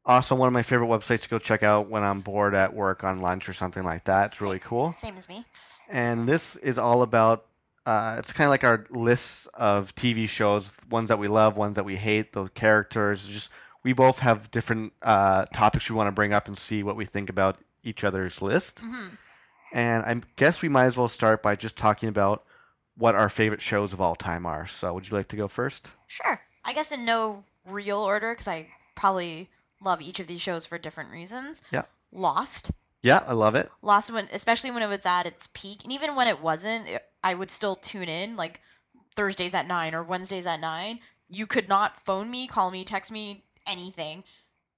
Also, 0.05 0.35
one 0.35 0.45
of 0.45 0.53
my 0.53 0.61
favorite 0.61 0.89
websites 0.89 1.23
to 1.23 1.29
go 1.29 1.39
check 1.39 1.63
out 1.63 1.89
when 1.89 2.03
I'm 2.03 2.21
bored 2.21 2.53
at 2.53 2.71
work 2.71 3.03
on 3.03 3.17
lunch 3.17 3.49
or 3.49 3.53
something 3.53 3.83
like 3.83 4.03
that. 4.03 4.33
It's 4.33 4.41
really 4.41 4.59
cool. 4.59 4.93
Same 4.93 5.17
as 5.17 5.27
me. 5.27 5.43
And 5.89 6.29
this 6.29 6.55
is 6.57 6.77
all 6.77 7.01
about 7.01 7.47
uh, 7.87 8.17
it's 8.19 8.31
kind 8.31 8.45
of 8.45 8.51
like 8.51 8.63
our 8.63 8.85
lists 8.91 9.47
of 9.55 9.95
TV 9.95 10.29
shows, 10.29 10.71
ones 10.87 11.09
that 11.09 11.17
we 11.17 11.27
love, 11.27 11.57
ones 11.57 11.77
that 11.77 11.83
we 11.83 11.95
hate, 11.95 12.31
the 12.31 12.47
characters. 12.49 13.25
Just 13.25 13.49
we 13.81 13.91
both 13.93 14.19
have 14.19 14.51
different 14.51 14.93
uh, 15.01 15.45
topics 15.45 15.89
we 15.89 15.95
want 15.95 16.09
to 16.09 16.11
bring 16.11 16.31
up 16.31 16.47
and 16.47 16.55
see 16.55 16.83
what 16.83 16.95
we 16.95 17.05
think 17.05 17.27
about 17.27 17.57
each 17.83 18.03
other's 18.03 18.39
list. 18.39 18.81
hmm 18.83 19.07
And 19.75 20.05
I 20.05 20.21
guess 20.37 20.61
we 20.61 20.69
might 20.69 20.85
as 20.85 20.95
well 20.95 21.09
start 21.09 21.43
by 21.43 21.57
just 21.57 21.75
talking 21.77 22.07
about 22.07 22.45
what 22.97 23.13
our 23.13 23.27
favorite 23.27 23.61
shows 23.61 23.91
of 23.91 23.99
all 23.99 24.15
time 24.15 24.45
are. 24.45 24.65
So, 24.67 24.93
would 24.93 25.09
you 25.09 25.17
like 25.17 25.27
to 25.27 25.35
go 25.35 25.49
first? 25.49 25.91
Sure. 26.07 26.39
I 26.63 26.71
guess 26.71 26.93
in 26.93 27.03
no 27.03 27.43
real 27.67 27.99
order, 27.99 28.31
because 28.31 28.47
I 28.47 28.69
probably 28.95 29.49
love 29.83 30.01
each 30.01 30.21
of 30.21 30.27
these 30.27 30.39
shows 30.39 30.65
for 30.65 30.77
different 30.77 31.11
reasons. 31.11 31.61
Yeah. 31.73 31.83
Lost. 32.13 32.71
Yeah, 33.03 33.25
I 33.27 33.33
love 33.33 33.53
it. 33.55 33.69
Lost 33.81 34.13
when, 34.13 34.29
especially 34.31 34.71
when 34.71 34.81
it 34.81 34.87
was 34.87 35.05
at 35.05 35.27
its 35.27 35.49
peak, 35.53 35.83
and 35.83 35.91
even 35.91 36.15
when 36.15 36.29
it 36.29 36.41
wasn't, 36.41 36.87
it, 36.87 37.03
I 37.21 37.33
would 37.33 37.51
still 37.51 37.75
tune 37.75 38.07
in 38.07 38.37
like 38.37 38.61
Thursdays 39.17 39.53
at 39.53 39.67
nine 39.67 39.93
or 39.93 40.03
Wednesdays 40.03 40.47
at 40.47 40.61
nine. 40.61 41.01
You 41.29 41.45
could 41.45 41.67
not 41.67 42.03
phone 42.05 42.31
me, 42.31 42.47
call 42.47 42.71
me, 42.71 42.85
text 42.85 43.11
me, 43.11 43.43
anything, 43.67 44.23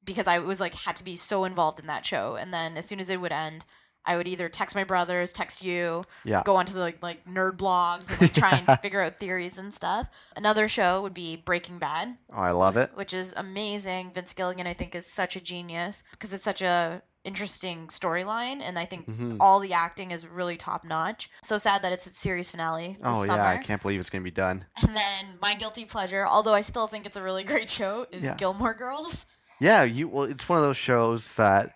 because 0.04 0.26
I 0.26 0.40
was 0.40 0.60
like 0.60 0.74
had 0.74 0.96
to 0.96 1.04
be 1.04 1.16
so 1.16 1.44
involved 1.46 1.80
in 1.80 1.86
that 1.86 2.06
show. 2.06 2.36
And 2.36 2.52
then 2.52 2.78
as 2.78 2.88
soon 2.88 3.00
as 3.00 3.12
it 3.12 3.22
would 3.22 3.32
end, 3.32 3.64
I 4.08 4.18
would 4.18 4.28
either 4.28 4.50
text 4.50 4.76
my 4.76 4.84
brothers, 4.84 5.34
text 5.34 5.64
you, 5.64 6.06
Yeah. 6.24 6.42
go 6.44 6.56
onto 6.56 6.74
the 6.74 6.80
like, 6.80 7.04
like 7.04 7.26
nerd 7.26 7.58
blogs 7.58 8.10
and 8.10 8.20
like 8.22 8.34
try 8.34 8.56
and 8.58 8.68
figure 8.82 9.02
out 9.02 9.20
theories 9.20 9.58
and 9.58 9.74
stuff. 9.74 10.10
Another 10.36 10.68
show 10.68 11.02
would 11.02 11.14
be 11.14 11.36
Breaking 11.36 11.78
Bad 11.78 12.18
Oh, 12.34 12.38
I 12.40 12.52
love 12.52 12.78
it. 12.78 12.92
which 12.96 13.14
is 13.14 13.34
amazing. 13.38 14.12
Vince 14.14 14.34
Gilligan, 14.34 14.66
I 14.68 14.74
think, 14.74 14.96
is 14.96 15.06
such 15.06 15.36
a 15.36 15.42
genius 15.42 16.04
because 16.12 16.32
it's 16.34 16.44
such 16.44 16.62
a 16.62 17.02
interesting 17.24 17.88
storyline, 17.88 18.62
and 18.62 18.80
I 18.80 18.86
think 18.86 19.06
hmm 19.06 19.36
all 19.42 19.60
the 19.60 19.74
acting 19.74 20.12
is 20.12 20.26
really 20.26 20.56
top 20.56 20.86
notch. 20.86 21.30
So 21.44 21.58
sad 21.58 21.82
that 21.82 21.92
it's 21.92 22.08
its 22.08 22.18
series 22.20 22.50
finale 22.50 22.94
this 22.94 22.98
Oh, 23.04 23.26
summer. 23.26 23.44
yeah, 23.44 23.50
I 23.50 23.58
can't 23.58 23.82
believe 23.82 24.00
it's 24.00 24.10
going 24.10 24.22
to 24.22 24.24
be 24.24 24.32
done. 24.32 24.64
And 24.82 24.96
then 24.96 25.38
my 25.42 25.54
guilty 25.54 25.84
pleasure, 25.84 26.26
although 26.26 26.54
I 26.54 26.62
still 26.62 26.88
think 26.88 27.06
it's 27.06 27.18
a 27.18 27.22
really 27.22 27.44
great 27.44 27.70
show, 27.70 28.06
is 28.12 28.24
Yeah. 28.24 28.36
Gilmore 28.36 28.74
Girls. 28.74 29.26
Yeah, 29.60 29.84
you 29.84 30.08
well, 30.08 30.24
it's 30.24 30.48
one 30.48 30.58
of 30.60 30.64
those 30.64 30.78
shows 30.78 31.34
that 31.34 31.74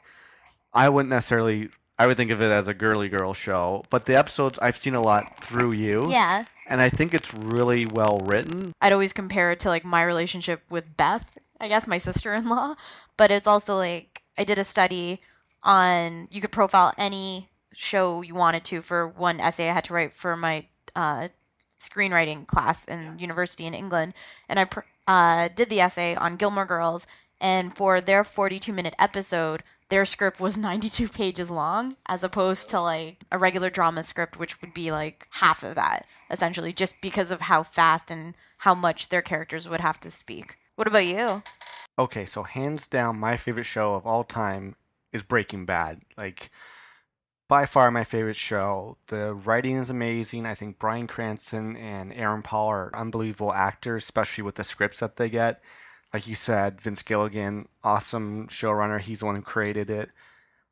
I 0.73 0.87
wouldn't 0.87 1.09
necessarily 1.09 1.69
I 2.01 2.07
would 2.07 2.17
think 2.17 2.31
of 2.31 2.41
it 2.41 2.49
as 2.49 2.67
a 2.67 2.73
girly 2.73 3.09
girl 3.09 3.31
show, 3.35 3.83
but 3.91 4.07
the 4.07 4.17
episodes 4.17 4.57
I've 4.59 4.75
seen 4.75 4.95
a 4.95 4.99
lot 4.99 5.37
through 5.45 5.73
you, 5.73 6.07
Yeah, 6.09 6.45
and 6.65 6.81
I 6.81 6.89
think 6.89 7.13
it's 7.13 7.31
really 7.31 7.85
well 7.93 8.19
written. 8.25 8.73
I'd 8.81 8.91
always 8.91 9.13
compare 9.13 9.51
it 9.51 9.59
to 9.59 9.69
like 9.69 9.85
my 9.85 10.01
relationship 10.01 10.63
with 10.71 10.97
Beth, 10.97 11.37
I 11.59 11.67
guess 11.67 11.85
my 11.85 11.99
sister-in-law, 11.99 12.73
but 13.17 13.29
it's 13.29 13.45
also 13.45 13.75
like 13.75 14.23
I 14.35 14.43
did 14.43 14.57
a 14.57 14.63
study 14.63 15.21
on 15.61 16.27
you 16.31 16.41
could 16.41 16.51
profile 16.51 16.91
any 16.97 17.49
show 17.71 18.23
you 18.23 18.33
wanted 18.33 18.63
to 18.63 18.81
for 18.81 19.07
one 19.07 19.39
essay 19.39 19.69
I 19.69 19.73
had 19.73 19.83
to 19.83 19.93
write 19.93 20.15
for 20.15 20.35
my 20.35 20.65
uh, 20.95 21.27
screenwriting 21.79 22.47
class 22.47 22.83
in 22.85 23.19
university 23.19 23.67
in 23.67 23.75
England, 23.75 24.15
and 24.49 24.59
I 24.59 24.65
pr- 24.65 24.89
uh, 25.07 25.49
did 25.55 25.69
the 25.69 25.81
essay 25.81 26.15
on 26.15 26.37
Gilmore 26.37 26.65
Girls, 26.65 27.05
and 27.39 27.77
for 27.77 28.01
their 28.01 28.23
42-minute 28.23 28.95
episode. 28.97 29.61
Their 29.91 30.05
script 30.05 30.39
was 30.39 30.57
92 30.57 31.09
pages 31.09 31.51
long, 31.51 31.97
as 32.07 32.23
opposed 32.23 32.69
to 32.69 32.81
like 32.81 33.17
a 33.31 33.37
regular 33.37 33.69
drama 33.69 34.03
script, 34.03 34.39
which 34.39 34.59
would 34.61 34.73
be 34.73 34.91
like 34.91 35.27
half 35.31 35.63
of 35.63 35.75
that, 35.75 36.07
essentially, 36.31 36.73
just 36.73 36.95
because 37.01 37.29
of 37.29 37.41
how 37.41 37.61
fast 37.61 38.09
and 38.09 38.33
how 38.59 38.73
much 38.73 39.09
their 39.09 39.21
characters 39.21 39.67
would 39.69 39.81
have 39.81 39.99
to 39.99 40.09
speak. 40.09 40.57
What 40.75 40.87
about 40.87 41.05
you? 41.05 41.43
Okay, 41.99 42.25
so 42.25 42.43
hands 42.43 42.87
down, 42.87 43.19
my 43.19 43.35
favorite 43.35 43.65
show 43.65 43.93
of 43.93 44.07
all 44.07 44.23
time 44.23 44.75
is 45.11 45.23
Breaking 45.23 45.65
Bad. 45.65 46.01
Like, 46.17 46.49
by 47.49 47.65
far 47.65 47.91
my 47.91 48.05
favorite 48.05 48.37
show. 48.37 48.95
The 49.07 49.33
writing 49.33 49.75
is 49.75 49.89
amazing. 49.89 50.45
I 50.45 50.55
think 50.55 50.79
Bryan 50.79 51.05
Cranston 51.05 51.75
and 51.75 52.13
Aaron 52.13 52.43
Paul 52.43 52.69
are 52.69 52.95
unbelievable 52.95 53.51
actors, 53.51 54.05
especially 54.05 54.45
with 54.45 54.55
the 54.55 54.63
scripts 54.63 55.01
that 55.01 55.17
they 55.17 55.29
get. 55.29 55.61
Like 56.13 56.27
you 56.27 56.35
said, 56.35 56.81
Vince 56.81 57.03
Gilligan, 57.03 57.67
awesome 57.83 58.47
showrunner. 58.47 58.99
He's 58.99 59.19
the 59.19 59.25
one 59.25 59.35
who 59.35 59.41
created 59.41 59.89
it. 59.89 60.09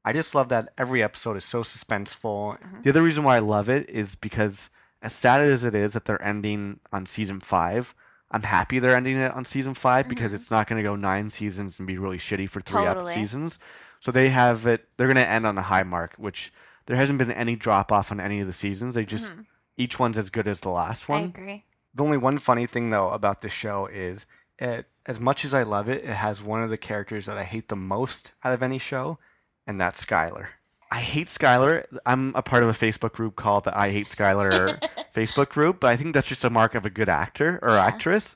I 0.04 0.14
just 0.14 0.36
love 0.36 0.50
that 0.50 0.74
every 0.78 1.02
episode 1.04 1.38
is 1.38 1.46
so 1.46 1.62
suspenseful. 1.62 2.60
Mhm. 2.62 2.84
The 2.84 2.90
other 2.90 3.04
reason 3.04 3.24
why 3.24 3.38
I 3.38 3.40
love 3.40 3.70
it 3.70 3.90
is 3.90 4.16
because, 4.16 4.70
as 5.02 5.14
sad 5.14 5.42
as 5.42 5.64
it 5.64 5.76
is 5.76 5.94
that 5.94 6.06
they're 6.06 6.22
ending 6.22 6.80
on 6.92 7.06
season 7.06 7.40
five, 7.40 7.94
I'm 8.32 8.44
happy 8.44 8.78
they're 8.80 8.96
ending 8.96 9.18
it 9.18 9.34
on 9.34 9.44
season 9.44 9.74
5 9.74 10.08
because 10.08 10.32
Mhm. 10.32 10.36
it's 10.36 10.52
not 10.52 10.68
going 10.68 10.78
to 10.78 10.88
go 10.88 10.96
nine 10.96 11.32
seasons 11.32 11.80
and 11.80 11.88
be 11.88 11.98
really 11.98 12.20
shitty 12.20 12.48
for 12.48 12.62
three 12.62 12.84
Totally. 12.84 13.12
seasons. 13.12 13.58
So 14.02 14.12
they 14.12 14.30
have 14.30 14.68
it. 14.68 14.88
They're 14.98 15.08
going 15.08 15.16
to 15.16 15.28
end 15.28 15.48
on 15.48 15.58
a 15.58 15.64
high 15.64 15.82
mark, 15.82 16.14
which 16.18 16.54
there 16.86 16.96
hasn't 16.96 17.18
been 17.18 17.32
any 17.32 17.56
drop 17.56 17.92
off 17.92 18.12
on 18.12 18.20
any 18.20 18.40
of 18.40 18.46
the 18.46 18.54
seasons. 18.54 18.94
They 18.94 19.04
just 19.04 19.32
Mhm. 19.32 19.46
each 19.78 19.98
one's 19.98 20.16
as 20.16 20.30
good 20.30 20.48
as 20.48 20.60
the 20.62 20.70
last 20.70 21.10
I 21.10 21.14
one. 21.14 21.24
agree. 21.24 21.66
The 21.96 22.04
only 22.04 22.18
one 22.18 22.38
funny 22.38 22.68
thing 22.68 22.92
though 22.92 23.10
about 23.10 23.42
this 23.42 23.52
show 23.52 23.88
is 23.88 24.28
it 24.60 24.88
as 25.06 25.20
much 25.20 25.44
as 25.46 25.54
I 25.54 25.64
love 25.64 25.90
it, 25.90 26.04
it 26.04 26.08
has 26.14 26.42
one 26.44 26.62
of 26.64 26.70
the 26.70 26.78
characters 26.78 27.26
that 27.26 27.38
I 27.38 27.44
hate 27.44 27.70
the 27.70 27.76
most 27.76 28.34
out 28.44 28.54
of 28.54 28.62
any 28.62 28.78
show, 28.78 29.18
and 29.66 29.80
that's 29.82 30.04
Skylar. 30.06 30.48
I 30.92 31.00
hate 31.02 31.28
Skylar. 31.28 31.86
I'm 32.06 32.34
a 32.36 32.42
part 32.42 32.64
of 32.64 32.70
a 32.70 32.74
Facebook 32.74 33.14
group 33.14 33.36
called 33.36 33.64
the 33.64 33.78
I 33.78 33.92
Hate 33.92 34.08
Skylar 34.08 34.80
Facebook 35.16 35.50
group, 35.50 35.80
but 35.80 35.90
I 35.90 35.96
think 35.96 36.14
that's 36.14 36.28
just 36.28 36.44
a 36.44 36.50
mark 36.50 36.74
of 36.76 36.86
a 36.86 36.90
good 36.90 37.10
actor 37.10 37.60
or 37.62 37.70
Yeah. 37.72 37.86
actress. 37.86 38.36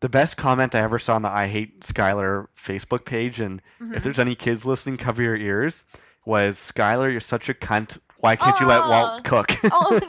The 0.00 0.08
best 0.08 0.38
comment 0.38 0.74
I 0.74 0.80
ever 0.80 0.98
saw 0.98 1.14
on 1.16 1.22
the 1.22 1.28
I 1.28 1.46
Hate 1.46 1.80
Skylar 1.82 2.48
Facebook 2.56 3.04
page, 3.04 3.38
and 3.40 3.60
Mhm. 3.82 3.94
if 3.96 4.02
there's 4.02 4.18
any 4.18 4.34
kids 4.34 4.64
listening, 4.64 4.96
cover 4.96 5.22
your 5.22 5.36
ears, 5.36 5.84
was 6.24 6.56
Skylar, 6.58 7.10
you're 7.10 7.20
such 7.20 7.48
a 7.50 7.54
cunt. 7.54 7.98
Why 8.20 8.36
can't 8.36 8.58
you 8.60 8.66
let 8.66 8.82
Oh. 8.84 8.90
Walt 8.90 9.24
cook? 9.24 9.50
oh 9.64 10.00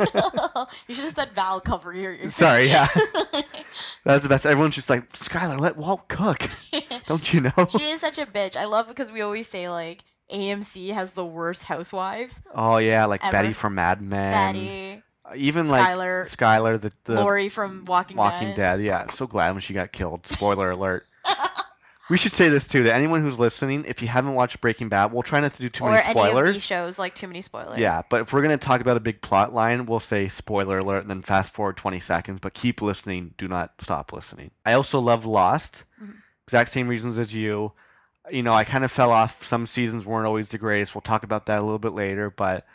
no! 0.56 0.68
You 0.88 0.96
should 0.96 1.06
have 1.06 1.16
said 1.16 1.32
Val 1.32 1.60
cover 1.62 1.94
your 1.94 2.14
ears. 2.14 2.36
Sorry, 2.36 2.68
yeah. 2.68 2.88
That 4.04 4.16
was 4.16 4.24
the 4.24 4.30
best. 4.30 4.48
Everyone's 4.48 4.74
just 4.74 4.90
like, 4.90 5.12
Skylar, 5.14 5.60
let 5.60 5.78
Walt 5.78 6.08
cook. 6.08 6.50
Don't 7.06 7.32
you 7.34 7.42
know? 7.42 7.68
she 7.70 7.92
is 7.92 8.02
such 8.02 8.18
a 8.18 8.26
bitch. 8.26 8.56
I 8.58 8.66
love 8.66 8.88
because 8.88 9.12
we 9.12 9.22
always 9.22 9.48
say 9.48 9.70
like 9.70 10.04
AMC 10.32 10.92
has 10.92 11.14
the 11.14 11.24
worst 11.26 11.66
housewives. 11.66 12.42
Oh 12.56 12.78
yeah, 12.78 13.06
like 13.06 13.24
Ever. 13.24 13.32
Betty 13.32 13.54
from 13.54 13.76
Mad 13.76 14.02
Men. 14.02 14.32
Betty, 14.34 15.04
Even 15.36 15.70
like 15.70 15.86
Skylar, 15.88 16.36
Skylar, 16.36 16.82
the, 16.82 16.92
the 17.04 17.22
Lori 17.22 17.48
from 17.48 17.84
Walking, 17.86 18.18
Walking 18.18 18.50
Dead. 18.50 18.78
Dead. 18.78 18.82
Yeah, 18.82 19.10
so 19.12 19.28
glad 19.28 19.52
when 19.52 19.62
she 19.62 19.76
got 19.76 19.92
killed. 19.92 20.26
Spoiler 20.26 20.72
alert. 20.72 21.06
We 22.12 22.18
should 22.18 22.34
say 22.34 22.50
this 22.50 22.68
too 22.68 22.84
to 22.84 22.94
anyone 22.94 23.22
who's 23.22 23.40
listening. 23.40 23.86
If 23.88 24.02
you 24.02 24.10
haven't 24.10 24.34
watched 24.34 24.60
Breaking 24.60 24.90
Bad, 24.90 25.14
we'll 25.14 25.24
try 25.24 25.40
not 25.40 25.54
to 25.54 25.62
do 25.62 25.70
too 25.70 25.86
or 25.86 25.92
many 25.92 26.04
any 26.04 26.10
of 26.10 26.12
spoilers. 26.12 26.56
these 26.56 26.66
shows, 26.66 27.00
like 27.00 27.16
too 27.16 27.26
many 27.26 27.40
spoilers. 27.40 27.80
Yeah, 27.80 28.02
but 28.10 28.20
if 28.20 28.34
we're 28.34 28.42
gonna 28.42 28.58
talk 28.58 28.82
about 28.82 28.98
a 28.98 29.00
big 29.00 29.22
plot 29.22 29.54
line, 29.54 29.86
we'll 29.86 30.02
say 30.02 30.28
spoiler 30.28 30.80
alert 30.80 31.00
and 31.04 31.10
then 31.10 31.22
fast 31.22 31.54
forward 31.54 31.78
20 31.78 32.02
seconds. 32.02 32.40
But 32.42 32.54
keep 32.54 32.82
listening. 32.82 33.34
Do 33.38 33.48
not 33.48 33.76
stop 33.80 34.12
listening. 34.12 34.52
I 34.66 34.74
also 34.74 35.00
love 35.00 35.26
Lost. 35.26 35.86
Mhm. 36.04 36.16
Exact 36.46 36.72
same 36.72 36.90
reasons 36.90 37.18
as 37.18 37.34
you. 37.34 37.72
You 38.30 38.44
know, 38.44 38.54
I 38.54 38.66
kind 38.66 38.84
of 38.84 38.92
fell 38.92 39.12
off. 39.12 39.48
Some 39.48 39.66
seasons 39.66 40.06
weren't 40.06 40.28
always 40.28 40.50
the 40.50 40.58
greatest. 40.58 40.94
We'll 40.94 41.02
talk 41.02 41.24
about 41.24 41.46
that 41.46 41.60
a 41.60 41.64
little 41.64 41.80
bit 41.80 41.94
later. 41.94 42.30
But 42.30 42.68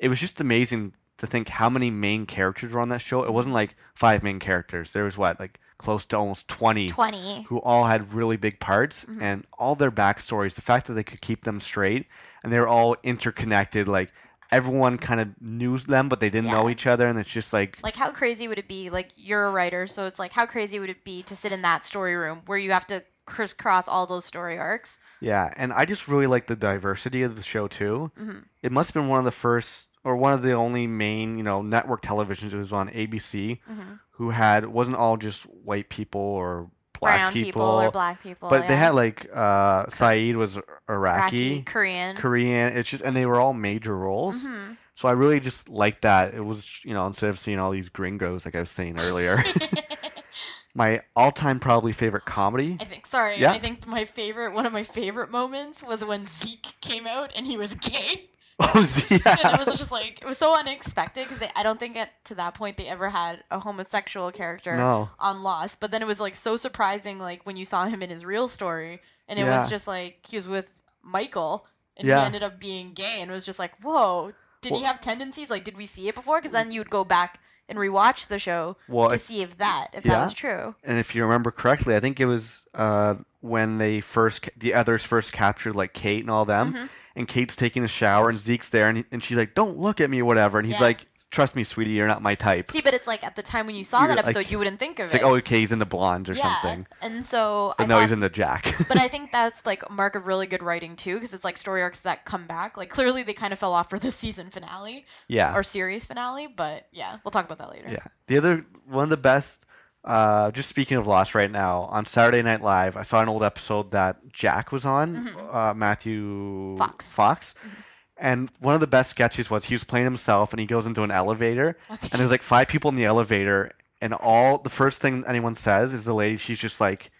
it 0.00 0.08
was 0.08 0.18
just 0.18 0.40
amazing 0.40 0.94
to 1.18 1.28
think 1.28 1.48
how 1.48 1.70
many 1.70 1.92
main 1.92 2.26
characters 2.26 2.72
were 2.72 2.80
on 2.80 2.88
that 2.88 3.00
show. 3.00 3.22
It 3.22 3.32
wasn't 3.32 3.54
like 3.54 3.76
five 3.94 4.24
main 4.24 4.40
characters. 4.40 4.92
There 4.92 5.04
was 5.04 5.16
what, 5.16 5.38
like 5.38 5.60
close 5.82 6.04
to 6.06 6.16
almost 6.16 6.48
20 6.48 6.88
Twenty. 6.90 7.42
who 7.48 7.58
all 7.60 7.84
had 7.84 8.14
really 8.14 8.36
big 8.36 8.60
parts 8.60 9.04
Mhm. 9.04 9.20
and 9.22 9.46
all 9.58 9.74
their 9.74 9.90
backstories, 9.90 10.54
the 10.54 10.60
fact 10.62 10.86
that 10.86 10.94
they 10.94 11.02
could 11.04 11.20
keep 11.20 11.44
them 11.44 11.60
straight 11.60 12.06
and 12.42 12.52
they 12.52 12.58
were 12.60 12.68
all 12.68 12.96
interconnected, 13.02 13.88
like 13.88 14.10
everyone 14.50 14.98
kind 14.98 15.20
of 15.20 15.28
knew 15.40 15.78
them 15.78 16.08
but 16.08 16.20
they 16.20 16.28
didn't 16.30 16.50
know 16.50 16.68
each 16.68 16.86
other 16.86 17.08
and 17.08 17.18
it's 17.18 17.30
just 17.30 17.52
like, 17.52 17.78
Like, 17.82 17.96
how 17.96 18.10
crazy 18.12 18.48
would 18.48 18.58
it 18.58 18.68
be? 18.68 18.90
Like, 18.90 19.08
you're 19.16 19.46
a 19.46 19.50
writer, 19.50 19.86
so 19.86 20.04
it's 20.06 20.18
like, 20.18 20.32
how 20.32 20.46
crazy 20.46 20.78
would 20.78 20.90
it 20.90 21.04
be 21.04 21.22
to 21.24 21.34
sit 21.36 21.52
in 21.52 21.62
that 21.62 21.84
story 21.84 22.14
room 22.14 22.42
where 22.46 22.58
you 22.58 22.70
have 22.72 22.86
to 22.88 23.02
crisscross 23.24 23.88
all 23.88 24.06
those 24.06 24.24
story 24.24 24.58
arcs? 24.58 24.98
yeah, 25.20 25.52
and 25.56 25.72
I 25.72 25.84
just 25.84 26.08
really 26.08 26.26
like 26.26 26.48
the 26.48 26.56
diversity 26.56 27.22
of 27.22 27.36
the 27.36 27.42
show 27.42 27.66
too. 27.68 28.10
Mhm. 28.20 28.44
It 28.62 28.72
must 28.72 28.92
have 28.92 29.02
been 29.02 29.08
one 29.08 29.20
of 29.20 29.24
the 29.24 29.30
first 29.30 29.86
or 30.04 30.16
one 30.16 30.32
of 30.32 30.42
the 30.42 30.52
only 30.52 30.86
main, 30.88 31.38
you 31.38 31.44
know, 31.44 31.62
network 31.62 32.02
televisions 32.02 32.50
that 32.50 32.56
was 32.56 32.72
on 32.72 32.88
ABC 32.90 33.60
Mhm. 33.70 34.00
Who 34.22 34.30
had 34.30 34.66
wasn't 34.66 34.96
all 34.98 35.16
just 35.16 35.42
white 35.42 35.88
people 35.88 36.20
or 36.20 36.70
black 37.00 37.18
Brown 37.18 37.32
people, 37.32 37.62
or 37.62 37.90
black 37.90 38.22
people. 38.22 38.48
but 38.48 38.68
they 38.68 38.76
had 38.76 38.90
like 38.94 39.28
uh 39.34 39.86
Sayid 39.86 40.36
was 40.36 40.56
Iraqi, 40.88 41.54
Iraqi, 41.56 41.62
Korean. 41.62 42.16
Korean. 42.16 42.76
It's 42.76 42.88
just 42.88 43.02
and 43.02 43.16
they 43.16 43.26
were 43.26 43.40
all 43.40 43.52
major 43.52 43.98
roles. 43.98 44.36
Mhm. 44.36 44.76
So 44.94 45.08
I 45.08 45.12
really 45.12 45.40
just 45.40 45.68
liked 45.68 46.02
that. 46.02 46.34
It 46.34 46.44
was, 46.44 46.70
you 46.84 46.94
know, 46.94 47.04
instead 47.08 47.30
of 47.30 47.40
seeing 47.40 47.58
all 47.58 47.72
these 47.72 47.88
gringos, 47.88 48.44
like 48.44 48.54
I 48.54 48.60
was 48.60 48.70
saying 48.70 49.00
earlier, 49.00 49.42
my 50.74 51.02
all-time 51.16 51.58
probably 51.58 51.92
favorite 51.92 52.24
comedy. 52.24 52.76
I 52.80 52.84
think. 52.84 53.06
Sorry. 53.06 53.38
Yeah. 53.38 53.50
I 53.50 53.58
think 53.58 53.88
my 53.88 54.04
favorite, 54.04 54.52
one 54.52 54.66
of 54.66 54.72
my 54.72 54.84
favorite 54.84 55.30
moments 55.32 55.82
was 55.82 56.04
when 56.04 56.24
Zeke 56.24 56.74
came 56.80 57.08
out 57.08 57.32
and 57.34 57.44
he 57.46 57.56
was 57.56 57.74
gay. 57.74 58.28
Oh, 58.60 58.86
yeah. 59.10 59.36
and 59.44 59.60
it 59.60 59.66
was 59.66 59.76
just 59.78 59.90
like 59.90 60.20
it 60.22 60.26
was 60.26 60.38
so 60.38 60.56
unexpected 60.56 61.26
because 61.28 61.46
I 61.56 61.62
don't 61.62 61.80
think 61.80 61.96
at 61.96 62.10
to 62.26 62.34
that 62.36 62.54
point 62.54 62.76
they 62.76 62.86
ever 62.86 63.08
had 63.10 63.42
a 63.50 63.58
homosexual 63.58 64.30
character 64.30 64.76
no. 64.76 65.10
on 65.18 65.42
Lost. 65.42 65.80
But 65.80 65.90
then 65.90 66.00
it 66.02 66.06
was 66.06 66.20
like 66.20 66.36
so 66.36 66.56
surprising, 66.56 67.18
like 67.18 67.44
when 67.44 67.56
you 67.56 67.64
saw 67.64 67.86
him 67.86 68.02
in 68.02 68.10
his 68.10 68.24
real 68.24 68.48
story, 68.48 69.00
and 69.28 69.38
it 69.38 69.42
Yeah. 69.42 69.58
was 69.58 69.68
just 69.70 69.86
like 69.86 70.24
he 70.28 70.36
was 70.36 70.46
with 70.48 70.66
Michael, 71.02 71.66
and 71.96 72.06
Yeah. 72.06 72.20
he 72.20 72.26
ended 72.26 72.42
up 72.42 72.60
being 72.60 72.92
gay, 72.92 73.18
and 73.20 73.30
it 73.30 73.34
was 73.34 73.44
just 73.46 73.58
like, 73.58 73.72
whoa, 73.82 74.32
did 74.60 74.74
he 74.74 74.82
have 74.84 75.00
tendencies? 75.00 75.50
Like, 75.50 75.64
did 75.64 75.76
we 75.76 75.86
see 75.86 76.08
it 76.08 76.14
before? 76.14 76.38
Because 76.38 76.52
then 76.52 76.70
you 76.70 76.80
would 76.80 76.90
go 76.90 77.04
back 77.04 77.40
and 77.68 77.78
rewatch 77.78 78.28
the 78.28 78.38
show 78.38 78.76
Well, 78.88 79.08
to 79.08 79.14
if- 79.16 79.22
see 79.22 79.42
if 79.42 79.56
that 79.58 79.88
if 79.92 80.04
Yeah. 80.04 80.12
that 80.12 80.22
was 80.22 80.32
true. 80.34 80.74
and 80.84 80.98
if 80.98 81.14
you 81.14 81.22
remember 81.24 81.50
correctly, 81.50 81.96
I 81.96 82.00
think 82.00 82.20
it 82.20 82.26
was 82.26 82.62
uh, 82.74 83.16
when 83.40 83.78
they 83.78 84.00
first, 84.00 84.48
the 84.56 84.74
others 84.74 85.02
first 85.04 85.32
captured 85.32 85.74
like 85.74 85.92
Kate 85.94 86.20
and 86.20 86.30
all 86.30 86.44
them, 86.44 86.74
Mhm. 86.74 86.88
And 87.16 87.26
Kate's 87.28 87.56
taking 87.56 87.84
a 87.84 87.88
shower, 87.88 88.28
and 88.28 88.38
Zeke's 88.38 88.68
there, 88.68 88.88
and, 88.88 89.04
and 89.12 89.22
she's 89.22 89.36
like, 89.36 89.54
"Don't 89.54 89.76
look 89.78 90.00
at 90.00 90.10
me," 90.10 90.22
whatever, 90.22 90.58
and 90.58 90.66
he's 90.66 90.78
Yeah. 90.80 90.86
like, 90.86 91.06
"Trust 91.30 91.56
me, 91.56 91.64
sweetie, 91.64 91.92
you're 91.92 92.06
not 92.06 92.20
my 92.22 92.34
type." 92.34 92.70
See, 92.70 92.80
but 92.82 92.92
it's 92.94 93.06
like 93.06 93.24
at 93.24 93.36
the 93.36 93.42
time 93.42 93.66
when 93.66 93.74
you 93.74 93.84
saw 93.84 94.00
You're 94.00 94.08
that 94.08 94.16
like- 94.18 94.24
episode, 94.36 94.50
you 94.50 94.58
wouldn't 94.58 94.78
think 94.78 94.98
of 94.98 95.06
It's 95.06 95.14
it. 95.14 95.22
like, 95.22 95.30
"Oh, 95.30 95.36
okay, 95.36 95.60
he's 95.60 95.72
in 95.72 95.78
the 95.78 95.86
blondes 95.86 96.28
or 96.30 96.34
yeah, 96.34 96.60
something," 96.60 96.86
and 97.00 97.24
so 97.24 97.74
but 97.78 97.84
I 97.84 97.86
no, 97.86 97.94
thought, 98.00 98.10
he's 98.10 98.20
the 98.20 98.28
Jack. 98.30 98.74
but 98.88 98.98
I 98.98 99.08
think 99.12 99.32
that's 99.32 99.64
like 99.66 99.82
a 99.88 99.92
mark 99.92 100.14
of 100.14 100.26
really 100.26 100.46
good 100.46 100.62
writing 100.62 100.94
too, 100.96 101.14
because 101.14 101.32
it's 101.34 101.44
like 101.44 101.56
story 101.56 101.82
arcs 101.82 102.00
that 102.00 102.24
come 102.24 102.46
back. 102.46 102.76
Like 102.76 102.90
clearly 102.90 103.22
they 103.22 103.32
kind 103.34 103.52
of 103.52 103.58
fell 103.58 103.72
off 103.72 103.88
for 103.90 103.98
the 103.98 104.10
season 104.22 104.50
finale 104.50 105.06
yeah, 105.28 105.54
or 105.56 105.62
series 105.62 106.04
finale, 106.04 106.46
but 106.46 106.86
yeah, 106.92 107.16
we'll 107.24 107.30
talk 107.32 107.44
about 107.44 107.58
that 107.58 107.70
later. 107.70 107.88
Yeah. 107.90 108.04
The 108.26 108.38
other 108.38 108.64
one 108.86 109.04
of 109.04 109.10
the 109.10 109.16
best 109.16 109.61
uh 110.04 110.50
just 110.50 110.68
speaking 110.68 110.96
of 110.96 111.06
Lost 111.06 111.34
right 111.34 111.50
now, 111.50 111.82
on 111.82 112.04
Saturday 112.06 112.42
Night 112.42 112.60
Live, 112.62 112.96
I 112.96 113.02
saw 113.02 113.20
an 113.22 113.28
old 113.28 113.42
episode 113.42 113.92
that 113.92 114.16
Jack 114.32 114.72
was 114.72 114.84
on, 114.84 115.16
Mhm. 115.16 115.54
uh 115.54 115.74
Matthew 115.74 116.76
Fox. 116.76 117.12
Fox. 117.12 117.54
Mhm. 117.64 117.70
And 118.18 118.50
one 118.60 118.74
of 118.74 118.80
the 118.80 118.86
best 118.86 119.10
sketches 119.10 119.50
was 119.50 119.64
he 119.64 119.74
was 119.74 119.84
playing 119.84 120.04
himself 120.04 120.52
and 120.52 120.60
he 120.60 120.66
goes 120.66 120.86
into 120.86 121.02
an 121.02 121.10
elevator 121.10 121.76
Okay. 121.90 122.08
and 122.12 122.20
there's 122.20 122.30
like 122.30 122.42
five 122.42 122.68
people 122.68 122.88
in 122.90 122.96
the 122.96 123.04
elevator 123.04 123.72
and 124.00 124.12
all 124.14 124.58
the 124.58 124.70
first 124.70 125.00
thing 125.00 125.24
anyone 125.26 125.54
says 125.54 125.92
is 125.94 126.04
the 126.04 126.14
lady 126.14 126.36
she's 126.36 126.58
just 126.58 126.80
like 126.80 127.10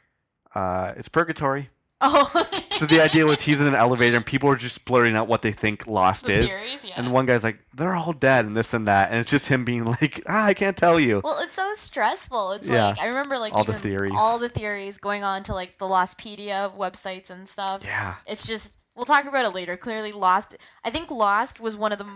uh 0.55 0.93
it's 0.97 1.09
purgatory. 1.09 1.70
Oh. 2.03 2.48
So 2.72 2.86
the 2.86 3.00
idea 3.00 3.24
was 3.26 3.40
he's 3.40 3.61
in 3.61 3.68
an 3.68 3.76
elevator 3.76 4.16
and 4.16 4.26
people 4.26 4.48
are 4.48 4.57
just 4.57 4.84
blurting 4.84 5.14
out 5.14 5.28
what 5.28 5.42
they 5.42 5.53
think 5.53 5.86
Lost 5.86 6.24
the 6.26 6.32
is. 6.38 6.48
theories, 6.48 6.84
yeah. 6.84 6.94
And 6.96 7.12
one 7.12 7.26
guy's 7.26 7.44
like, 7.44 7.59
they're 7.74 7.94
all 7.94 8.12
dead 8.12 8.44
and 8.44 8.57
this 8.57 8.74
and 8.74 8.88
that. 8.88 9.11
And 9.12 9.20
it's 9.20 9.30
just 9.30 9.46
him 9.46 9.64
being 9.64 9.84
like, 9.84 10.20
ah, 10.28 10.46
I 10.46 10.55
can't 10.55 10.76
tell 10.76 10.98
you. 10.98 11.20
Well, 11.22 11.38
it's 11.42 11.55
so 11.55 11.72
stressful. 11.74 12.53
It's 12.53 12.68
Yeah. 12.68 12.86
like 12.88 12.98
I 13.00 13.07
remember 13.07 13.38
like 13.38 13.55
All 13.55 13.62
the 13.62 13.72
theories. 13.74 14.12
all 14.16 14.38
the 14.40 14.48
theories 14.48 14.98
going 14.98 15.22
on 15.22 15.44
to 15.44 15.55
like 15.55 15.78
the 15.78 15.84
Lostpedia 15.86 16.76
websites 16.76 17.30
and 17.30 17.48
stuff. 17.48 17.82
Yeah. 17.84 18.16
It's 18.26 18.44
just 18.46 18.76
we'll 18.96 19.07
talk 19.07 19.26
about 19.26 19.44
it 19.44 19.55
later. 19.55 19.76
Clearly, 19.76 20.11
Lost. 20.11 20.57
I 20.84 20.90
think 20.90 21.11
Lost 21.11 21.61
was 21.61 21.76
one 21.76 21.92
of 21.92 21.98
the 21.98 22.07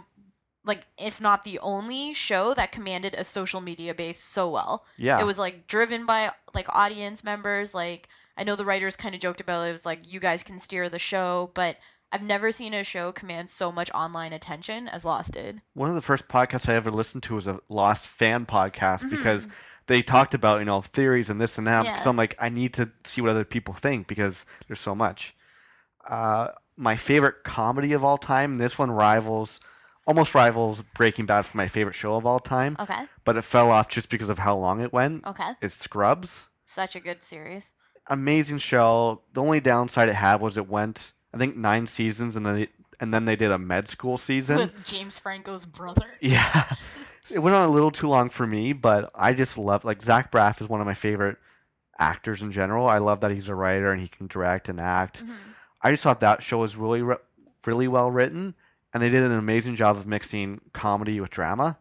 like 0.64 0.84
if 0.98 1.20
not 1.20 1.44
the 1.44 1.60
only 1.60 2.12
show 2.12 2.54
that 2.54 2.72
commanded 2.72 3.14
a 3.14 3.22
social 3.22 3.60
media 3.60 3.94
base 3.94 4.18
so 4.20 4.50
well. 4.50 4.84
Yeah. 4.96 5.20
It 5.20 5.24
was 5.24 5.38
like 5.38 5.68
driven 5.68 6.06
by 6.06 6.32
like 6.54 6.66
audience 6.74 7.22
members. 7.22 7.72
Like 7.72 8.08
I 8.36 8.44
know 8.44 8.56
the 8.56 8.64
writers 8.64 8.96
kind 8.96 9.14
of 9.14 9.20
joked 9.20 9.40
about 9.40 9.66
it. 9.66 9.70
It 9.70 9.72
was 9.72 9.86
like 9.86 10.12
you 10.12 10.20
guys 10.20 10.42
can 10.42 10.60
steer 10.60 10.88
the 10.88 10.98
show, 10.98 11.50
but 11.54 11.76
I've 12.12 12.22
never 12.22 12.52
seen 12.52 12.74
a 12.74 12.84
show 12.84 13.12
command 13.12 13.48
so 13.50 13.72
much 13.72 13.90
online 13.92 14.32
attention 14.32 14.88
as 14.88 15.04
Lost 15.04 15.32
did. 15.32 15.60
one 15.74 15.88
of 15.88 15.94
the 15.94 16.02
first 16.02 16.28
podcasts 16.28 16.68
I 16.68 16.74
ever 16.74 16.90
listened 16.90 17.22
to 17.24 17.34
was 17.34 17.46
a 17.46 17.58
Lost 17.68 18.06
fan 18.06 18.46
podcast 18.46 19.02
Mhm. 19.04 19.10
because 19.10 19.48
they 19.88 20.02
talked 20.02 20.34
about, 20.34 20.58
you 20.60 20.64
know, 20.64 20.82
theories 20.82 21.30
and 21.30 21.40
this 21.40 21.58
and 21.58 21.66
that. 21.66 21.84
Yeah. 21.84 21.96
So 21.96 22.10
I'm 22.10 22.16
like, 22.16 22.36
I 22.38 22.48
need 22.48 22.74
to 22.74 22.90
see 23.04 23.20
what 23.20 23.30
other 23.30 23.44
people 23.44 23.74
think 23.74 24.06
because 24.06 24.44
there's 24.68 24.80
so 24.80 24.94
much. 24.94 25.34
Uh, 26.08 26.48
my 26.76 26.94
favorite 26.96 27.42
comedy 27.44 27.92
of 27.92 28.04
all 28.04 28.18
time, 28.18 28.56
this 28.58 28.78
one 28.78 28.90
rivals, 28.90 29.60
almost 30.06 30.34
rivals 30.34 30.82
Breaking 30.94 31.26
Bad 31.26 31.46
for 31.46 31.56
my 31.56 31.66
favorite 31.68 31.94
show 31.94 32.14
of 32.14 32.26
all 32.26 32.38
time, 32.38 32.76
Okay. 32.78 33.06
but 33.24 33.36
it 33.36 33.42
fell 33.42 33.70
off 33.70 33.88
just 33.88 34.08
because 34.08 34.28
of 34.28 34.38
how 34.38 34.56
long 34.56 34.80
it 34.80 34.92
went. 34.92 35.24
Okay. 35.24 35.54
It's 35.60 35.74
Scrubs. 35.74 36.46
Such 36.64 36.94
a 36.96 37.00
good 37.00 37.22
series. 37.22 37.72
Amazing 38.08 38.58
show. 38.58 39.22
The 39.32 39.42
only 39.42 39.60
downside 39.60 40.08
it 40.08 40.14
had 40.14 40.40
was 40.40 40.56
it 40.56 40.68
went, 40.68 41.12
I 41.34 41.38
think, 41.38 41.56
nine 41.56 41.86
seasons, 41.86 42.36
and 42.36 42.46
then 42.46 42.54
they, 42.56 42.68
and 43.00 43.12
then 43.12 43.24
they 43.24 43.36
did 43.36 43.50
a 43.50 43.58
med 43.58 43.88
school 43.88 44.16
season. 44.18 44.56
With 44.58 44.84
James 44.84 45.18
Franco's 45.18 45.66
brother. 45.66 46.06
Yeah. 46.20 46.72
It 47.28 47.40
went 47.40 47.56
on 47.56 47.68
a 47.68 47.72
little 47.72 47.90
too 47.90 48.06
long 48.06 48.30
for 48.30 48.46
me, 48.46 48.72
but 48.72 49.10
I 49.12 49.32
just 49.32 49.58
love 49.58 49.84
like 49.84 50.00
Zach 50.00 50.30
Braff 50.30 50.60
is 50.62 50.68
one 50.68 50.80
of 50.80 50.86
my 50.86 50.94
favorite 50.94 51.38
actors 51.98 52.40
in 52.40 52.52
general. 52.52 52.86
I 52.88 52.98
love 52.98 53.18
that 53.22 53.32
he's 53.32 53.48
a 53.48 53.54
writer 53.54 53.90
and 53.90 54.00
he 54.00 54.06
can 54.06 54.28
direct 54.28 54.68
and 54.68 54.80
act. 54.80 55.24
Mhm. 55.24 55.34
I 55.82 55.90
just 55.90 56.04
thought 56.04 56.20
that 56.20 56.44
show 56.44 56.58
was 56.58 56.76
really 56.76 57.02
really 57.64 57.88
well 57.88 58.12
written 58.12 58.54
and 58.94 59.02
they 59.02 59.10
did 59.10 59.24
an 59.24 59.32
amazing 59.32 59.74
job 59.74 59.96
of 59.96 60.06
mixing 60.06 60.60
comedy 60.72 61.20
with 61.20 61.30
drama. 61.30 61.76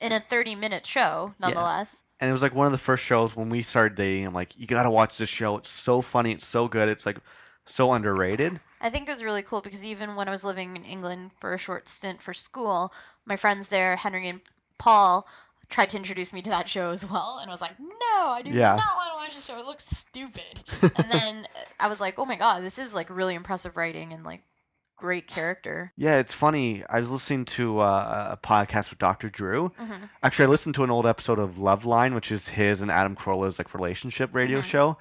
In 0.00 0.10
a 0.12 0.20
30 0.20 0.54
minute 0.54 0.86
show, 0.86 1.34
nonetheless. 1.38 2.04
And 2.20 2.28
it 2.28 2.32
was 2.32 2.42
like 2.42 2.54
one 2.54 2.66
of 2.66 2.72
the 2.72 2.78
first 2.78 3.04
shows 3.04 3.36
when 3.36 3.48
we 3.48 3.62
started 3.62 3.94
dating. 3.96 4.26
I'm 4.26 4.34
like, 4.34 4.58
you 4.58 4.66
got 4.66 4.82
to 4.82 4.90
watch 4.90 5.18
this 5.18 5.28
show. 5.28 5.56
It's 5.58 5.70
so 5.70 6.02
funny, 6.02 6.32
it's 6.32 6.46
so 6.46 6.66
good. 6.66 6.88
It's 6.88 7.06
like 7.06 7.18
so 7.66 7.92
underrated. 7.92 8.58
I 8.80 8.90
think 8.90 9.08
it 9.08 9.12
was 9.12 9.22
really 9.24 9.42
cool 9.42 9.60
because 9.60 9.84
even 9.84 10.16
when 10.16 10.28
I 10.28 10.30
was 10.30 10.44
living 10.44 10.76
in 10.76 10.84
England 10.84 11.30
for 11.40 11.54
a 11.54 11.58
short 11.58 11.86
stint 11.88 12.20
for 12.22 12.32
school, 12.34 12.92
my 13.24 13.36
friends 13.36 13.68
there, 13.68 13.96
Henry 13.96 14.28
and 14.28 14.40
Paul, 14.78 15.26
tried 15.68 15.90
to 15.90 15.96
introduce 15.96 16.32
me 16.32 16.40
to 16.42 16.50
that 16.50 16.68
show 16.68 16.90
as 16.90 17.08
well. 17.08 17.38
And 17.40 17.50
I 17.50 17.52
was 17.52 17.60
like, 17.60 17.78
no, 17.78 17.86
I 18.30 18.40
do 18.42 18.50
Yeah. 18.50 18.74
not 18.76 18.96
want 18.96 19.10
to 19.12 19.16
watch 19.16 19.34
this 19.34 19.46
show. 19.46 19.58
It 19.58 19.66
looks 19.66 19.86
stupid. 19.86 20.62
and 20.96 21.10
then 21.10 21.46
I 21.80 21.88
was 21.88 22.00
like, 22.00 22.18
oh 22.18 22.24
my 22.24 22.36
God, 22.36 22.64
this 22.64 22.78
is 22.78 22.94
like 22.94 23.10
really 23.10 23.34
impressive 23.34 23.76
writing 23.76 24.12
and 24.12 24.24
like 24.24 24.42
great 24.98 25.26
character. 25.26 25.92
Yeah, 25.96 26.18
it's 26.18 26.34
funny. 26.34 26.84
I 26.90 27.00
was 27.00 27.10
listening 27.10 27.44
to 27.46 27.80
uh, 27.80 28.36
a 28.40 28.46
podcast 28.46 28.90
with 28.90 28.98
Dr. 28.98 29.28
Drew. 29.30 29.68
hmm 29.78 29.92
Actually, 30.22 30.46
I 30.46 30.48
listened 30.48 30.74
to 30.76 30.84
an 30.84 30.90
old 30.90 31.06
episode 31.06 31.38
of 31.38 31.54
Loveline, 31.56 32.14
which 32.14 32.30
is 32.32 32.48
his 32.48 32.82
and 32.82 32.90
Adam 32.90 33.14
Carolla's 33.16 33.58
like 33.58 33.72
relationship 33.74 34.34
radio 34.34 34.58
Mhm. 34.60 34.64
show, 34.64 34.98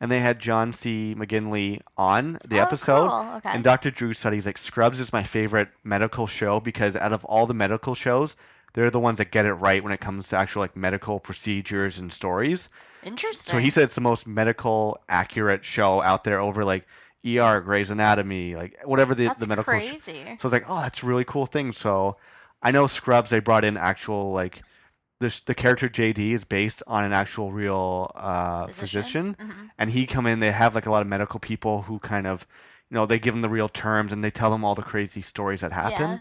and 0.00 0.10
they 0.10 0.20
had 0.20 0.38
John 0.38 0.72
C. 0.72 1.14
McGinley 1.16 1.80
on 1.96 2.38
the 2.46 2.58
oh, 2.58 2.62
episode. 2.62 3.08
Cool. 3.10 3.34
Okay. 3.36 3.50
And 3.50 3.64
Dr. 3.64 3.90
Drew 3.90 4.12
said 4.12 4.32
he's 4.32 4.46
like 4.46 4.58
Scrubs 4.58 5.00
is 5.00 5.12
my 5.12 5.22
favorite 5.22 5.68
medical 5.84 6.26
show 6.26 6.60
because 6.60 6.96
out 6.96 7.12
of 7.12 7.24
all 7.24 7.46
the 7.46 7.54
medical 7.54 7.94
shows, 7.94 8.36
they're 8.74 8.90
the 8.90 9.00
ones 9.00 9.18
that 9.18 9.30
get 9.30 9.46
it 9.46 9.54
right 9.54 9.82
when 9.82 9.92
it 9.92 10.00
comes 10.00 10.28
to 10.28 10.36
actual 10.36 10.60
like 10.60 10.76
medical 10.76 11.18
procedures 11.20 11.98
and 11.98 12.12
stories. 12.12 12.68
Interesting. 13.02 13.52
So 13.52 13.58
he 13.58 13.70
said 13.70 13.84
it's 13.84 13.94
the 13.94 14.00
most 14.00 14.26
medical 14.26 14.98
accurate 15.08 15.64
show 15.64 16.02
out 16.02 16.24
there 16.24 16.40
over 16.40 16.64
like 16.64 16.84
ER, 17.26 17.60
Grey's 17.60 17.90
Anatomy, 17.90 18.54
like 18.54 18.76
whatever 18.84 19.14
the 19.14 19.26
That's 19.26 19.40
the 19.40 19.46
medical. 19.46 19.64
sh- 19.78 19.88
crazy. 19.88 20.22
so 20.24 20.30
I 20.30 20.38
was 20.42 20.52
like, 20.52 20.64
oh, 20.68 20.80
that's 20.80 21.02
a 21.02 21.06
really 21.06 21.24
cool 21.24 21.46
thing. 21.46 21.72
So 21.72 22.16
I 22.62 22.70
know 22.70 22.86
Scrubs, 22.86 23.30
they 23.30 23.40
brought 23.40 23.64
in 23.64 23.76
actual, 23.76 24.32
like, 24.32 24.62
this, 25.18 25.40
the 25.40 25.54
character 25.54 25.88
JD 25.88 26.32
is 26.32 26.44
based 26.44 26.82
on 26.86 27.04
an 27.04 27.12
actual 27.12 27.50
real 27.52 28.10
uh, 28.14 28.66
physician. 28.66 29.34
Mhm. 29.38 29.68
And 29.78 29.90
he 29.90 30.06
come 30.06 30.26
in, 30.26 30.40
they 30.40 30.52
have, 30.52 30.74
like, 30.74 30.86
a 30.86 30.90
lot 30.90 31.02
of 31.02 31.08
medical 31.08 31.40
people 31.40 31.82
who 31.82 31.98
kind 32.00 32.26
of, 32.26 32.46
you 32.90 32.94
know, 32.94 33.06
they 33.06 33.18
give 33.18 33.32
them 33.34 33.40
the 33.42 33.48
real 33.48 33.68
terms 33.68 34.12
and 34.12 34.22
they 34.22 34.30
tell 34.30 34.50
them 34.50 34.64
all 34.64 34.74
the 34.74 34.82
crazy 34.82 35.22
stories 35.22 35.62
that 35.62 35.72
happen. 35.72 36.10
Yeah. 36.10 36.18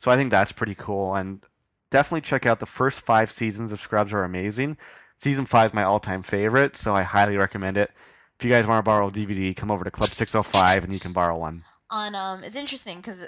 So 0.00 0.10
I 0.10 0.16
think 0.16 0.30
that's 0.30 0.52
pretty 0.52 0.76
cool. 0.76 1.14
And 1.16 1.42
definitely 1.90 2.20
check 2.20 2.46
out 2.46 2.60
the 2.60 2.66
first 2.66 3.00
five 3.00 3.30
seasons 3.30 3.72
of 3.72 3.80
Scrubs 3.80 4.12
are 4.12 4.22
amazing. 4.24 4.76
Season 5.16 5.44
five 5.44 5.70
is 5.70 5.74
my 5.74 5.82
all-time 5.82 6.22
favorite, 6.22 6.76
so 6.76 6.94
I 6.94 7.02
highly 7.02 7.36
recommend 7.36 7.76
it. 7.76 7.90
If 8.38 8.44
you 8.44 8.50
guys 8.50 8.66
want 8.66 8.78
to 8.78 8.82
borrow 8.88 9.08
a 9.08 9.10
DVD, 9.10 9.56
come 9.56 9.70
over 9.70 9.82
to 9.84 9.90
Club 9.90 10.10
605 10.10 10.84
and 10.84 10.92
you 10.92 11.00
can 11.00 11.12
borrow 11.12 11.36
one. 11.36 11.64
on 11.90 12.14
um 12.14 12.44
it's 12.44 12.56
interesting 12.56 12.98
because 12.98 13.24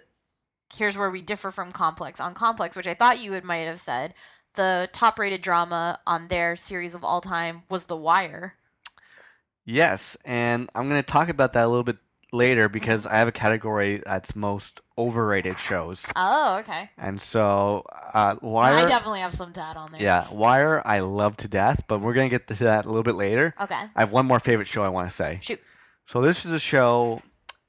here's 0.75 0.97
where 0.97 1.11
we 1.11 1.21
differ 1.23 1.51
from 1.51 1.73
complex 1.73 2.21
on 2.21 2.33
complex 2.35 2.77
which 2.77 2.87
i 2.87 2.95
thought 2.95 3.19
you 3.21 3.31
would 3.33 3.43
might 3.43 3.67
have 3.67 3.81
said 3.81 4.15
the 4.55 4.89
top 4.93 5.19
rated 5.19 5.41
drama 5.43 5.99
on 6.07 6.29
their 6.29 6.55
series 6.57 6.95
of 6.95 7.03
all 7.03 7.21
time 7.21 7.63
was 7.71 7.87
the 7.87 7.97
wire 7.97 8.55
Yes, 9.65 10.17
and 10.25 10.69
I'm 10.75 10.89
going 10.89 11.03
to 11.03 11.07
talk 11.13 11.29
about 11.29 11.53
that 11.53 11.65
a 11.65 11.69
little 11.69 11.85
bit 11.85 11.99
later 12.33 12.69
because 12.69 13.07
I 13.07 13.19
have 13.19 13.29
a 13.29 13.33
category 13.33 14.03
that's 14.05 14.35
most 14.35 14.81
overrated 15.01 15.59
shows. 15.59 16.05
oh 16.17 16.59
okay 16.61 16.91
And 16.99 17.21
so, 17.21 17.85
uh, 18.13 18.37
i 18.43 18.85
definitely 18.87 19.21
have 19.21 19.35
some 19.35 19.53
to 19.55 19.61
add 19.61 19.77
on 19.77 19.93
there 19.93 20.01
yeah, 20.03 20.31
Wire, 20.33 20.83
I 20.85 21.01
love 21.01 21.37
to 21.39 21.49
death, 21.49 21.85
but 21.89 22.01
we're 22.01 22.15
going 22.15 22.29
to 22.29 22.35
get 22.37 22.49
to 22.49 22.65
that 22.65 22.85
a 22.85 22.89
little 22.89 23.03
bit 23.03 23.15
later. 23.17 23.55
okay 23.61 23.83
I 23.95 24.01
have 24.01 24.13
one 24.13 24.27
more 24.27 24.41
favorite 24.41 24.69
show 24.69 24.83
I 24.83 24.89
want 24.89 25.09
to 25.09 25.15
say. 25.15 25.39
shoot 25.43 25.61
So 26.07 26.21
this 26.21 26.45
is 26.45 26.53
a 26.53 26.59
show. 26.59 27.23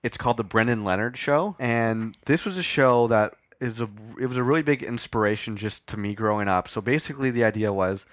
It's 0.03 0.17
called 0.17 0.37
the 0.37 0.43
Brendan 0.43 0.83
Leonard 0.83 1.15
Show, 1.17 1.55
and 1.59 2.17
this 2.25 2.43
was 2.43 2.57
a 2.57 2.63
show 2.63 3.07
that 3.07 3.35
is 3.59 3.79
a 3.81 3.89
it 4.19 4.25
was 4.25 4.37
a 4.37 4.43
really 4.43 4.63
big 4.63 4.81
inspiration 4.81 5.57
just 5.57 5.85
to 5.87 5.97
me 5.97 6.15
growing 6.15 6.47
up. 6.47 6.67
So 6.67 6.81
basically, 6.81 7.29
the 7.29 7.43
idea 7.43 7.71
was 7.71 8.07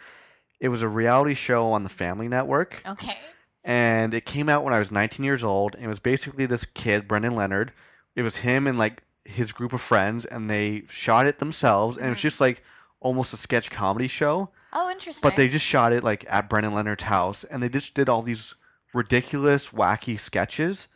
it 0.60 0.68
was 0.68 0.82
a 0.82 0.88
reality 0.88 1.34
show 1.34 1.72
on 1.72 1.84
the 1.84 1.88
Family 1.88 2.28
Network 2.28 2.82
okay 2.86 3.16
and 3.64 4.14
it 4.14 4.24
came 4.24 4.48
out 4.48 4.64
when 4.64 4.72
I 4.72 4.78
was 4.78 4.90
19 4.90 5.24
years 5.24 5.44
old. 5.44 5.74
And 5.74 5.84
it 5.84 5.88
was 5.88 6.00
basically 6.00 6.46
this 6.46 6.64
kid, 6.64 7.06
Brendan 7.06 7.34
Leonard. 7.34 7.72
It 8.16 8.22
was 8.22 8.36
him 8.36 8.66
and 8.66 8.78
like 8.78 9.02
his 9.28 9.52
group 9.52 9.72
of 9.72 9.80
friends, 9.80 10.24
and 10.24 10.48
they 10.48 10.84
shot 10.90 11.26
it 11.26 11.38
themselves, 11.38 11.96
and 11.96 12.06
it 12.06 12.10
was 12.10 12.18
Mhm. 12.18 12.22
just 12.22 12.40
like 12.40 12.62
almost 13.00 13.32
a 13.32 13.36
sketch 13.36 13.70
comedy 13.70 14.08
show. 14.08 14.50
oh 14.72 14.90
interesting 14.90 15.26
But 15.28 15.36
they 15.36 15.48
just 15.48 15.64
shot 15.64 15.92
it 15.92 16.02
like 16.04 16.26
at 16.28 16.48
Brendan 16.50 16.74
Leonard's 16.74 17.04
house, 17.04 17.44
and 17.44 17.62
they 17.62 17.68
just 17.68 17.94
did 17.94 18.08
all 18.08 18.22
these 18.22 18.54
ridiculous, 18.92 19.68
wacky 19.68 20.18
sketches. 20.18 20.88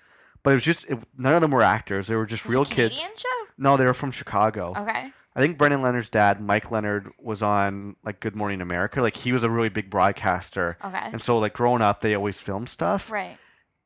But 0.43 0.51
it 0.51 0.55
was 0.55 0.64
just 0.64 0.85
it, 0.87 0.99
none 1.16 1.35
of 1.35 1.41
them 1.41 1.51
were 1.53 1.62
actors; 1.62 2.07
they 2.09 2.16
were 2.16 2.26
just 2.26 2.45
It's 2.45 2.51
real 2.51 2.64
kids. 2.64 2.97
Canadian 2.97 3.16
show 3.16 3.28
No, 3.59 3.76
they 3.76 3.85
were 3.85 3.95
from 3.95 4.11
Chicago. 4.11 4.74
Okay. 4.76 5.12
I 5.35 5.41
think 5.41 5.57
Brendan 5.57 5.80
Leonard's 5.83 6.11
dad, 6.11 6.41
Mike 6.43 6.70
Leonard, 6.70 7.11
was 7.18 7.43
on 7.43 7.97
like 8.05 8.20
Good 8.20 8.35
Morning 8.37 8.61
America. 8.61 9.01
Like 9.01 9.16
he 9.16 9.33
was 9.33 9.45
a 9.45 9.51
really 9.51 9.68
big 9.70 9.89
broadcaster, 9.89 10.76
Okay. 10.85 11.09
and 11.12 11.22
so 11.22 11.39
like 11.39 11.53
growing 11.55 11.80
up, 11.83 12.01
they 12.01 12.14
always 12.14 12.39
filmed 12.41 12.68
stuff. 12.68 13.11
Right. 13.11 13.39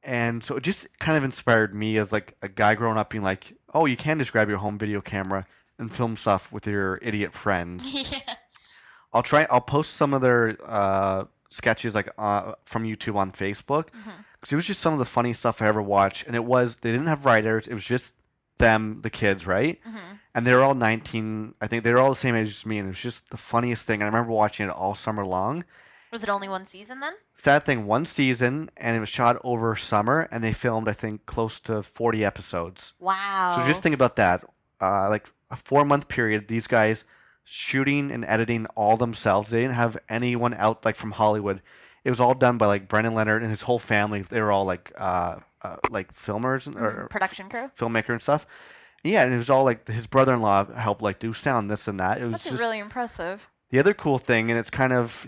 And 0.03 0.43
so 0.43 0.57
it 0.57 0.63
just 0.63 0.87
kind 0.99 1.19
of 1.19 1.25
inspired 1.25 1.75
me 1.75 1.99
as 1.99 2.11
like 2.13 2.37
a 2.43 2.49
guy 2.49 2.75
growing 2.75 2.97
up, 2.97 3.11
being 3.11 3.25
like, 3.25 3.53
oh, 3.77 3.85
you 3.87 3.97
can 3.97 4.19
just 4.19 4.33
grab 4.33 4.49
your 4.49 4.59
home 4.59 4.79
video 4.79 5.01
camera 5.01 5.47
and 5.79 5.95
film 5.95 6.17
stuff 6.17 6.51
with 6.51 6.67
your 6.67 6.99
idiot 7.03 7.33
friends. 7.33 7.85
yeah. 8.11 8.35
I'll 9.13 9.23
try. 9.23 9.47
I'll 9.51 9.61
post 9.61 9.95
some 9.95 10.15
of 10.15 10.23
their 10.23 10.57
uh, 10.65 11.25
sketches 11.51 11.95
like 11.95 12.09
uh, 12.19 12.53
from 12.65 12.85
YouTube 12.85 13.17
on 13.17 13.33
Facebook 13.33 13.87
because 14.41 14.53
it 14.53 14.57
was 14.57 14.67
just 14.67 14.81
some 14.81 14.93
of 14.93 14.99
the 14.99 15.05
funny 15.05 15.33
stuff 15.33 15.61
I 15.61 15.67
ever 15.69 15.83
watched. 15.83 16.27
And 16.27 16.35
it 16.35 16.45
was 16.45 16.77
they 16.77 16.91
didn't 16.91 17.07
have 17.07 17.25
writers. 17.25 17.67
It 17.69 17.75
was 17.75 17.85
just 17.85 18.15
them, 18.59 19.01
the 19.03 19.11
kids, 19.11 19.47
right? 19.47 19.79
Mhm. 19.85 20.19
And 20.35 20.47
they 20.47 20.55
were 20.55 20.63
all 20.63 20.75
19. 20.75 21.55
I 21.61 21.67
think 21.67 21.85
they 21.85 21.93
were 21.93 21.99
all 21.99 22.11
the 22.11 22.17
same 22.21 22.35
age 22.35 22.49
as 22.49 22.67
me, 22.67 22.79
and 22.79 22.87
it 22.87 22.91
was 22.91 22.99
just 22.99 23.31
the 23.31 23.37
funniest 23.37 23.85
thing. 23.85 24.03
I 24.03 24.07
remember 24.07 24.33
watching 24.33 24.67
it 24.69 24.73
all 24.73 24.95
summer 24.95 25.25
long. 25.25 25.65
Was 26.17 26.23
it 26.23 26.31
only 26.31 26.49
one 26.49 26.65
season 26.65 27.01
then? 27.01 27.13
Sad 27.37 27.65
thing, 27.65 27.85
one 27.85 28.07
season, 28.07 28.71
and 28.79 28.97
it 28.97 29.01
was 29.01 29.11
shot 29.11 29.39
over 29.45 29.77
summer, 29.77 30.27
and 30.31 30.43
they 30.43 30.55
filmed 30.55 30.89
I 30.89 30.95
think 30.95 31.27
close 31.27 31.61
to 31.61 31.83
40 31.83 32.25
episodes. 32.25 32.95
Wow. 32.99 33.59
So 33.59 33.67
just 33.67 33.83
think 33.83 33.95
about 33.95 34.17
that. 34.17 34.43
Uh, 34.81 35.11
like 35.11 35.29
a 35.51 35.57
four 35.57 35.85
month 35.85 36.09
period, 36.09 36.49
these 36.49 36.67
guys 36.67 37.05
shooting 37.45 38.11
and 38.11 38.25
editing 38.25 38.65
all 38.77 38.97
themselves. 38.97 39.51
They 39.51 39.61
didn't 39.61 39.75
have 39.75 39.99
anyone 40.09 40.55
out 40.55 40.87
like 40.87 40.97
from 40.97 41.11
Hollywood. 41.11 41.61
It 42.03 42.09
was 42.09 42.19
all 42.19 42.33
done 42.33 42.57
by 42.57 42.65
like 42.65 42.89
Brendan 42.89 43.13
Leonard 43.13 43.43
and 43.43 43.51
his 43.51 43.61
whole 43.61 43.79
family. 43.79 44.23
They 44.23 44.41
were 44.41 44.51
all 44.51 44.65
like 44.65 44.91
uh, 44.97 45.41
uh 45.61 45.77
like 45.91 46.15
filmers 46.15 46.67
and, 46.67 46.79
or 46.79 47.09
production 47.11 47.51
crew. 47.51 47.71
filmmaker 47.79 48.15
and 48.15 48.23
stuff. 48.23 48.47
Yeah, 49.05 49.23
and 49.23 49.35
it 49.35 49.37
was 49.37 49.51
all 49.51 49.65
like 49.65 49.87
his 49.87 50.07
brother 50.07 50.33
in 50.33 50.41
law 50.41 50.65
helped 50.65 51.03
like 51.03 51.19
do 51.19 51.35
sound 51.35 51.71
this 51.71 51.89
and 51.89 52.01
that. 52.01 52.23
It 52.23 52.25
was 52.25 52.33
That's 52.33 52.45
just 52.45 52.59
really 52.59 52.79
impressive. 52.79 53.51
the 53.69 53.79
other 53.81 53.93
cool 53.93 54.17
thing, 54.17 54.51
and 54.51 54.59
it's 54.59 54.71
kind 54.71 54.95
of 54.95 55.27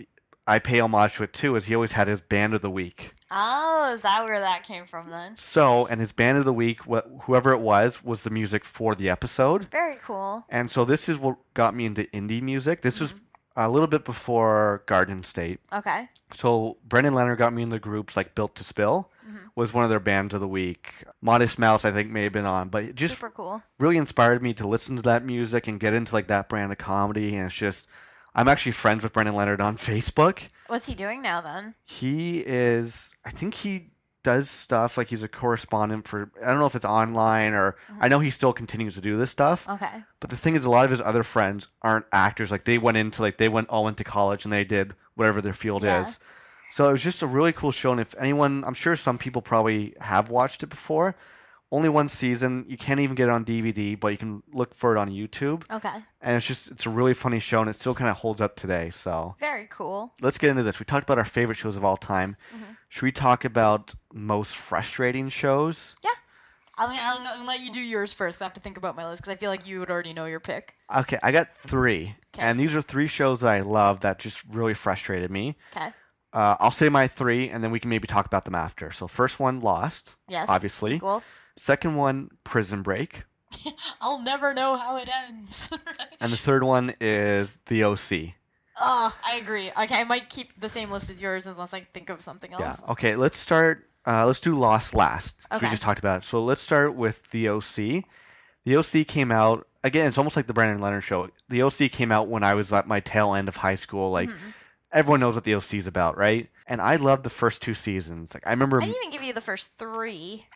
I 0.49 0.59
pay 0.59 0.81
homage 0.81 1.15
to 1.17 1.25
it 1.25 1.33
too, 1.33 1.55
is 1.57 1.67
he 1.67 1.75
always 1.75 1.93
had 1.93 2.09
his 2.09 2.21
band 2.21 2.55
of 2.55 2.63
the 2.63 2.71
week. 2.71 3.13
Oh, 3.31 3.91
is 3.93 4.01
that 4.03 4.25
where 4.25 4.41
that 4.41 4.65
came 4.65 4.87
from 4.87 5.11
then? 5.11 5.37
So, 5.37 5.87
and 5.87 6.01
his 6.01 6.13
band 6.13 6.39
of 6.39 6.45
the 6.47 6.53
week, 6.53 6.81
wh- 6.91 7.07
whoever 7.23 7.53
it 7.53 7.61
was, 7.61 8.03
was 8.03 8.23
the 8.23 8.31
music 8.31 8.65
for 8.65 8.95
the 8.95 9.11
episode. 9.11 9.69
Very 9.71 9.97
cool. 9.97 10.45
And 10.49 10.71
so 10.71 10.85
this 10.85 11.09
is 11.09 11.19
what 11.19 11.37
got 11.55 11.75
me 11.75 11.85
into 11.85 12.05
indie 12.05 12.41
music. 12.41 12.81
This 12.83 12.99
was 13.01 13.13
Mhm. 13.13 13.21
a 13.57 13.69
little 13.69 13.87
bit 13.87 14.05
before 14.07 14.83
Garden 14.87 15.23
State. 15.25 15.61
Okay. 15.73 16.09
So 16.33 16.79
Brendan 16.89 17.15
Leonard 17.15 17.39
got 17.39 17.53
me 17.53 17.63
into 17.63 17.79
groups 17.79 18.17
like 18.17 18.35
Built 18.35 18.55
to 18.55 18.65
Spill 18.65 19.11
Mhm. 19.29 19.51
was 19.57 19.75
one 19.75 19.85
of 19.85 19.91
their 19.91 20.01
bands 20.01 20.33
of 20.33 20.41
the 20.41 20.49
week. 20.49 20.95
Modest 21.21 21.59
Mouse 21.59 21.85
I 21.85 21.91
think 21.91 22.11
may 22.11 22.23
have 22.23 22.33
been 22.33 22.47
on, 22.47 22.71
but 22.71 22.85
it 22.85 22.95
just 22.95 23.15
Super 23.15 23.29
cool. 23.31 23.63
really 23.79 23.99
inspired 23.99 24.43
me 24.43 24.55
to 24.55 24.67
listen 24.67 24.97
to 24.97 25.03
that 25.03 25.25
music 25.25 25.67
and 25.69 25.79
get 25.79 25.93
into 25.93 26.15
like 26.15 26.29
that 26.29 26.49
brand 26.49 26.73
of 26.73 26.79
comedy. 26.79 27.37
And 27.37 27.47
it's 27.47 27.55
just 27.55 27.87
I'm 28.39 28.47
actually 28.49 28.73
friends 28.73 29.03
with 29.03 29.13
Brendan 29.13 29.35
Leonard 29.35 29.61
on 29.61 29.77
Facebook. 29.77 30.39
What's 30.69 30.87
he 30.87 30.95
doing 30.95 31.23
now 31.23 31.41
then? 31.41 31.75
He 31.85 32.39
is 32.47 33.11
I 33.25 33.31
think 33.31 33.55
he 33.55 33.91
does 34.23 34.49
stuff 34.51 34.97
like 34.97 35.09
he's 35.09 35.23
a 35.23 35.29
correspondent 35.29 36.07
for 36.07 36.31
I 36.43 36.47
don't 36.51 36.59
know 36.61 36.67
if 36.67 36.75
it's 36.77 36.85
online 36.85 37.53
or 37.53 37.77
Mhm. 37.93 37.99
I 38.01 38.09
know 38.09 38.21
he 38.21 38.31
still 38.31 38.53
continues 38.53 38.95
to 38.95 39.01
do 39.01 39.17
this 39.19 39.31
stuff. 39.31 39.69
Okay. 39.69 40.05
But 40.21 40.31
the 40.31 40.37
thing 40.37 40.55
is, 40.55 40.65
a 40.65 40.71
lot 40.71 40.85
of 40.85 40.91
his 40.91 41.01
other 41.01 41.23
friends 41.25 41.67
aren't 41.83 42.07
actors. 42.13 42.51
Like 42.53 42.65
they 42.65 42.79
went 42.79 42.97
into 42.97 43.23
like 43.23 43.39
they 43.39 43.49
went 43.49 43.69
all 43.71 43.89
into 43.89 44.05
college 44.05 44.45
and 44.45 44.53
they 44.53 44.65
did 44.65 44.95
whatever 45.17 45.41
their 45.41 45.53
field 45.53 45.83
Yeah. 45.83 46.07
is. 46.07 46.19
So 46.71 46.89
it 46.89 46.93
was 46.93 47.03
just 47.03 47.23
a 47.23 47.27
really 47.27 47.53
cool 47.53 47.73
show. 47.73 47.91
And 47.93 48.01
if 48.01 48.15
anyone, 48.19 48.63
I'm 48.65 48.75
sure 48.75 48.95
some 48.95 49.19
people 49.19 49.43
probably 49.43 49.95
have 50.01 50.29
watched 50.31 50.63
it 50.63 50.67
before. 50.69 51.17
Only 51.71 51.89
one 51.91 52.09
season. 52.09 52.65
You 52.69 52.79
can't 52.79 52.99
even 53.01 53.15
get 53.15 53.29
it 53.29 53.31
on 53.33 53.45
DVD, 53.45 53.99
but 53.99 54.09
you 54.09 54.17
can 54.17 54.43
look 54.55 54.75
for 54.75 54.97
it 54.97 54.99
on 54.99 55.11
YouTube. 55.11 55.71
Okay. 55.71 55.93
And 56.23 56.37
it's 56.37 56.47
just 56.47 56.69
it's 56.71 56.87
a 56.87 56.91
really 56.91 57.13
funny 57.15 57.41
show, 57.41 57.61
and 57.61 57.69
it 57.69 57.75
still 57.77 57.95
kind 57.95 58.11
of 58.11 58.17
holds 58.17 58.41
up 58.41 58.57
today. 58.57 58.89
So 58.91 59.37
Very 59.39 59.67
cool. 59.71 60.15
let's 60.23 60.39
get 60.39 60.49
into 60.51 60.63
this. 60.63 60.79
We 60.81 60.87
talked 60.87 61.05
about 61.05 61.19
our 61.19 61.27
favorite 61.27 61.57
shows 61.57 61.77
of 61.77 61.85
all 61.85 61.99
time. 61.99 62.37
Mhm. 62.55 62.77
Should 62.89 63.03
we 63.03 63.13
talk 63.13 63.45
about 63.45 63.95
most 64.15 64.57
frustrating 64.57 65.29
shows? 65.29 65.95
Yeah. 66.03 66.11
I'm 66.81 66.89
gonna, 66.91 67.01
I'm 67.03 67.23
gonna 67.37 67.45
let 67.49 67.61
you 67.61 67.73
do 67.73 67.81
yours 67.81 68.15
first. 68.15 68.41
I 68.41 68.45
have 68.45 68.55
to 68.55 68.61
think 68.61 68.77
about 68.79 68.95
my 68.97 69.07
list 69.09 69.21
because 69.23 69.33
I 69.35 69.37
feel 69.37 69.51
like 69.51 69.67
you 69.67 69.81
would 69.81 69.91
already 69.91 70.13
know 70.13 70.27
your 70.27 70.39
pick. 70.41 70.75
Okay, 70.97 71.19
I 71.23 71.33
got 71.33 71.53
three, 71.67 72.15
'Kay. 72.33 72.43
and 72.43 72.59
these 72.61 72.75
are 72.77 72.81
three 72.83 73.09
shows 73.09 73.41
that 73.41 73.51
I 73.53 73.61
love 73.61 74.01
that 74.01 74.21
just 74.21 74.39
really 74.49 74.75
frustrated 74.75 75.29
me. 75.31 75.57
Okay. 75.77 75.89
Uh, 76.33 76.55
I'll 76.61 76.71
say 76.71 76.89
my 76.89 77.09
three, 77.09 77.51
and 77.51 77.65
then 77.65 77.73
we 77.73 77.81
can 77.81 77.91
maybe 77.91 78.07
talk 78.07 78.27
about 78.27 78.45
them 78.45 78.55
after. 78.55 78.93
So 78.93 79.09
first 79.09 79.41
one, 79.41 79.61
Lost, 79.61 80.15
Yes. 80.29 80.47
obviously. 80.49 80.95
Equal. 80.95 81.23
Second 81.59 81.97
one, 81.97 82.31
Prison 82.45 82.83
Break, 82.83 83.25
I'll 84.01 84.21
never 84.23 84.55
know 84.55 84.77
how 84.77 84.97
it 84.97 85.09
ends. 85.29 85.69
and 86.21 86.33
the 86.33 86.37
third 86.37 86.63
one 86.65 86.95
is 87.01 87.59
The 87.67 87.85
OC. 87.85 88.35
oh, 88.81 89.15
I 89.25 89.37
agree. 89.43 89.71
Okay, 89.71 90.01
I 90.01 90.05
might 90.05 90.29
keep 90.31 90.59
the 90.61 90.69
same 90.69 90.91
list 90.91 91.11
as 91.11 91.21
yours 91.21 91.47
unless 91.47 91.75
I 91.75 91.81
think 91.81 92.11
of 92.11 92.21
something 92.21 92.53
else. 92.53 92.61
Yeah. 92.81 92.91
Okay, 92.93 93.17
let's 93.17 93.39
start. 93.39 93.89
Uh, 94.07 94.25
let's 94.27 94.41
do 94.41 94.55
Lost 94.55 94.95
last. 94.95 95.37
'cause 95.51 95.61
We 95.63 95.69
just 95.69 95.83
talked 95.83 95.99
about 95.99 96.23
it. 96.23 96.27
So 96.27 96.43
let's 96.45 96.63
start 96.63 96.95
with 96.95 97.21
The 97.31 97.49
OC. 97.49 98.05
The 98.65 98.77
OC 98.77 99.05
came 99.05 99.31
out 99.33 99.67
again. 99.85 100.07
It's 100.09 100.19
almost 100.19 100.37
like 100.37 100.47
the 100.47 100.53
Brendan 100.55 100.81
Leonard 100.81 101.05
show. 101.05 101.29
The 101.49 101.63
OC 101.63 101.89
came 101.91 102.13
out 102.13 102.29
when 102.29 102.43
I 102.45 102.55
was 102.55 102.73
at 102.73 102.87
my 102.87 103.01
tail 103.01 103.35
end 103.35 103.49
of 103.49 103.57
high 103.57 103.77
school. 103.77 104.11
Like 104.11 104.29
Mhm. 104.31 104.55
everyone 104.93 105.21
knows 105.21 105.35
what 105.35 105.45
the 105.45 105.55
OC 105.55 105.79
is 105.79 105.87
about, 105.87 106.17
right? 106.17 106.49
And 106.67 106.81
I 106.81 106.97
loved 106.97 107.25
the 107.25 107.31
first 107.31 107.61
two 107.63 107.75
seasons. 107.75 108.33
Like 108.35 108.47
I 108.47 108.51
remember 108.51 108.77
I 108.81 108.87
didn't 108.87 108.97
even 108.97 109.11
give 109.11 109.23
you 109.23 109.33
the 109.33 109.41
first 109.41 109.73
three. 109.79 110.47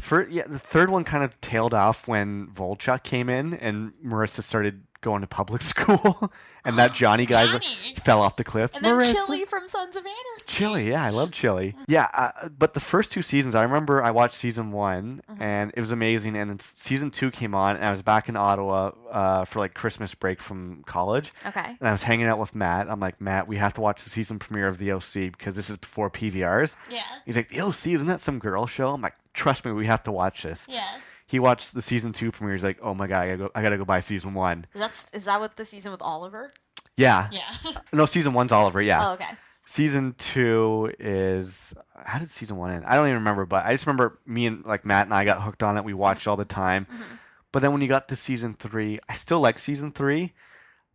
For 0.00 0.28
yeah, 0.28 0.44
the 0.46 0.58
third 0.58 0.90
one 0.90 1.04
kind 1.04 1.24
of 1.24 1.40
tailed 1.40 1.74
off 1.74 2.06
when 2.08 2.48
Volchok 2.48 3.02
came 3.02 3.28
in 3.28 3.54
and 3.54 3.92
Marissa 4.04 4.42
started 4.42 4.82
going 5.00 5.20
to 5.20 5.26
public 5.26 5.62
school, 5.62 6.32
and 6.64 6.78
that 6.78 6.92
Johnny 6.94 7.24
guy 7.26 7.46
Johnny! 7.46 7.66
fell 8.04 8.20
off 8.20 8.36
the 8.36 8.44
cliff. 8.44 8.72
And 8.74 8.84
then 8.84 8.94
Marissa. 8.94 9.12
Chili 9.12 9.44
from 9.44 9.68
Sons 9.68 9.96
of 9.96 10.02
Anarchy. 10.04 10.44
Chili, 10.46 10.90
yeah, 10.90 11.04
I 11.04 11.10
love 11.10 11.30
Chili. 11.30 11.74
Yeah, 11.86 12.08
uh, 12.14 12.48
but 12.48 12.74
the 12.74 12.80
first 12.80 13.12
two 13.12 13.22
seasons, 13.22 13.54
I 13.54 13.62
remember 13.62 14.02
I 14.02 14.10
watched 14.10 14.34
season 14.34 14.72
one 14.72 15.22
Mhm. 15.30 15.40
and 15.40 15.72
it 15.76 15.80
was 15.80 15.90
amazing. 15.92 16.36
And 16.36 16.50
then 16.50 16.58
season 16.60 17.10
two 17.10 17.30
came 17.30 17.54
on, 17.54 17.76
and 17.76 17.84
I 17.84 17.92
was 17.92 18.02
back 18.02 18.28
in 18.28 18.36
Ottawa 18.36 18.90
uh, 19.10 19.44
for 19.44 19.58
like 19.60 19.74
Christmas 19.74 20.14
break 20.14 20.40
from 20.40 20.82
college, 20.86 21.32
Okay. 21.46 21.76
and 21.80 21.88
I 21.88 21.92
was 21.92 22.02
hanging 22.02 22.26
out 22.26 22.38
with 22.38 22.54
Matt. 22.54 22.88
I'm 22.90 23.00
like, 23.00 23.20
Matt, 23.20 23.46
we 23.48 23.56
have 23.56 23.74
to 23.74 23.80
watch 23.80 24.02
the 24.04 24.10
season 24.10 24.38
premiere 24.38 24.68
of 24.68 24.78
the 24.78 24.92
OC 24.92 25.30
because 25.30 25.54
this 25.56 25.70
is 25.70 25.76
before 25.76 26.10
PVRs. 26.10 26.76
Yeah. 26.90 27.02
He's 27.24 27.36
like, 27.36 27.48
the 27.50 27.60
OC, 27.60 27.94
isn't 27.94 28.06
that 28.08 28.20
some 28.20 28.38
girl 28.38 28.66
show? 28.66 28.92
I'm 28.92 29.00
like, 29.00 29.14
trust 29.34 29.64
me, 29.64 29.72
we 29.72 29.86
have 29.86 30.02
to 30.04 30.12
watch 30.12 30.42
this. 30.42 30.66
Yeah. 30.68 30.84
He 31.28 31.38
watched 31.38 31.74
the 31.74 31.82
season 31.82 32.12
two 32.12 32.32
premiere. 32.32 32.54
He's 32.56 32.64
like, 32.64 32.78
oh 32.82 32.94
my 32.94 33.06
god, 33.06 33.20
I 33.22 33.26
gotta 33.26 33.36
go, 33.38 33.50
I 33.54 33.62
gotta 33.62 33.78
go 33.78 33.84
buy 33.84 34.00
season 34.00 34.34
one. 34.34 34.66
Is 34.74 34.80
that 34.80 35.10
is 35.12 35.24
that 35.26 35.38
what 35.40 35.56
the 35.56 35.64
season 35.64 35.92
with 35.92 36.02
Oliver? 36.02 36.50
Yeah, 36.96 37.28
Yeah. 37.30 37.44
no, 37.92 38.06
season 38.06 38.32
one's 38.32 38.50
Oliver. 38.50 38.82
Yeah, 38.82 39.10
Oh, 39.10 39.12
okay. 39.12 39.26
season 39.66 40.14
two 40.18 40.90
is 40.98 41.74
how 41.96 42.18
did 42.18 42.30
season 42.30 42.56
one 42.56 42.72
end? 42.72 42.84
I 42.86 42.94
don't 42.96 43.06
even 43.06 43.18
remember, 43.18 43.44
but 43.46 43.64
I 43.66 43.72
just 43.74 43.86
remember 43.86 44.18
me 44.26 44.46
and 44.46 44.64
like 44.64 44.84
Matt 44.84 45.04
and 45.06 45.14
I 45.14 45.24
got 45.24 45.42
hooked 45.42 45.62
on 45.62 45.76
it. 45.76 45.84
We 45.84 45.94
watched 45.94 46.26
all 46.26 46.36
the 46.36 46.44
time. 46.44 46.86
Mhm. 46.90 47.18
But 47.52 47.60
then 47.60 47.72
when 47.72 47.82
you 47.82 47.88
got 47.88 48.08
to 48.08 48.16
season 48.16 48.54
three, 48.58 48.98
I 49.08 49.14
still 49.14 49.40
like 49.40 49.58
season 49.58 49.92
three, 49.92 50.32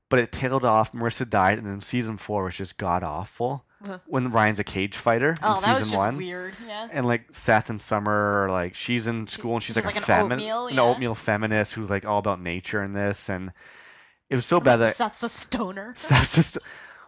but 0.09 0.19
it 0.19 0.31
tailed 0.31 0.65
off. 0.65 0.91
Marissa 0.93 1.29
died, 1.29 1.57
and 1.57 1.65
then 1.67 1.81
season 1.81 2.17
four 2.17 2.43
was 2.45 2.55
just 2.55 2.77
god 2.77 3.03
awful. 3.03 3.65
Uh-huh. 3.83 3.99
When 4.05 4.31
Ryan's 4.31 4.59
a 4.59 4.63
cage 4.63 4.95
fighter 4.95 5.35
Oh, 5.43 5.57
in 5.57 5.61
that 5.63 5.75
was 5.75 5.83
season 5.85 5.91
just 5.97 6.05
one. 6.05 6.17
weird. 6.17 6.55
Yeah. 6.65 6.87
And 6.91 7.05
like 7.05 7.25
Seth 7.31 7.69
and 7.69 7.81
Summer, 7.81 8.45
are, 8.45 8.49
like 8.51 8.75
she's 8.75 9.07
in 9.07 9.27
school 9.27 9.55
and 9.55 9.63
she's, 9.63 9.75
she's 9.75 9.83
like, 9.85 9.95
like 9.95 10.03
a 10.03 10.05
feminist, 10.05 10.47
oatmeal, 10.49 10.67
an 10.67 10.79
oatmeal 10.79 11.15
feminist 11.15 11.73
who's 11.73 11.89
like 11.89 12.05
all 12.05 12.19
about 12.19 12.41
nature 12.41 12.81
and 12.81 12.95
this, 12.95 13.29
and 13.29 13.51
it 14.29 14.35
was 14.35 14.45
so 14.45 14.59
bad 14.59 14.77
that 14.77 14.95
That's 14.97 15.21
a 15.23 15.29
stoner. 15.29 15.93
that's 16.09 16.35
just 16.35 16.57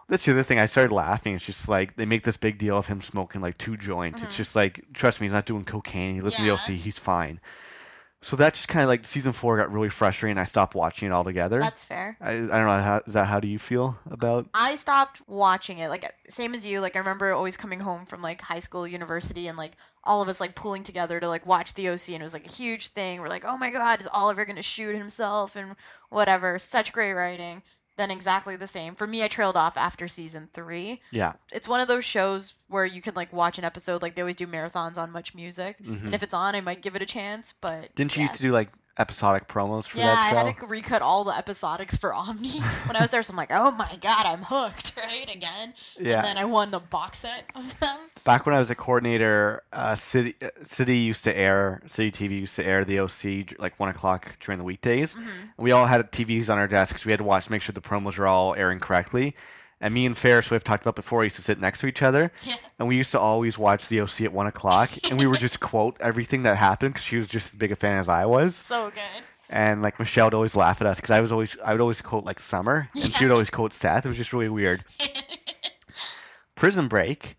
that's 0.08 0.24
the 0.24 0.32
other 0.32 0.42
thing. 0.42 0.58
I 0.60 0.66
started 0.66 0.94
laughing. 0.94 1.34
It's 1.34 1.44
just 1.44 1.68
like 1.68 1.96
they 1.96 2.04
make 2.04 2.22
this 2.24 2.36
big 2.36 2.58
deal 2.58 2.76
of 2.76 2.86
him 2.86 3.00
smoking 3.00 3.40
like 3.40 3.58
two 3.58 3.76
joints. 3.76 4.22
It's 4.22 4.34
Mhm. 4.34 4.36
just 4.36 4.54
like 4.54 4.84
trust 4.92 5.20
me, 5.20 5.26
he's 5.26 5.32
not 5.32 5.46
doing 5.46 5.64
cocaine. 5.64 6.14
He 6.14 6.20
listens 6.20 6.46
Yeah. 6.46 6.56
to 6.56 6.66
the 6.72 6.74
OC, 6.74 6.80
he's 6.80 6.98
fine. 6.98 7.40
So 8.26 8.34
that 8.34 8.54
just 8.54 8.66
kind 8.66 8.82
of 8.82 8.88
like 8.88 9.06
season 9.06 9.32
four 9.32 9.56
got 9.56 9.70
really 9.70 9.88
frustrating. 9.88 10.36
I 10.36 10.42
stopped 10.42 10.74
watching 10.74 11.06
it 11.06 11.12
altogether. 11.12 11.60
That's 11.60 11.84
fair. 11.84 12.16
I, 12.20 12.32
I 12.32 12.34
don't 12.34 12.50
know. 12.50 12.82
How, 12.82 13.00
is 13.06 13.14
that 13.14 13.26
how 13.26 13.38
do 13.38 13.46
you 13.46 13.60
feel 13.60 13.96
about? 14.10 14.48
I 14.52 14.74
stopped 14.74 15.22
watching 15.28 15.78
it. 15.78 15.90
Like 15.90 16.12
same 16.28 16.52
as 16.52 16.66
you. 16.66 16.80
Like 16.80 16.96
I 16.96 16.98
remember 16.98 17.32
always 17.32 17.56
coming 17.56 17.78
home 17.78 18.04
from 18.04 18.22
like 18.22 18.40
high 18.40 18.58
school, 18.58 18.84
university, 18.84 19.46
and 19.46 19.56
like 19.56 19.76
all 20.02 20.22
of 20.22 20.28
us 20.28 20.40
like 20.40 20.56
pulling 20.56 20.82
together 20.82 21.20
to 21.20 21.28
like 21.28 21.46
watch 21.46 21.74
the 21.74 21.88
OC, 21.88 22.08
and 22.08 22.20
it 22.20 22.24
was 22.24 22.32
like 22.32 22.48
a 22.48 22.52
huge 22.52 22.88
thing. 22.88 23.20
We're 23.20 23.28
like, 23.28 23.44
oh 23.44 23.56
my 23.56 23.70
god, 23.70 24.00
is 24.00 24.08
Oliver 24.12 24.44
gonna 24.44 24.60
shoot 24.60 24.96
himself 24.96 25.54
and 25.54 25.76
whatever? 26.10 26.58
Such 26.58 26.92
great 26.92 27.12
writing. 27.12 27.62
Then 27.96 28.10
exactly 28.10 28.56
the 28.56 28.66
same. 28.66 28.94
For 28.94 29.06
me, 29.06 29.22
I 29.22 29.28
trailed 29.28 29.56
off 29.56 29.76
after 29.76 30.06
season 30.06 30.48
three. 30.52 31.00
Yeah. 31.10 31.32
It's 31.50 31.66
one 31.66 31.80
of 31.80 31.88
those 31.88 32.04
shows 32.04 32.52
where 32.68 32.84
you 32.84 33.00
can 33.00 33.14
like 33.14 33.32
watch 33.32 33.58
an 33.58 33.64
episode. 33.64 34.02
Like 34.02 34.14
they 34.14 34.22
always 34.22 34.36
do 34.36 34.46
marathons 34.46 34.98
on 34.98 35.10
Much 35.12 35.34
Music, 35.34 35.78
mhm. 35.82 36.04
and 36.04 36.14
if 36.14 36.22
it's 36.22 36.34
on, 36.34 36.54
I 36.54 36.60
might 36.60 36.82
give 36.82 36.94
it 36.94 37.02
a 37.02 37.06
chance. 37.06 37.54
But 37.60 37.94
Didn't 37.94 38.14
you 38.14 38.20
yeah. 38.20 38.24
used 38.24 38.36
to 38.36 38.42
do 38.42 38.52
like 38.52 38.68
episodic 38.98 39.46
promos 39.48 39.84
for 39.86 39.98
that. 39.98 40.04
yeah, 40.04 40.40
I 40.40 40.44
had 40.46 40.56
to 40.56 40.66
recut 40.66 41.02
all 41.02 41.24
the 41.24 41.32
episodics 41.32 41.98
for 41.98 42.14
Omni 42.14 42.60
when 42.86 42.96
I 42.96 43.02
was 43.02 43.10
there. 43.10 43.22
So 43.22 43.32
I'm 43.32 43.36
like, 43.36 43.50
oh 43.52 43.70
my 43.72 43.96
god, 44.00 44.26
I'm 44.26 44.42
hooked, 44.42 44.92
right? 45.04 45.34
Again. 45.34 45.74
Yeah. 45.98 46.16
And 46.18 46.24
then 46.24 46.38
I 46.38 46.44
won 46.44 46.70
the 46.70 46.80
box 46.80 47.18
set 47.18 47.44
of 47.54 47.78
them. 47.80 47.96
Back 48.24 48.46
when 48.46 48.54
I 48.54 48.58
was 48.58 48.70
a 48.70 48.74
coordinator, 48.74 49.62
uh, 49.72 49.94
City 49.94 50.34
uh, 50.42 50.48
City 50.64 50.96
used 50.98 51.24
to 51.24 51.36
air 51.36 51.82
City 51.88 52.10
TV 52.10 52.40
used 52.40 52.56
to 52.56 52.64
air 52.64 52.84
the 52.84 53.00
OC 53.00 53.58
like 53.58 53.78
one 53.78 53.88
o'clock 53.88 54.36
during 54.40 54.58
the 54.58 54.64
weekdays. 54.64 55.14
Mhm. 55.14 55.50
We 55.58 55.72
all 55.72 55.86
had 55.86 56.10
TVs 56.12 56.48
on 56.50 56.58
our 56.58 56.68
desks. 56.68 57.04
We 57.04 57.12
had 57.12 57.18
to 57.18 57.24
watch 57.24 57.50
make 57.50 57.62
sure 57.62 57.72
the 57.72 57.80
promos 57.80 58.16
were 58.18 58.26
all 58.26 58.54
airing 58.54 58.80
correctly. 58.80 59.36
And 59.80 59.92
me 59.92 60.06
and 60.06 60.16
Ferris, 60.16 60.50
we've 60.50 60.64
talked 60.64 60.82
about 60.82 60.96
before, 60.96 61.18
we 61.20 61.26
used 61.26 61.36
to 61.36 61.42
sit 61.42 61.60
next 61.60 61.80
to 61.80 61.86
each 61.86 62.02
other, 62.02 62.32
Yeah. 62.42 62.54
and 62.78 62.88
we 62.88 62.96
used 62.96 63.10
to 63.12 63.20
always 63.20 63.58
watch 63.58 63.88
the 63.88 64.00
OC 64.00 64.22
at 64.22 64.32
one 64.32 64.46
o'clock, 64.46 64.90
and 65.10 65.18
we 65.20 65.26
would 65.26 65.38
just 65.40 65.60
quote 65.60 65.96
everything 66.00 66.42
that 66.42 66.56
happened 66.56 66.94
because 66.94 67.04
she 67.04 67.16
was 67.18 67.28
just 67.28 67.52
as 67.52 67.58
big 67.58 67.72
a 67.72 67.76
fan 67.76 67.98
as 67.98 68.08
I 68.08 68.24
was. 68.24 68.54
So 68.56 68.90
good. 68.90 69.22
And 69.50 69.80
like 69.82 69.98
Michelle 70.00 70.26
would 70.26 70.34
always 70.34 70.56
laugh 70.56 70.80
at 70.80 70.86
us 70.86 70.96
because 70.96 71.10
I 71.12 71.20
was 71.20 71.30
always 71.30 71.56
I 71.64 71.70
would 71.72 71.80
always 71.80 72.00
quote 72.00 72.24
like 72.24 72.40
Summer, 72.40 72.88
and 72.94 73.12
she 73.14 73.24
would 73.24 73.32
always 73.32 73.50
quote 73.50 73.72
Seth. 73.72 74.04
It 74.04 74.08
was 74.08 74.16
just 74.16 74.32
really 74.32 74.48
weird. 74.48 74.82
Prison 76.54 76.88
Break, 76.88 77.36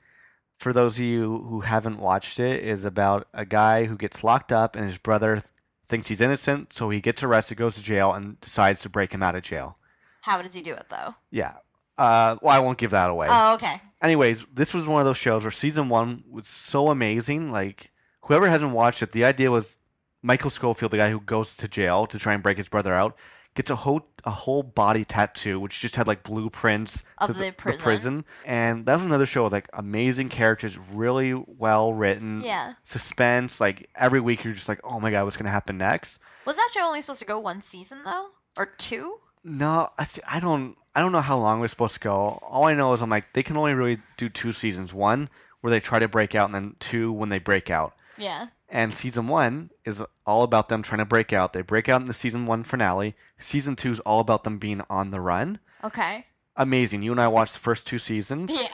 for 0.58 0.74
those 0.74 0.96
of 0.96 1.00
you 1.04 1.44
who 1.50 1.62
haven't 1.62 1.98
watched 2.00 2.40
it, 2.40 2.64
is 2.64 2.86
about 2.86 3.28
a 3.34 3.46
guy 3.46 3.86
who 3.86 3.98
gets 3.98 4.24
locked 4.24 4.52
up 4.52 4.76
and 4.76 4.86
his 4.86 4.98
brother 4.98 5.36
th- 5.38 5.46
thinks 5.90 6.08
he's 6.08 6.22
innocent, 6.22 6.72
so 6.72 6.90
he 6.90 7.02
gets 7.02 7.24
arrested, 7.24 7.58
goes 7.58 7.76
to 7.76 7.84
jail, 7.84 8.14
and 8.14 8.40
decides 8.42 8.82
to 8.82 8.90
break 8.90 9.12
him 9.12 9.24
out 9.24 9.36
of 9.36 9.42
jail. 9.44 9.78
How 10.22 10.42
does 10.42 10.54
he 10.54 10.62
do 10.62 10.74
it 10.74 10.86
though? 10.90 11.16
Yeah. 11.32 11.54
Uh, 11.98 12.38
well, 12.42 12.56
I 12.56 12.60
won't 12.60 12.78
give 12.78 12.92
that 12.92 13.10
away. 13.10 13.28
Oh, 13.30 13.56
okay. 13.56 13.82
Anyways, 14.02 14.46
this 14.54 14.74
was 14.74 14.86
one 14.88 15.02
of 15.02 15.06
those 15.06 15.18
shows 15.18 15.44
where 15.44 15.52
season 15.52 15.90
one 15.90 16.24
was 16.30 16.48
so 16.48 16.90
amazing. 16.90 17.52
Like, 17.52 17.90
whoever 18.22 18.48
hasn't 18.48 18.72
watched 18.72 19.02
it, 19.02 19.12
the 19.12 19.26
idea 19.26 19.50
was 19.50 19.78
Michael 20.22 20.50
Scofield, 20.52 20.92
the 20.92 20.98
guy 20.98 21.10
who 21.10 21.20
goes 21.20 21.56
to 21.58 21.68
jail 21.68 22.06
to 22.08 22.20
try 22.20 22.34
and 22.34 22.44
break 22.44 22.58
his 22.58 22.68
brother 22.70 22.94
out, 22.94 23.16
gets 23.56 23.72
a 23.72 23.76
whole 23.76 24.08
a 24.24 24.30
whole 24.30 24.62
body 24.62 25.04
tattoo, 25.04 25.60
which 25.60 25.80
just 25.80 25.96
had 25.96 26.06
like 26.06 26.22
blueprints 26.22 27.02
Of 27.18 27.28
to 27.28 27.34
the 27.34 27.52
prison. 27.54 27.82
prison. 27.82 28.26
And 28.46 28.86
that 28.86 28.98
was 28.98 29.06
another 29.06 29.26
show 29.26 29.46
with 29.46 29.54
like 29.54 29.68
amazing 29.74 30.30
characters, 30.30 30.78
really 30.94 31.34
well 31.34 31.92
written, 31.94 32.42
Yeah. 32.42 32.74
suspense. 32.84 33.60
Like 33.60 33.90
every 33.96 34.20
week, 34.20 34.44
you're 34.44 34.54
just 34.54 34.68
like, 34.70 34.82
oh 34.84 35.00
my 35.00 35.10
god, 35.10 35.24
what's 35.26 35.38
gonna 35.38 35.50
happen 35.50 35.78
next? 35.80 36.20
Was 36.46 36.56
that 36.58 36.70
show 36.74 36.82
only 36.86 37.02
supposed 37.02 37.20
to 37.20 37.26
go 37.26 37.40
one 37.40 37.62
season 37.62 38.00
though, 38.06 38.28
or 38.58 38.66
two? 38.68 39.18
No, 39.44 39.90
I 39.98 40.04
see, 40.04 40.22
I 40.28 40.40
don't 40.40 40.78
I 40.96 41.02
don't 41.02 41.12
know 41.12 41.22
how 41.22 41.38
long 41.38 41.60
we're 41.60 41.68
supposed 41.68 41.94
to 41.96 42.00
go. 42.00 42.40
All 42.42 42.66
I 42.66 42.74
know 42.74 42.94
is 42.94 43.02
I'm 43.02 43.10
like 43.10 43.34
they 43.34 43.44
can 43.44 43.58
only 43.58 43.74
really 43.74 44.00
do 44.18 44.30
two 44.30 44.52
seasons. 44.52 44.94
One 44.94 45.30
where 45.62 45.72
they 45.72 45.80
try 45.80 46.00
to 46.00 46.08
break 46.08 46.36
out, 46.36 46.46
and 46.46 46.56
then 46.56 46.76
two 46.80 47.12
when 47.12 47.30
they 47.30 47.40
break 47.40 47.70
out. 47.70 47.96
Yeah. 48.18 48.48
And 48.70 48.94
season 48.94 49.28
one 49.28 49.70
is 49.86 50.04
all 50.26 50.44
about 50.44 50.68
them 50.70 50.84
trying 50.84 51.00
to 51.00 51.06
break 51.06 51.32
out. 51.32 51.54
They 51.54 51.62
break 51.62 51.88
out 51.88 52.02
in 52.02 52.08
the 52.08 52.14
season 52.14 52.46
one 52.46 52.64
finale. 52.64 53.16
Season 53.40 53.76
two 53.76 53.92
is 53.92 54.00
all 54.02 54.20
about 54.20 54.44
them 54.44 54.58
being 54.58 54.82
on 54.90 55.12
the 55.12 55.22
run. 55.22 55.60
Okay. 55.84 56.26
Amazing. 56.58 57.04
You 57.04 57.12
and 57.12 57.22
I 57.22 57.28
watched 57.28 57.54
the 57.54 57.60
first 57.60 57.88
two 57.88 58.00
seasons. 58.00 58.52
Yeah. 58.54 58.68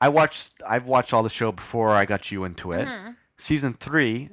I 0.00 0.08
watched. 0.08 0.54
I've 0.66 0.86
watched 0.86 1.12
all 1.12 1.22
the 1.22 1.28
show 1.28 1.52
before 1.52 1.90
I 1.90 2.04
got 2.04 2.30
you 2.30 2.44
into 2.44 2.72
it. 2.72 2.86
Mhm. 2.88 3.16
Season 3.38 3.74
three, 3.74 4.30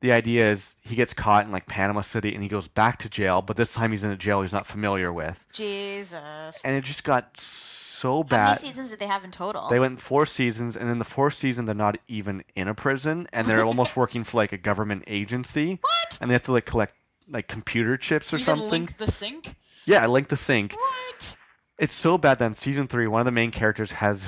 the 0.00 0.12
idea 0.12 0.50
is 0.50 0.74
he 0.82 0.94
gets 0.94 1.12
caught 1.12 1.44
in 1.44 1.52
like 1.52 1.66
Panama 1.66 2.00
City 2.00 2.32
and 2.34 2.42
he 2.42 2.48
goes 2.48 2.68
back 2.68 2.98
to 3.00 3.08
jail, 3.08 3.42
but 3.42 3.56
this 3.56 3.72
time 3.74 3.90
he's 3.90 4.04
in 4.04 4.10
a 4.10 4.16
jail 4.16 4.42
he's 4.42 4.52
not 4.52 4.66
familiar 4.66 5.12
with, 5.12 5.44
Jesus. 5.52 6.60
and 6.64 6.74
it 6.76 6.84
just 6.84 7.04
got 7.04 7.38
so 7.38 8.22
bad. 8.24 8.38
How 8.40 8.46
many 8.54 8.60
seasons 8.68 8.90
did 8.90 8.98
they 8.98 9.06
have 9.06 9.24
in 9.24 9.30
total? 9.30 9.68
They 9.68 9.78
went 9.78 10.00
four 10.00 10.24
seasons, 10.24 10.74
and 10.76 10.88
in 10.88 10.98
the 10.98 11.04
fourth 11.04 11.34
season, 11.34 11.66
they're 11.66 11.74
not 11.74 11.96
even 12.08 12.42
in 12.56 12.66
a 12.68 12.74
prison, 12.74 13.28
and 13.32 13.46
they're 13.46 13.64
almost 13.66 13.96
working 13.96 14.24
for 14.24 14.38
like 14.38 14.52
a 14.52 14.58
government 14.58 15.04
agency, 15.06 15.78
what? 15.82 16.18
and 16.20 16.30
they 16.30 16.34
have 16.34 16.44
to 16.44 16.52
like 16.52 16.66
collect 16.66 16.94
like 17.28 17.46
computer 17.46 17.96
chips 17.96 18.32
or 18.32 18.36
Even 18.36 18.46
something. 18.46 18.70
link 18.70 18.96
the 18.98 19.10
sink. 19.10 19.54
Yeah, 19.84 20.06
link 20.06 20.28
the 20.28 20.36
sink. 20.36 20.72
What? 20.74 21.36
It's 21.78 21.94
so 21.94 22.18
bad 22.18 22.38
that 22.40 22.46
in 22.46 22.54
season 22.54 22.88
three, 22.88 23.06
one 23.06 23.20
of 23.20 23.24
the 23.26 23.32
main 23.32 23.50
characters 23.50 23.92
has 23.92 24.24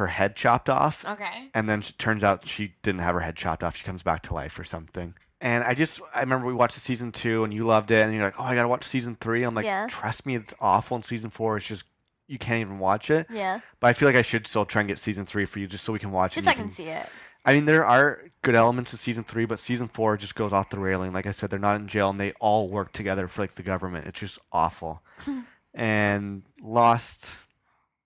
her, 0.00 0.06
head 0.08 0.34
chopped 0.36 0.68
off, 0.68 1.04
Okay. 1.06 1.50
and 1.54 1.68
then 1.68 1.80
it 1.80 1.92
turns 1.98 2.24
out 2.24 2.46
she 2.48 2.74
didn't 2.82 3.00
have 3.00 3.14
her 3.14 3.20
head 3.20 3.36
chopped 3.36 3.62
off. 3.62 3.76
She 3.76 3.84
comes 3.84 4.02
back 4.02 4.22
to 4.24 4.34
life 4.34 4.58
or 4.58 4.64
something. 4.64 5.14
And 5.40 5.64
I 5.64 5.72
just, 5.74 6.00
I 6.14 6.20
remember 6.20 6.46
we 6.46 6.52
watched 6.52 6.74
the 6.74 6.80
season 6.80 7.12
two, 7.12 7.44
and 7.44 7.54
you 7.54 7.64
loved 7.64 7.90
it, 7.90 8.02
and 8.02 8.12
you're 8.14 8.24
like, 8.24 8.34
oh, 8.38 8.44
I 8.44 8.54
gotta 8.54 8.68
watch 8.68 8.84
season 8.84 9.16
three. 9.20 9.42
I'm 9.44 9.54
like, 9.54 9.64
Yeah. 9.64 9.86
trust 9.88 10.26
me, 10.26 10.34
it's 10.36 10.52
awful. 10.60 10.96
And 10.96 11.04
season 11.04 11.30
four 11.30 11.56
is 11.56 11.64
just, 11.64 11.84
you 12.26 12.38
can't 12.38 12.60
even 12.60 12.78
watch 12.78 13.10
it. 13.10 13.26
Yeah. 13.30 13.60
But 13.80 13.86
I 13.88 13.92
feel 13.94 14.06
like 14.08 14.16
I 14.16 14.22
should 14.22 14.46
still 14.46 14.66
try 14.66 14.80
and 14.82 14.88
get 14.88 14.98
season 14.98 15.24
three 15.26 15.46
for 15.46 15.58
you, 15.58 15.66
just 15.66 15.84
so 15.84 15.92
we 15.92 15.98
can 15.98 16.10
watch 16.12 16.34
Just 16.34 16.46
it. 16.46 16.50
so 16.50 16.52
I 16.52 16.54
can 16.62 16.70
see 16.70 16.88
it. 16.88 17.06
I 17.46 17.54
mean, 17.54 17.64
there 17.64 17.86
are 17.86 18.20
good 18.42 18.54
elements 18.54 18.92
of 18.92 19.00
season 19.00 19.24
three, 19.24 19.46
but 19.46 19.58
season 19.60 19.88
four 19.88 20.18
just 20.18 20.34
goes 20.34 20.52
off 20.52 20.68
the 20.68 20.78
railing. 20.78 21.14
Like 21.14 21.26
I 21.26 21.32
said, 21.32 21.48
they're 21.48 21.58
not 21.58 21.76
in 21.76 21.88
jail, 21.88 22.10
and 22.10 22.20
they 22.20 22.32
all 22.32 22.68
work 22.68 22.92
together 22.92 23.28
for 23.28 23.40
like 23.40 23.54
the 23.54 23.62
government. 23.62 24.06
It's 24.06 24.20
just 24.20 24.38
awful. 24.52 25.02
and 25.74 26.42
Lost, 26.62 27.30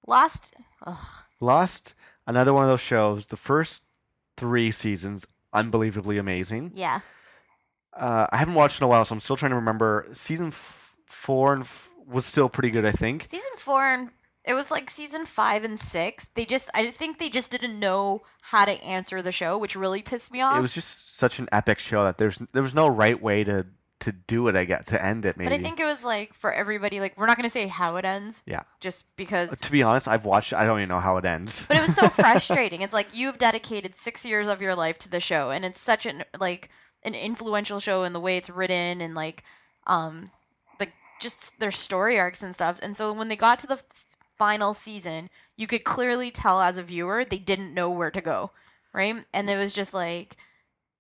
Lost. 0.07 0.55
Ugh. 0.87 0.97
Lost, 1.45 1.95
another 2.27 2.53
one 2.53 2.65
of 2.65 2.69
those 2.69 2.81
shows. 2.81 3.27
The 3.27 3.37
first 3.37 3.83
three 4.37 4.71
seasons, 4.71 5.27
unbelievably 5.53 6.19
amazing. 6.19 6.73
Yeah. 6.75 7.01
Uh, 7.93 8.27
I 8.33 8.37
haven't 8.39 8.55
watched 8.55 8.81
in 8.81 8.85
a 8.85 8.89
while, 8.89 9.05
so 9.05 9.15
I'm 9.15 9.21
still 9.21 9.37
trying 9.37 9.51
to 9.51 9.57
remember. 9.57 10.09
Season 10.13 10.49
f- 10.49 10.97
four 11.07 11.53
and 11.53 11.63
f- 11.63 11.89
was 12.07 12.27
still 12.27 12.49
pretty 12.49 12.71
good, 12.71 12.85
I 12.85 12.93
think. 12.93 13.27
Season 13.29 13.51
four 13.59 13.85
and 13.85 14.11
it 14.45 14.55
was 14.55 14.71
like 14.71 14.91
season 14.91 15.25
five 15.25 15.65
and 15.65 15.79
six. 15.79 16.29
They 16.35 16.45
just, 16.45 16.69
I 16.75 16.91
think 16.91 17.19
they 17.19 17.31
just 17.31 17.51
didn't 17.51 17.79
know 17.79 18.23
how 18.43 18.65
to 18.67 18.73
answer 18.85 19.23
the 19.23 19.33
show, 19.33 19.57
which 19.57 19.75
really 19.75 20.03
pissed 20.03 20.33
me 20.33 20.41
off. 20.43 20.59
It 20.59 20.63
was 20.63 20.75
just 20.75 21.17
such 21.17 21.39
an 21.39 21.49
epic 21.51 21.79
show 21.79 22.05
that 22.05 22.19
there's 22.19 22.39
there 22.53 22.63
was 22.63 22.75
no 22.75 22.87
right 22.89 23.21
way 23.21 23.45
to 23.45 23.65
to 24.01 24.13
do 24.13 24.49
it. 24.49 24.57
I 24.57 24.65
guess 24.65 24.87
to 24.87 25.03
end 25.03 25.25
it. 25.25 25.37
Maybe. 25.37 25.49
But 25.49 25.59
I 25.59 25.63
think 25.63 25.81
it 25.81 25.85
was 25.85 26.05
like 26.05 26.35
for 26.35 26.53
everybody, 26.53 27.01
like 27.01 27.17
we're 27.17 27.27
not 27.27 27.37
gonna 27.37 27.51
say 27.51 27.67
how 27.67 27.97
it 27.97 28.05
ends. 28.05 28.43
Yeah. 28.47 28.63
Just 28.81 29.05
because. 29.17 29.59
to 29.59 29.71
be 29.71 29.83
honest, 29.83 30.09
I've 30.09 30.25
watched. 30.25 30.53
I 30.53 30.65
don't 30.65 30.79
even 30.79 30.89
know 30.89 31.01
how 31.01 31.17
it 31.17 31.25
ends. 31.25 31.67
But 31.67 31.77
it 31.77 31.81
was 31.81 31.95
so 31.95 32.09
frustrating. 32.11 32.83
It's 32.83 32.95
like 32.95 33.09
you've 33.13 33.39
dedicated 33.39 33.97
six 33.97 34.25
years 34.25 34.47
of 34.47 34.61
your 34.61 34.75
life 34.75 34.99
to 35.01 35.09
the 35.09 35.21
show, 35.21 35.51
and 35.51 35.65
it's 35.65 35.81
such 35.81 36.07
an 36.07 36.25
like 36.39 36.71
an 37.03 37.15
influential 37.15 37.81
show 37.81 38.05
in 38.05 38.13
the 38.13 38.21
way 38.21 38.37
it's 38.37 38.51
written 38.51 39.01
and 39.01 39.15
like 39.15 39.45
um 39.87 40.27
like 40.81 40.93
just 41.21 41.59
their 41.61 41.73
story 41.73 42.19
arcs 42.19 42.43
and 42.43 42.55
stuff. 42.55 42.79
And 42.83 42.97
so 42.97 43.13
when 43.13 43.29
they 43.29 43.37
got 43.37 43.59
to 43.61 43.67
the 43.67 43.81
final 44.37 44.75
season, 44.75 45.31
you 45.57 45.67
could 45.67 45.85
clearly 45.85 46.31
tell 46.31 46.61
as 46.61 46.79
a 46.79 46.83
viewer 46.83 47.25
they 47.25 47.39
didn't 47.39 47.75
know 47.75 47.91
where 47.91 48.11
to 48.11 48.21
go, 48.21 48.51
right? 48.93 49.25
And 49.33 49.51
it 49.51 49.57
was 49.57 49.73
just 49.73 49.95
like 49.95 50.37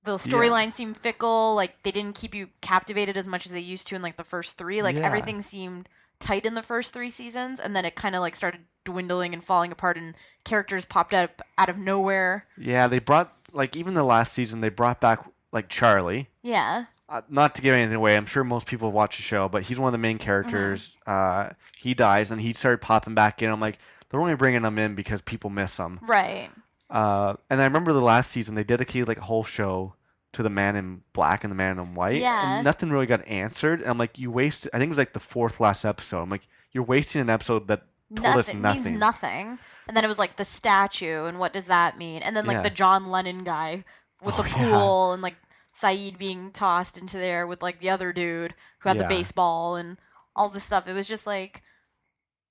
the 0.05 0.17
storyline 0.17 0.73
seemed 0.73 0.97
fickle. 0.97 1.55
Like 1.55 1.83
they 1.83 1.91
didn't 1.91 2.15
keep 2.15 2.35
you 2.35 2.49
captivated 2.61 3.17
as 3.17 3.27
much 3.27 3.47
as 3.47 3.53
they 3.53 3.61
used 3.61 3.87
to 3.89 3.95
in 3.97 4.03
like 4.03 4.17
the 4.17 4.25
first 4.25 4.59
three. 4.59 4.83
Like 4.83 4.97
Yeah. 4.97 5.07
everything 5.07 5.43
seemed 5.43 5.89
tight 6.21 6.47
in 6.47 6.55
the 6.55 6.63
first 6.63 6.93
three 6.95 7.11
seasons, 7.11 7.59
and 7.61 7.75
then 7.75 7.85
it 7.85 7.95
kind 7.97 8.15
of 8.15 8.21
like 8.21 8.37
started 8.37 8.61
dwindling 8.85 9.33
and 9.35 9.43
falling 9.43 9.73
apart, 9.73 9.97
and 9.97 10.15
characters 10.45 10.85
popped 10.85 11.15
up 11.15 11.43
out 11.59 11.69
of 11.69 11.79
nowhere. 11.79 12.47
yeah, 12.57 12.87
they 12.87 12.99
brought 12.99 13.33
like 13.53 13.77
even 13.77 13.95
the 13.95 14.03
last 14.05 14.33
season 14.33 14.61
they 14.61 14.69
brought 14.69 15.01
back 15.01 15.25
like 15.53 15.69
Charlie. 15.69 16.29
Yeah, 16.43 16.85
Uh, 17.09 17.21
not 17.29 17.55
to 17.55 17.63
give 17.63 17.75
anything 17.75 17.95
away, 17.95 18.17
I'm 18.17 18.27
sure 18.27 18.43
most 18.45 18.67
people 18.67 18.91
watch 18.93 19.17
the 19.17 19.23
show, 19.23 19.49
but 19.49 19.63
he's 19.63 19.79
one 19.79 19.89
of 19.89 19.93
the 19.93 19.99
main 19.99 20.19
characters. 20.19 20.93
Uh, 21.07 21.51
he 21.77 21.95
dies 21.95 22.31
and 22.31 22.41
he 22.41 22.53
started 22.53 22.81
popping 22.81 23.15
back 23.15 23.43
in. 23.43 23.51
I'm 23.51 23.61
like, 23.61 23.79
they're 24.11 24.21
only 24.21 24.35
bringing 24.35 24.63
him 24.65 24.79
in 24.79 24.95
because 24.95 25.21
people 25.23 25.51
miss 25.51 25.77
him. 25.77 25.99
right. 26.03 26.51
Uh, 26.91 27.35
and 27.51 27.61
I 27.61 27.65
remember 27.65 27.93
the 27.93 28.01
last 28.01 28.31
season 28.31 28.55
they 28.55 28.65
dedicated 28.65 29.09
like 29.09 29.19
a 29.19 29.23
whole 29.23 29.45
show 29.45 29.95
to 30.35 30.43
the 30.43 30.51
man 30.51 30.77
in 30.77 31.03
black 31.13 31.45
and 31.45 31.51
the 31.51 31.55
man 31.57 31.79
in 31.79 31.95
white. 31.95 32.21
Yeah. 32.21 32.57
And 32.57 32.65
nothing 32.65 32.91
really 32.91 33.07
got 33.07 33.27
answered. 33.29 33.81
And 33.81 33.91
I'm 33.91 33.99
like, 33.99 34.19
you 34.19 34.31
wasted. 34.31 34.71
I 34.75 34.79
think 34.79 34.89
it 34.89 34.91
was 34.91 34.99
like 34.99 35.13
the 35.13 35.21
fourth 35.21 35.61
last 35.61 35.85
episode. 35.85 36.23
I'm 36.23 36.31
like, 36.31 36.47
you're 36.73 36.85
wasting 36.85 37.21
an 37.21 37.31
episode 37.31 37.69
that 37.69 37.83
told 38.15 38.27
us 38.37 38.49
nothing, 38.53 38.61
nothing. 38.63 38.85
means 38.85 38.99
nothing. 38.99 39.59
And 39.87 39.97
then 39.97 40.05
it 40.05 40.09
was 40.09 40.19
like 40.19 40.37
the 40.37 40.45
statue, 40.45 41.25
and 41.27 41.39
what 41.39 41.53
does 41.53 41.67
that 41.67 41.99
mean? 41.99 42.23
And 42.23 42.35
then 42.37 42.47
like 42.47 42.57
Yeah. 42.57 42.63
the 42.63 42.71
John 42.71 43.11
Lennon 43.11 43.45
guy 43.45 43.85
with 44.23 44.35
Oh, 44.39 44.43
the 44.43 44.49
yeah. 44.49 44.71
pool, 44.71 45.13
and 45.13 45.23
like 45.23 45.37
Sayid 45.77 46.19
being 46.19 46.51
tossed 46.53 46.97
into 46.99 47.17
there 47.19 47.47
with 47.47 47.63
like 47.63 47.81
the 47.81 47.91
other 47.91 48.13
dude 48.13 48.55
who 48.81 48.89
had 48.89 48.97
Yeah. 48.97 49.03
the 49.05 49.09
baseball 49.09 49.77
and 49.77 49.99
all 50.35 50.49
this 50.49 50.65
stuff. 50.65 50.89
It 50.89 50.95
was 50.95 51.07
just 51.09 51.27
like 51.27 51.63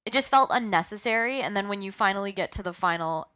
it 0.06 0.14
just 0.14 0.30
felt 0.30 0.50
unnecessary. 0.54 1.42
And 1.42 1.56
then 1.56 1.68
when 1.70 1.82
you 1.82 1.92
finally 1.92 2.32
get 2.34 2.52
to 2.54 2.64
the 2.64 2.74
final 2.74 3.28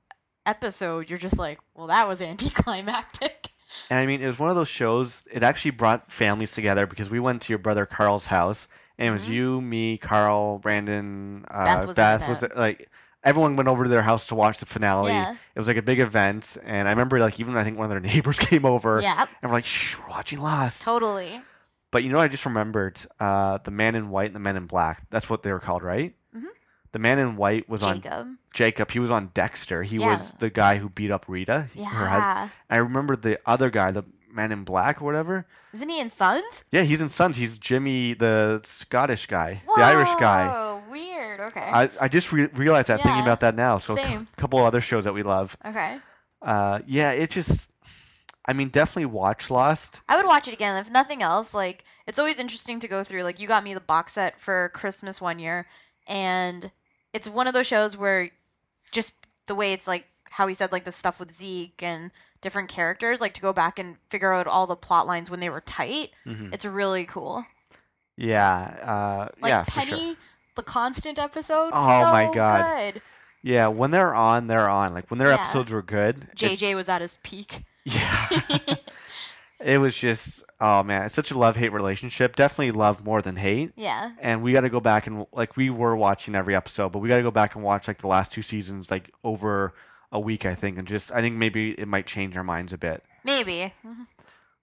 episode, 0.48 1.10
you're 1.10 1.20
just 1.20 1.38
like, 1.38 1.60
well, 1.76 1.88
that 1.88 2.08
was 2.08 2.22
anticlimactic. 2.82 3.50
And 3.90 4.00
I 4.00 4.06
mean, 4.06 4.22
it 4.22 4.28
was 4.28 4.40
one 4.40 4.50
of 4.50 4.56
those 4.56 4.68
shows. 4.70 5.24
It 5.32 5.44
actually 5.44 5.72
brought 5.72 6.12
families 6.12 6.54
together 6.54 6.88
because 6.88 7.10
we 7.10 7.20
went 7.20 7.42
to 7.44 7.50
your 7.52 7.60
brother 7.60 7.86
Carl's 7.86 8.26
house, 8.26 8.68
and 8.98 9.10
it 9.10 9.12
was 9.12 9.26
Mhm. 9.26 9.30
you, 9.34 9.62
me, 9.62 9.98
Carl, 9.98 10.60
Brandon, 10.60 11.46
uh, 11.52 11.66
Beth 11.66 11.86
was 11.88 11.96
Beth 11.96 12.30
was 12.30 12.44
like 12.56 12.90
everyone 13.24 13.56
went 13.58 13.68
over 13.68 13.84
to 13.84 13.90
their 13.90 14.02
house 14.02 14.28
to 14.28 14.36
watch 14.36 14.60
the 14.60 14.66
finale. 14.66 15.12
Yeah. 15.12 15.36
It 15.54 15.60
was 15.60 15.68
like 15.68 15.78
a 15.78 15.82
big 15.82 16.00
event, 16.00 16.58
and 16.64 16.88
I 16.88 16.92
remember 16.92 17.20
like 17.20 17.40
even 17.40 17.56
I 17.58 17.64
think 17.64 17.78
one 17.78 17.86
of 17.86 17.90
their 17.92 18.00
neighbors 18.14 18.40
came 18.40 18.66
over, 18.66 19.02
yeah, 19.02 19.26
and 19.42 19.52
we're 19.52 19.58
like, 19.58 19.66
"Shh, 19.66 19.98
we're 20.00 20.10
watching 20.10 20.40
Lost." 20.40 20.82
totally. 20.82 21.42
But 21.92 22.04
you 22.04 22.12
know, 22.12 22.20
I 22.20 22.28
just 22.28 22.46
remembered 22.46 23.00
uh, 23.20 23.60
the 23.64 23.72
Man 23.72 23.96
in 23.96 24.10
White 24.10 24.28
and 24.28 24.36
the 24.36 24.40
Man 24.40 24.58
in 24.58 24.66
Black. 24.66 25.06
That's 25.10 25.30
what 25.30 25.44
they 25.44 25.52
were 25.52 25.60
called, 25.60 25.84
right? 25.84 26.14
The 26.94 27.00
Man 27.00 27.20
in 27.20 27.36
White 27.36 27.68
was 27.70 27.84
on 27.84 28.02
Jacob. 28.02 28.28
Jacob. 28.54 28.92
He 28.92 29.00
was 29.00 29.12
on 29.12 29.32
Dexter. 29.34 29.84
He 29.84 29.98
Yeah. 29.98 30.18
was 30.18 30.34
the 30.40 30.50
guy 30.50 30.78
who 30.78 30.90
beat 30.90 31.12
up 31.12 31.26
Rita. 31.28 31.68
he- 31.74 31.84
her 31.84 32.08
husband. 32.08 32.52
Yeah. 32.70 32.76
I 32.76 32.78
remember 32.78 33.16
the 33.16 33.40
other 33.46 33.70
guy, 33.70 33.92
the 33.92 34.04
man 34.32 34.52
in 34.52 34.64
Black 34.64 35.02
or 35.02 35.06
whatever. 35.06 35.46
Isn't 35.74 35.90
he 35.90 36.00
in 36.00 36.10
Sons? 36.10 36.64
Yeah, 36.72 36.84
he's 36.84 37.02
in 37.02 37.10
Sons. 37.10 37.38
He's 37.38 37.58
Jimmy, 37.58 38.14
the 38.14 38.62
Scottish 38.64 39.28
guy, 39.28 39.62
the 39.76 39.82
Irish 39.84 40.10
guy. 40.20 40.48
Whoa, 40.48 40.82
weird. 40.90 41.40
Okay. 41.40 41.60
I, 41.62 41.90
I 42.00 42.08
just 42.08 42.32
re- 42.32 42.50
realized 42.54 42.88
that 42.90 43.02
thinking 43.02 43.22
about 43.22 43.42
that 43.42 43.56
now. 43.56 43.78
So 43.80 43.94
a 43.94 43.98
cou- 43.98 44.04
same. 44.04 44.28
couple 44.38 44.64
other 44.66 44.82
shows 44.82 45.04
that 45.04 45.14
we 45.14 45.24
love. 45.24 45.58
okay. 45.66 45.98
Uh, 46.42 46.80
yeah, 46.86 47.12
it 47.12 47.32
just, 47.32 47.68
I 48.46 48.54
mean, 48.54 48.70
definitely 48.70 49.06
watch 49.08 49.50
Lost. 49.50 50.02
I 50.08 50.16
would 50.16 50.26
watch 50.26 50.48
it 50.48 50.54
again 50.54 50.78
if 50.78 50.90
nothing 50.92 51.22
else. 51.24 51.54
Like 51.54 51.84
it's 52.06 52.20
always 52.20 52.40
interesting 52.40 52.80
to 52.82 52.88
go 52.88 53.04
through. 53.04 53.24
Like 53.24 53.40
you 53.40 53.48
got 53.48 53.64
me 53.64 53.74
the 53.74 53.80
box 53.82 54.14
set 54.14 54.40
for 54.40 54.70
Christmas 54.74 55.20
one 55.20 55.40
year, 55.40 55.68
and 56.08 56.72
it's 57.14 57.28
one 57.28 57.48
of 57.48 57.54
those 57.54 57.68
shows 57.68 57.96
where 57.98 58.30
just 58.92 59.14
the 59.48 59.56
way 59.56 59.74
it's 59.74 59.88
like 59.88 60.06
how 60.30 60.48
he 60.48 60.54
said 60.54 60.72
like 60.72 60.84
the 60.86 60.92
stuff 60.92 61.20
with 61.20 61.32
Zeke 61.32 61.82
and 61.84 62.12
different 62.42 62.70
characters, 62.70 63.20
like 63.22 63.34
to 63.34 63.42
go 63.42 63.52
back 63.54 63.80
and 63.80 63.98
figure 64.10 64.32
out 64.34 64.46
all 64.48 64.68
the 64.68 64.76
plot 64.76 65.08
lines 65.08 65.30
when 65.30 65.40
they 65.40 65.50
were 65.50 65.62
tight. 65.62 66.12
Mhm. 66.26 66.54
It's 66.54 66.66
really 66.66 67.06
cool. 67.06 67.46
Yeah, 68.16 68.50
uh, 68.84 69.28
Like 69.42 69.50
yeah, 69.52 69.64
Penny, 69.68 69.92
sure. 70.00 70.16
the 70.56 70.64
constant 70.64 71.20
episode. 71.20 71.72
Oh 71.74 72.00
so 72.00 72.12
my 72.12 72.32
God. 72.34 72.94
Good. 72.94 73.02
Yeah, 73.44 73.68
when 73.68 73.92
they're 73.92 74.14
on, 74.16 74.48
they're 74.48 74.70
on. 74.70 74.94
Like 74.94 75.10
when 75.10 75.18
their 75.20 75.30
Yeah. 75.30 75.44
episodes 75.44 75.72
were 75.72 75.82
good. 75.84 76.28
it- 76.32 76.36
JJ 76.36 76.76
was 76.76 76.90
at 76.90 77.02
his 77.02 77.18
peak. 77.24 77.64
yeah. 77.86 78.28
it 79.60 79.78
was 79.80 79.96
just, 79.96 80.44
oh 80.62 80.84
man, 80.84 81.04
it's 81.06 81.16
such 81.16 81.32
a 81.32 81.38
love 81.38 81.56
hate 81.56 81.72
relationship. 81.74 82.36
Definitely 82.36 82.72
love 82.72 83.04
more 83.04 83.22
than 83.22 83.36
hate. 83.36 83.72
yeah. 83.76 84.12
and 84.20 84.42
we 84.44 84.54
got 84.54 84.62
to 84.62 84.70
go 84.70 84.80
back 84.80 85.08
and 85.08 85.26
like 85.32 85.56
we 85.58 85.70
were 85.70 85.96
watching 85.96 86.36
every 86.36 86.56
episode, 86.56 86.90
but 86.92 87.00
we 87.00 87.10
got 87.10 87.16
to 87.18 87.24
go 87.24 87.32
back 87.32 87.56
and 87.56 87.64
watch 87.64 87.88
like 87.88 88.00
the 88.00 88.08
last 88.08 88.32
two 88.32 88.42
seasons 88.42 88.92
like 88.92 89.12
over 89.24 89.74
a 90.12 90.20
week, 90.20 90.46
I 90.46 90.56
think, 90.56 90.78
and 90.78 90.88
just 90.88 91.12
I 91.12 91.22
think 91.22 91.36
maybe 91.36 91.72
it 91.72 91.88
might 91.88 92.06
change 92.08 92.38
our 92.38 92.44
minds 92.44 92.72
a 92.74 92.78
bit. 92.78 93.04
Maybe. 93.24 93.74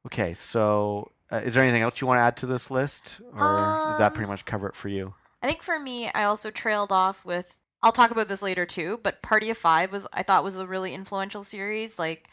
Okay, 0.07 0.35
so 0.35 1.11
uh, 1.33 1.37
is 1.45 1.55
there 1.55 1.63
anything 1.63 1.83
else 1.83 2.01
you 2.01 2.07
want 2.07 2.19
to 2.19 2.23
add 2.23 2.37
to 2.39 2.47
this 2.47 2.71
list, 2.71 3.17
or 3.33 3.39
does 3.39 3.99
that 3.99 4.13
pretty 4.13 4.25
Um, 4.25 4.31
much 4.31 4.45
cover 4.45 4.69
it 4.69 4.77
for 4.77 4.89
you? 4.89 5.15
I 5.43 5.47
think 5.47 5.63
for 5.63 5.79
me, 5.79 6.11
I 6.15 6.25
also 6.25 6.51
trailed 6.51 6.93
off 6.93 7.25
with. 7.25 7.47
I'll 7.83 7.93
talk 7.93 8.11
about 8.11 8.29
this 8.29 8.41
later 8.41 8.65
too, 8.65 9.01
but 9.03 9.21
Party 9.21 9.51
of 9.51 9.59
Five 9.59 9.93
was 9.93 10.07
I 10.13 10.23
thought 10.23 10.45
was 10.45 10.57
a 10.57 10.67
really 10.67 10.95
influential 10.95 11.43
series. 11.43 11.99
Like, 11.99 12.29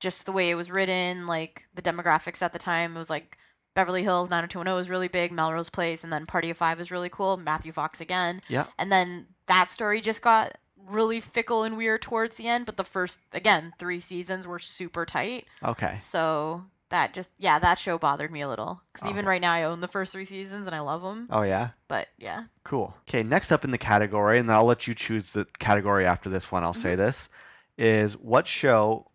just 0.00 0.26
the 0.26 0.32
way 0.32 0.50
it 0.50 0.54
was 0.56 0.70
written, 0.70 1.26
like 1.26 1.64
the 1.74 1.82
demographics 1.82 2.42
at 2.42 2.52
the 2.52 2.58
time. 2.58 2.96
It 2.96 2.98
was 2.98 3.10
like 3.10 3.36
Beverly 3.74 4.02
Hills 4.02 4.30
90210 4.30 4.74
was 4.74 4.90
really 4.90 5.08
big, 5.08 5.30
Melrose 5.32 5.68
Place, 5.70 6.02
and 6.02 6.12
then 6.12 6.26
Party 6.26 6.50
of 6.50 6.56
Five 6.56 6.78
was 6.78 6.90
really 6.90 7.08
cool. 7.10 7.36
Matthew 7.36 7.72
Fox 7.72 8.00
again, 8.00 8.40
Yeah. 8.48 8.66
and 8.78 8.90
then 8.90 9.26
that 9.46 9.70
story 9.70 10.00
just 10.00 10.22
got 10.22 10.56
really 10.88 11.20
fickle 11.20 11.62
and 11.62 11.76
weird 11.76 12.02
towards 12.02 12.34
the 12.36 12.48
end. 12.48 12.66
But 12.66 12.76
the 12.76 12.84
first, 12.84 13.18
again, 13.32 13.72
three 13.78 14.00
seasons 14.00 14.46
were 14.46 14.58
super 14.58 15.04
tight. 15.06 15.44
Okay. 15.62 15.98
So 16.00 16.64
that 16.88 17.12
just 17.14 17.30
yeah, 17.38 17.58
that 17.60 17.78
show 17.78 17.98
bothered 17.98 18.32
me 18.32 18.40
a 18.40 18.48
little 18.48 18.80
because 18.92 19.08
even 19.08 19.24
right 19.26 19.40
now 19.40 19.52
I 19.52 19.62
own 19.62 19.80
the 19.80 19.86
first 19.86 20.12
three 20.12 20.24
seasons 20.24 20.66
and 20.66 20.74
I 20.74 20.80
love 20.80 21.02
them. 21.02 21.28
Oh 21.30 21.42
yeah. 21.42 21.68
But 21.86 22.08
yeah. 22.18 22.44
Cool. 22.64 22.92
Okay, 23.08 23.22
next 23.22 23.52
up 23.52 23.64
in 23.64 23.70
the 23.70 23.78
category, 23.78 24.38
and 24.40 24.50
I'll 24.50 24.64
let 24.64 24.88
you 24.88 24.94
choose 24.94 25.32
the 25.32 25.46
category 25.60 26.06
after 26.06 26.28
this 26.30 26.50
one. 26.50 26.64
I'll 26.64 26.74
say 26.74 26.90
Mm-hmm. 26.94 27.02
this 27.02 27.28
is 27.78 28.14
what 28.16 28.46
show 28.48 29.06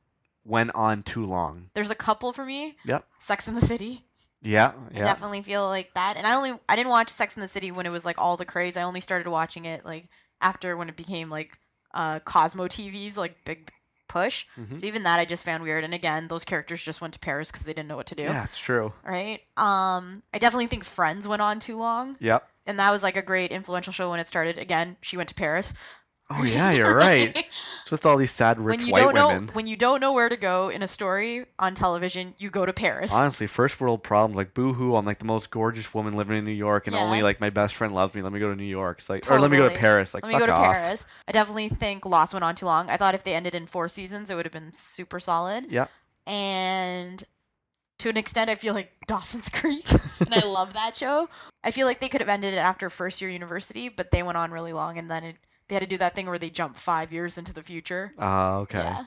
went 0.45 0.71
on 0.75 1.03
too 1.03 1.25
long. 1.25 1.69
There's 1.73 1.89
a 1.91 1.95
couple 1.95 2.31
for 2.31 2.45
me. 2.45 2.77
Yep. 2.85 3.05
Sex 3.19 3.47
in 3.47 3.53
the 3.55 3.61
City. 3.61 4.05
Yeah. 4.41 4.73
I 4.93 4.99
definitely 4.99 5.41
feel 5.41 5.67
like 5.67 5.93
that. 5.95 6.15
And 6.17 6.27
I 6.27 6.35
only 6.35 6.53
I 6.69 6.75
didn't 6.75 6.91
watch 6.91 7.09
Sex 7.09 7.35
in 7.35 7.41
the 7.41 7.47
City 7.47 7.71
when 7.71 7.85
it 7.85 7.89
was 7.91 8.05
like 8.05 8.17
all 8.19 8.37
the 8.37 8.45
craze. 8.45 8.77
I 8.77 8.83
only 8.83 8.99
started 9.01 9.27
watching 9.29 9.65
it 9.65 9.83
like 9.83 10.05
after 10.41 10.77
when 10.77 10.87
it 10.87 10.95
became 10.95 11.29
like 11.29 11.57
uh 11.93 12.19
Cosmo 12.19 12.67
TV's 12.67 13.17
like 13.17 13.43
big 13.43 13.71
push. 14.07 14.45
Mhm. 14.55 14.79
So 14.79 14.85
even 14.85 15.01
that 15.03 15.19
I 15.19 15.25
just 15.25 15.43
found 15.45 15.63
weird. 15.63 15.83
And 15.83 15.95
again, 15.95 16.27
those 16.27 16.45
characters 16.45 16.83
just 16.83 17.01
went 17.01 17.13
to 17.15 17.19
Paris 17.19 17.49
because 17.51 17.63
they 17.65 17.73
didn't 17.73 17.87
know 17.87 17.95
what 17.97 18.05
to 18.07 18.15
do. 18.15 18.23
Yeah, 18.23 18.43
it's 18.43 18.57
true. 18.57 18.93
Right. 19.03 19.41
Um. 19.57 20.21
I 20.31 20.37
definitely 20.37 20.67
think 20.67 20.83
Friends 20.85 21.27
went 21.27 21.41
on 21.41 21.59
too 21.59 21.77
long, 21.77 22.15
Yep. 22.19 22.47
and 22.67 22.77
that 22.77 22.91
was 22.91 23.01
like 23.01 23.17
a 23.17 23.23
great 23.23 23.51
influential 23.51 23.91
show 23.93 24.11
when 24.11 24.19
it 24.19 24.27
started. 24.27 24.59
Again, 24.59 24.95
she 25.01 25.17
went 25.17 25.29
to 25.29 25.35
Paris. 25.35 25.73
Oh 26.32 26.43
yeah, 26.43 26.71
you're 26.71 26.95
right. 26.95 27.45
It's 27.86 27.91
with 27.91 28.03
all 28.03 28.17
these 28.17 28.32
sad 28.32 28.59
rich 28.59 28.80
when 28.80 28.88
you 28.88 28.93
white 28.93 29.01
don't 29.01 29.13
know 29.13 29.28
women. 29.28 29.49
when 29.53 29.67
you 29.67 29.76
don't 29.76 29.99
know 30.01 30.11
where 30.11 30.28
to 30.28 30.36
go 30.36 30.69
in 30.69 30.82
a 30.82 30.88
story 30.88 31.45
on 31.59 31.76
television, 31.76 32.34
you 32.39 32.49
go 32.49 32.65
to 32.65 32.73
Paris. 32.73 33.13
Honestly, 33.13 33.45
first 33.45 33.80
world 33.80 34.01
problems 34.01 34.36
like 34.36 34.55
boohoo. 34.55 34.95
I'm 34.95 35.05
like 35.05 35.19
the 35.19 35.26
most 35.26 35.51
gorgeous 35.51 35.93
woman 35.93 36.15
living 36.15 36.36
in 36.36 36.45
New 36.45 36.51
York, 36.51 36.88
and 36.88 36.95
Yeah. 36.95 37.03
only 37.03 37.21
like 37.21 37.39
my 37.39 37.51
best 37.51 37.76
friend 37.76 37.93
loves 37.93 38.15
me. 38.15 38.23
Let 38.23 38.34
me 38.34 38.39
go 38.39 38.49
to 38.49 38.55
New 38.55 38.63
York. 38.65 38.97
It's 38.99 39.09
like, 39.09 39.30
or 39.30 39.39
let 39.39 39.51
me 39.51 39.57
go 39.57 39.69
to 39.69 39.76
Paris. 39.78 40.15
Like, 40.15 40.23
Let 40.23 40.34
me 40.34 40.39
go 40.39 40.47
to 40.47 40.51
off. 40.53 40.63
Paris. 40.73 41.05
I 41.28 41.32
definitely 41.32 41.69
think 41.69 42.07
Lost 42.07 42.34
went 42.34 42.43
on 42.43 42.55
too 42.55 42.65
long. 42.65 42.89
I 42.89 42.97
thought 42.97 43.13
if 43.13 43.23
they 43.23 43.36
ended 43.36 43.53
in 43.53 43.67
four 43.67 43.88
seasons, 43.88 44.32
it 44.32 44.36
would 44.36 44.45
have 44.47 44.53
been 44.53 44.73
super 44.73 45.19
solid. 45.19 45.67
Yeah. 45.69 45.86
And 46.26 47.23
to 47.99 48.09
an 48.09 48.17
extent, 48.17 48.49
I 48.49 48.55
feel 48.55 48.73
like 48.73 48.91
Dawson's 49.07 49.49
Creek, 49.53 49.86
and 49.91 50.34
I 50.34 50.39
love 50.45 50.73
that 50.73 50.95
show. 50.95 51.30
I 51.63 51.69
feel 51.69 51.86
like 51.86 51.99
they 52.01 52.09
could 52.09 52.21
have 52.21 52.30
ended 52.30 52.55
it 52.55 52.57
after 52.57 52.89
first 52.89 53.21
year 53.21 53.30
university, 53.30 53.89
but 53.89 54.09
they 54.09 54.23
went 54.23 54.38
on 54.38 54.49
really 54.51 54.73
long, 54.73 54.97
and 54.97 55.07
then 55.07 55.23
it, 55.23 55.36
they 55.68 55.76
had 55.76 55.82
to 55.82 55.88
do 55.88 55.97
that 55.97 56.16
thing 56.16 56.28
where 56.28 56.39
they 56.39 56.49
jump 56.49 56.76
five 56.76 57.11
years 57.11 57.38
into 57.38 57.53
the 57.53 57.63
future. 57.63 58.11
Oh, 58.18 58.59
okay. 58.59 58.78
Yeah. 58.80 59.05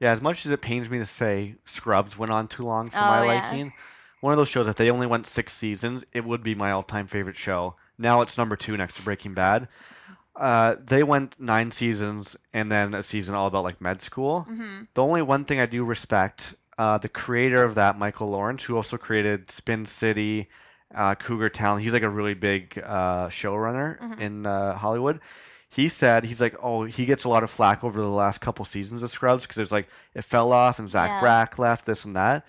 Yeah. 0.00 0.12
As 0.12 0.20
much 0.20 0.44
as 0.46 0.52
it 0.52 0.60
pains 0.60 0.90
me 0.90 0.98
to 0.98 1.04
say, 1.04 1.54
Scrubs 1.64 2.18
went 2.18 2.32
on 2.32 2.48
too 2.48 2.64
long 2.64 2.90
for 2.90 3.04
Oh, 3.04 3.08
my 3.08 3.22
yeah. 3.22 3.50
liking. 3.50 3.72
One 4.20 4.32
of 4.32 4.36
those 4.38 4.48
shows 4.48 4.66
that 4.66 4.76
they 4.76 4.90
only 4.90 5.06
went 5.06 5.26
six 5.26 5.52
seasons, 5.52 6.04
it 6.12 6.24
would 6.24 6.42
be 6.42 6.54
my 6.54 6.70
all-time 6.72 7.06
favorite 7.06 7.36
show. 7.36 7.76
Now 7.98 8.22
it's 8.22 8.38
number 8.38 8.56
two 8.56 8.76
next 8.76 8.96
to 8.96 9.02
Breaking 9.02 9.34
Bad. 9.34 9.68
Uh, 10.34 10.76
they 10.84 11.02
went 11.02 11.38
nine 11.38 11.70
seasons 11.70 12.36
and 12.52 12.70
then 12.70 12.94
a 12.94 13.02
season 13.02 13.34
all 13.34 13.46
about 13.46 13.64
like 13.64 13.80
med 13.80 14.02
school. 14.02 14.42
hmm 14.42 14.82
The 14.94 15.02
only 15.02 15.22
one 15.22 15.44
thing 15.44 15.60
I 15.60 15.66
do 15.66 15.84
respect, 15.84 16.54
uh, 16.76 16.98
the 16.98 17.08
creator 17.08 17.62
of 17.62 17.76
that, 17.76 17.98
Michael 17.98 18.30
Lawrence, 18.30 18.64
who 18.64 18.76
also 18.76 18.96
created 18.96 19.50
Spin 19.50 19.86
City, 19.86 20.48
uh, 20.94 21.14
Cougar 21.14 21.50
Town. 21.50 21.78
He's 21.78 21.92
like 21.92 22.02
a 22.02 22.08
really 22.08 22.34
big 22.34 22.82
uh, 22.84 23.28
showrunner 23.28 24.00
Mhm. 24.00 24.20
in 24.20 24.46
uh, 24.46 24.74
Hollywood. 24.76 25.20
He 25.74 25.88
said 25.88 26.24
he's 26.24 26.40
like, 26.40 26.54
oh, 26.62 26.84
he 26.84 27.04
gets 27.04 27.24
a 27.24 27.28
lot 27.28 27.42
of 27.42 27.50
flack 27.50 27.82
over 27.82 28.00
the 28.00 28.06
last 28.08 28.40
couple 28.40 28.64
seasons 28.64 29.02
of 29.02 29.10
Scrubs 29.10 29.42
because 29.44 29.56
there's 29.56 29.72
like 29.72 29.88
it 30.14 30.22
fell 30.22 30.52
off 30.52 30.78
and 30.78 30.88
Zach 30.88 31.08
Yeah. 31.10 31.20
Brack 31.20 31.58
left 31.58 31.84
this 31.84 32.04
and 32.04 32.14
that, 32.16 32.46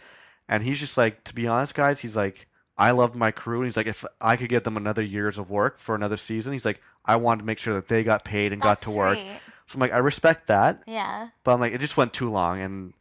and 0.48 0.62
he's 0.64 0.80
just 0.80 0.98
like, 0.98 1.24
to 1.26 1.34
be 1.34 1.48
honest, 1.48 1.74
guys, 1.74 2.00
he's 2.00 2.16
like, 2.16 2.48
I 2.78 2.92
loved 2.92 3.16
my 3.16 3.32
crew, 3.32 3.60
and 3.60 3.66
he's 3.68 3.78
like, 3.78 3.88
if 3.88 4.06
I 4.22 4.36
could 4.36 4.50
get 4.50 4.64
them 4.64 4.78
another 4.78 5.02
years 5.02 5.38
of 5.38 5.50
work 5.50 5.80
for 5.80 5.96
another 5.96 6.18
season, 6.18 6.54
he's 6.54 6.66
like, 6.66 6.82
I 7.06 7.16
wanted 7.16 7.40
to 7.40 7.46
make 7.46 7.58
sure 7.58 7.74
that 7.76 7.88
they 7.88 8.04
got 8.04 8.26
paid 8.26 8.52
and 8.54 8.62
got 8.62 8.80
to 8.82 8.86
That's 8.88 8.98
work. 8.98 9.18
sweet. 9.18 9.40
So 9.68 9.76
I'm 9.76 9.80
like, 9.80 9.94
I 9.94 9.98
respect 9.98 10.48
that. 10.48 10.84
Yeah. 10.86 11.30
But 11.44 11.54
I'm 11.54 11.60
like, 11.60 11.74
it 11.74 11.82
just 11.82 11.98
went 11.98 12.14
too 12.14 12.30
long 12.30 12.60
and 12.62 12.94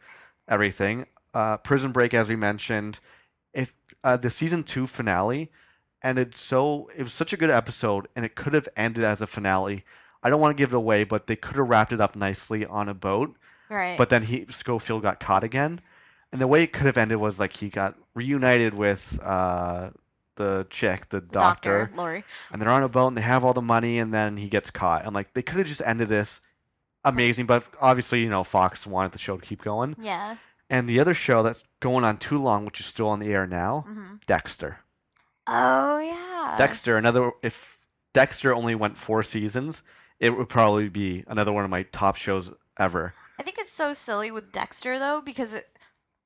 everything. 0.49 1.07
Uh, 1.35 1.57
Prison 1.59 1.93
Break, 1.93 2.15
as 2.15 2.29
we 2.29 2.37
mentioned, 2.37 3.01
if 3.53 3.75
uh, 4.05 4.17
the 4.17 4.31
season 4.31 4.63
two 4.63 4.87
finale 4.87 5.51
ended 6.03 6.35
so, 6.37 6.89
it 6.97 7.03
was 7.03 7.13
such 7.13 7.33
a 7.33 7.37
good 7.37 7.51
episode, 7.51 8.09
and 8.17 8.25
it 8.25 8.35
could 8.37 8.55
have 8.55 8.69
ended 8.77 9.05
as 9.05 9.21
a 9.21 9.27
finale. 9.27 9.85
I 10.25 10.31
don't 10.31 10.41
want 10.41 10.57
to 10.57 10.61
give 10.61 10.73
it 10.73 10.77
away, 10.77 11.05
but 11.05 11.27
they 11.27 11.37
could 11.37 11.57
have 11.57 11.69
wrapped 11.69 11.93
it 11.93 12.01
up 12.01 12.17
nicely 12.17 12.65
on 12.67 12.89
a 12.89 12.95
boat. 12.95 13.37
Right. 13.71 13.97
But 13.99 14.09
then 14.11 14.23
he 14.23 14.47
Scofield 14.51 15.03
got 15.03 15.21
caught 15.21 15.45
again, 15.45 15.81
and 16.33 16.41
the 16.41 16.47
way 16.49 16.63
it 16.63 16.73
could 16.73 16.87
have 16.87 16.97
ended 16.97 17.19
was 17.19 17.39
like 17.39 17.55
he 17.55 17.69
got 17.69 17.95
reunited 18.15 18.75
with 18.75 19.19
uh, 19.23 19.91
the 20.37 20.67
chick, 20.71 21.09
the 21.11 21.21
The 21.21 21.27
doctor, 21.27 21.91
Lori. 21.95 22.25
and 22.53 22.61
they're 22.61 22.71
on 22.71 22.83
a 22.83 22.89
boat 22.89 23.09
and 23.09 23.17
they 23.17 23.23
have 23.23 23.45
all 23.45 23.55
the 23.55 23.63
money, 23.63 23.99
and 23.99 24.13
then 24.13 24.37
he 24.37 24.49
gets 24.49 24.71
caught. 24.71 25.07
I'm 25.07 25.15
like, 25.15 25.33
they 25.35 25.43
could 25.43 25.59
have 25.59 25.67
just 25.67 25.83
ended 25.85 26.09
this 26.09 26.41
amazing, 27.05 27.47
but 27.47 27.65
obviously, 27.81 28.21
you 28.21 28.31
know, 28.31 28.45
Fox 28.45 28.87
wanted 28.87 29.13
the 29.13 29.19
show 29.19 29.37
to 29.37 29.45
keep 29.47 29.63
going. 29.63 29.95
Yeah. 30.01 30.37
And 30.71 30.89
the 30.89 31.01
other 31.01 31.15
show 31.15 31.43
that's 31.43 31.63
going 31.81 32.05
on 32.05 32.17
too 32.17 32.39
long, 32.39 32.65
which 32.65 32.81
is 32.81 32.87
still 32.87 33.09
on 33.09 33.19
the 33.21 33.33
air 33.33 33.47
now, 33.47 33.85
hmm 33.87 34.15
Dexter. 34.27 34.79
Oh 35.47 35.99
yeah. 36.01 36.55
Dexter, 36.57 36.97
another 36.97 37.31
if 37.43 37.79
Dexter 38.15 38.55
only 38.55 38.75
went 38.75 38.97
four 38.97 39.23
seasons, 39.23 39.83
it 40.21 40.31
would 40.31 40.49
probably 40.49 40.89
be 40.89 41.25
another 41.27 41.53
one 41.53 41.65
of 41.65 41.71
my 41.71 41.83
top 41.85 42.17
shows 42.17 42.51
ever. 42.79 43.15
I 43.39 43.43
think 43.43 43.59
it's 43.59 43.73
so 43.73 43.93
silly 43.93 44.31
with 44.31 44.53
Dexter 44.53 44.99
though 44.99 45.21
because 45.25 45.55
it, 45.55 45.67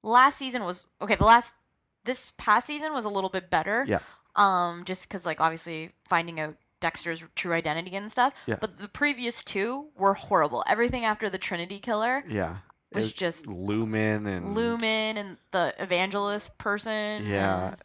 last 0.02 0.38
season 0.38 0.64
was 0.64 0.84
okay. 1.00 1.14
The 1.16 1.24
last 1.24 1.54
this 2.04 2.32
past 2.38 2.66
season 2.66 2.92
was 2.92 3.04
a 3.04 3.08
little 3.10 3.30
bit 3.30 3.50
better. 3.50 3.84
Yeah. 3.88 4.00
Um, 4.36 4.82
just 4.84 5.08
because 5.08 5.26
like 5.26 5.40
obviously 5.40 5.92
finding 6.08 6.38
out 6.40 6.54
Dexter's 6.80 7.24
true 7.34 7.52
identity 7.52 7.96
and 7.96 8.10
stuff. 8.10 8.34
Yeah. 8.46 8.56
But 8.60 8.78
the 8.78 8.88
previous 8.88 9.42
two 9.42 9.88
were 9.96 10.14
horrible. 10.14 10.62
Everything 10.66 11.04
after 11.04 11.28
the 11.28 11.38
Trinity 11.38 11.80
Killer 11.80 12.22
Yeah. 12.28 12.58
was 12.94 13.12
just 13.12 13.46
Lumen 13.48 14.26
and 14.26 14.54
Lumen 14.54 15.16
and 15.16 15.38
the 15.50 15.74
evangelist 15.78 16.56
person. 16.58 17.26
Yeah. 17.26 17.68
and 17.68 17.76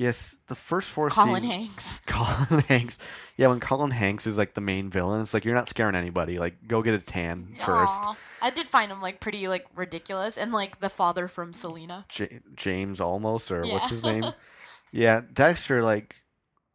Yes, 0.00 0.34
the 0.48 0.54
first 0.54 0.88
four 0.88 1.10
Colin 1.10 1.42
seasons. 1.42 1.52
Hanks. 1.52 2.00
Colin 2.06 2.62
Hanks. 2.62 2.96
Yeah, 3.36 3.48
when 3.48 3.60
Colin 3.60 3.90
Hanks 3.90 4.26
is 4.26 4.38
like 4.38 4.54
the 4.54 4.62
main 4.62 4.88
villain, 4.88 5.20
it's 5.20 5.34
like 5.34 5.44
you're 5.44 5.54
not 5.54 5.68
scaring 5.68 5.94
anybody. 5.94 6.38
Like, 6.38 6.66
go 6.66 6.80
get 6.80 6.94
a 6.94 6.98
tan 7.00 7.48
first. 7.58 7.92
Aw. 7.92 8.16
I 8.40 8.48
did 8.48 8.68
find 8.68 8.90
him 8.90 9.02
like 9.02 9.20
pretty 9.20 9.46
like 9.46 9.66
ridiculous 9.76 10.38
and 10.38 10.52
like 10.52 10.80
the 10.80 10.88
father 10.88 11.28
from 11.28 11.52
Selena. 11.52 12.06
J- 12.08 12.40
James 12.54 12.98
Olmos, 12.98 13.50
or 13.50 13.60
what's 13.70 13.90
his 13.90 14.02
name? 14.02 14.24
yeah, 14.90 15.20
Dexter. 15.34 15.82
Like, 15.82 16.14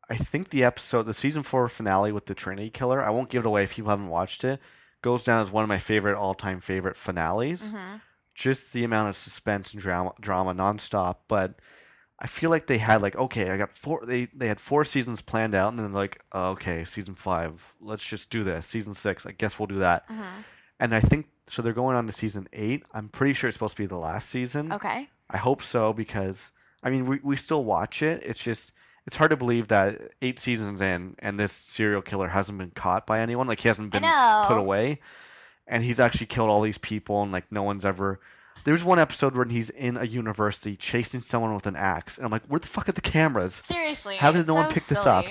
I 0.08 0.18
think 0.18 0.50
the 0.50 0.64
episode, 0.64 1.08
the 1.08 1.14
season 1.16 1.42
four 1.42 1.68
finale 1.68 2.12
with 2.12 2.28
the 2.28 2.36
Trinity 2.36 2.70
Killer. 2.70 3.04
I 3.04 3.10
won't 3.10 3.32
give 3.32 3.44
it 3.44 3.48
away 3.48 3.64
if 3.64 3.76
you 3.80 3.86
haven't 3.86 4.10
watched 4.10 4.44
it. 4.44 4.60
Goes 5.02 5.24
down 5.24 5.42
as 5.42 5.50
one 5.50 5.64
of 5.64 5.68
my 5.68 5.80
favorite 5.80 6.16
all-time 6.16 6.62
favorite 6.62 6.96
finales. 6.96 7.72
hmm 7.72 7.96
just 8.36 8.74
the 8.74 8.84
amount 8.84 9.08
of 9.08 9.16
suspense 9.16 9.72
and 9.74 9.82
drama 9.82 10.12
drama 10.20 10.54
nonstop. 10.54 11.16
But 11.28 11.56
I 12.20 12.28
feel 12.28 12.50
like 12.50 12.68
they 12.68 12.78
had 12.78 13.02
like 13.02 13.16
okay, 13.16 13.50
I 13.50 13.58
got 13.58 13.78
four. 13.78 14.06
They 14.06 14.26
they 14.34 14.48
had 14.48 14.60
four 14.62 14.86
seasons 14.86 15.22
planned 15.22 15.54
out, 15.56 15.74
and 15.74 15.80
then 15.80 15.94
like 15.94 16.22
oh, 16.32 16.52
okay, 16.52 16.86
season 16.86 17.16
five, 17.16 17.62
let's 17.82 18.04
just 18.04 18.30
do 18.30 18.44
this. 18.44 18.66
Season 18.66 18.94
six, 18.94 19.26
I 19.26 19.32
guess 19.32 19.60
we'll 19.60 19.68
do 19.68 19.80
that. 19.80 20.08
Mhm. 20.10 20.26
And 20.80 20.96
I 20.96 21.02
think 21.02 21.28
so. 21.48 21.62
They're 21.62 21.74
going 21.74 21.96
on 21.98 22.08
to 22.08 22.14
season 22.14 22.48
eight. 22.54 22.84
I'm 22.94 23.10
pretty 23.10 23.34
sure 23.34 23.48
it's 23.50 23.56
supposed 23.56 23.76
to 23.76 23.84
be 23.84 23.88
the 23.88 23.98
last 23.98 24.30
season. 24.30 24.72
Okay. 24.72 25.10
I 25.30 25.38
hope 25.38 25.62
so 25.64 25.92
because 25.92 26.52
I 26.84 26.90
mean 26.90 27.06
we 27.06 27.20
we 27.24 27.36
still 27.36 27.64
watch 27.66 28.02
it. 28.02 28.24
It's 28.24 28.40
just 28.40 28.72
it's 29.06 29.16
hard 29.16 29.32
to 29.32 29.38
believe 29.38 29.68
that 29.68 30.00
eight 30.22 30.40
seasons 30.40 30.82
in 30.82 31.16
and 31.20 31.40
this 31.40 31.52
serial 31.54 32.02
killer 32.02 32.28
hasn't 32.30 32.58
been 32.58 32.72
caught 32.72 33.06
by 33.06 33.20
anyone. 33.20 33.48
Like 33.48 33.60
he 33.60 33.68
hasn't 33.68 33.92
been 33.92 34.04
put 34.48 34.58
away, 34.58 35.00
and 35.68 35.84
he's 35.84 36.00
actually 36.00 36.28
killed 36.28 36.50
all 36.50 36.62
these 36.62 36.78
people 36.78 37.22
and 37.24 37.32
like 37.32 37.52
no 37.52 37.64
one's 37.64 37.84
ever. 37.86 38.20
There's 38.64 38.84
one 38.84 38.98
episode 39.00 39.36
where 39.36 39.46
he's 39.46 39.70
in 39.70 39.98
a 39.98 40.06
university 40.06 40.76
chasing 40.76 41.22
someone 41.22 41.54
with 41.54 41.68
an 41.68 41.76
axe, 41.76 42.18
and 42.18 42.26
I'm 42.26 42.32
like, 42.32 42.46
where 42.48 42.60
the 42.60 42.68
fuck 42.68 42.90
are 42.90 42.94
the 42.94 43.02
cameras? 43.02 43.62
Seriously. 43.66 44.16
How 44.16 44.32
did 44.32 44.48
no 44.48 44.56
one 44.56 44.70
so 44.70 44.74
pick 44.74 44.86
this 44.88 45.06
up? 45.06 45.26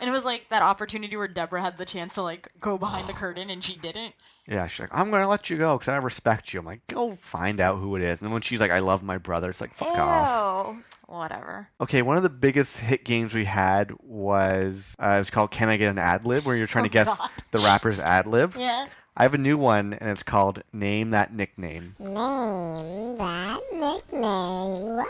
And 0.00 0.08
it 0.08 0.12
was 0.12 0.24
like 0.24 0.46
that 0.48 0.62
opportunity 0.62 1.14
where 1.14 1.28
Deborah 1.28 1.60
had 1.60 1.76
the 1.76 1.84
chance 1.84 2.14
to 2.14 2.22
like 2.22 2.48
go 2.58 2.78
behind 2.78 3.06
the 3.06 3.12
curtain 3.12 3.50
and 3.50 3.62
she 3.62 3.76
didn't. 3.76 4.14
Yeah, 4.48 4.66
she's 4.66 4.80
like, 4.80 4.88
I'm 4.94 5.10
gonna 5.10 5.28
let 5.28 5.50
you 5.50 5.58
go 5.58 5.76
because 5.76 5.92
I 5.92 5.98
respect 5.98 6.54
you. 6.54 6.60
I'm 6.60 6.64
like, 6.64 6.80
go 6.86 7.16
find 7.16 7.60
out 7.60 7.78
who 7.78 7.94
it 7.96 8.02
is. 8.02 8.20
And 8.20 8.26
then 8.26 8.32
when 8.32 8.40
she's 8.40 8.60
like, 8.60 8.70
I 8.70 8.78
love 8.78 9.02
my 9.02 9.18
brother, 9.18 9.50
it's 9.50 9.60
like, 9.60 9.74
fuck 9.74 9.98
off. 9.98 10.74
Ew. 10.74 10.82
Whatever. 11.06 11.68
Okay, 11.82 12.00
one 12.00 12.16
of 12.16 12.22
the 12.22 12.30
biggest 12.30 12.78
hit 12.78 13.04
games 13.04 13.34
we 13.34 13.44
had 13.44 13.92
was 14.00 14.96
uh, 14.98 15.08
it 15.16 15.18
was 15.18 15.28
called 15.28 15.50
Can 15.50 15.68
I 15.68 15.76
Get 15.76 15.90
an 15.90 15.98
Ad 15.98 16.24
Lib, 16.24 16.44
where 16.46 16.56
you're 16.56 16.66
trying 16.66 16.84
Oh, 16.84 16.88
to 16.88 16.92
guess 16.92 17.18
God. 17.18 17.28
the 17.50 17.58
rapper's 17.58 17.98
ad 18.00 18.26
lib. 18.26 18.54
Yeah. 18.58 18.86
I 19.20 19.24
have 19.24 19.34
a 19.34 19.38
new 19.38 19.58
one, 19.58 19.92
and 19.92 20.08
it's 20.08 20.22
called 20.22 20.62
Name 20.72 21.10
That 21.10 21.30
Nickname. 21.30 21.94
Name 21.98 23.18
that 23.18 23.60
nickname. 23.70 24.22
Wow. 24.22 25.06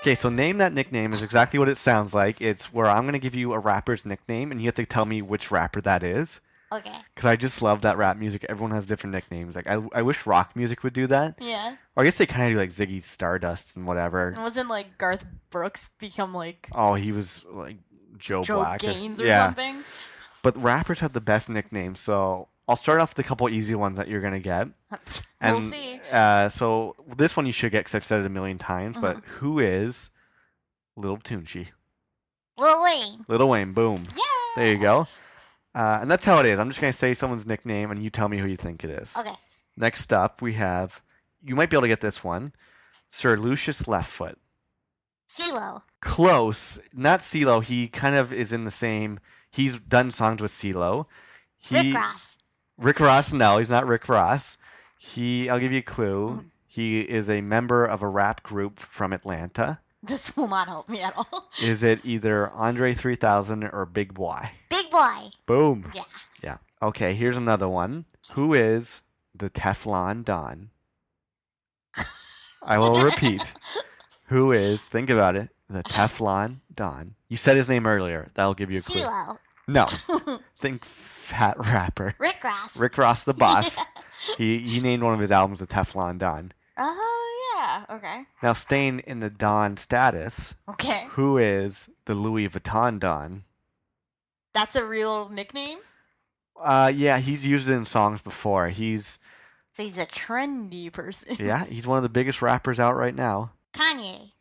Okay, 0.00 0.14
so 0.14 0.28
Name 0.28 0.58
That 0.58 0.72
Nickname 0.72 1.12
is 1.12 1.22
exactly 1.22 1.58
what 1.58 1.68
it 1.68 1.76
sounds 1.76 2.14
like. 2.14 2.40
It's 2.40 2.72
where 2.72 2.86
I'm 2.86 3.02
going 3.02 3.14
to 3.14 3.18
give 3.18 3.34
you 3.34 3.52
a 3.52 3.58
rapper's 3.58 4.06
nickname, 4.06 4.52
and 4.52 4.60
you 4.60 4.68
have 4.68 4.76
to 4.76 4.86
tell 4.86 5.04
me 5.04 5.22
which 5.22 5.50
rapper 5.50 5.80
that 5.80 6.04
is. 6.04 6.40
Okay. 6.72 6.94
Because 7.12 7.26
I 7.26 7.34
just 7.34 7.62
love 7.62 7.80
that 7.80 7.96
rap 7.96 8.16
music. 8.16 8.46
Everyone 8.48 8.70
has 8.76 8.86
different 8.86 9.12
nicknames. 9.12 9.56
Like, 9.56 9.66
I, 9.66 9.82
I 9.92 10.02
wish 10.02 10.24
rock 10.24 10.54
music 10.54 10.84
would 10.84 10.92
do 10.92 11.08
that. 11.08 11.34
Yeah. 11.40 11.74
Or 11.96 12.02
I 12.02 12.04
guess 12.04 12.18
they 12.18 12.26
kind 12.26 12.44
of 12.44 12.50
do 12.54 12.58
like 12.60 12.70
Ziggy 12.70 13.04
Stardust 13.04 13.74
and 13.74 13.88
whatever. 13.88 14.34
Wasn't 14.38 14.68
like 14.68 14.98
Garth 14.98 15.24
Brooks 15.50 15.90
become 15.98 16.32
like 16.32 16.68
Oh, 16.70 16.94
he 16.94 17.10
was 17.10 17.44
like 17.50 17.78
Joe, 18.18 18.44
Joe 18.44 18.58
Black. 18.58 18.82
Gaines 18.82 19.20
or 19.20 19.26
yeah. 19.26 19.46
something? 19.46 19.82
But 20.44 20.60
rappers 20.60 21.00
have 21.00 21.12
the 21.12 21.20
best 21.20 21.48
nicknames, 21.48 21.98
so 22.00 22.48
I'll 22.68 22.76
start 22.76 23.00
off 23.00 23.16
with 23.16 23.24
a 23.24 23.28
couple 23.28 23.48
easy 23.48 23.74
ones 23.74 23.96
that 23.98 24.08
you're 24.08 24.20
gonna 24.20 24.40
get. 24.40 24.68
And, 25.40 25.56
we'll 25.58 25.70
see. 25.72 26.00
Uh, 26.12 26.48
so 26.48 26.94
this 27.16 27.36
one 27.36 27.46
you 27.46 27.52
should 27.52 27.72
get 27.72 27.80
because 27.80 27.96
I've 27.96 28.04
said 28.06 28.20
it 28.20 28.26
a 28.26 28.28
million 28.28 28.58
times. 28.58 28.96
But 29.00 29.16
Uh-huh. 29.16 29.26
who 29.38 29.58
is 29.58 30.10
Little 30.96 31.18
Tunechi? 31.18 31.66
Lil 32.56 32.84
Wayne. 32.84 33.24
Little 33.26 33.48
Wayne. 33.48 33.72
Boom. 33.72 34.04
Yeah. 34.14 34.22
There 34.54 34.66
you 34.72 34.78
go. 34.78 35.08
Uh, 35.74 35.98
and 36.00 36.08
that's 36.08 36.24
how 36.24 36.38
it 36.38 36.46
is. 36.46 36.60
I'm 36.60 36.68
just 36.68 36.80
gonna 36.80 36.92
say 36.92 37.12
someone's 37.14 37.44
nickname, 37.46 37.90
and 37.90 38.00
you 38.00 38.08
tell 38.10 38.28
me 38.28 38.38
who 38.38 38.46
you 38.46 38.56
think 38.56 38.84
it 38.84 38.90
is. 38.90 39.16
Okay. 39.16 39.32
Next 39.76 40.12
up, 40.12 40.40
we 40.42 40.52
have. 40.52 41.00
You 41.42 41.56
might 41.56 41.70
be 41.70 41.76
able 41.76 41.82
to 41.82 41.88
get 41.88 42.00
this 42.02 42.22
one. 42.22 42.52
Sir 43.10 43.36
Lucius 43.36 43.82
Leftfoot. 43.82 44.36
CeeLo. 45.28 45.82
Close. 46.00 46.78
Not 46.92 47.20
CeeLo. 47.20 47.64
He 47.64 47.88
kind 47.88 48.14
of 48.14 48.32
is 48.32 48.52
in 48.52 48.64
the 48.64 48.70
same. 48.70 49.18
He's 49.50 49.78
done 49.78 50.10
songs 50.12 50.40
with 50.42 50.52
CeeLo. 50.52 51.06
He, 51.58 51.74
Rick 51.74 51.94
Ross. 51.96 52.31
Rick 52.82 53.00
Ross, 53.00 53.32
no, 53.32 53.58
he's 53.58 53.70
not 53.70 53.86
Rick 53.86 54.08
Ross. 54.08 54.58
He, 54.98 55.48
I'll 55.48 55.60
give 55.60 55.72
you 55.72 55.78
a 55.78 55.82
clue. 55.82 56.40
Oh. 56.40 56.44
He 56.66 57.02
is 57.02 57.28
a 57.28 57.40
member 57.40 57.84
of 57.84 58.02
a 58.02 58.08
rap 58.08 58.42
group 58.42 58.80
from 58.80 59.12
Atlanta. 59.12 59.78
This 60.04 60.36
will 60.36 60.48
not 60.48 60.66
help 60.66 60.88
me 60.88 61.00
at 61.00 61.16
all. 61.16 61.48
Is 61.62 61.84
it 61.84 62.04
either 62.04 62.50
Andre 62.50 62.92
3000 62.92 63.62
or 63.62 63.86
Big 63.86 64.12
Boi? 64.12 64.44
Big 64.68 64.90
Boi. 64.90 65.28
Boom. 65.46 65.92
Yeah. 65.94 66.02
Yeah. 66.42 66.56
Okay, 66.82 67.14
here's 67.14 67.36
another 67.36 67.68
one. 67.68 68.04
Who 68.32 68.52
is 68.52 69.02
the 69.32 69.48
Teflon 69.48 70.24
Don? 70.24 70.70
I 72.66 72.78
will 72.78 73.00
repeat. 73.00 73.54
Who 74.26 74.50
is, 74.50 74.84
think 74.88 75.08
about 75.08 75.36
it, 75.36 75.50
the 75.70 75.84
Teflon 75.84 76.56
Don? 76.74 77.14
You 77.28 77.36
said 77.36 77.56
his 77.56 77.68
name 77.68 77.86
earlier. 77.86 78.26
That'll 78.34 78.54
give 78.54 78.72
you 78.72 78.78
a 78.80 78.82
clue. 78.82 79.02
CeeLo. 79.02 79.38
No. 79.68 79.86
Think 80.56 80.84
fat 80.84 81.56
rapper. 81.58 82.14
Rick 82.18 82.42
Ross. 82.42 82.76
Rick 82.76 82.98
Ross, 82.98 83.22
the 83.22 83.34
boss. 83.34 83.78
he, 84.38 84.58
he 84.58 84.80
named 84.80 85.02
one 85.02 85.14
of 85.14 85.20
his 85.20 85.30
albums 85.32 85.60
the 85.60 85.66
Teflon 85.66 86.18
Don. 86.18 86.52
Oh 86.76 87.54
yeah. 87.88 87.96
Okay. 87.96 88.22
Now, 88.42 88.52
staying 88.54 89.00
in 89.00 89.20
the 89.20 89.30
Don 89.30 89.76
status, 89.76 90.54
Okay. 90.68 91.06
who 91.10 91.38
is 91.38 91.88
the 92.06 92.14
Louis 92.14 92.48
Vuitton 92.48 92.98
Don? 92.98 93.44
That's 94.54 94.74
a 94.76 94.84
real 94.84 95.28
nickname. 95.28 95.78
Uh, 96.60 96.92
yeah, 96.94 97.18
he's 97.18 97.46
used 97.46 97.68
it 97.68 97.72
in 97.72 97.84
songs 97.84 98.20
before. 98.20 98.68
He's 98.68 99.18
So 99.72 99.82
he's 99.84 99.98
a 99.98 100.06
trendy 100.06 100.92
person. 100.92 101.36
yeah, 101.38 101.64
he's 101.68 101.86
one 101.86 101.96
of 101.98 102.02
the 102.02 102.08
biggest 102.08 102.42
rappers 102.42 102.78
out 102.80 102.96
right 102.96 103.14
now. 103.14 103.52
Kanye. 103.72 104.32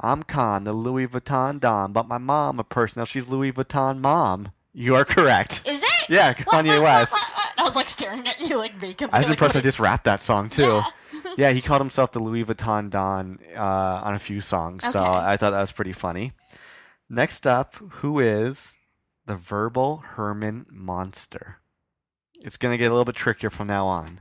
I'm 0.00 0.22
Khan, 0.22 0.62
the 0.62 0.72
Louis 0.72 1.08
Vuitton 1.08 1.58
Don, 1.58 1.92
but 1.92 2.06
my 2.06 2.18
mom 2.18 2.60
a 2.60 2.64
person. 2.64 3.00
Now 3.00 3.04
she's 3.04 3.26
Louis 3.28 3.50
Vuitton 3.52 3.98
mom. 3.98 4.52
You 4.78 4.94
are 4.94 5.04
correct. 5.04 5.62
Is 5.66 5.82
it? 5.82 6.08
Yeah, 6.08 6.34
What, 6.44 6.64
Kanye 6.64 6.68
what, 6.68 6.82
West. 6.82 7.12
what, 7.12 7.52
I 7.58 7.62
was 7.64 7.74
like 7.74 7.88
staring 7.88 8.26
at 8.28 8.38
you 8.40 8.56
like 8.56 8.76
vacantly. 8.78 9.12
I 9.12 9.18
was 9.18 9.28
like, 9.28 9.36
impressed 9.36 9.56
I 9.56 9.60
just 9.60 9.80
rapped 9.80 10.04
that 10.04 10.20
song 10.20 10.48
too. 10.48 10.62
Yeah. 10.62 10.84
Yeah, 11.36 11.50
he 11.50 11.60
called 11.60 11.80
himself 11.80 12.12
the 12.12 12.18
Louis 12.20 12.44
Vuitton 12.44 12.90
Don 12.90 13.38
uh, 13.56 13.60
on 13.60 14.14
a 14.14 14.18
few 14.18 14.40
songs, 14.40 14.84
so 14.84 14.98
I 15.00 15.36
thought 15.36 15.50
that 15.50 15.60
was 15.60 15.70
pretty 15.72 15.92
funny. 15.92 16.32
Next 17.08 17.46
up, 17.46 17.74
who 17.76 18.18
is 18.18 18.74
the 19.26 19.36
verbal 19.36 19.98
Herman 19.98 20.66
Munster? 20.68 21.58
It's 22.40 22.56
gonna 22.56 22.76
get 22.76 22.86
a 22.86 22.90
little 22.90 23.04
bit 23.04 23.14
trickier 23.14 23.50
from 23.50 23.68
now 23.68 23.86
on. 23.86 24.20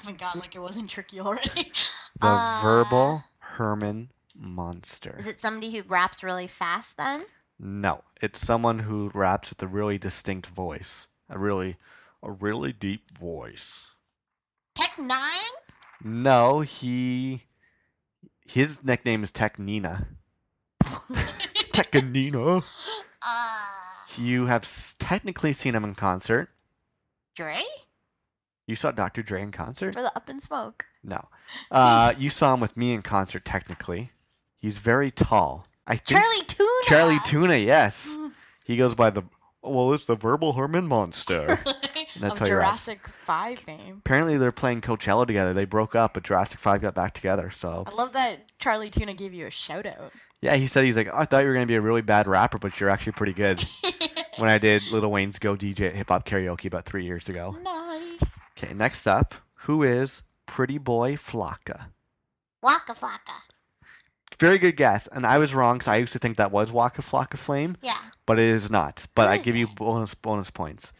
Oh 0.00 0.10
my 0.10 0.12
god, 0.12 0.36
like 0.36 0.54
it 0.54 0.60
wasn't 0.60 0.90
tricky 0.90 1.20
already. 1.20 1.72
The 2.20 2.20
Uh, 2.26 2.60
verbal 2.62 3.24
Herman 3.38 4.10
Munster. 4.38 5.16
Is 5.18 5.26
it 5.26 5.40
somebody 5.40 5.70
who 5.74 5.82
raps 5.82 6.22
really 6.22 6.46
fast 6.46 6.96
then? 6.96 7.24
No, 7.64 8.02
it's 8.20 8.44
someone 8.44 8.80
who 8.80 9.10
raps 9.14 9.50
with 9.50 9.62
a 9.62 9.68
really 9.68 9.96
distinct 9.96 10.48
voice, 10.48 11.06
a 11.30 11.38
really, 11.38 11.76
a 12.22 12.30
really 12.32 12.72
deep 12.72 13.16
voice. 13.16 13.84
Tech 14.74 14.98
Nine? 14.98 15.52
No, 16.02 16.60
he, 16.62 17.44
his 18.44 18.82
nickname 18.82 19.22
is 19.22 19.30
Tech 19.30 19.60
Nina. 19.60 20.08
Tech 21.72 21.94
Nina. 21.94 22.62
Uh, 23.24 23.66
You 24.16 24.46
have 24.46 24.64
s- 24.64 24.96
technically 24.98 25.52
seen 25.52 25.76
him 25.76 25.84
in 25.84 25.94
concert. 25.94 26.48
Dre? 27.36 27.60
You 28.66 28.74
saw 28.74 28.90
Dr. 28.90 29.22
Dre 29.22 29.40
in 29.40 29.52
concert? 29.52 29.94
For 29.94 30.02
the 30.02 30.14
up 30.16 30.28
and 30.28 30.42
smoke. 30.42 30.84
No. 31.04 31.28
Uh, 31.70 32.14
you 32.18 32.30
saw 32.30 32.54
him 32.54 32.60
with 32.60 32.76
me 32.78 32.92
in 32.92 33.02
concert. 33.02 33.44
Technically, 33.44 34.10
he's 34.58 34.78
very 34.78 35.10
tall. 35.10 35.66
I 35.86 35.96
think 35.96 36.18
Chali 36.20 36.42
2na? 36.44 36.71
Chali 36.82 37.16
2na. 37.20 37.64
Yes, 37.64 38.16
he 38.64 38.76
goes 38.76 38.94
by 38.94 39.10
the. 39.10 39.22
Well, 39.62 39.92
it's 39.92 40.06
the 40.06 40.16
verbal 40.16 40.54
Herman 40.54 40.88
Munster. 40.88 41.58
That's 42.20 42.34
of 42.34 42.38
how. 42.40 42.46
Jurassic 42.46 43.06
Five 43.06 43.60
fame. 43.60 43.98
Apparently, 44.04 44.36
they're 44.36 44.50
playing 44.52 44.80
Coachella 44.80 45.26
together. 45.26 45.54
They 45.54 45.64
broke 45.64 45.94
up, 45.94 46.14
but 46.14 46.24
Jurassic 46.24 46.58
Five 46.58 46.82
got 46.82 46.94
back 46.94 47.14
together. 47.14 47.50
So 47.50 47.84
I 47.86 47.94
love 47.94 48.12
that 48.14 48.58
Chali 48.58 48.90
2na 48.90 49.16
gave 49.16 49.32
you 49.32 49.46
a 49.46 49.50
shout 49.50 49.86
out. 49.86 50.12
yeah, 50.40 50.56
he 50.56 50.66
said 50.66 50.84
he's 50.84 50.96
like, 50.96 51.12
I 51.14 51.24
thought 51.24 51.42
you 51.42 51.48
were 51.48 51.54
gonna 51.54 51.66
be 51.66 51.76
a 51.76 51.80
really 51.80 52.02
bad 52.02 52.26
rapper, 52.26 52.58
but 52.58 52.80
you're 52.80 52.90
actually 52.90 53.12
pretty 53.12 53.32
good. 53.34 53.64
when 54.38 54.50
I 54.50 54.58
did 54.58 54.82
Little 54.90 55.10
Wayne's 55.12 55.38
Go 55.38 55.54
DJ 55.56 55.88
at 55.88 55.94
Hip 55.94 56.08
Hop 56.08 56.26
Karaoke 56.26 56.66
about 56.66 56.84
three 56.84 57.04
years 57.04 57.28
ago. 57.28 57.56
nice. 57.62 58.40
Okay, 58.58 58.74
next 58.74 59.06
up, 59.06 59.34
who 59.54 59.82
is 59.84 60.22
Pretty 60.46 60.78
Boy 60.78 61.14
Flocka? 61.16 61.86
Waka 62.62 62.94
Flocka. 62.94 63.38
Very 64.42 64.58
good 64.58 64.76
guess, 64.76 65.06
and 65.08 65.24
I 65.26 65.38
was 65.38 65.54
wrong 65.54 65.76
because 65.78 65.88
I 65.88 65.96
used 65.96 66.12
to 66.14 66.18
think 66.18 66.36
that 66.36 66.50
was 66.52 66.70
Waka 66.72 67.00
Flocka 67.02 67.36
Flame, 67.38 67.76
Yeah. 67.80 67.96
but 68.26 68.38
it 68.38 68.44
is 68.46 68.70
not. 68.70 69.06
But 69.14 69.28
I 69.28 69.38
give 69.38 69.56
you 69.56 69.66
bonus 69.68 70.14
bonus 70.14 70.50
points. 70.50 70.92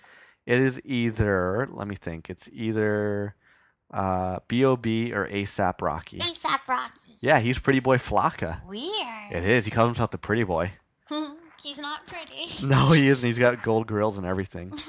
It 0.46 0.60
is 0.60 0.80
either 0.84 1.68
let 1.70 1.86
me 1.88 1.94
think. 1.96 2.30
It's 2.30 2.48
either 2.52 3.34
uh, 3.92 4.38
B.O.B. 4.48 5.12
or 5.12 5.28
ASAP 5.28 5.82
Rocky. 5.82 6.18
ASAP 6.18 6.66
Rocky. 6.68 7.12
Yeah, 7.20 7.40
he's 7.40 7.58
Pretty 7.58 7.80
Boy 7.80 7.98
Flocka. 7.98 8.64
Weird. 8.66 9.32
It 9.32 9.44
is. 9.44 9.64
He 9.64 9.70
calls 9.70 9.88
himself 9.88 10.10
the 10.12 10.18
Pretty 10.18 10.44
Boy. 10.44 10.72
He's 11.62 11.78
not 11.78 12.06
pretty. 12.08 12.48
No, 12.66 12.90
he 12.90 13.06
isn't. 13.06 13.24
He's 13.24 13.38
got 13.38 13.62
gold 13.62 13.86
grills 13.86 14.18
and 14.18 14.26
everything. 14.26 14.72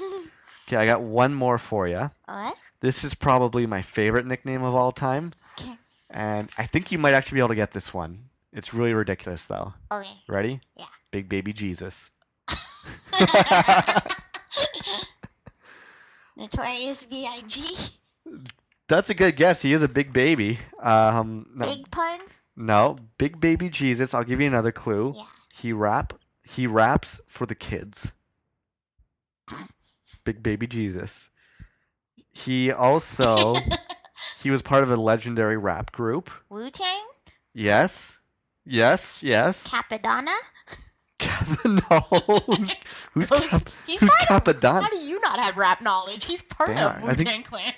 Okay, 0.66 0.76
I 0.78 0.86
got 0.86 1.02
one 1.02 1.34
more 1.34 1.58
for 1.58 1.86
you. 1.86 2.10
what? 2.24 2.56
This 2.80 3.04
is 3.04 3.14
probably 3.14 3.66
my 3.66 3.82
favorite 3.82 4.24
nickname 4.26 4.62
of 4.62 4.74
all 4.74 4.92
time, 4.92 5.32
Okay. 5.60 5.74
and 6.08 6.48
I 6.56 6.64
think 6.64 6.90
you 6.90 6.96
might 6.96 7.12
actually 7.12 7.36
be 7.36 7.40
able 7.40 7.48
to 7.50 7.54
get 7.54 7.72
this 7.72 7.92
one. 7.92 8.30
It's 8.54 8.72
really 8.72 8.94
ridiculous, 8.94 9.44
though. 9.46 9.74
Okay. 9.92 10.14
Ready? 10.28 10.60
Yeah. 10.78 10.86
Big 11.10 11.28
baby 11.28 11.52
Jesus. 11.52 12.08
Notorious 16.36 17.04
B.I.G. 17.06 17.76
That's 18.88 19.10
a 19.10 19.14
good 19.14 19.36
guess. 19.36 19.62
He 19.62 19.72
is 19.72 19.82
a 19.82 19.88
big 19.88 20.12
baby. 20.12 20.58
Um, 20.80 21.46
no, 21.54 21.66
Big 21.66 21.90
pun? 21.90 22.20
no, 22.56 22.96
big 23.18 23.40
baby 23.40 23.68
Jesus. 23.68 24.14
I'll 24.14 24.24
give 24.24 24.40
you 24.40 24.46
another 24.46 24.72
clue. 24.72 25.12
Yeah. 25.16 25.22
He 25.52 25.72
rap. 25.72 26.12
He 26.42 26.66
raps 26.66 27.20
for 27.28 27.46
the 27.46 27.54
kids. 27.54 28.12
Big 30.24 30.42
baby 30.42 30.66
Jesus. 30.66 31.28
He 32.32 32.70
also 32.72 33.54
he 34.42 34.50
was 34.50 34.62
part 34.62 34.82
of 34.82 34.90
a 34.90 34.96
legendary 34.96 35.56
rap 35.56 35.92
group. 35.92 36.30
Wu 36.50 36.70
Tang? 36.70 37.04
Yes, 37.54 38.16
yes, 38.66 39.22
yes. 39.22 39.66
Cappadonna? 39.68 40.34
Cap- 41.18 41.64
no, 41.64 42.00
who's, 42.46 42.76
who's, 43.14 43.28
Cap- 43.48 43.68
He's 43.86 44.00
who's 44.00 44.10
part 44.28 44.48
of- 44.48 44.56
Cappadonna? 44.60 44.82
How 44.82 44.88
do 44.90 44.98
you 44.98 45.20
not 45.20 45.38
have 45.38 45.56
rap 45.56 45.80
knowledge? 45.80 46.24
He's 46.26 46.42
part 46.42 46.70
Damn, 46.70 46.96
of 46.98 47.04
I 47.04 47.06
Wu 47.08 47.14
think- 47.14 47.28
Tang 47.28 47.42
Clan. 47.42 47.72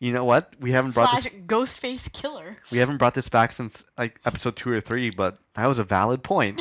You 0.00 0.10
know 0.12 0.24
what? 0.24 0.52
We 0.58 0.72
haven't 0.72 0.94
brought 0.94 1.10
Slash 1.10 1.24
this. 1.24 1.32
Ghostface 1.46 2.08
Killah. 2.10 2.56
We 2.72 2.78
haven't 2.78 2.96
brought 2.96 3.14
this 3.14 3.28
back 3.28 3.52
since 3.52 3.84
like 3.96 4.18
episode 4.24 4.56
two 4.56 4.70
or 4.72 4.80
three, 4.80 5.10
but 5.10 5.38
that 5.54 5.66
was 5.66 5.78
a 5.78 5.84
valid 5.84 6.24
point. 6.24 6.60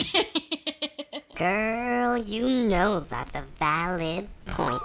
Girl, 1.35 2.17
you 2.17 2.47
know 2.67 2.99
that's 2.99 3.33
a 3.35 3.43
valid 3.57 4.27
point. 4.45 4.81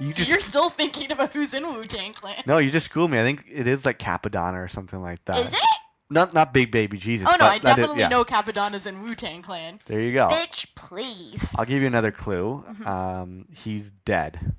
You 0.00 0.12
just 0.12 0.28
You're 0.28 0.40
still 0.40 0.68
thinking 0.68 1.12
about 1.12 1.32
who's 1.32 1.54
in 1.54 1.62
Wu 1.62 1.84
Tang 1.84 2.12
Clan. 2.12 2.42
no, 2.44 2.58
you 2.58 2.70
just 2.72 2.86
schooled 2.86 3.10
me. 3.10 3.18
I 3.20 3.22
think 3.22 3.44
it 3.50 3.66
is 3.68 3.86
like 3.86 3.98
Cappadonna 3.98 4.62
or 4.62 4.68
something 4.68 5.00
like 5.00 5.24
that. 5.26 5.38
Is 5.38 5.46
it? 5.52 5.60
Not 6.08 6.32
not 6.34 6.52
Big 6.54 6.70
Baby 6.70 6.98
Jesus. 6.98 7.28
Oh 7.30 7.36
no, 7.36 7.46
I 7.46 7.58
definitely 7.58 7.98
yeah. 7.98 8.08
know 8.08 8.24
Cappadonna's 8.24 8.86
in 8.86 9.02
Wu 9.02 9.14
Tang 9.14 9.42
Clan. 9.42 9.80
There 9.86 10.00
you 10.00 10.12
go. 10.12 10.28
Bitch, 10.28 10.66
please. 10.76 11.52
I'll 11.56 11.64
give 11.64 11.80
you 11.80 11.88
another 11.88 12.12
clue. 12.12 12.64
Mhm. 12.68 12.86
Um, 12.86 13.46
he's 13.52 13.90
dead, 13.90 14.54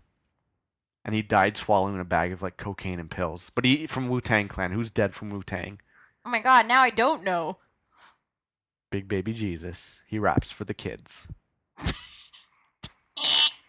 and 1.05 1.15
he 1.15 1.21
died 1.21 1.55
swallowing 1.55 1.99
a 1.99 2.03
bag 2.05 2.33
of 2.33 2.41
like 2.41 2.57
cocaine 2.57 2.99
and 2.99 3.09
pills. 3.09 3.49
But 3.55 3.63
he 3.63 3.87
from 3.87 4.09
Wu 4.09 4.19
Tang 4.19 4.49
Clan. 4.49 4.71
Who's 4.73 4.89
dead 4.89 5.13
from 5.13 5.29
Wu 5.29 5.41
Tang? 5.41 5.79
Oh 6.25 6.29
my 6.29 6.41
god, 6.41 6.67
now 6.67 6.81
I 6.81 6.89
don't 6.89 7.23
know. 7.23 7.57
Big 8.89 9.07
Baby 9.07 9.31
Jesus. 9.31 9.99
He 10.05 10.19
raps 10.19 10.51
for 10.51 10.65
the 10.65 10.73
kids. 10.73 11.27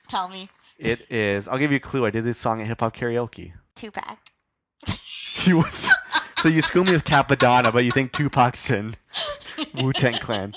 Tell 0.08 0.28
me. 0.28 0.48
It 0.78 1.10
is. 1.10 1.46
I'll 1.48 1.58
give 1.58 1.70
you 1.70 1.76
a 1.76 1.80
clue. 1.80 2.06
I 2.06 2.10
did 2.10 2.24
this 2.24 2.38
song 2.38 2.60
at 2.60 2.66
hip 2.66 2.80
hop 2.80 2.96
karaoke. 2.96 3.52
Tupac. 3.76 4.18
He 5.38 5.52
was. 5.52 5.88
so 6.40 6.48
you 6.48 6.62
school 6.62 6.84
me 6.84 6.92
with 6.92 7.04
Cappadonna, 7.04 7.72
but 7.72 7.84
you 7.84 7.90
think 7.90 8.12
Tupac's 8.12 8.70
in 8.70 8.94
Wu 9.82 9.92
Tang 9.92 10.14
Clan. 10.14 10.54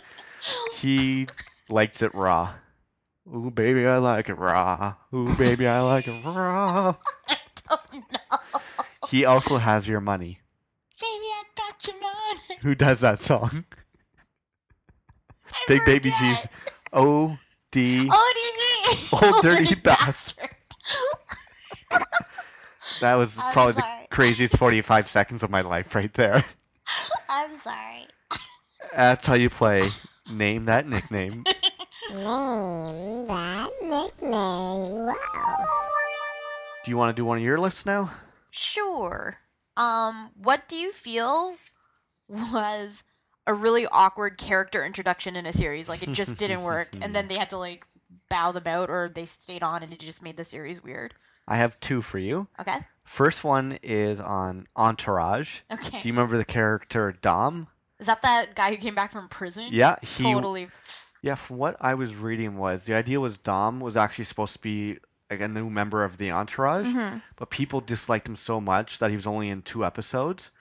He 0.75 1.27
likes 1.69 2.01
it 2.01 2.13
raw. 2.15 2.53
Ooh, 3.34 3.51
baby, 3.51 3.86
I 3.86 3.97
like 3.97 4.29
it 4.29 4.36
raw. 4.36 4.95
Ooh, 5.13 5.25
baby, 5.38 5.67
I 5.67 5.82
like 5.82 6.07
it 6.07 6.25
raw. 6.25 6.95
Oh 7.73 7.77
no. 7.93 8.39
He 9.07 9.23
also 9.23 9.57
has 9.57 9.88
your 9.88 10.01
money. 10.01 10.39
Baby, 10.99 11.09
I 11.09 11.43
got 11.55 11.88
your 11.88 12.01
money. 12.01 12.59
Who 12.61 12.75
does 12.75 12.99
that 12.99 13.19
song? 13.19 13.63
I 15.53 15.63
Big 15.69 15.86
Baby. 15.86 16.11
G's. 16.19 16.47
O 16.91 17.38
D. 17.71 18.09
ODB. 18.09 19.23
Old 19.23 19.41
dirty 19.41 19.75
bastard. 19.75 20.49
That 23.02 23.16
was 23.16 23.38
I'm 23.38 23.52
probably 23.54 23.74
sorry. 23.74 24.02
the 24.10 24.16
craziest 24.16 24.58
45 24.58 25.08
seconds 25.08 25.43
of 25.43 25.49
my 25.49 25.62
life 25.62 25.93
right 25.95 26.14
there. 26.14 26.43
I'm 27.30 27.60
sorry. 27.60 28.06
That's 28.93 29.26
how 29.26 29.34
you 29.36 29.49
play. 29.49 29.82
Name 30.32 30.66
that 30.66 30.88
nickname. 30.88 31.43
Name 32.12 33.28
that 33.28 33.70
nickname. 33.82 34.32
Wow. 34.32 35.16
Do 36.84 36.91
you 36.91 36.97
want 36.97 37.16
to 37.16 37.20
do 37.20 37.26
one 37.26 37.38
of 37.38 37.43
your 37.43 37.58
lists 37.60 37.86
now? 37.86 38.12
Sure. 38.49 39.38
Um, 39.78 40.32
what 40.36 40.68
do 40.68 40.76
you 40.76 40.91
feel 40.91 41.56
was 42.28 43.04
a 43.47 43.54
really 43.54 43.88
awkward 43.88 44.38
character 44.38 44.84
introduction 44.86 45.36
in 45.36 45.45
a 45.45 45.54
series? 45.54 45.88
Like 45.88 46.04
it 46.04 46.12
just 46.12 46.38
didn't 46.38 46.64
work, 46.64 46.89
and 47.02 47.16
then 47.16 47.28
they 47.28 47.36
had 47.36 47.49
to 47.52 47.58
like 47.58 47.86
bow 48.32 48.51
them 48.51 48.65
out, 48.65 48.89
or 48.89 49.11
they 49.13 49.25
stayed 49.25 49.61
on, 49.61 49.84
and 49.84 49.93
it 49.93 49.99
just 49.99 50.23
made 50.23 50.38
the 50.38 50.43
series 50.43 50.84
weird. 50.84 51.13
I 51.47 51.57
have 51.57 51.79
two 51.79 52.01
for 52.01 52.17
you. 52.17 52.47
Okay. 52.59 52.77
First 53.03 53.43
one 53.43 53.77
is 53.84 54.19
on 54.21 54.67
Entourage. 54.75 55.59
Okay. 55.71 56.01
Do 56.01 56.07
you 56.07 56.13
remember 56.13 56.38
the 56.38 56.45
character 56.45 57.13
Dom? 57.21 57.67
Is 57.99 58.07
that 58.07 58.21
that 58.21 58.55
guy 58.55 58.71
who 58.71 58.77
came 58.77 58.95
back 58.95 59.11
from 59.11 59.27
prison? 59.27 59.67
Yeah, 59.69 59.97
he. 60.01 60.23
Totally. 60.23 60.69
Yeah, 61.21 61.36
from 61.36 61.57
what 61.57 61.75
I 61.82 61.93
was 61.93 62.15
reading 62.15 62.57
was 62.57 62.86
the 62.86 62.95
idea 62.95 63.19
was 63.19 63.38
Dom 63.38 63.79
was 63.79 63.95
actually 63.97 64.25
supposed 64.25 64.53
to 64.53 64.59
be 64.59 64.97
like 65.29 65.41
a 65.41 65.47
new 65.47 65.69
member 65.69 66.03
of 66.03 66.17
the 66.17 66.32
Entourage, 66.32 66.88
hmm 66.88 67.17
but 67.36 67.49
people 67.49 67.82
disliked 67.82 68.27
him 68.27 68.36
so 68.36 68.59
much 68.61 68.99
that 68.99 69.09
he 69.09 69.15
was 69.15 69.27
only 69.27 69.49
in 69.49 69.61
two 69.61 69.86
episodes, 69.86 70.51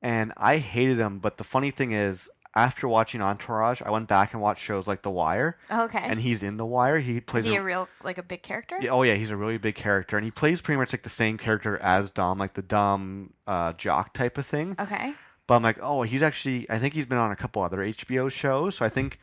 and 0.00 0.32
I 0.36 0.58
hated 0.58 0.98
him. 0.98 1.18
But 1.18 1.38
the 1.38 1.44
funny 1.44 1.70
thing 1.70 1.92
is, 1.92 2.28
after 2.54 2.86
watching 2.88 3.22
Entourage, 3.22 3.80
I 3.82 3.90
went 3.90 4.08
back 4.08 4.32
and 4.34 4.42
watched 4.42 4.62
shows 4.62 4.86
like 4.86 5.02
The 5.02 5.10
Wire, 5.10 5.56
Okay. 5.70 5.98
and 6.02 6.20
he's 6.20 6.42
in 6.42 6.56
The 6.58 6.66
Wire. 6.66 6.98
He 6.98 7.20
plays. 7.20 7.44
Is 7.46 7.50
he 7.52 7.56
a- 7.56 7.60
a 7.60 7.64
real 7.64 7.88
like 8.02 8.18
a 8.18 8.22
big 8.22 8.42
character? 8.42 8.76
Yeah, 8.80 8.90
oh 8.90 9.02
yeah, 9.02 9.14
he's 9.14 9.30
a 9.30 9.36
really 9.36 9.58
big 9.58 9.74
character, 9.74 10.16
and 10.16 10.24
he 10.24 10.30
plays 10.30 10.60
pretty 10.60 10.78
much 10.78 10.92
like 10.92 11.02
the 11.02 11.10
same 11.10 11.38
character 11.38 11.78
as 11.78 12.10
Dom, 12.12 12.38
like 12.38 12.52
the 12.52 12.62
dumb 12.62 13.32
uh, 13.46 13.72
jock 13.74 14.12
type 14.14 14.36
of 14.38 14.46
thing. 14.46 14.76
Okay. 14.78 15.14
But 15.46 15.54
I'm 15.56 15.62
like, 15.62 15.78
oh, 15.82 16.02
he's 16.02 16.22
actually. 16.22 16.66
I 16.70 16.78
think 16.78 16.94
he's 16.94 17.06
been 17.06 17.18
on 17.18 17.32
a 17.32 17.36
couple 17.36 17.62
other 17.62 17.78
HBO 17.78 18.30
shows, 18.30 18.76
so 18.76 18.84
I 18.84 18.88
think 18.88 19.18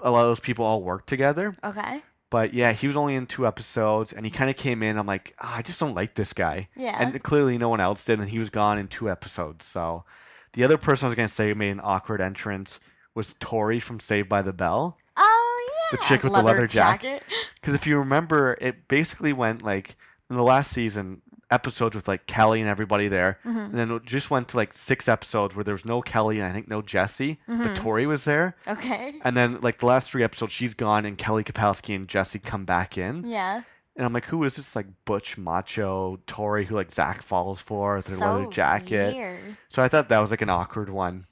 a 0.00 0.10
lot 0.10 0.22
of 0.22 0.26
those 0.28 0.40
people 0.40 0.64
all 0.64 0.82
work 0.82 1.06
together. 1.06 1.54
Okay. 1.64 2.02
But 2.30 2.52
yeah, 2.52 2.72
he 2.72 2.88
was 2.88 2.96
only 2.96 3.14
in 3.14 3.26
two 3.26 3.46
episodes, 3.46 4.12
and 4.12 4.26
he 4.26 4.30
kind 4.30 4.50
of 4.50 4.56
came 4.56 4.82
in. 4.82 4.98
I'm 4.98 5.06
like, 5.06 5.34
ah, 5.38 5.56
I 5.58 5.62
just 5.62 5.78
don't 5.78 5.94
like 5.94 6.14
this 6.16 6.32
guy, 6.32 6.68
Yeah. 6.74 6.96
and 7.00 7.22
clearly 7.22 7.56
no 7.58 7.68
one 7.68 7.80
else 7.80 8.02
did, 8.04 8.18
and 8.18 8.28
he 8.28 8.40
was 8.40 8.50
gone 8.50 8.76
in 8.76 8.88
two 8.88 9.08
episodes. 9.08 9.64
So 9.64 10.04
the 10.54 10.64
other 10.64 10.78
person 10.78 11.06
I 11.06 11.08
was 11.10 11.16
gonna 11.16 11.28
say 11.28 11.52
made 11.54 11.70
an 11.70 11.80
awkward 11.82 12.20
entrance 12.20 12.80
was 13.14 13.34
Tori 13.38 13.78
from 13.80 14.00
Saved 14.00 14.28
by 14.28 14.42
the 14.42 14.52
Bell. 14.52 14.96
Oh 15.16 15.68
yeah, 15.92 15.96
The 15.98 16.04
chick 16.06 16.22
with 16.24 16.32
the 16.32 16.42
leather 16.42 16.66
jacket. 16.66 17.22
Because 17.60 17.74
if 17.80 17.86
you 17.86 17.98
remember, 17.98 18.56
it 18.60 18.88
basically 18.88 19.32
went 19.32 19.62
like 19.62 19.96
in 20.30 20.36
the 20.36 20.42
last 20.42 20.72
season 20.72 21.20
episodes 21.50 21.94
with 21.94 22.08
like 22.08 22.26
Kelly 22.26 22.60
and 22.60 22.68
everybody 22.68 23.06
there, 23.06 23.38
hmm 23.44 23.56
and 23.58 23.74
then 23.74 23.90
it 23.92 24.04
just 24.04 24.30
went 24.30 24.48
to 24.48 24.56
like 24.56 24.74
six 24.74 25.08
episodes 25.08 25.54
where 25.54 25.62
there 25.62 25.74
was 25.74 25.84
no 25.84 26.00
Kelly 26.02 26.38
and 26.40 26.48
I 26.48 26.52
think 26.52 26.66
no 26.68 26.82
Jesse, 26.82 27.38
Mhm. 27.48 27.58
but 27.62 27.76
Tori 27.76 28.06
was 28.06 28.24
there, 28.24 28.56
Okay. 28.66 29.14
and 29.22 29.36
then 29.36 29.60
like 29.60 29.78
the 29.78 29.86
last 29.86 30.10
three 30.10 30.24
episodes 30.24 30.52
she's 30.52 30.74
gone 30.74 31.04
and 31.04 31.16
Kelly 31.18 31.44
Kapowski 31.44 31.94
and 31.94 32.08
Jesse 32.08 32.38
come 32.40 32.64
back 32.64 32.96
in, 32.98 33.24
Yeah. 33.28 33.62
And 33.96 34.04
I'm 34.04 34.12
like, 34.12 34.24
who 34.24 34.42
is 34.44 34.56
this 34.56 34.74
like 34.74 34.86
butch 35.04 35.38
macho 35.38 36.18
Tori 36.26 36.64
who 36.64 36.74
like 36.74 36.92
Zach 36.92 37.22
falls 37.22 37.60
for 37.60 37.96
with 37.96 38.08
her 38.08 38.16
so 38.16 38.24
leather 38.36 38.50
jacket? 38.50 39.14
Weird. 39.14 39.56
So 39.68 39.82
I 39.82 39.88
thought 39.88 40.08
that 40.08 40.18
was 40.18 40.30
like 40.30 40.42
an 40.42 40.50
awkward 40.50 40.90
one. 40.90 41.26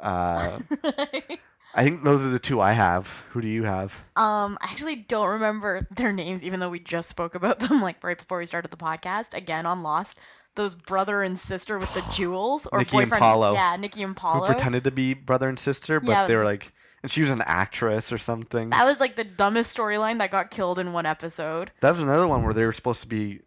Uh, 0.00 0.58
I 1.74 1.84
think 1.84 2.02
those 2.02 2.24
are 2.24 2.30
the 2.30 2.38
two 2.38 2.60
I 2.60 2.72
have. 2.72 3.06
Who 3.30 3.40
do 3.40 3.48
you 3.48 3.64
have? 3.64 3.92
Um, 4.16 4.58
I 4.60 4.64
actually 4.70 4.96
don't 4.96 5.28
remember 5.28 5.86
their 5.94 6.12
names, 6.12 6.42
even 6.42 6.58
though 6.58 6.70
we 6.70 6.80
just 6.80 7.08
spoke 7.08 7.34
about 7.34 7.60
them 7.60 7.80
like 7.82 8.02
right 8.02 8.18
before 8.18 8.38
we 8.38 8.46
started 8.46 8.70
the 8.70 8.76
podcast. 8.76 9.34
Again 9.34 9.66
on 9.66 9.82
Lost, 9.82 10.18
those 10.56 10.74
brother 10.74 11.22
and 11.22 11.38
sister 11.38 11.78
with 11.78 11.92
the 11.94 12.02
jewels, 12.12 12.66
or 12.72 12.78
Nikki 12.80 12.96
and 12.96 13.06
boyfriend. 13.06 13.22
Paulo. 13.22 13.52
Yeah, 13.52 13.76
Nikki 13.76 14.02
and 14.02 14.10
Who 14.10 14.20
Paulo. 14.20 14.46
pretended 14.46 14.84
to 14.84 14.90
be 14.90 15.14
brother 15.14 15.48
and 15.48 15.58
sister, 15.58 16.00
but 16.00 16.08
Yeah, 16.10 16.26
they 16.26 16.34
were 16.36 16.44
like, 16.44 16.72
and 17.02 17.10
she 17.10 17.22
was 17.22 17.30
an 17.30 17.42
actress 17.46 18.12
or 18.12 18.18
something. 18.18 18.70
That 18.70 18.84
was 18.86 19.00
like 19.00 19.16
the 19.16 19.24
dumbest 19.24 19.76
storyline 19.76 20.18
that 20.18 20.30
got 20.30 20.50
killed 20.50 20.78
in 20.78 20.92
one 20.92 21.06
episode. 21.06 21.70
That 21.80 21.92
was 21.92 22.00
another 22.00 22.26
one 22.28 22.42
where 22.44 22.54
they 22.54 22.64
were 22.64 22.72
supposed 22.72 23.02
to 23.02 23.08
be 23.08 23.40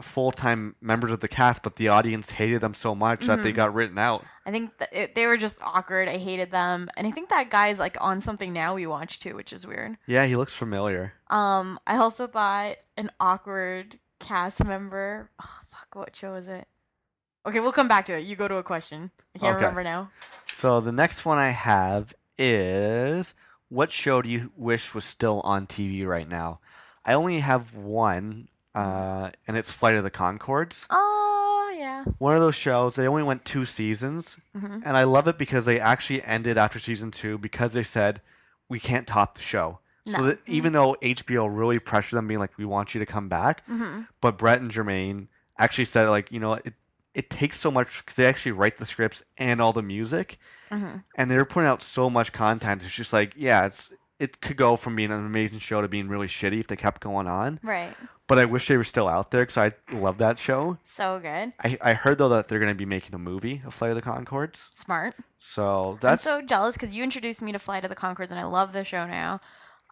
full 0.00 0.32
time 0.32 0.74
members 0.80 1.10
of 1.12 1.20
the 1.20 1.28
cast, 1.28 1.62
but 1.62 1.76
the 1.76 1.88
audience 1.88 2.30
hated 2.30 2.60
them 2.62 2.72
so 2.72 2.94
much 2.94 3.26
that 3.26 3.42
they 3.42 3.52
Mhm. 3.52 3.56
got 3.56 3.74
written 3.74 3.98
out. 3.98 4.24
I 4.46 4.50
think 4.50 4.78
th- 4.78 4.90
it, 4.92 5.14
they 5.14 5.26
were 5.26 5.36
just 5.36 5.60
awkward. 5.62 6.08
I 6.08 6.16
hated 6.16 6.50
them, 6.50 6.88
and 6.96 7.06
I 7.06 7.10
think 7.10 7.28
that 7.28 7.50
guy's 7.50 7.78
like 7.78 7.98
on 8.00 8.20
something 8.22 8.52
now 8.52 8.74
we 8.74 8.86
watch 8.86 9.18
too, 9.18 9.34
which 9.34 9.52
is 9.52 9.66
weird. 9.66 9.98
Yeah, 10.06 10.24
he 10.24 10.36
looks 10.36 10.54
familiar. 10.54 11.12
Um, 11.28 11.78
I 11.86 11.96
also 11.96 12.26
thought 12.26 12.76
an 12.96 13.10
awkward 13.20 13.98
cast 14.20 14.64
member. 14.64 15.30
Oh, 15.42 15.58
fuck, 15.68 15.88
what 15.94 16.16
show 16.16 16.34
is 16.34 16.48
it? 16.48 16.66
Okay, 17.44 17.60
we'll 17.60 17.72
come 17.72 17.88
back 17.88 18.06
to 18.06 18.14
it. 18.14 18.20
You 18.20 18.36
go 18.36 18.48
to 18.48 18.56
a 18.56 18.62
question. 18.62 19.10
I 19.34 19.38
can't 19.38 19.56
Okay. 19.56 19.64
remember 19.64 19.82
now. 19.82 20.10
So 20.54 20.80
the 20.80 20.92
next 20.92 21.24
one 21.26 21.36
I 21.38 21.50
have 21.50 22.14
is 22.40 23.34
what 23.68 23.92
show 23.92 24.20
do 24.22 24.28
you 24.28 24.50
wish 24.56 24.94
was 24.94 25.04
still 25.04 25.40
on 25.42 25.66
TV 25.66 26.06
right 26.06 26.28
now? 26.28 26.58
I 27.04 27.12
only 27.14 27.38
have 27.40 27.74
one, 27.74 28.48
uh, 28.74 29.30
and 29.46 29.56
it's 29.56 29.70
Flight 29.70 29.94
of 29.94 30.04
the 30.04 30.10
Conchords. 30.10 30.86
Oh 30.90 31.74
yeah. 31.76 32.04
One 32.18 32.34
of 32.34 32.40
those 32.40 32.54
shows, 32.56 32.94
they 32.96 33.06
only 33.06 33.22
went 33.22 33.44
two 33.44 33.64
seasons, 33.64 34.36
hmm 34.54 34.78
and 34.82 34.96
I 34.96 35.04
love 35.04 35.28
it 35.28 35.36
because 35.36 35.66
they 35.66 35.78
actually 35.78 36.22
ended 36.22 36.56
after 36.56 36.78
season 36.78 37.10
two 37.10 37.36
because 37.38 37.74
they 37.74 37.82
said, 37.82 38.22
we 38.70 38.80
can't 38.80 39.06
top 39.06 39.34
the 39.36 39.42
show. 39.42 39.78
So 40.06 40.18
No. 40.22 40.26
that 40.28 40.38
even 40.46 40.72
though 40.72 40.96
HBO 41.02 41.46
really 41.54 41.78
pressured 41.78 42.16
them, 42.16 42.26
being 42.26 42.40
like, 42.40 42.56
we 42.56 42.64
want 42.64 42.94
you 42.94 42.98
to 43.00 43.06
come 43.06 43.28
back, 43.28 43.62
hmm 43.66 44.02
but 44.22 44.38
Brett 44.38 44.60
and 44.60 44.70
Jermaine 44.70 45.28
actually 45.58 45.84
said 45.84 46.08
like 46.08 46.32
you 46.32 46.40
know 46.40 46.54
it 46.54 46.72
it 47.14 47.30
takes 47.30 47.58
so 47.58 47.70
much 47.70 48.02
because 48.04 48.16
they 48.16 48.26
actually 48.26 48.52
write 48.52 48.76
the 48.78 48.86
scripts 48.86 49.22
and 49.38 49.60
all 49.60 49.72
the 49.72 49.82
music 49.82 50.38
hmm 50.70 50.96
and 51.16 51.30
they're 51.30 51.44
putting 51.44 51.68
out 51.68 51.82
so 51.82 52.08
much 52.08 52.32
content 52.32 52.82
it's 52.82 52.94
just 52.94 53.12
like 53.12 53.32
yeah 53.36 53.66
it's 53.66 53.92
it 54.20 54.42
could 54.42 54.56
go 54.58 54.76
from 54.76 54.94
being 54.94 55.10
an 55.10 55.24
amazing 55.24 55.58
show 55.58 55.80
to 55.80 55.88
being 55.88 56.06
really 56.06 56.26
shitty 56.26 56.60
if 56.60 56.66
they 56.66 56.76
kept 56.76 57.00
going 57.00 57.26
on. 57.26 57.58
Right. 57.62 57.96
But 58.26 58.38
I 58.38 58.44
wish 58.44 58.68
they 58.68 58.76
were 58.76 58.84
still 58.84 59.08
out 59.08 59.30
there 59.30 59.40
because 59.40 59.56
I 59.56 59.72
love 59.96 60.18
that 60.18 60.38
show. 60.38 60.76
So 60.84 61.18
good. 61.18 61.54
I, 61.58 61.78
I 61.80 61.94
heard 61.94 62.18
though 62.18 62.28
that 62.28 62.46
they're 62.46 62.58
going 62.58 62.70
to 62.70 62.78
be 62.78 62.84
making 62.84 63.14
a 63.14 63.18
movie 63.18 63.62
of 63.64 63.72
Flight 63.72 63.90
of 63.90 63.96
the 63.96 64.02
Conchords. 64.02 64.66
Smart. 64.72 65.14
So 65.38 65.96
that's 66.02 66.26
I'm 66.26 66.42
so 66.42 66.46
jealous 66.46 66.74
because 66.74 66.94
you 66.94 67.02
introduced 67.02 67.40
me 67.40 67.50
to 67.52 67.58
Flight 67.58 67.82
of 67.82 67.88
the 67.88 67.96
Conchords, 67.96 68.30
and 68.30 68.38
I 68.38 68.44
love 68.44 68.74
the 68.74 68.84
show 68.84 69.06
now. 69.06 69.40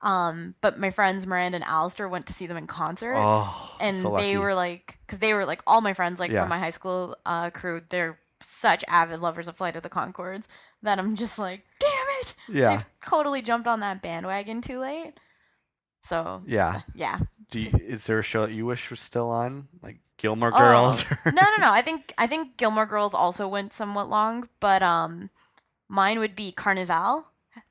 Um, 0.03 0.55
but 0.61 0.78
my 0.78 0.90
friends 0.90 1.26
Miranda 1.26 1.57
and 1.57 1.64
Alistair 1.64 2.09
went 2.09 2.26
to 2.26 2.32
see 2.32 2.46
them 2.46 2.57
in 2.57 2.66
concert, 2.68 3.14
oh, 3.16 3.76
and 3.80 4.03
so 4.03 4.16
they 4.16 4.38
were 4.38 4.55
like, 4.55 4.96
because 5.07 5.18
they 5.18 5.34
were 5.34 5.44
like 5.44 5.61
all 5.66 5.80
my 5.80 5.92
friends, 5.92 6.20
like 6.20 6.30
Yeah. 6.30 6.42
from 6.42 6.51
my 6.51 6.59
high 6.61 6.70
school 6.70 7.16
uh, 7.26 7.51
crew, 7.51 7.82
they're 7.88 8.18
such 8.40 8.84
avid 8.86 9.18
lovers 9.18 9.49
of 9.49 9.57
Flight 9.57 9.74
of 9.74 9.82
the 9.82 9.88
Conchords 9.90 10.46
that 10.82 11.01
I'm 11.01 11.16
just 11.16 11.36
like, 11.38 11.64
damn 11.80 11.90
it, 12.20 12.34
yeah 12.49 12.76
they've 12.76 12.86
totally 13.05 13.42
jumped 13.42 13.66
on 13.66 13.80
that 13.80 14.01
bandwagon 14.01 14.61
too 14.62 14.78
late. 14.78 15.14
So 16.01 16.42
yeah. 16.46 16.82
yeah. 16.94 17.18
Do 17.51 17.59
you, 17.59 17.70
is 17.84 18.07
there 18.07 18.20
a 18.20 18.22
show 18.22 18.46
that 18.46 18.55
you 18.55 18.66
wish 18.66 18.90
was 18.90 19.01
still 19.01 19.30
on, 19.30 19.66
like 19.82 19.99
Gilmore 20.16 20.53
Oh. 20.55 20.59
Girls? 20.59 21.03
or- 21.11 21.18
no, 21.32 21.42
no, 21.42 21.57
no. 21.66 21.72
I 21.72 21.82
think 21.82 22.14
I 22.16 22.28
think 22.28 22.57
Gilmore 22.57 22.86
Girls 22.86 23.14
also 23.14 23.49
went 23.49 23.72
somewhat 23.72 24.09
long, 24.09 24.49
but 24.61 24.82
um, 24.82 25.30
mine 25.88 26.20
would 26.20 26.36
be 26.36 26.53
Carnival. 26.53 27.26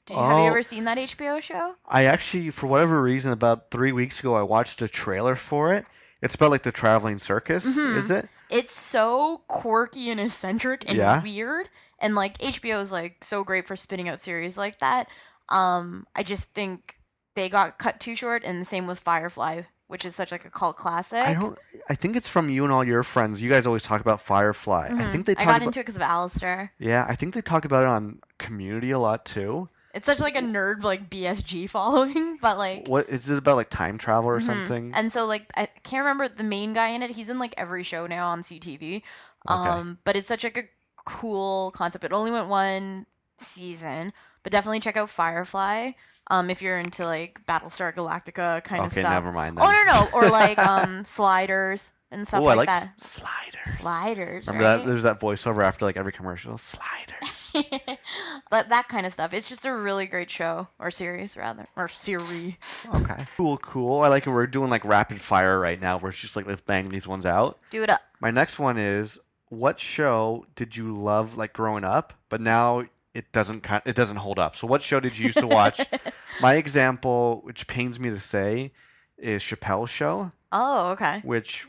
Did 0.08 0.14
you, 0.16 0.20
Have 0.20 0.32
you 0.32 0.44
Oh. 0.46 0.48
ever 0.48 0.62
seen 0.62 0.86
that 0.86 0.98
HBO 0.98 1.40
show? 1.42 1.76
I 1.88 2.06
actually, 2.06 2.50
for 2.50 2.68
whatever 2.68 3.02
reason, 3.02 3.32
about 3.34 3.70
three 3.72 3.92
weeks 3.92 4.20
ago, 4.22 4.36
I 4.36 4.42
watched 4.42 4.82
a 4.82 4.88
trailer 4.88 5.36
for 5.36 5.74
it. 5.74 5.86
It's 6.22 6.34
about 6.34 6.50
like 6.50 6.64
the 6.64 6.72
traveling 6.72 7.20
circus, 7.20 7.66
Mhm. 7.66 7.96
is 7.98 8.10
it? 8.10 8.28
It's 8.50 8.72
so 8.72 9.42
quirky 9.48 10.10
and 10.10 10.20
eccentric 10.20 10.86
and 10.88 10.98
Yeah. 10.98 11.22
weird, 11.22 11.70
and 12.00 12.16
like 12.16 12.38
HBO 12.42 12.80
is 12.80 12.92
like 12.92 13.18
so 13.24 13.44
great 13.44 13.68
for 13.68 13.76
spitting 13.76 14.08
out 14.10 14.20
series 14.22 14.58
like 14.58 14.80
that. 14.80 15.10
Um, 15.50 16.08
I 16.16 16.24
just 16.24 16.54
think 16.54 16.98
they 17.36 17.50
got 17.50 17.78
cut 17.78 18.00
too 18.00 18.16
short, 18.16 18.44
and 18.46 18.60
the 18.62 18.66
same 18.66 18.88
with 18.88 19.00
Firefly, 19.00 19.64
which 19.88 20.06
is 20.06 20.16
such 20.16 20.32
like 20.32 20.46
a 20.46 20.50
cult 20.50 20.78
classic. 20.78 21.20
I 21.20 21.34
don't. 21.34 21.60
I 21.90 21.96
think 21.96 22.16
it's 22.16 22.28
from 22.28 22.50
you 22.50 22.64
and 22.64 22.72
all 22.74 22.84
your 22.86 23.04
friends. 23.04 23.42
You 23.42 23.50
guys 23.50 23.68
always 23.68 23.84
talk 23.84 24.00
about 24.02 24.22
Firefly. 24.22 24.88
I 24.88 24.92
Mhm. 24.92 25.12
think 25.12 25.26
they 25.26 25.34
I 25.34 25.36
talk 25.36 25.46
got 25.46 25.56
about. 25.58 25.66
into 25.68 25.80
it 25.80 25.84
because 25.84 25.96
of 25.98 26.02
Alistair. 26.02 26.72
yeah, 26.80 27.06
I 27.08 27.16
think 27.16 27.34
they 27.34 27.42
talk 27.42 27.66
about 27.66 27.84
it 27.84 27.90
on 27.90 28.20
Community 28.40 28.92
a 28.92 29.00
lot 29.00 29.26
too. 29.26 29.68
It's 29.94 30.06
such 30.06 30.20
like 30.20 30.36
a 30.36 30.42
nerd 30.42 30.84
like 30.84 31.10
BSG 31.10 31.70
following, 31.70 32.38
but 32.42 32.58
like 32.58 32.88
What 32.88 33.10
is 33.10 33.30
it 33.30 33.38
about? 33.38 33.56
Like 33.56 33.70
time 33.70 33.98
travel 33.98 34.30
or 34.30 34.40
Mhm. 34.40 34.44
something? 34.46 34.92
And 34.94 35.12
so 35.12 35.26
like 35.26 35.50
I 35.56 35.68
can't 35.84 36.02
remember 36.02 36.28
the 36.28 36.44
main 36.44 36.74
guy 36.74 36.90
in 36.90 37.02
it. 37.02 37.12
He's 37.12 37.30
in 37.30 37.40
like 37.40 37.54
every 37.58 37.84
show 37.84 38.06
now 38.08 38.28
on 38.30 38.42
CTV. 38.44 39.02
Um, 39.48 39.98
but 40.04 40.16
it's 40.18 40.28
such 40.28 40.44
like 40.44 40.58
a 40.58 40.64
cool 41.06 41.72
concept. 41.72 42.04
It 42.04 42.12
only 42.12 42.32
went 42.32 42.48
one 42.50 43.06
season, 43.38 44.12
but 44.44 44.52
definitely 44.52 44.80
check 44.82 44.98
out 44.98 45.10
Firefly. 45.10 45.92
Um, 46.30 46.50
if 46.50 46.62
you're 46.62 46.78
into 46.78 47.06
like 47.06 47.40
Battlestar 47.48 47.94
Galactica 47.96 48.62
kind 48.66 48.84
of 48.86 48.92
stuff. 48.92 49.06
okay, 49.06 49.10
never 49.14 49.32
mind. 49.32 49.58
Then. 49.58 49.66
Oh 49.66 49.72
no 49.72 49.84
no, 49.86 50.10
or 50.14 50.30
like 50.30 50.58
um 50.68 51.06
sliders 51.06 51.92
and 52.12 52.28
stuff 52.28 52.42
Oh, 52.42 52.46
like, 52.46 52.54
I 52.54 52.58
like 52.58 52.68
that. 52.68 52.84
s- 53.02 53.12
sliders. 53.12 53.74
Sliders, 53.78 54.48
Remember 54.48 54.68
right? 54.68 54.78
that? 54.78 54.86
There's 54.86 55.04
that 55.04 55.20
voiceover 55.20 55.64
after 55.64 55.86
like 55.86 55.98
every 55.98 56.12
commercial. 56.12 56.58
Sliders. 56.58 57.54
but 58.50 58.70
that 58.70 58.88
kind 58.88 59.06
of 59.06 59.14
stuff. 59.14 59.34
It's 59.34 59.50
just 59.50 59.66
a 59.66 59.74
really 59.74 60.06
great 60.06 60.30
show 60.30 60.68
or 60.80 60.92
series 60.92 61.36
rather 61.38 61.68
or 61.76 61.88
series. 61.88 62.56
okay. 62.96 63.26
Cool, 63.36 63.58
cool. 63.58 64.02
I 64.02 64.08
like 64.08 64.26
it. 64.28 64.30
We're 64.30 64.48
doing 64.48 64.70
like 64.70 64.86
rapid 64.86 65.20
fire 65.22 65.60
right 65.60 65.80
now, 65.80 65.98
where 66.00 66.10
it's 66.10 66.20
just 66.20 66.36
like 66.36 66.46
let's 66.48 66.62
bang 66.62 66.90
these 66.90 67.08
ones 67.08 67.26
out. 67.26 67.60
Do 67.70 67.84
it 67.84 67.90
up. 67.90 68.02
My 68.22 68.32
next 68.32 68.60
one 68.60 68.78
is 68.78 69.20
what 69.50 69.80
show 69.80 70.46
did 70.56 70.76
you 70.76 70.96
love 70.98 71.38
like 71.38 71.54
growing 71.54 71.84
up, 71.84 72.14
but 72.30 72.42
now 72.42 72.84
it 73.14 73.32
doesn't 73.32 73.62
kind 73.64 73.82
it 73.86 73.96
doesn't 73.96 74.18
hold 74.18 74.40
up. 74.40 74.56
So 74.56 74.68
what 74.68 74.82
show 74.82 75.00
did 75.00 75.18
you 75.18 75.26
used 75.26 75.40
to 75.40 75.48
watch? 75.48 75.82
My 76.42 76.56
example, 76.56 77.42
which 77.44 77.66
pains 77.68 78.00
me 78.00 78.10
to 78.12 78.20
say, 78.20 78.72
is 79.18 79.42
Chappelle's 79.42 79.90
Show, 79.90 80.30
oh 80.52 80.90
okay. 80.92 81.22
which 81.24 81.66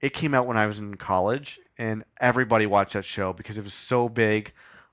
it 0.00 0.12
came 0.14 0.34
out 0.34 0.46
when 0.46 0.56
I 0.56 0.66
was 0.66 0.78
in 0.78 0.96
college, 0.96 1.58
and 1.78 2.04
everybody 2.20 2.66
watched 2.66 2.92
that 2.94 3.04
show 3.04 3.32
because 3.32 3.58
it 3.58 3.64
was 3.64 3.74
so 3.74 4.08
big 4.08 4.52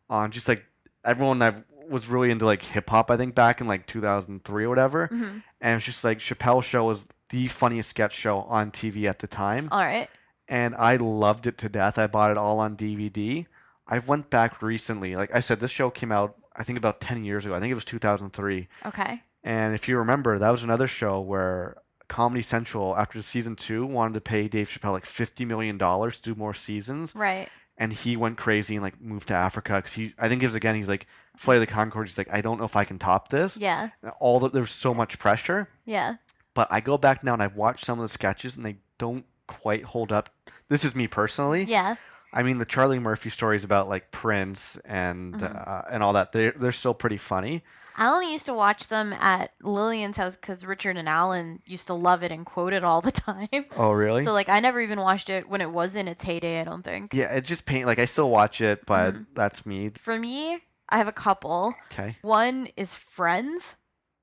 on 0.10 0.32
just 0.32 0.48
like 0.48 0.64
everyone 1.06 1.40
that 1.40 1.64
was 1.90 2.08
really 2.08 2.32
into 2.32 2.46
like 2.46 2.62
hip 2.62 2.90
hop. 2.90 3.12
I 3.12 3.18
think 3.18 3.36
back 3.36 3.62
in 3.62 3.68
like 3.68 3.86
2003 3.88 4.64
or 4.64 4.70
whatever, 4.70 5.08
hmm 5.08 5.40
and 5.62 5.78
it's 5.78 5.86
just 5.86 6.04
like 6.04 6.20
Chappelle's 6.20 6.66
Show 6.66 6.84
was 6.84 7.08
the 7.30 7.48
funniest 7.48 7.90
sketch 7.90 8.14
show 8.14 8.40
on 8.40 8.70
TV 8.70 9.06
at 9.06 9.20
the 9.20 9.28
time 9.28 9.70
All 9.72 9.80
right. 9.80 10.10
and 10.50 10.76
I 10.76 10.98
loved 10.98 11.48
it 11.48 11.58
to 11.60 11.70
death. 11.70 11.98
I 11.98 12.08
bought 12.08 12.32
it 12.32 12.38
all 12.38 12.60
on 12.60 12.76
DVD. 12.76 13.46
I 13.88 14.00
went 14.00 14.30
back 14.30 14.62
recently. 14.62 15.16
Like 15.16 15.34
I 15.34 15.40
said, 15.40 15.60
this 15.62 15.72
show 15.72 15.90
came 15.90 16.12
out 16.12 16.36
I 16.56 16.64
think 16.64 16.78
about 16.78 17.00
10 17.02 17.24
years 17.24 17.46
ago. 17.46 17.56
I 17.56 17.60
think 17.60 17.72
it 17.72 17.76
was 17.76 17.86
2003. 17.86 18.68
Okay. 18.86 19.22
And 19.44 19.74
if 19.74 19.88
you 19.88 19.98
remember, 19.98 20.38
that 20.38 20.50
was 20.52 20.64
another 20.64 20.88
show 20.88 21.20
where 21.22 21.78
Comedy 22.08 22.42
Central 22.44 22.96
after 22.98 23.22
season 23.22 23.56
2 23.56 23.86
wanted 23.86 24.14
to 24.16 24.22
pay 24.22 24.48
Dave 24.48 24.70
Chappelle 24.70 24.92
like 24.94 25.06
50 25.06 25.46
million 25.46 25.78
dollars 25.78 26.20
to 26.22 26.34
do 26.34 26.40
more 26.40 26.54
seasons, 26.54 27.16
Right. 27.16 27.50
and 27.78 27.92
he 27.94 28.16
went 28.18 28.38
crazy 28.38 28.76
and 28.76 28.84
like 28.84 29.00
moved 29.02 29.28
to 29.30 29.34
Africa 29.36 29.82
cuz 29.82 29.94
he 29.94 30.14
I 30.20 30.30
think 30.30 30.44
it 30.44 30.46
was 30.48 30.56
again 30.56 30.76
he's 30.76 30.88
like 30.90 31.08
Flight 31.38 31.62
of 31.62 31.68
the 31.68 31.74
Conchords 31.74 32.08
he's 32.08 32.18
like 32.18 32.32
I 32.32 32.42
don't 32.42 32.60
know 32.60 32.66
if 32.66 32.76
I 32.76 32.86
can 32.86 33.00
top 33.00 33.30
this. 33.30 33.58
Yeah. 33.58 33.90
And 34.04 34.12
All 34.20 34.40
the, 34.40 34.50
there's 34.50 34.72
so 34.72 34.94
much 34.94 35.18
pressure. 35.20 35.68
Yeah. 35.86 36.16
But 36.54 36.68
I 36.72 36.82
go 36.82 36.98
back 36.98 37.24
now 37.24 37.34
and 37.34 37.42
I've 37.42 37.56
watched 37.56 37.86
some 37.86 38.00
of 38.00 38.04
the 38.08 38.14
sketches 38.14 38.56
and 38.56 38.66
they 38.66 38.78
don't 39.00 39.26
quite 39.48 39.84
hold 39.84 40.12
up. 40.12 40.30
This 40.70 40.86
is 40.86 40.94
me 40.96 41.08
personally. 41.08 41.64
Yeah. 41.64 41.96
I 42.32 42.42
mean, 42.44 42.58
the 42.58 42.66
Charlie 42.66 43.00
Murphy 43.00 43.30
stories 43.30 43.64
about 43.64 43.90
like 43.90 44.12
Prince 44.12 44.78
and 44.86 45.36
Mhm. 45.36 45.68
uh, 45.68 45.82
and 45.90 46.02
all 46.04 46.14
that. 46.14 46.32
They're 46.32 46.52
they're 46.56 46.72
still 46.72 46.94
pretty 46.94 47.18
funny. 47.18 47.64
I 47.96 48.08
only 48.12 48.32
used 48.32 48.46
to 48.48 48.54
watch 48.54 48.88
them 48.88 49.14
at 49.14 49.52
Lillian's 49.62 50.18
house 50.18 50.36
because 50.36 50.66
Richard 50.66 50.98
and 50.98 51.08
Alan 51.08 51.62
used 51.66 51.88
to 51.88 51.94
love 51.94 52.24
it 52.24 52.32
and 52.32 52.46
quote 52.46 52.74
it 52.74 52.84
all 52.84 53.02
the 53.02 53.12
time. 53.30 53.48
Oh, 53.78 53.92
really? 53.92 54.24
So 54.24 54.34
like 54.34 54.50
I 54.50 54.60
never 54.60 54.82
even 54.82 55.00
watched 55.00 55.30
it 55.30 55.48
when 55.48 55.62
it 55.62 55.70
was 55.72 55.96
in 55.96 56.08
its 56.08 56.24
heyday. 56.24 56.60
I 56.60 56.64
don't 56.64 56.84
think. 56.84 57.14
yeah, 57.14 57.34
it 57.36 57.42
just 57.46 57.66
paint 57.66 57.86
like 57.88 58.00
I 58.00 58.06
still 58.06 58.30
watch 58.30 58.62
it, 58.62 58.86
but 58.86 59.14
Mhm. 59.14 59.26
that's 59.36 59.66
me. 59.66 59.90
For 59.90 60.18
me, 60.18 60.60
I 60.90 60.98
have 60.98 61.08
a 61.08 61.12
couple. 61.14 61.74
Okay. 61.92 62.18
One 62.22 62.68
is 62.78 62.96
Friends. 62.96 63.76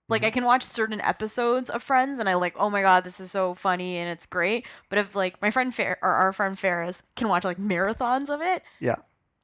Like 0.09 0.23
Mhm. 0.23 0.27
I 0.27 0.31
can 0.31 0.45
watch 0.45 0.65
certain 0.65 1.01
episodes 1.01 1.71
of 1.71 1.83
Friends 1.85 2.19
and 2.19 2.29
I 2.29 2.35
like, 2.35 2.55
oh 2.59 2.69
my 2.71 2.83
god, 2.83 3.05
this 3.05 3.21
is 3.21 3.31
so 3.31 3.55
funny 3.55 3.97
and 3.99 4.11
it's 4.11 4.27
great. 4.27 4.67
But 4.89 4.99
if 4.99 5.15
like 5.15 5.41
my 5.41 5.51
friend 5.53 5.73
Fer- 5.75 5.99
or 6.03 6.11
our 6.11 6.33
friend 6.33 6.59
Ferris 6.59 7.03
can 7.15 7.29
watch 7.29 7.45
like 7.45 7.59
marathons 7.59 8.29
of 8.29 8.41
it, 8.41 8.65
Yeah. 8.81 8.97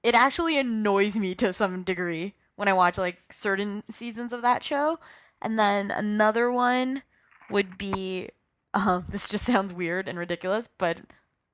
it 0.02 0.14
actually 0.16 0.58
annoys 0.58 1.16
me 1.16 1.34
to 1.36 1.52
some 1.52 1.84
degree 1.84 2.34
when 2.56 2.68
I 2.68 2.72
watch 2.72 2.98
like 2.98 3.18
certain 3.30 3.82
seasons 3.90 4.32
of 4.32 4.42
that 4.42 4.64
show. 4.64 4.98
And 5.42 5.58
then 5.58 5.90
another 5.90 6.50
one 6.50 7.02
would 7.50 7.78
be, 7.78 8.30
um, 8.74 9.04
this 9.10 9.28
just 9.28 9.44
sounds 9.44 9.72
weird 9.72 10.08
and 10.08 10.18
ridiculous, 10.18 10.68
but 10.78 10.98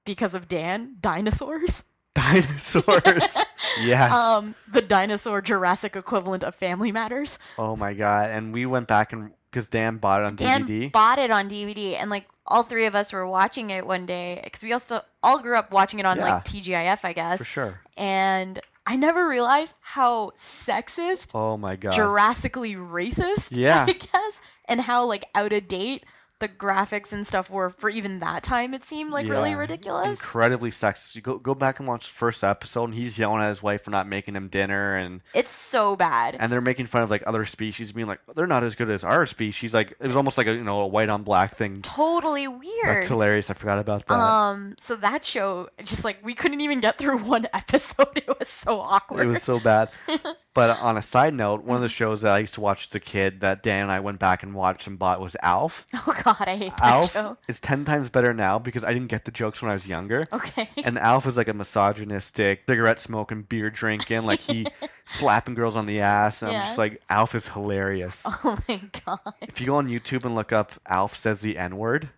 because 0.05 0.35
of 0.35 0.49
Dan, 0.49 0.97
dinosaurs. 1.01 1.85
Dinosaurs. 2.15 3.37
yes. 3.83 4.13
Um, 4.13 4.55
the 4.71 4.83
dinosaur 4.83 5.41
Jurassic 5.41 5.97
equivalent 5.97 6.45
of 6.45 6.55
Family 6.55 6.93
Matters. 6.93 7.39
oh 7.59 7.75
my 7.75 7.95
god! 7.95 8.31
And 8.31 8.53
we 8.53 8.67
went 8.67 8.87
back 8.87 9.13
and 9.15 9.31
because 9.51 9.69
Dan 9.69 9.97
bought 9.97 10.21
it 10.21 10.27
on 10.27 10.37
Dan 10.37 10.67
DVD. 10.67 10.93
bought 10.93 11.19
it 11.19 11.31
on 11.31 11.49
DVD, 11.49 11.95
and 11.99 12.11
like 12.11 12.27
all 12.47 12.63
three 12.65 12.85
of 12.87 12.95
us 12.95 13.13
were 13.15 13.27
watching 13.27 13.71
it 13.71 13.87
one 13.87 14.05
day 14.07 14.41
because 14.45 14.63
we 14.63 14.73
also 14.75 15.01
all 15.23 15.41
grew 15.41 15.57
up 15.57 15.73
watching 15.73 16.01
it 16.01 16.07
on 16.07 16.19
Yeah. 16.19 16.35
like 16.35 16.45
TGIF, 16.45 17.01
I 17.05 17.13
guess. 17.15 17.39
for 17.39 17.45
sure. 17.45 17.81
And 17.97 18.61
I 18.87 18.97
never 18.97 19.29
realized 19.29 19.75
how 19.81 20.31
sexist, 20.37 21.31
Oh 21.35 21.57
my 21.57 21.77
god. 21.77 21.95
Jurassically 21.95 22.75
racist, 22.77 23.57
Yeah. 23.57 23.87
I 23.89 23.93
guess, 23.93 24.41
and 24.67 24.81
how 24.81 25.05
like 25.05 25.25
out 25.35 25.53
of 25.53 25.69
date 25.69 26.05
the 26.43 26.49
graphics 26.49 27.13
and 27.13 27.25
stuff 27.27 27.49
were 27.49 27.71
for 27.71 27.89
even 27.89 28.19
that 28.19 28.43
time. 28.43 28.75
It 28.75 28.83
seemed 28.83 29.13
like 29.13 29.29
really 29.29 29.55
ridiculous. 29.55 30.11
Incredibly 30.11 30.71
sexist. 30.71 31.15
You 31.15 31.23
go 31.23 31.39
go 31.39 31.55
back 31.55 31.79
and 31.79 31.87
watch 31.89 32.09
the 32.09 32.15
first 32.15 32.43
episode, 32.45 32.85
and 32.87 32.95
he's 32.95 33.17
yelling 33.17 33.41
at 33.41 33.49
his 33.49 33.63
wife 33.63 33.85
for 33.85 33.91
not 33.93 34.09
making 34.09 34.35
him 34.35 34.49
dinner, 34.49 34.97
and 34.97 35.21
It's 35.35 35.51
so 35.53 35.95
bad. 35.97 36.37
and 36.39 36.51
they're 36.51 36.61
making 36.61 36.87
fun 36.87 37.03
of 37.03 37.11
like 37.11 37.23
other 37.27 37.47
species, 37.47 37.93
being 37.93 38.09
like 38.09 38.19
they're 38.35 38.47
not 38.49 38.65
as 38.65 38.75
good 38.75 38.91
as 38.91 39.05
our 39.05 39.25
species. 39.25 39.73
Like 39.73 39.93
it 40.01 40.07
was 40.09 40.17
almost 40.17 40.37
like 40.37 40.49
a 40.49 40.53
you 40.55 40.65
know 40.65 40.81
a 40.83 40.87
white 40.89 41.09
on 41.09 41.23
black 41.23 41.57
thing. 41.57 41.81
totally 41.83 42.49
weird. 42.49 42.63
That's 42.85 43.07
hilarious. 43.07 43.49
I 43.49 43.55
forgot 43.55 43.79
about 43.79 44.05
that. 44.09 44.15
Um, 44.19 44.75
so 44.79 44.97
that 44.97 45.25
show, 45.25 45.69
just 45.85 46.05
like 46.05 46.19
we 46.25 46.35
couldn't 46.35 46.61
even 46.61 46.81
get 46.81 46.99
through 46.99 47.19
one 47.25 47.47
episode. 47.55 48.09
It 48.17 48.29
was 48.39 48.49
so 48.49 48.81
awkward. 48.81 49.25
it 49.25 49.29
was 49.29 49.43
so 49.43 49.61
bad. 49.61 49.89
but 50.55 50.79
on 50.81 50.97
a 50.97 51.03
side 51.03 51.35
note, 51.35 51.65
one 51.65 51.77
of 51.77 51.81
the 51.83 51.89
mm-hmm. 51.89 51.93
shows 51.93 52.23
that 52.23 52.33
I 52.35 52.41
used 52.41 52.55
to 52.55 52.61
watch 52.61 52.87
as 52.87 52.95
a 52.95 53.01
kid 53.01 53.41
that 53.41 53.63
Dan 53.63 53.85
and 53.85 53.93
I 53.93 54.01
went 54.01 54.19
back 54.19 54.43
and 54.43 54.55
watched 54.55 54.87
and 54.87 54.99
bought 54.99 55.21
was 55.21 55.37
Alf. 55.43 55.87
oh 55.95 56.15
god, 56.23 56.45
I 56.47 56.57
hate 56.57 56.77
that 56.77 56.85
Alf 56.85 57.13
show. 57.13 57.37
is 57.49 57.61
ten 57.61 57.85
times 57.85 58.11
better 58.11 58.35
now 58.35 58.59
because 58.59 58.85
I 58.85 58.93
didn't 58.93 59.09
get 59.09 59.25
the 59.25 59.31
jokes 59.31 59.63
when 59.63 59.71
I 59.71 59.75
was 59.75 59.87
younger. 59.87 60.27
Okay. 60.33 60.69
And 60.85 60.99
Alf 60.99 61.27
is 61.27 61.37
like 61.37 61.49
a 61.49 61.55
misogynistic, 61.55 62.63
cigarette 62.69 62.99
smoking, 62.99 63.43
beer 63.43 63.71
drinking, 63.71 64.25
like 64.25 64.41
he 64.41 64.67
slapping 65.05 65.55
girls 65.55 65.77
on 65.77 65.87
the 65.87 66.01
ass. 66.01 66.43
And 66.43 66.51
I'm 66.51 66.61
just 66.67 66.79
like, 66.79 67.01
Alf 67.09 67.35
is 67.35 67.49
hilarious. 67.49 68.23
oh 68.27 68.59
my 68.69 68.81
god. 69.07 69.35
If 69.43 69.61
you 69.61 69.67
go 69.67 69.77
on 69.77 69.89
YouTube 69.89 70.25
and 70.25 70.35
look 70.35 70.53
up 70.53 70.73
Alf 70.87 71.17
says 71.17 71.41
the 71.41 71.57
N 71.57 71.77
word, 71.77 72.09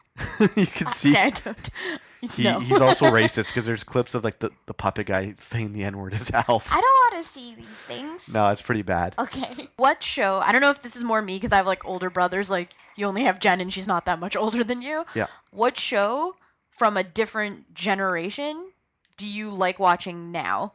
you 0.56 0.66
can 0.66 0.86
see 0.88 1.10
Okay, 1.10 1.20
I 1.20 1.30
don't. 1.30 1.70
He, 2.34 2.44
no. 2.44 2.60
He's 2.60 2.80
also 2.80 3.04
racist 3.10 3.48
because 3.48 3.66
there's 3.66 3.84
clips 3.84 4.14
of 4.14 4.24
like 4.24 4.38
the, 4.38 4.50
the 4.66 4.74
puppet 4.74 5.06
guy 5.06 5.34
saying 5.38 5.72
the 5.72 5.84
N 5.84 5.98
word 5.98 6.14
as 6.14 6.30
Alf. 6.34 6.66
I 6.70 6.80
don't 6.80 7.14
want 7.14 7.24
to 7.24 7.30
see 7.30 7.54
these 7.54 7.66
things. 7.66 8.28
No, 8.32 8.50
it's 8.50 8.62
pretty 8.62 8.82
bad. 8.82 9.14
Okay. 9.18 9.68
What 9.76 10.02
show? 10.02 10.40
I 10.42 10.52
don't 10.52 10.60
know 10.60 10.70
if 10.70 10.82
this 10.82 10.96
is 10.96 11.04
more 11.04 11.22
me 11.22 11.36
because 11.36 11.52
I 11.52 11.56
have 11.56 11.66
like 11.66 11.84
older 11.84 12.10
brothers. 12.10 12.50
Like 12.50 12.70
you 12.96 13.06
only 13.06 13.24
have 13.24 13.38
Jen, 13.38 13.60
and 13.60 13.72
she's 13.72 13.86
not 13.86 14.06
that 14.06 14.18
much 14.18 14.36
older 14.36 14.64
than 14.64 14.82
you. 14.82 15.04
Yeah. 15.14 15.26
What 15.50 15.78
show 15.78 16.36
from 16.70 16.96
a 16.96 17.04
different 17.04 17.74
generation 17.74 18.70
do 19.16 19.26
you 19.26 19.50
like 19.50 19.78
watching 19.78 20.32
now? 20.32 20.72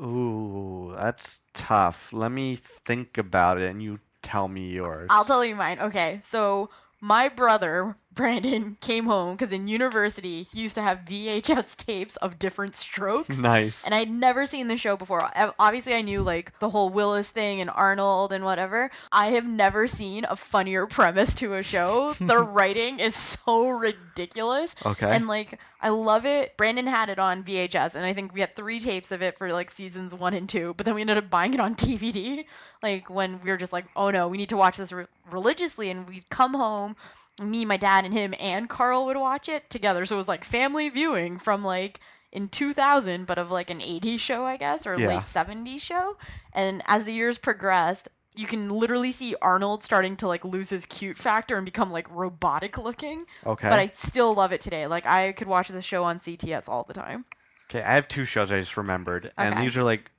Ooh, 0.00 0.92
that's 0.96 1.40
tough. 1.54 2.12
Let 2.12 2.32
me 2.32 2.56
think 2.56 3.18
about 3.18 3.58
it 3.58 3.70
and 3.70 3.82
you 3.82 4.00
tell 4.22 4.48
me 4.48 4.70
yours. 4.70 5.08
I'll 5.10 5.24
tell 5.24 5.44
you 5.44 5.54
mine. 5.54 5.78
Okay, 5.78 6.18
so 6.22 6.70
my 7.00 7.28
brother 7.28 7.96
Brandon 8.20 8.76
came 8.82 9.06
home 9.06 9.34
because 9.34 9.50
in 9.50 9.66
university 9.66 10.42
he 10.42 10.60
used 10.60 10.74
to 10.74 10.82
have 10.82 11.06
VHS 11.06 11.74
tapes 11.86 12.16
of 12.16 12.38
different 12.38 12.76
strokes. 12.76 13.38
nice. 13.38 13.82
And 13.82 13.94
I'd 13.94 14.10
never 14.10 14.44
seen 14.44 14.68
the 14.68 14.76
show 14.76 14.94
before. 14.94 15.30
Obviously, 15.58 15.94
I 15.94 16.02
knew 16.02 16.22
like 16.22 16.52
the 16.58 16.68
whole 16.68 16.90
Willis 16.90 17.28
thing 17.30 17.62
and 17.62 17.70
Arnold 17.70 18.32
and 18.32 18.44
whatever. 18.44 18.90
I 19.10 19.28
have 19.28 19.46
never 19.46 19.86
seen 19.86 20.26
a 20.28 20.36
funnier 20.36 20.86
premise 20.98 21.34
to 21.36 21.54
a 21.54 21.62
show. 21.62 22.12
the 22.20 22.38
writing 22.42 23.00
is 23.00 23.16
so 23.16 23.70
ridiculous. 23.70 24.74
Okay. 24.84 25.08
And 25.08 25.26
like, 25.26 25.58
I 25.80 25.88
love 25.88 26.26
it. 26.26 26.58
Brandon 26.58 26.86
had 26.86 27.08
it 27.08 27.18
on 27.18 27.42
VHS, 27.42 27.94
and 27.94 28.04
I 28.04 28.12
think 28.12 28.34
we 28.34 28.40
had 28.40 28.54
three 28.54 28.80
tapes 28.80 29.12
of 29.12 29.22
it 29.22 29.38
for 29.38 29.50
like 29.50 29.70
seasons 29.70 30.14
one 30.14 30.34
and 30.34 30.46
two. 30.46 30.74
But 30.76 30.84
then 30.84 30.94
we 30.94 31.00
ended 31.00 31.16
up 31.16 31.30
buying 31.30 31.54
it 31.54 31.60
on 31.60 31.74
DVD, 31.74 32.44
like 32.82 33.08
when 33.08 33.40
we 33.40 33.48
were 33.50 33.56
just 33.56 33.72
like, 33.72 33.86
oh 33.96 34.10
no, 34.10 34.28
we 34.28 34.36
need 34.36 34.50
to 34.50 34.58
watch 34.58 34.76
this 34.76 34.92
re- 34.92 35.06
religiously. 35.30 35.88
And 35.88 36.06
we'd 36.06 36.28
come 36.28 36.52
home, 36.52 36.96
me, 37.40 37.64
my 37.64 37.76
dad, 37.76 38.04
and 38.04 38.14
him, 38.14 38.34
and 38.40 38.68
Carl 38.68 39.06
would 39.06 39.16
watch 39.16 39.48
it 39.48 39.70
together. 39.70 40.04
So 40.06 40.16
it 40.16 40.18
was 40.18 40.28
like 40.28 40.44
family 40.44 40.88
viewing 40.88 41.38
from 41.38 41.64
like 41.64 42.00
in 42.32 42.48
2000, 42.48 43.26
but 43.26 43.38
of 43.38 43.50
like 43.50 43.70
an 43.70 43.80
80s 43.80 44.20
show, 44.20 44.44
I 44.44 44.56
guess, 44.56 44.86
or 44.86 44.98
Yeah. 44.98 45.08
late 45.08 45.26
70s 45.26 45.80
show. 45.82 46.16
And 46.52 46.82
as 46.86 47.04
the 47.04 47.12
years 47.12 47.38
progressed, 47.38 48.08
you 48.34 48.46
can 48.46 48.68
literally 48.70 49.12
see 49.12 49.34
Arnold 49.42 49.82
starting 49.82 50.16
to 50.18 50.28
like 50.28 50.44
lose 50.44 50.70
his 50.70 50.86
cute 50.86 51.18
factor 51.18 51.56
and 51.56 51.64
become 51.64 51.90
like 51.90 52.08
robotic 52.10 52.78
looking. 52.78 53.24
okay. 53.44 53.68
But 53.68 53.78
I 53.78 53.86
still 53.94 54.34
love 54.34 54.52
it 54.52 54.60
today. 54.60 54.86
Like 54.86 55.06
I 55.06 55.32
could 55.32 55.48
watch 55.48 55.68
the 55.68 55.82
show 55.82 56.04
on 56.04 56.18
CTS 56.20 56.68
all 56.68 56.84
the 56.84 56.94
time. 56.94 57.24
Okay, 57.70 57.82
I 57.82 57.94
have 57.94 58.08
two 58.08 58.24
shows 58.24 58.50
I 58.50 58.58
just 58.60 58.76
remembered, 58.76 59.32
and 59.38 59.56
Okay. 59.56 59.64
these 59.64 59.76
are 59.76 59.84
like 59.84 60.10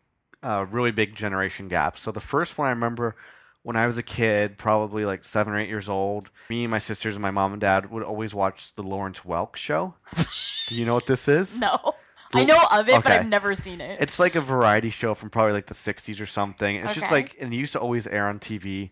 uh, 0.41 0.65
really 0.71 0.91
big 0.91 1.15
generation 1.15 1.67
gaps. 1.67 2.01
So 2.01 2.11
the 2.11 2.21
first 2.21 2.57
one 2.57 2.67
I 2.67 2.71
remember 2.71 3.15
when 3.63 3.75
I 3.75 3.87
was 3.87 3.97
a 3.97 4.03
kid, 4.03 4.57
probably 4.57 5.05
like 5.05 5.25
seven 5.25 5.53
or 5.53 5.59
eight 5.59 5.69
years 5.69 5.89
old. 5.89 6.29
Me 6.49 6.63
and 6.63 6.71
my 6.71 6.79
sisters 6.79 7.15
and 7.15 7.21
my 7.21 7.31
mom 7.31 7.53
and 7.53 7.61
dad 7.61 7.91
would 7.91 8.03
always 8.03 8.33
watch 8.33 8.73
the 8.75 8.83
Lawrence 8.83 9.19
Welk 9.19 9.55
show. 9.55 9.93
Do 10.67 10.75
you 10.75 10.85
know 10.85 10.93
what 10.93 11.05
this 11.05 11.27
is? 11.27 11.57
No. 11.57 11.77
I 12.33 12.45
know 12.45 12.61
of 12.71 12.87
it, 12.87 13.03
but 13.03 13.11
I've 13.11 13.27
never 13.27 13.53
seen 13.55 13.81
it. 13.81 13.99
It's 13.99 14.17
like 14.17 14.35
a 14.35 14.41
variety 14.41 14.89
show 14.89 15.13
from 15.13 15.29
probably 15.29 15.53
like 15.53 15.67
the 15.67 15.73
60s 15.73 16.21
or 16.21 16.25
something. 16.25 16.77
It's 16.77 16.93
just 16.93 17.11
like, 17.11 17.35
and 17.39 17.53
it 17.53 17.57
used 17.57 17.73
to 17.73 17.79
always 17.79 18.07
air 18.07 18.27
on 18.27 18.39
TV 18.39 18.91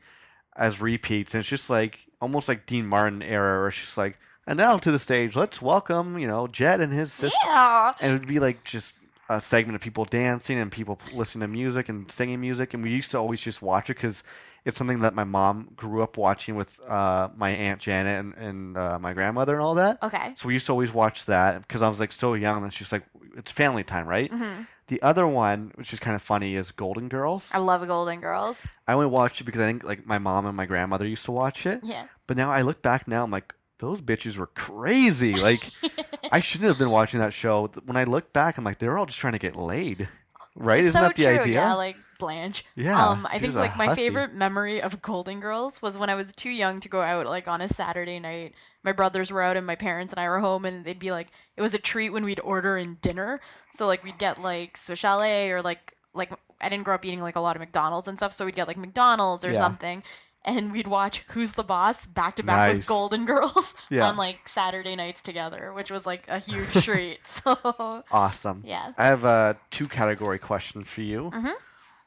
as 0.57 0.81
repeats. 0.81 1.33
And 1.33 1.39
it's 1.39 1.49
just 1.49 1.69
like 1.69 1.99
almost 2.21 2.47
like 2.49 2.65
Dean 2.65 2.85
Martin 2.85 3.23
era, 3.23 3.59
where 3.59 3.69
it's 3.69 3.77
just 3.77 3.97
like, 3.97 4.19
and 4.45 4.57
now 4.57 4.77
to 4.77 4.91
the 4.91 4.99
stage, 4.99 5.35
let's 5.35 5.61
welcome, 5.61 6.17
you 6.17 6.27
know, 6.27 6.47
Jed 6.47 6.81
and 6.81 6.91
his 6.91 7.13
sister. 7.13 7.37
Yeah. 7.45 7.93
And 8.01 8.11
it 8.11 8.19
would 8.19 8.27
be 8.27 8.39
like 8.39 8.63
just 8.63 8.93
a 9.29 9.39
segment 9.39 9.75
of 9.75 9.81
people 9.81 10.05
dancing 10.05 10.57
and 10.57 10.71
people 10.71 10.99
listening 11.13 11.41
to 11.41 11.47
music 11.47 11.87
and 11.87 12.11
singing 12.11 12.41
music. 12.41 12.73
And 12.73 12.83
we 12.83 12.89
used 12.89 13.11
to 13.11 13.19
always 13.19 13.39
just 13.39 13.61
watch 13.61 13.89
it 13.89 13.95
because 13.95 14.23
it's 14.69 14.77
something 14.77 15.01
that 15.01 15.13
my 15.13 15.25
mom 15.25 15.69
grew 15.75 16.01
up 16.01 16.15
watching 16.17 16.55
with 16.55 16.79
uh, 16.87 17.27
my 17.35 17.49
Aunt 17.49 17.79
Janet 17.81 18.19
and, 18.19 18.33
and 18.35 18.77
uh, 18.77 18.97
my 18.99 19.13
grandmother 19.13 19.53
and 19.53 19.61
all 19.61 19.75
that. 19.75 20.01
Okay. 20.01 20.33
So 20.37 20.47
we 20.47 20.53
used 20.53 20.65
to 20.67 20.71
always 20.71 20.93
watch 20.93 21.25
that 21.25 21.61
because 21.67 21.81
I 21.81 21.89
was 21.89 21.99
like 21.99 22.11
so 22.13 22.33
young. 22.35 22.63
And 22.63 22.73
she's 22.73 22.91
like, 22.91 23.03
it's 23.35 23.51
family 23.51 23.83
time, 23.83 24.07
right? 24.07 24.31
hmm 24.31 24.61
The 24.87 25.01
other 25.01 25.27
one, 25.27 25.71
which 25.75 25.93
is 25.93 25.99
kind 25.99 26.15
of 26.15 26.21
funny, 26.21 26.55
is 26.55 26.71
Golden 26.71 27.09
Girls. 27.09 27.49
I 27.53 27.57
love 27.59 27.85
Golden 27.85 28.21
Girls. 28.21 28.67
I 28.87 28.93
only 28.93 29.07
watched 29.07 29.41
it 29.41 29.43
because 29.43 29.61
I 29.61 29.65
think 29.65 29.83
like 29.83 30.05
my 30.07 30.17
mom 30.17 30.45
and 30.45 30.55
my 30.55 30.65
grandmother 30.65 31.05
used 31.05 31.25
to 31.25 31.31
watch 31.31 31.65
it. 31.65 31.81
Yeah. 31.83 32.05
But 32.27 32.37
now 32.37 32.51
I 32.51 32.61
look 32.61 32.81
back 32.81 33.07
now, 33.07 33.23
I'm 33.23 33.31
like, 33.31 33.53
those 33.79 34.01
bitches 34.01 34.37
were 34.37 34.47
crazy. 34.47 35.35
Like, 35.35 35.69
I 36.31 36.39
shouldn't 36.41 36.67
have 36.67 36.77
been 36.77 36.89
watching 36.91 37.19
that 37.21 37.33
show. 37.33 37.67
When 37.85 37.97
I 37.97 38.03
look 38.03 38.33
back, 38.33 38.57
I'm 38.57 38.63
like, 38.63 38.79
they 38.79 38.87
were 38.87 38.97
all 38.97 39.05
just 39.05 39.19
trying 39.19 39.33
to 39.33 39.39
get 39.39 39.55
laid, 39.55 40.09
right? 40.55 40.83
Isn't 40.83 40.93
so 40.99 41.07
that 41.07 41.15
the 41.15 41.23
true. 41.23 41.39
idea? 41.39 41.53
Yeah, 41.53 41.73
like 41.75 41.95
Blanche. 42.19 42.63
Yeah, 42.75 43.03
Um, 43.03 43.27
I 43.31 43.39
think 43.39 43.55
like 43.55 43.75
my 43.75 43.87
hussy. 43.87 44.01
favorite 44.01 44.33
memory 44.35 44.79
of 44.81 45.01
Golden 45.01 45.39
Girls 45.39 45.81
was 45.81 45.97
when 45.97 46.09
I 46.11 46.15
was 46.15 46.31
too 46.33 46.51
young 46.51 46.79
to 46.81 46.89
go 46.89 47.01
out 47.01 47.25
like 47.25 47.47
on 47.47 47.61
a 47.61 47.67
Saturday 47.67 48.19
night. 48.19 48.53
My 48.83 48.91
brothers 48.91 49.31
were 49.31 49.41
out 49.41 49.57
and 49.57 49.65
my 49.65 49.75
parents 49.75 50.13
and 50.13 50.19
I 50.19 50.29
were 50.29 50.39
home, 50.39 50.65
and 50.65 50.85
they'd 50.85 50.99
be 50.99 51.11
like, 51.11 51.29
it 51.57 51.61
was 51.63 51.73
a 51.73 51.79
treat 51.79 52.11
when 52.11 52.23
we'd 52.23 52.39
order 52.41 52.77
in 52.77 52.97
dinner. 53.01 53.39
So 53.73 53.87
like 53.87 54.03
we'd 54.03 54.19
get 54.19 54.39
like 54.39 54.77
Swiss 54.77 54.99
chalet 54.99 55.49
or 55.49 55.63
like 55.63 55.95
like 56.13 56.31
I 56.61 56.69
didn't 56.69 56.83
grow 56.83 56.95
up 56.95 57.05
eating 57.05 57.21
like 57.21 57.37
a 57.37 57.39
lot 57.41 57.55
of 57.55 57.61
McDonald's 57.61 58.07
and 58.07 58.17
stuff, 58.17 58.33
so 58.33 58.45
we'd 58.45 58.55
get 58.55 58.67
like 58.67 58.77
McDonald's 58.77 59.43
or 59.43 59.51
Yeah. 59.51 59.57
something. 59.57 60.03
And 60.45 60.71
we'd 60.71 60.87
watch 60.87 61.25
Who's 61.31 61.51
the 61.51 61.63
Boss 61.65 62.05
back 62.05 62.37
to 62.37 62.43
back 62.43 62.73
with 62.73 62.87
Golden 62.87 63.25
Girls 63.25 63.75
Yeah. 63.89 64.07
on 64.07 64.15
like 64.15 64.47
Saturday 64.47 64.95
nights 64.95 65.21
together, 65.21 65.73
which 65.73 65.91
was 65.91 66.05
like 66.05 66.25
a 66.29 66.39
huge 66.39 66.71
treat. 66.85 67.19
So 67.25 68.03
Awesome. 68.09 68.63
Yeah. 68.65 68.93
I 68.97 69.05
have 69.05 69.25
a 69.25 69.57
two 69.69 69.89
category 69.89 70.39
question 70.39 70.85
for 70.85 71.01
you. 71.01 71.29
Mhm. 71.33 71.53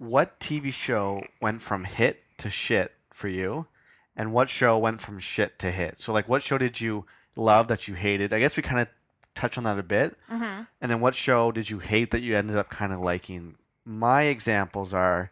What 0.02 0.40
TV 0.40 0.72
show 0.72 1.24
went 1.40 1.62
from 1.62 1.84
hit 1.84 2.22
to 2.38 2.50
shit 2.50 2.92
for 3.10 3.28
you? 3.28 3.66
And 4.16 4.32
what 4.32 4.48
show 4.50 4.76
went 4.76 5.00
from 5.00 5.20
shit 5.20 5.58
to 5.60 5.70
hit? 5.70 6.00
So, 6.02 6.12
like, 6.12 6.28
what 6.28 6.42
show 6.42 6.58
did 6.58 6.80
you 6.80 7.04
love 7.36 7.68
that 7.68 7.86
you 7.88 7.94
hated? 7.94 8.32
I 8.32 8.40
guess 8.40 8.56
we 8.56 8.62
kind 8.62 8.80
of 8.80 8.88
touched 9.34 9.56
on 9.58 9.64
that 9.64 9.78
a 9.78 9.82
bit. 9.82 10.16
hmm 10.28 10.62
And 10.80 10.90
then 10.90 11.00
what 11.00 11.14
show 11.14 11.52
did 11.52 11.70
you 11.70 11.78
hate 11.78 12.10
that 12.10 12.20
you 12.20 12.36
ended 12.36 12.56
up 12.56 12.68
kind 12.68 12.92
of 12.92 13.00
liking? 13.00 13.54
My 13.84 14.22
examples 14.24 14.92
are 14.92 15.30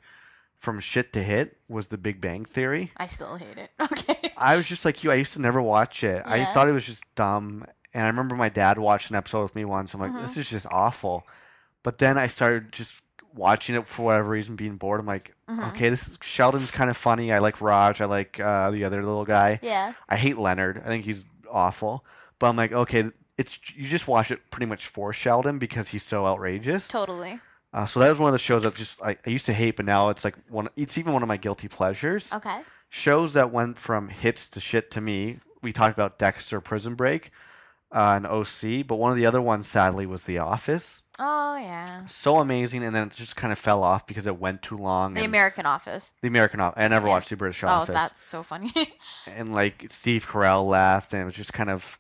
from 0.59 0.79
shit 0.81 1.13
to 1.15 1.23
hit 1.23 1.57
was 1.69 1.89
The 1.89 1.99
Big 1.99 2.21
Bang 2.21 2.45
Theory. 2.45 2.93
I 2.97 3.07
still 3.07 3.37
hate 3.37 3.59
it. 3.59 3.71
Okay. 3.81 4.31
I 4.37 4.57
was 4.57 4.67
just 4.67 4.85
like 4.85 5.03
you. 5.05 5.11
I 5.11 5.17
used 5.17 5.33
to 5.35 5.41
never 5.41 5.61
watch 5.61 6.03
it. 6.05 6.23
I 6.25 6.45
thought 6.55 6.69
it 6.69 6.73
was 6.73 6.87
just 6.87 7.03
dumb. 7.17 7.67
And 7.93 8.05
I 8.05 8.07
remember 8.07 8.37
my 8.37 8.49
dad 8.49 8.79
watched 8.79 9.11
an 9.11 9.17
episode 9.17 9.43
with 9.43 9.55
me 9.57 9.65
once. 9.65 9.93
I'm 9.95 10.01
like, 10.01 10.13
Mhm. 10.13 10.23
this 10.23 10.37
is 10.39 10.49
just 10.49 10.67
awful. 10.71 11.27
But 11.83 11.99
then 11.99 12.17
I 12.17 12.29
started 12.29 12.73
just 12.73 12.95
watching 13.35 13.75
it 13.77 13.85
for 13.87 14.07
whatever 14.07 14.29
reason, 14.31 14.57
being 14.57 14.77
bored. 14.77 15.01
I'm 15.01 15.07
like, 15.07 15.35
Mhm. 15.49 15.71
okay, 15.71 15.89
this 15.89 16.09
is 16.09 16.19
Sheldon's 16.23 16.71
kind 16.71 16.91
of 16.91 16.97
funny. 16.97 17.33
I 17.33 17.39
like 17.39 17.61
Raj. 17.61 18.01
I 18.01 18.05
like 18.07 18.39
uh, 18.41 18.71
the 18.71 18.85
other 18.85 19.03
little 19.05 19.25
guy. 19.25 19.59
Yeah. 19.63 19.93
I 20.09 20.17
hate 20.17 20.39
Leonard. 20.39 20.83
I 20.85 20.87
think 20.89 21.05
he's 21.05 21.25
awful. 21.51 22.05
But 22.39 22.49
I'm 22.49 22.57
like, 22.57 22.73
okay, 22.73 23.11
it's 23.39 23.59
you 23.75 23.87
just 23.89 24.09
watch 24.09 24.31
it 24.31 24.41
pretty 24.51 24.67
much 24.67 24.87
for 24.89 25.13
Sheldon 25.13 25.59
because 25.59 25.89
he's 25.89 26.03
so 26.03 26.27
outrageous. 26.27 26.89
Totally. 26.89 27.41
Uh, 27.73 27.87
so 27.87 28.01
that 28.01 28.09
was 28.11 28.19
one 28.19 28.29
of 28.29 28.33
the 28.33 28.39
shows 28.39 28.65
that 28.65 28.75
just 28.75 29.01
I, 29.03 29.17
I 29.25 29.31
used 29.31 29.47
to 29.47 29.53
hate, 29.53 29.77
but 29.77 29.87
now 29.87 30.09
it's 30.09 30.25
like 30.25 30.35
one. 30.49 30.69
It's 30.77 30.99
even 30.99 31.13
one 31.13 31.23
of 31.23 31.29
my 31.29 31.37
guilty 31.37 31.69
pleasures 31.69 32.33
Okay. 32.33 32.61
shows 32.89 33.35
that 33.35 33.53
went 33.53 33.79
from 33.79 34.09
hits 34.09 34.49
to 34.51 34.61
shit 34.61 34.91
to 34.93 35.01
me. 35.01 35.39
We 35.63 35.73
talked 35.73 35.95
about 35.97 36.19
Dexter, 36.19 36.61
Prison 36.61 36.95
Break, 36.97 37.31
uh, 37.93 38.15
and 38.17 38.27
OC, 38.27 38.83
but 38.87 38.97
one 38.97 39.11
of 39.13 39.17
the 39.17 39.27
other 39.27 39.41
ones, 39.43 39.67
sadly, 39.69 40.07
was 40.07 40.25
The 40.25 40.39
Office. 40.39 41.03
Oh 41.23 41.57
yeah. 41.57 42.07
So 42.07 42.39
amazing, 42.39 42.83
and 42.83 42.95
then 42.97 43.09
it 43.09 43.13
just 43.13 43.37
kind 43.37 43.53
of 43.53 43.59
fell 43.59 43.83
off 43.83 44.07
because 44.07 44.27
it 44.27 44.39
went 44.41 44.63
too 44.63 44.77
long. 44.79 45.13
The 45.15 45.25
American 45.25 45.67
Office. 45.67 46.15
the 46.23 46.29
American 46.29 46.61
Office. 46.61 46.83
I 46.83 46.89
never 46.89 47.07
Yeah. 47.07 47.13
watched 47.13 47.29
the 47.29 47.37
British 47.37 47.59
show. 47.59 47.67
Oh, 47.69 47.71
Office. 47.83 47.95
that's 47.95 48.23
so 48.23 48.43
funny. 48.43 48.73
And 49.37 49.53
like 49.55 49.87
Steve 49.91 50.27
Carell 50.27 50.67
left, 50.67 51.13
and 51.13 51.23
it 51.23 51.25
was 51.27 51.35
just 51.35 51.53
kind 51.53 51.71
of. 51.71 51.99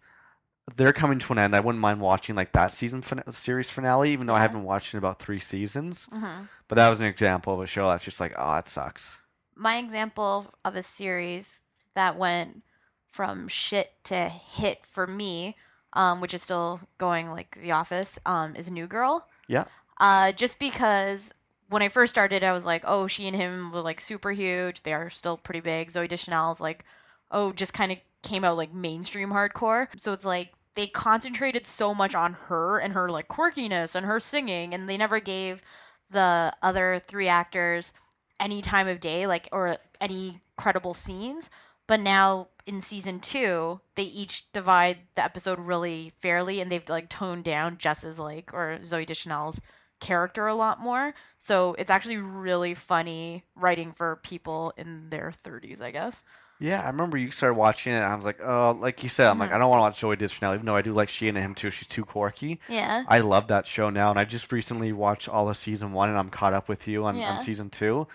They're 0.76 0.92
coming 0.92 1.18
to 1.18 1.32
an 1.32 1.38
end. 1.38 1.56
I 1.56 1.60
wouldn't 1.60 1.80
mind 1.82 2.00
watching 2.00 2.36
like 2.36 2.52
that 2.52 2.72
season 2.72 3.02
fin- 3.02 3.22
series 3.32 3.68
finale, 3.68 4.12
even 4.12 4.26
though 4.26 4.34
I 4.34 4.40
haven't 4.40 4.62
watched 4.62 4.94
it 4.94 4.96
in 4.96 4.98
about 4.98 5.18
three 5.20 5.40
seasons. 5.40 6.06
hmm 6.12 6.42
But 6.68 6.76
that 6.76 6.88
was 6.88 7.00
an 7.00 7.06
example 7.06 7.52
of 7.54 7.60
a 7.60 7.66
show 7.66 7.88
that's 7.90 8.04
just 8.04 8.20
like, 8.20 8.32
oh, 8.38 8.52
that 8.52 8.68
sucks. 8.68 9.16
My 9.56 9.78
example 9.78 10.46
of 10.64 10.76
a 10.76 10.82
series 10.82 11.58
that 11.94 12.16
went 12.16 12.62
from 13.10 13.48
shit 13.48 13.92
to 14.04 14.14
hit 14.28 14.86
for 14.86 15.08
me, 15.08 15.56
um, 15.92 16.20
which 16.20 16.34
is 16.34 16.42
still 16.42 16.80
going 16.98 17.30
like 17.30 17.58
The 17.60 17.72
Office, 17.72 18.18
um, 18.26 18.56
is 18.56 18.68
a 18.68 18.72
New 18.72 18.86
Girl. 18.86 19.26
Yeah. 19.48 19.64
Uh, 19.98 20.32
just 20.32 20.58
because 20.58 21.32
when 21.68 21.82
I 21.82 21.88
first 21.88 22.12
started, 22.12 22.42
I 22.42 22.52
was 22.52 22.64
like, 22.64 22.84
oh, 22.86 23.06
she 23.06 23.26
and 23.26 23.36
him 23.36 23.70
were 23.70 23.80
like 23.80 24.00
super 24.00 24.32
huge. 24.32 24.82
They 24.82 24.92
are 24.92 25.10
still 25.10 25.36
pretty 25.36 25.60
big. 25.60 25.90
Zooey 25.90 26.08
Deschanel's 26.08 26.60
like, 26.60 26.84
oh, 27.30 27.52
just 27.52 27.72
kind 27.72 27.92
of 27.92 27.98
came 28.22 28.44
out 28.44 28.56
like 28.56 28.74
mainstream 28.74 29.30
hardcore. 29.30 29.88
So 29.96 30.12
it's 30.12 30.24
like 30.24 30.52
they 30.74 30.86
concentrated 30.86 31.66
so 31.66 31.94
much 31.94 32.14
on 32.14 32.32
her 32.34 32.78
and 32.78 32.92
her 32.92 33.08
like 33.08 33.28
quirkiness 33.28 33.94
and 33.94 34.06
her 34.06 34.20
singing, 34.20 34.74
and 34.74 34.88
they 34.88 34.96
never 34.96 35.20
gave 35.20 35.62
the 36.10 36.52
other 36.62 37.00
three 37.06 37.28
actors 37.28 37.92
any 38.40 38.62
time 38.62 38.88
of 38.88 39.00
day, 39.00 39.26
like 39.26 39.48
or 39.52 39.76
any 40.00 40.40
credible 40.56 40.94
scenes. 40.94 41.50
But 41.86 42.00
now 42.00 42.48
in 42.66 42.80
season 42.80 43.20
two, 43.20 43.80
they 43.94 44.02
each 44.04 44.50
divide 44.52 44.98
the 45.14 45.24
episode 45.24 45.58
really 45.58 46.12
fairly, 46.20 46.60
and 46.60 46.70
they've 46.70 46.88
like 46.88 47.08
toned 47.08 47.44
down 47.44 47.78
Jess's 47.78 48.18
like 48.18 48.52
or 48.54 48.78
Zooey 48.82 49.06
Deschanel's 49.06 49.60
character 50.00 50.46
a 50.46 50.54
lot 50.54 50.80
more. 50.80 51.14
So 51.38 51.74
it's 51.78 51.90
actually 51.90 52.16
really 52.16 52.74
funny 52.74 53.44
writing 53.54 53.92
for 53.92 54.16
people 54.22 54.72
in 54.76 55.10
their 55.10 55.32
thirties, 55.32 55.80
I 55.80 55.90
guess. 55.90 56.22
Yeah, 56.62 56.82
I 56.82 56.88
remember 56.88 57.16
you 57.16 57.30
started 57.30 57.54
watching 57.54 57.92
it. 57.94 57.96
And 57.96 58.04
I 58.04 58.14
was 58.14 58.24
like, 58.26 58.38
oh, 58.42 58.76
like 58.78 59.02
you 59.02 59.08
said, 59.08 59.28
I'm 59.28 59.38
like, 59.38 59.50
Mhm. 59.50 59.54
I 59.54 59.58
don't 59.58 59.70
want 59.70 59.78
to 59.78 59.82
watch 59.82 60.00
Zoe 60.00 60.16
Deschanel, 60.16 60.52
even 60.54 60.66
though 60.66 60.76
I 60.76 60.82
do 60.82 60.92
like 60.92 61.08
she 61.08 61.28
and 61.28 61.38
him 61.38 61.54
too. 61.54 61.70
She's 61.70 61.88
too 61.88 62.04
quirky. 62.04 62.60
Yeah. 62.68 63.04
I 63.08 63.20
love 63.20 63.46
that 63.48 63.66
show 63.66 63.88
now, 63.88 64.10
and 64.10 64.18
I 64.18 64.24
just 64.26 64.52
recently 64.52 64.92
watched 64.92 65.26
all 65.28 65.48
of 65.48 65.56
season 65.56 65.92
one, 65.94 66.10
and 66.10 66.18
I'm 66.18 66.28
caught 66.28 66.52
up 66.52 66.68
with 66.68 66.86
you 66.86 67.06
on, 67.06 67.16
Yeah. 67.16 67.30
on 67.32 67.40
season 67.40 67.70
two. 67.70 68.06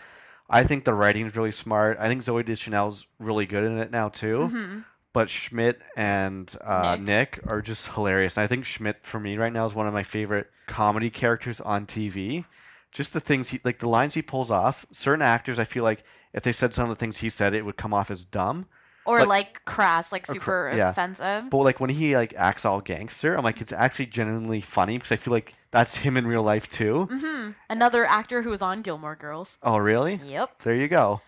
I 0.49 0.63
think 0.63 0.85
the 0.85 0.93
writing 0.93 1.25
is 1.25 1.35
really 1.35 1.51
smart. 1.51 1.97
I 1.99 2.07
think 2.07 2.23
Zooey 2.23 2.45
Deschanel's 2.45 3.05
really 3.19 3.45
good 3.45 3.63
in 3.63 3.77
it 3.79 3.91
now 3.91 4.09
too. 4.09 4.47
hmm 4.47 4.79
But 5.13 5.29
Schmidt 5.29 5.81
and 5.97 6.53
uh, 6.63 6.97
Nick. 6.99 7.37
Nick. 7.37 7.51
are 7.51 7.61
just 7.61 7.87
hilarious. 7.87 8.37
And 8.37 8.43
I 8.43 8.47
think 8.47 8.65
Schmidt 8.65 8.97
for 9.03 9.19
me 9.19 9.37
right 9.37 9.53
now 9.53 9.65
is 9.65 9.73
one 9.73 9.87
of 9.87 9.93
my 9.93 10.03
favorite 10.03 10.47
comedy 10.67 11.09
characters 11.09 11.59
on 11.61 11.85
TV. 11.85 12.45
Just 12.91 13.13
the 13.13 13.19
things 13.19 13.49
he 13.49 13.59
like 13.63 13.79
the 13.79 13.89
lines 13.89 14.13
he 14.13 14.21
pulls 14.21 14.51
off. 14.51 14.85
Certain 14.91 15.21
actors, 15.21 15.59
I 15.59 15.63
feel 15.63 15.83
like 15.83 16.03
if 16.33 16.43
they 16.43 16.53
said 16.53 16.73
some 16.73 16.89
of 16.89 16.95
the 16.95 16.99
things 16.99 17.17
he 17.17 17.29
said, 17.29 17.53
it 17.53 17.65
would 17.65 17.77
come 17.77 17.93
off 17.93 18.11
as 18.11 18.23
dumb. 18.25 18.67
Or 19.05 19.19
Like- 19.19 19.27
like, 19.27 19.65
crass, 19.65 20.11
like 20.11 20.23
Or 20.29 20.33
cr- 20.33 20.39
super 20.39 20.73
yeah. 20.75 20.89
offensive. 20.89 21.49
But 21.49 21.57
like 21.57 21.79
when 21.79 21.89
he 21.91 22.15
like 22.17 22.33
acts 22.35 22.65
all 22.65 22.81
gangster, 22.81 23.35
I'm 23.35 23.43
like 23.43 23.61
it's 23.61 23.71
actually 23.73 24.07
genuinely 24.07 24.61
funny 24.61 24.97
because 24.97 25.11
I 25.11 25.15
feel 25.17 25.31
like 25.33 25.53
that's 25.71 25.95
him 25.97 26.17
in 26.17 26.25
real 26.25 26.43
life 26.43 26.69
too. 26.69 27.05
hmm 27.11 27.51
Another 27.69 28.05
actor 28.05 28.41
who 28.41 28.49
was 28.49 28.61
on 28.61 28.81
Gilmore 28.81 29.15
Girls. 29.15 29.57
Oh 29.61 29.77
really? 29.77 30.15
Yep. 30.23 30.59
There 30.63 30.73
you 30.75 30.87
go. 30.87 31.21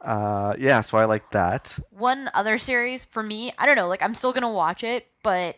Uh, 0.00 0.54
yeah, 0.58 0.80
so 0.80 0.96
I 0.96 1.06
like 1.06 1.30
that. 1.32 1.76
One 1.90 2.30
other 2.32 2.56
series 2.58 3.04
for 3.04 3.22
me, 3.22 3.52
I 3.58 3.66
don't 3.66 3.76
know, 3.76 3.88
like 3.88 4.02
I'm 4.02 4.14
still 4.14 4.32
gonna 4.32 4.50
watch 4.52 4.84
it, 4.84 5.06
but 5.22 5.56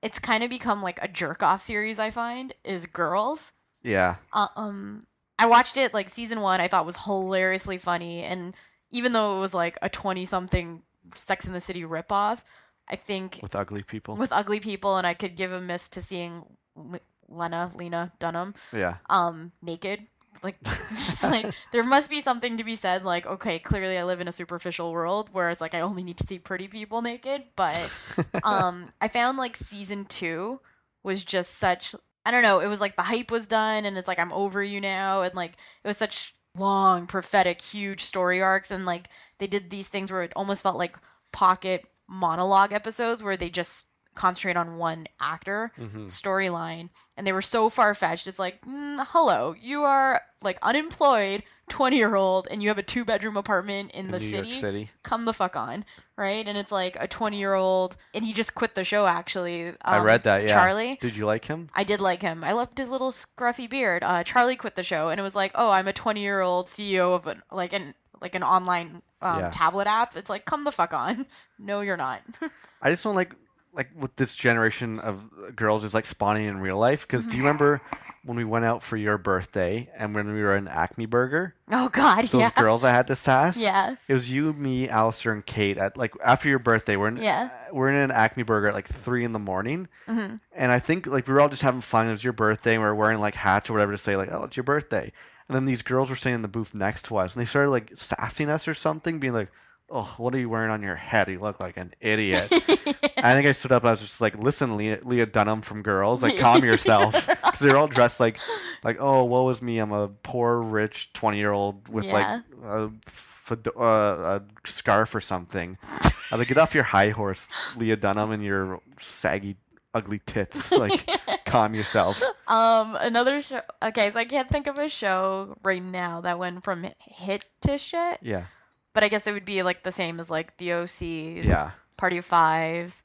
it's 0.00 0.18
kind 0.18 0.42
of 0.44 0.48
become 0.50 0.80
like 0.82 0.98
a 1.02 1.08
jerk 1.08 1.42
off 1.42 1.60
series. 1.62 1.98
I 1.98 2.10
find 2.10 2.52
is 2.64 2.86
Girls. 2.86 3.52
Yeah, 3.82 4.16
Uh, 4.32 4.46
um, 4.56 5.00
I 5.38 5.46
watched 5.46 5.76
it 5.76 5.92
like 5.92 6.08
season 6.08 6.40
one. 6.40 6.60
I 6.60 6.68
thought 6.68 6.86
was 6.86 6.96
hilariously 7.04 7.78
funny, 7.78 8.22
and 8.22 8.54
even 8.90 9.12
though 9.12 9.36
it 9.36 9.40
was 9.40 9.54
like 9.54 9.76
a 9.82 9.88
twenty 9.88 10.24
something 10.24 10.82
Sex 11.14 11.46
in 11.46 11.52
the 11.52 11.60
City 11.60 11.82
ripoff, 11.82 12.40
I 12.88 12.96
think 12.96 13.40
with 13.42 13.54
ugly 13.54 13.82
people. 13.82 14.16
with 14.16 14.32
ugly 14.32 14.60
people, 14.60 14.96
and 14.96 15.06
I 15.06 15.14
could 15.14 15.36
give 15.36 15.52
a 15.52 15.60
miss 15.60 15.88
to 15.90 16.02
seeing 16.02 16.44
L- 16.76 17.00
Lena 17.28 17.70
Lena 17.74 18.12
Dunham 18.18 18.54
yeah, 18.72 18.96
um 19.08 19.52
naked. 19.62 20.06
Like, 20.42 20.62
just 20.90 21.22
like 21.24 21.52
there 21.72 21.82
must 21.82 22.08
be 22.08 22.20
something 22.20 22.56
to 22.56 22.64
be 22.64 22.76
said. 22.76 23.04
Like, 23.04 23.26
okay, 23.26 23.58
clearly 23.58 23.98
I 23.98 24.04
live 24.04 24.20
in 24.20 24.28
a 24.28 24.32
superficial 24.32 24.92
world 24.92 25.28
where 25.32 25.50
it's 25.50 25.60
like 25.60 25.74
I 25.74 25.80
only 25.80 26.02
need 26.02 26.18
to 26.18 26.26
see 26.26 26.38
pretty 26.38 26.68
people 26.68 27.02
naked. 27.02 27.42
But 27.56 27.78
um, 28.44 28.92
I 29.00 29.08
found 29.08 29.38
like 29.38 29.56
season 29.56 30.04
two 30.04 30.60
was 31.02 31.24
just 31.24 31.58
such. 31.58 31.94
I 32.24 32.30
don't 32.30 32.42
know. 32.42 32.60
It 32.60 32.68
was 32.68 32.80
like 32.80 32.96
the 32.96 33.02
hype 33.02 33.30
was 33.30 33.46
done, 33.46 33.84
and 33.84 33.98
it's 33.98 34.06
like 34.08 34.18
I'm 34.18 34.32
over 34.32 34.62
you 34.62 34.80
now, 34.80 35.22
and 35.22 35.34
like 35.34 35.52
it 35.84 35.88
was 35.88 35.96
such 35.96 36.34
long, 36.56 37.06
prophetic, 37.06 37.60
huge 37.60 38.02
story 38.02 38.42
arcs, 38.42 38.70
and 38.70 38.84
like 38.86 39.08
they 39.38 39.46
did 39.46 39.70
these 39.70 39.88
things 39.88 40.10
where 40.10 40.22
it 40.22 40.32
almost 40.36 40.62
felt 40.62 40.76
like 40.76 40.96
pocket 41.32 41.84
monologue 42.08 42.72
episodes 42.72 43.22
where 43.22 43.36
they 43.36 43.50
just 43.50 43.86
concentrate 44.14 44.56
on 44.56 44.76
one 44.76 45.06
actor 45.20 45.72
hmm 45.76 46.06
storyline 46.06 46.90
and 47.16 47.26
they 47.26 47.32
were 47.32 47.42
so 47.42 47.68
far-fetched 47.70 48.26
it's 48.26 48.38
like 48.38 48.60
mm, 48.62 49.04
hello 49.08 49.54
you 49.60 49.82
are 49.82 50.20
like 50.42 50.58
unemployed 50.62 51.42
20 51.68 51.96
year 51.96 52.16
old 52.16 52.48
and 52.50 52.62
you 52.62 52.68
have 52.68 52.78
a 52.78 52.82
two 52.82 53.04
bedroom 53.04 53.36
apartment 53.36 53.90
in, 53.92 54.06
in 54.06 54.10
the 54.10 54.18
city 54.18 54.54
City. 54.54 54.90
come 55.04 55.24
the 55.24 55.32
fuck 55.32 55.54
on 55.54 55.84
right 56.16 56.48
and 56.48 56.58
it's 56.58 56.72
like 56.72 56.96
a 56.98 57.06
20 57.06 57.38
year 57.38 57.54
old 57.54 57.96
and 58.12 58.24
he 58.24 58.32
just 58.32 58.54
quit 58.56 58.74
the 58.74 58.82
show 58.82 59.06
actually 59.06 59.72
I 59.82 59.98
um, 59.98 60.04
read 60.04 60.24
that. 60.24 60.42
Yeah. 60.42 60.48
charlie 60.54 60.98
Did 61.00 61.14
you 61.14 61.26
like 61.26 61.44
him? 61.44 61.70
I 61.74 61.84
did 61.84 62.00
like 62.00 62.22
him. 62.22 62.42
I 62.42 62.52
loved 62.52 62.76
his 62.78 62.90
little 62.90 63.12
scruffy 63.12 63.70
beard. 63.70 64.02
Uh, 64.02 64.24
Charlie 64.24 64.56
quit 64.56 64.74
the 64.74 64.82
show, 64.82 65.08
and 65.08 65.20
it 65.20 65.22
was 65.22 65.34
like, 65.36 65.52
oh, 65.54 65.70
I'm 65.70 65.86
a 65.88 65.92
20 65.92 66.20
year 66.20 66.40
old 66.40 66.66
CEO 66.66 67.14
of 67.14 67.26
an 67.28 67.42
like 67.52 67.72
an 67.72 67.94
like 68.20 68.34
an 68.34 68.42
online 68.42 69.02
um, 69.22 69.38
Yeah. 69.40 69.50
tablet 69.50 69.86
app. 69.86 70.16
It's 70.16 70.28
like, 70.28 70.44
come 70.44 70.64
the 70.64 70.72
fuck 70.72 70.92
on. 70.92 71.26
No, 71.58 71.80
you're 71.82 71.96
not. 71.96 72.22
I 72.82 72.90
just 72.90 73.04
don't 73.04 73.14
like 73.14 73.34
like 73.72 73.88
with 73.98 74.14
this 74.16 74.34
generation 74.34 74.98
of 75.00 75.22
girls 75.56 75.84
is 75.84 75.94
like 75.94 76.06
spawning 76.06 76.46
in 76.46 76.58
real 76.60 76.78
life. 76.78 77.02
Because 77.06 77.22
Mm-hmm. 77.22 77.30
do 77.30 77.36
you 77.36 77.42
remember 77.42 77.80
when 78.24 78.36
we 78.36 78.44
went 78.44 78.64
out 78.66 78.82
for 78.82 78.96
your 78.98 79.16
birthday 79.16 79.88
and 79.96 80.14
when 80.14 80.32
we 80.34 80.42
were 80.42 80.56
in 80.56 80.68
Acme 80.68 81.06
Burger? 81.06 81.54
oh 81.72 81.88
God, 81.88 82.24
Those 82.26 82.40
yeah, 82.40 82.50
girls 82.56 82.82
I 82.84 82.90
had 82.90 83.06
to 83.06 83.16
sass. 83.16 83.56
yeah, 83.56 83.94
It 84.08 84.12
was 84.12 84.30
you, 84.30 84.52
me, 84.52 84.88
Alistair, 84.88 85.32
and 85.32 85.46
Kate 85.46 85.78
at 85.78 85.96
like 85.96 86.12
after 86.24 86.48
your 86.48 86.58
birthday. 86.58 86.96
We're 86.96 87.08
in 87.08 87.16
Yeah. 87.18 87.50
we're 87.72 87.88
in 87.88 87.96
an 87.96 88.10
Acme 88.10 88.42
Burger 88.42 88.68
at 88.68 88.74
like 88.74 88.88
three 88.88 89.24
in 89.24 89.32
the 89.32 89.38
morning, 89.38 89.88
hmm 90.06 90.34
and 90.52 90.70
I 90.72 90.78
think 90.80 91.06
like 91.06 91.26
we 91.26 91.32
were 91.32 91.40
all 91.40 91.48
just 91.48 91.62
having 91.62 91.80
fun. 91.80 92.08
It 92.08 92.12
was 92.12 92.24
your 92.24 92.32
birthday, 92.34 92.74
and 92.74 92.82
we 92.82 92.88
were 92.88 92.94
wearing 92.94 93.20
like 93.20 93.34
hats 93.34 93.70
or 93.70 93.72
whatever 93.74 93.92
to 93.92 93.98
say 93.98 94.16
like, 94.16 94.30
"Oh, 94.32 94.42
it's 94.44 94.56
your 94.56 94.64
birthday." 94.64 95.12
And 95.48 95.56
then 95.56 95.64
these 95.64 95.82
girls 95.82 96.10
were 96.10 96.16
sitting 96.16 96.34
in 96.34 96.42
the 96.42 96.48
booth 96.48 96.74
next 96.74 97.06
to 97.06 97.16
us, 97.16 97.34
and 97.34 97.40
they 97.40 97.46
started 97.46 97.70
like 97.70 97.92
sassing 97.96 98.48
us 98.50 98.68
or 98.68 98.74
something, 98.74 99.18
being 99.18 99.32
like, 99.32 99.48
"Oh, 99.90 100.14
what 100.18 100.34
are 100.34 100.38
you 100.38 100.48
wearing 100.48 100.70
on 100.70 100.82
your 100.82 100.96
head? 100.96 101.28
You 101.28 101.40
look 101.40 101.60
like 101.60 101.76
an 101.76 101.92
idiot." 102.00 102.48
I 103.22 103.34
think 103.34 103.46
I 103.46 103.52
stood 103.52 103.72
up. 103.72 103.84
I 103.84 103.90
was 103.90 104.00
just 104.00 104.20
like, 104.20 104.38
"Listen, 104.38 104.76
Leah, 104.76 105.00
Leah 105.04 105.26
Dunham 105.26 105.60
from 105.62 105.82
Girls, 105.82 106.22
like, 106.22 106.38
calm 106.38 106.64
yourself." 106.64 107.14
Because 107.50 107.58
they're 107.66 107.76
all 107.76 107.88
dressed 107.88 108.20
like, 108.20 108.38
like, 108.84 108.96
"Oh, 109.00 109.24
woe 109.24 109.48
is 109.50 109.60
me. 109.60 109.78
I'm 109.78 109.92
a 109.92 110.08
poor, 110.08 110.60
rich, 110.62 111.12
twenty-year-old 111.12 111.88
with 111.88 112.04
Yeah. 112.06 112.12
like 112.12 112.42
a, 112.64 112.90
fed- 113.06 113.68
uh, 113.76 114.40
a 114.40 114.42
scarf 114.64 115.14
or 115.14 115.20
something." 115.20 115.76
I 115.82 116.10
was 116.30 116.38
like, 116.38 116.48
"Get 116.48 116.58
off 116.58 116.74
your 116.74 116.84
high 116.84 117.10
horse, 117.10 117.48
Leah 117.76 117.96
Dunham, 117.96 118.30
and 118.30 118.42
your 118.42 118.80
saggy, 119.00 119.56
ugly 119.92 120.20
tits. 120.24 120.70
Like, 120.78 121.06
calm 121.44 121.74
yourself." 121.74 122.22
um, 122.46 122.96
another 123.00 123.42
show. 123.42 123.60
Okay, 123.82 124.10
so 124.12 124.18
I 124.20 124.24
can't 124.24 124.48
think 124.48 124.66
of 124.68 124.78
a 124.78 124.88
show 124.88 125.56
right 125.62 125.82
now 125.82 126.20
that 126.22 126.38
went 126.38 126.62
from 126.64 126.86
hit 127.00 127.44
to 127.62 127.76
shit. 127.78 128.18
Yeah, 128.22 128.44
But 128.92 129.04
I 129.04 129.08
guess 129.08 129.26
it 129.26 129.32
would 129.32 129.44
be 129.44 129.62
like 129.62 129.82
the 129.82 129.92
same 129.92 130.20
as 130.20 130.30
like 130.30 130.56
the 130.56 130.68
OCs, 130.70 131.44
yeah. 131.44 131.72
Party 131.96 132.18
of 132.18 132.24
Fives, 132.24 133.02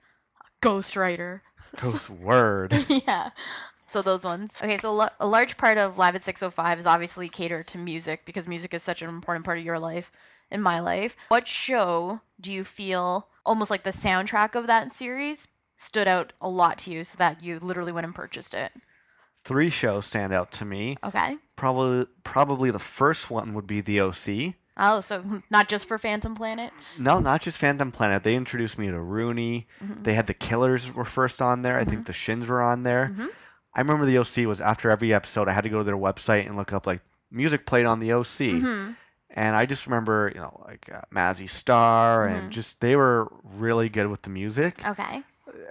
Ghost 0.62 0.96
Rider. 0.96 1.44
Ghost 1.82 2.10
word. 2.10 2.74
yeah. 2.90 3.30
So 3.88 4.02
those 4.02 4.26
ones. 4.26 4.52
Okay, 4.62 4.78
so 4.78 5.08
a 5.20 5.28
large 5.28 5.58
part 5.58 5.78
of 5.78 5.98
Live 5.98 6.16
at 6.16 6.24
605 6.24 6.80
is 6.80 6.88
obviously 6.88 7.30
catered 7.30 7.68
to 7.68 7.78
music 7.78 8.26
because 8.26 8.48
music 8.48 8.74
is 8.74 8.82
such 8.82 9.02
an 9.02 9.10
important 9.10 9.46
part 9.46 9.60
of 9.60 9.64
your 9.64 9.80
life 9.80 10.12
and 10.50 10.64
my 10.64 10.80
life. 10.80 11.16
What 11.28 11.48
show 11.48 12.20
do 12.42 12.52
you 12.52 12.64
feel 12.64 13.28
almost 13.46 13.70
like 13.70 13.84
the 13.84 13.92
soundtrack 13.92 14.56
of 14.56 14.68
that 14.68 14.92
series 14.92 15.48
stood 15.78 16.08
out 16.08 16.34
a 16.42 16.50
lot 16.50 16.80
to 16.80 16.92
you 16.92 17.04
so 17.04 17.16
that 17.18 17.44
you 17.44 17.60
literally 17.60 17.92
went 17.92 18.06
and 18.06 18.16
purchased 18.16 18.54
it? 18.54 18.72
Three 19.44 19.70
shows 19.70 20.08
stand 20.08 20.34
out 20.34 20.52
to 20.54 20.66
me. 20.66 20.98
Okay. 21.04 21.38
Probably, 21.56 22.08
probably 22.24 22.72
the 22.72 22.80
first 22.80 23.30
one 23.30 23.54
would 23.54 23.68
be 23.68 23.82
the 23.82 24.02
OC. 24.02 24.56
Oh, 24.78 25.00
so 25.00 25.24
not 25.50 25.70
just 25.70 25.88
for 25.88 25.98
Phantom 25.98 26.36
Planet? 26.36 26.72
No, 27.00 27.20
not 27.20 27.42
just 27.42 27.58
Phantom 27.58 27.92
Planet. 27.92 28.24
They 28.24 28.36
introduced 28.36 28.78
me 28.78 28.88
to 28.88 29.00
Rooney. 29.00 29.68
Mhm. 29.84 30.04
They 30.04 30.14
had 30.14 30.28
the 30.28 30.34
Killers 30.34 30.94
were 30.94 31.06
first 31.06 31.42
on 31.42 31.62
there. 31.62 31.78
I 31.78 31.86
think 31.86 32.06
the 32.06 32.14
Shins 32.14 32.48
were 32.48 32.62
on 32.62 32.84
there. 32.84 33.12
Mhm. 33.14 33.30
I 33.74 33.82
remember 33.82 34.06
the 34.06 34.18
OC 34.20 34.46
was 34.46 34.62
after 34.62 34.90
every 34.90 35.14
episode. 35.14 35.48
I 35.50 35.54
had 35.54 35.64
to 35.66 35.70
go 35.70 35.80
to 35.80 35.84
their 35.84 35.98
website 35.98 36.46
and 36.46 36.56
look 36.56 36.72
up 36.74 36.88
like 36.88 37.02
music 37.32 37.66
played 37.66 37.86
on 37.86 38.00
the 38.00 38.12
OC, 38.14 38.60
hmm 38.62 38.92
and 39.38 39.58
I 39.58 39.66
just 39.66 39.86
remember 39.86 40.32
you 40.34 40.40
know 40.40 40.64
like 40.66 40.90
uh, 40.94 41.02
Mazzy 41.14 41.50
Star 41.50 42.26
and 42.28 42.52
just 42.54 42.80
they 42.80 42.96
were 42.96 43.30
really 43.44 43.90
good 43.90 44.08
with 44.08 44.22
the 44.22 44.30
music. 44.30 44.76
Okay. 44.88 45.24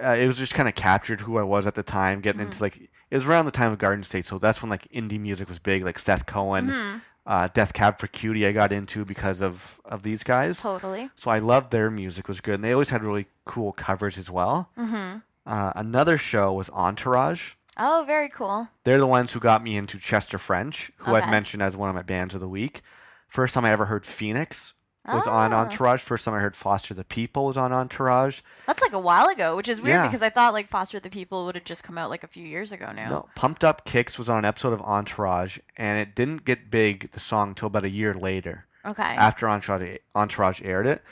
Uh, 0.02 0.16
it 0.16 0.26
was 0.26 0.36
just 0.36 0.52
kind 0.52 0.68
of 0.68 0.74
captured 0.74 1.20
who 1.22 1.38
I 1.38 1.42
was 1.44 1.66
at 1.66 1.74
the 1.74 1.82
time, 1.82 2.20
getting 2.20 2.42
into 2.42 2.60
like 2.60 2.76
it 3.10 3.16
was 3.16 3.24
around 3.24 3.46
the 3.46 3.52
time 3.52 3.72
of 3.72 3.78
Garden 3.78 4.04
State, 4.04 4.26
so 4.26 4.38
that's 4.38 4.60
when 4.60 4.68
like 4.68 4.86
indie 4.92 5.18
music 5.20 5.48
was 5.48 5.58
big, 5.58 5.82
like 5.84 5.98
Seth 5.98 6.26
Cohen, 6.26 7.00
uh, 7.26 7.48
Death 7.54 7.72
Cab 7.72 7.98
for 7.98 8.06
Cutie. 8.06 8.46
I 8.46 8.52
got 8.52 8.72
into 8.72 9.04
because 9.04 9.40
of 9.42 9.80
of 9.84 10.02
these 10.02 10.22
guys. 10.22 10.60
Totally. 10.60 11.10
So 11.16 11.30
I 11.30 11.38
loved 11.38 11.70
their 11.70 11.90
music 11.90 12.28
was 12.28 12.40
good, 12.40 12.56
and 12.56 12.64
they 12.64 12.72
always 12.72 12.90
had 12.90 13.02
really 13.02 13.26
cool 13.44 13.72
covers 13.72 14.18
as 14.18 14.30
well. 14.30 14.70
hmm 14.76 15.16
Uh, 15.46 15.72
another 15.76 16.16
show 16.18 16.52
was 16.52 16.70
Entourage. 16.70 17.52
Oh, 17.76 18.04
very 18.06 18.28
cool. 18.28 18.68
They're 18.84 18.98
the 18.98 19.06
ones 19.06 19.32
who 19.32 19.40
got 19.40 19.62
me 19.62 19.76
into 19.76 19.98
Chester 19.98 20.38
French, 20.38 20.90
who 20.98 21.14
I've 21.14 21.30
mentioned 21.30 21.62
as 21.62 21.76
one 21.76 21.88
of 21.88 21.94
my 21.94 22.02
bands 22.02 22.32
of 22.34 22.40
the 22.40 22.48
week. 22.48 22.82
First 23.28 23.52
time 23.54 23.64
I 23.64 23.72
ever 23.72 23.86
heard 23.86 24.06
Phoenix 24.06 24.74
was 25.06 25.26
on 25.26 25.52
Ah. 25.52 25.60
Entourage. 25.62 26.00
First 26.00 26.24
time 26.24 26.34
I 26.34 26.40
heard 26.40 26.56
Foster 26.56 26.94
the 26.94 27.04
People 27.04 27.44
was 27.46 27.56
on 27.56 27.72
Entourage. 27.72 28.40
That's 28.66 28.80
like 28.82 28.92
a 28.92 28.98
while 28.98 29.28
ago, 29.28 29.54
which 29.56 29.68
is 29.68 29.80
weird 29.80 29.94
Yeah. 29.96 30.06
because 30.06 30.22
I 30.22 30.30
thought 30.30 30.52
like 30.54 30.68
Foster 30.68 30.98
the 31.00 31.10
People 31.10 31.44
would 31.46 31.54
have 31.56 31.64
just 31.64 31.84
come 31.84 31.98
out 31.98 32.08
like 32.10 32.24
a 32.24 32.28
few 32.28 32.46
years 32.46 32.72
ago 32.72 32.90
now. 32.94 33.08
No, 33.10 33.28
Pumped 33.34 33.64
Up 33.64 33.84
Kicks 33.84 34.18
was 34.18 34.28
on 34.28 34.38
an 34.38 34.44
episode 34.46 34.72
of 34.72 34.80
Entourage, 34.80 35.58
and 35.76 35.98
it 35.98 36.14
didn't 36.14 36.44
get 36.44 36.70
big, 36.70 37.10
the 37.12 37.20
song, 37.20 37.48
until 37.48 37.66
about 37.66 37.84
a 37.84 37.90
year 37.90 38.14
later 38.14 38.66
Okay. 38.86 39.02
after 39.02 39.48
Entourage, 39.48 39.98
Entourage 40.14 40.62
aired 40.64 40.86
it. 40.86 41.02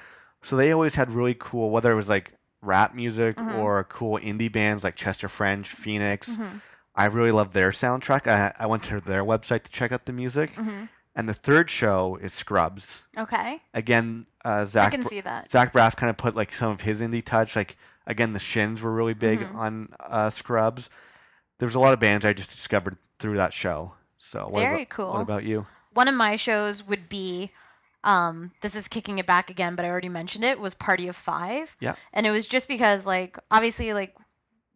So 0.43 0.57
they 0.57 0.73
always 0.73 0.95
had 0.95 1.11
really 1.11 1.35
cool, 1.39 1.71
whether 1.71 1.93
it 1.93 1.97
was 1.97 2.09
like 2.09 2.33
rap 2.63 2.95
music 2.95 3.37
Mhm. 3.37 3.59
or 3.59 3.85
cool 3.85 4.19
indie 4.19 4.51
bands 4.51 4.85
like 4.85 4.97
Chester 4.97 5.29
French, 5.29 5.69
Phoenix. 5.71 6.35
hmm 6.37 6.59
I 6.95 7.07
really 7.07 7.33
love 7.33 7.55
their 7.55 7.71
soundtrack. 7.71 8.27
I, 8.27 8.53
I 8.59 8.67
went 8.67 8.85
to 8.85 9.01
their 9.01 9.25
website 9.25 9.63
to 9.65 9.71
check 9.73 9.93
out 9.93 10.05
the 10.05 10.13
music. 10.13 10.51
hmm 10.55 10.85
And 11.15 11.29
the 11.29 11.35
third 11.35 11.69
show 11.69 12.19
is 12.23 12.33
Scrubs. 12.33 13.03
Okay. 13.19 13.61
Again, 13.75 14.27
uh, 14.45 14.67
I 14.75 14.89
can 14.91 15.03
Br- 15.03 15.09
see 15.09 15.21
that. 15.21 15.51
Zach 15.51 15.73
Braff 15.73 15.95
kind 15.97 16.09
of 16.09 16.17
put 16.17 16.35
like 16.35 16.53
some 16.53 16.71
of 16.71 16.81
his 16.81 17.01
indie 17.01 17.25
touch. 17.25 17.55
Like 17.55 17.77
again, 18.07 18.33
the 18.33 18.39
Shins 18.39 18.81
were 18.81 18.93
really 18.93 19.15
big 19.15 19.41
Mhm. 19.41 19.55
on 19.55 19.95
uh, 20.01 20.31
Scrubs. 20.31 20.89
There 21.59 21.67
was 21.67 21.75
a 21.75 21.81
lot 21.81 21.93
of 21.93 22.01
bands 22.01 22.25
I 22.25 22.33
just 22.33 22.51
discovered 22.51 22.97
through 23.19 23.37
that 23.37 23.53
show. 23.53 23.93
So 24.19 24.49
what 24.49 24.61
Very 24.61 24.83
about, 24.83 24.89
cool. 24.89 25.13
What 25.13 25.21
about 25.21 25.45
you? 25.45 25.67
One 25.93 26.09
of 26.09 26.15
my 26.15 26.37
shows 26.37 26.83
would 26.87 27.09
be 27.09 27.51
um, 28.05 28.51
this 28.63 28.75
is 28.75 28.89
kicking 28.89 29.19
it 29.19 29.27
back 29.27 29.49
again, 29.49 29.77
but 29.77 29.85
I 29.85 29.89
already 29.89 30.09
mentioned 30.09 30.45
it, 30.45 30.59
was 30.59 30.75
Party 30.75 31.07
of 31.07 31.15
Five. 31.15 31.77
Yeah. 31.79 31.95
And 32.13 32.27
it 32.27 32.33
was 32.33 32.49
just 32.49 32.67
because, 32.67 33.07
like, 33.07 33.39
obviously, 33.49 33.93
like, 33.93 34.17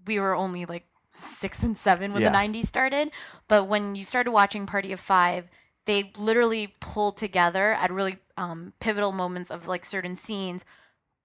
we 0.06 0.20
were 0.20 0.36
only 0.36 0.64
like 0.64 0.86
six 1.12 1.64
and 1.64 1.76
seven 1.76 2.12
when 2.12 2.22
Yeah. 2.22 2.28
the 2.28 2.36
90s 2.36 2.68
started. 2.68 3.10
But 3.48 3.64
when 3.64 3.96
you 3.96 4.04
started 4.04 4.30
watching 4.30 4.64
Party 4.66 4.92
of 4.92 5.00
Five, 5.00 5.48
they 5.86 6.12
literally 6.18 6.74
pulled 6.80 7.16
together 7.16 7.72
at 7.72 7.90
really 7.90 8.18
um, 8.36 8.72
pivotal 8.80 9.12
moments 9.12 9.50
of 9.50 9.66
like 9.68 9.84
certain 9.84 10.14
scenes, 10.14 10.64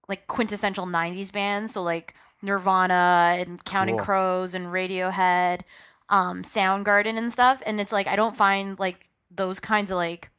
like 0.07 0.27
quintessential 0.27 0.85
90s 0.85 1.31
bands. 1.31 1.73
So, 1.73 1.83
like, 1.83 2.15
Nirvana 2.41 3.37
and 3.39 3.63
Counting 3.65 3.97
Cool. 3.97 4.05
Crows 4.05 4.55
and 4.55 4.67
Radiohead, 4.67 5.61
um, 6.09 6.43
Soundgarden 6.43 7.17
and 7.17 7.31
stuff. 7.31 7.61
And 7.65 7.79
it's 7.79 7.91
like, 7.91 8.07
I 8.07 8.15
don't 8.15 8.35
find 8.35 8.79
like 8.79 9.09
those 9.29 9.59
kinds 9.59 9.91
of 9.91 9.97
like 9.97 10.29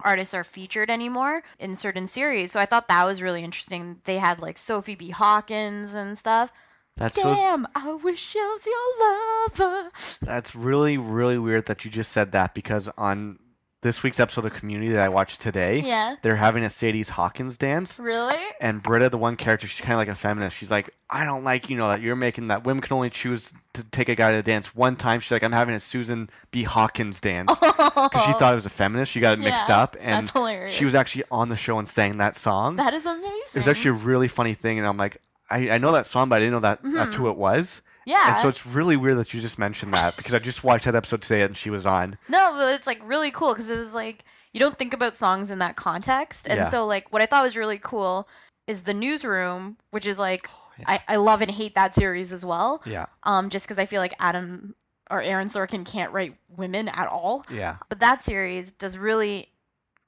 artists 0.00 0.34
are 0.34 0.44
featured 0.44 0.90
anymore 0.90 1.42
in 1.58 1.76
certain 1.76 2.06
series. 2.06 2.52
So 2.52 2.60
I 2.60 2.66
thought 2.66 2.88
that 2.88 3.04
was 3.04 3.22
really 3.22 3.42
interesting. 3.44 4.00
They 4.04 4.18
had 4.18 4.40
like 4.40 4.58
Sophie 4.58 4.94
B. 4.94 5.10
Hawkins 5.10 5.94
and 5.94 6.16
stuff. 6.16 6.52
That's 6.98 7.20
so 7.20 7.34
Damn, 7.34 7.66
I 7.74 7.92
wish 7.94 8.34
I 8.36 8.40
was 8.52 8.66
your 8.66 9.68
lover. 9.70 9.90
That's 10.22 10.54
really, 10.54 10.98
really 10.98 11.38
weird 11.38 11.66
that 11.66 11.84
you 11.84 11.90
just 11.90 12.12
said 12.12 12.32
that 12.32 12.54
because 12.54 12.88
on 12.98 13.38
this 13.80 14.02
week's 14.02 14.18
episode 14.18 14.44
of 14.44 14.52
Community 14.54 14.90
that 14.90 15.04
I 15.04 15.08
watched 15.08 15.40
today, 15.40 15.78
Yeah. 15.80 16.16
they're 16.22 16.34
having 16.34 16.64
a 16.64 16.70
Sadie's 16.70 17.10
Hawkins 17.10 17.56
dance. 17.56 17.96
Really? 18.00 18.34
And 18.60 18.82
Britta, 18.82 19.08
the 19.08 19.16
one 19.18 19.36
character, 19.36 19.68
she's 19.68 19.80
kind 19.80 19.92
of 19.92 19.98
like 19.98 20.08
a 20.08 20.16
feminist. 20.16 20.56
She's 20.56 20.70
like, 20.72 20.90
I 21.08 21.24
don't 21.24 21.44
like, 21.44 21.70
you 21.70 21.76
know, 21.76 21.86
that 21.88 22.00
you're 22.00 22.16
making 22.16 22.48
that 22.48 22.64
women 22.64 22.82
can 22.82 22.92
only 22.96 23.08
choose 23.10 23.48
to 23.74 23.84
take 23.84 24.08
a 24.08 24.16
guy 24.16 24.32
to 24.32 24.42
dance 24.42 24.74
one 24.74 24.96
time. 24.96 25.20
She's 25.20 25.30
like, 25.30 25.44
I'm 25.44 25.52
having 25.52 25.76
a 25.76 25.80
Susan 25.80 26.28
B. 26.50 26.64
Hawkins 26.64 27.20
dance. 27.20 27.52
Because 27.98 28.24
she 28.26 28.32
thought 28.34 28.52
it 28.52 28.56
was 28.56 28.66
a 28.66 28.70
feminist. 28.70 29.10
She 29.12 29.18
got 29.20 29.38
it 29.38 29.40
mixed 29.40 29.68
Yeah, 29.68 29.80
up. 29.82 29.96
And 30.00 30.24
That's 30.26 30.32
hilarious. 30.32 30.72
she 30.72 30.84
was 30.84 30.94
actually 30.94 31.24
on 31.32 31.48
the 31.48 31.56
show 31.56 31.78
and 31.80 31.86
sang 31.88 32.18
that 32.18 32.36
song. 32.36 32.76
That 32.76 32.94
is 32.94 33.04
amazing. 33.04 33.30
it 33.54 33.58
was 33.58 33.66
actually 33.68 33.90
a 33.90 33.94
really 34.04 34.28
funny 34.28 34.54
thing. 34.54 34.78
And 34.78 34.86
I'm 34.86 34.96
like, 34.96 35.20
I, 35.50 35.70
I 35.70 35.78
know 35.78 35.92
that 35.92 36.06
song, 36.06 36.28
but 36.28 36.36
I 36.36 36.38
didn't 36.40 36.52
know 36.52 36.60
that 36.60 36.80
that's 36.82 37.14
who 37.14 37.28
it 37.30 37.36
was. 37.36 37.82
yeah. 38.06 38.34
And 38.34 38.42
so 38.42 38.48
it's 38.48 38.66
really 38.66 38.96
weird 38.96 39.18
that 39.18 39.32
you 39.34 39.40
just 39.40 39.58
mentioned 39.58 39.94
that 39.94 40.16
because 40.16 40.34
I 40.34 40.38
just 40.38 40.62
watched 40.64 40.84
that 40.86 40.94
episode 40.94 41.22
today 41.22 41.42
and 41.42 41.56
she 41.56 41.70
was 41.70 41.86
on. 41.86 42.18
No, 42.28 42.52
but 42.56 42.74
it's 42.74 42.86
like 42.86 43.00
really 43.04 43.30
cool 43.30 43.54
because 43.54 43.70
it 43.70 43.78
was 43.78 43.92
like 43.92 44.24
you 44.52 44.60
don't 44.60 44.76
think 44.76 44.92
about 44.94 45.14
songs 45.14 45.50
in 45.50 45.58
that 45.60 45.76
context, 45.76 46.46
and 46.48 46.56
Yeah. 46.58 46.68
so 46.68 46.86
like 46.86 47.12
what 47.12 47.22
I 47.22 47.26
thought 47.26 47.44
was 47.44 47.56
really 47.56 47.78
cool 47.78 48.28
is 48.66 48.82
the 48.82 48.94
newsroom, 48.94 49.76
which 49.90 50.06
is 50.06 50.18
like 50.18 50.48
yeah. 50.78 50.84
I, 51.08 51.14
I 51.14 51.16
love 51.16 51.42
and 51.42 51.50
hate 51.50 51.74
that 51.74 51.94
series 51.94 52.32
as 52.32 52.44
well. 52.44 52.82
Yeah. 52.86 53.06
Um, 53.24 53.50
just 53.50 53.66
because 53.66 53.78
I 53.78 53.86
feel 53.86 54.00
like 54.00 54.14
Adam 54.20 54.74
or 55.10 55.22
Aaron 55.22 55.48
Sorkin 55.48 55.84
can't 55.90 56.12
write 56.12 56.34
women 56.56 56.88
at 56.88 57.08
all, 57.08 57.42
Yeah. 57.50 57.76
but 57.88 58.00
that 58.00 58.22
series 58.22 58.70
does 58.72 58.96
really 58.98 59.48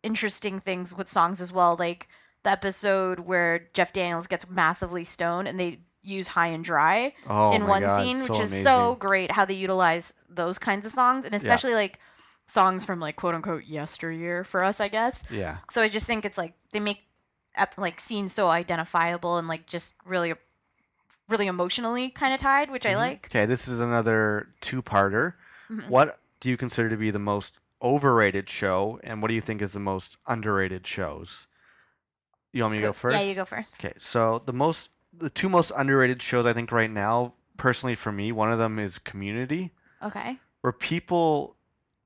interesting 0.03 0.61
things 0.61 0.95
with 0.95 1.09
songs 1.09 1.41
as 1.41 1.53
well, 1.53 1.77
like 1.79 2.09
the 2.43 2.51
episode 2.51 3.21
where 3.21 3.69
Jeff 3.75 3.93
Daniels 3.93 4.27
gets 4.27 4.49
massively 4.49 5.05
stoned 5.05 5.47
and 5.49 5.59
they 5.61 5.81
use 6.03 6.27
High 6.29 6.49
and 6.49 6.65
Dry 6.65 7.13
Oh 7.29 7.53
in 7.53 7.67
one 7.67 7.83
God, 7.83 8.01
scene, 8.01 8.21
so 8.21 8.25
which 8.25 8.41
is 8.41 8.51
amazing. 8.53 8.65
so 8.65 8.95
great 8.95 9.31
how 9.31 9.45
they 9.45 9.55
utilize 9.55 10.15
those 10.29 10.59
kinds 10.59 10.87
of 10.87 10.93
songs, 10.93 11.25
and 11.27 11.35
especially 11.35 11.75
like 11.75 11.99
songs 12.47 12.85
from 12.85 12.99
like 13.01 13.17
quote 13.17 13.35
unquote 13.35 13.65
yesteryear 13.65 14.43
for 14.45 14.65
us, 14.65 14.81
I 14.81 14.89
guess. 14.89 15.23
Yeah. 15.31 15.59
So 15.71 15.83
I 15.83 15.89
just 15.89 16.07
think 16.07 16.25
it's 16.25 16.39
like 16.39 16.55
they 16.73 16.81
make 16.81 17.03
ep- 17.57 17.77
like 17.77 18.01
scenes 18.01 18.33
so 18.33 18.49
identifiable 18.49 19.37
and 19.37 19.47
like 19.47 19.67
just 19.67 19.93
really, 20.07 20.33
really 21.29 21.47
emotionally 21.49 22.09
kind 22.09 22.33
of 22.33 22.41
tied, 22.41 22.71
which 22.71 22.87
I 22.87 22.97
like. 22.97 23.27
Okay, 23.27 23.45
this 23.47 23.69
is 23.69 23.81
another 23.81 24.49
two-parter. 24.63 25.35
Mhm. 25.71 25.89
What 25.89 26.19
do 26.41 26.49
you 26.49 26.57
consider 26.57 26.89
to 26.89 26.97
be 26.97 27.11
the 27.11 27.19
most 27.19 27.59
overrated 27.83 28.49
show, 28.49 28.99
and 29.05 29.21
what 29.21 29.29
do 29.29 29.35
you 29.35 29.41
think 29.43 29.61
is 29.63 29.73
the 29.73 29.81
most 29.81 30.17
underrated 30.27 30.87
shows? 30.87 31.47
You 32.53 32.63
want 32.63 32.73
me 32.73 32.79
to 32.79 32.87
go 32.89 32.93
first? 32.93 33.15
Yeah, 33.17 33.23
you 33.23 33.35
go 33.35 33.45
first. 33.45 33.75
Okay, 33.79 33.93
so 33.99 34.43
the 34.45 34.53
most, 34.53 34.91
the 35.17 35.31
two 35.31 35.49
most 35.49 35.71
underrated 35.77 36.21
shows 36.23 36.47
I 36.47 36.53
think 36.53 36.73
right 36.73 36.91
now, 36.91 37.35
personally 37.57 37.95
for 37.95 38.11
me, 38.11 38.33
one 38.33 38.51
of 38.53 38.59
them 38.59 38.79
is 38.79 38.99
Community, 38.99 39.73
Okay. 40.03 40.39
where 40.63 40.73
people 40.73 41.57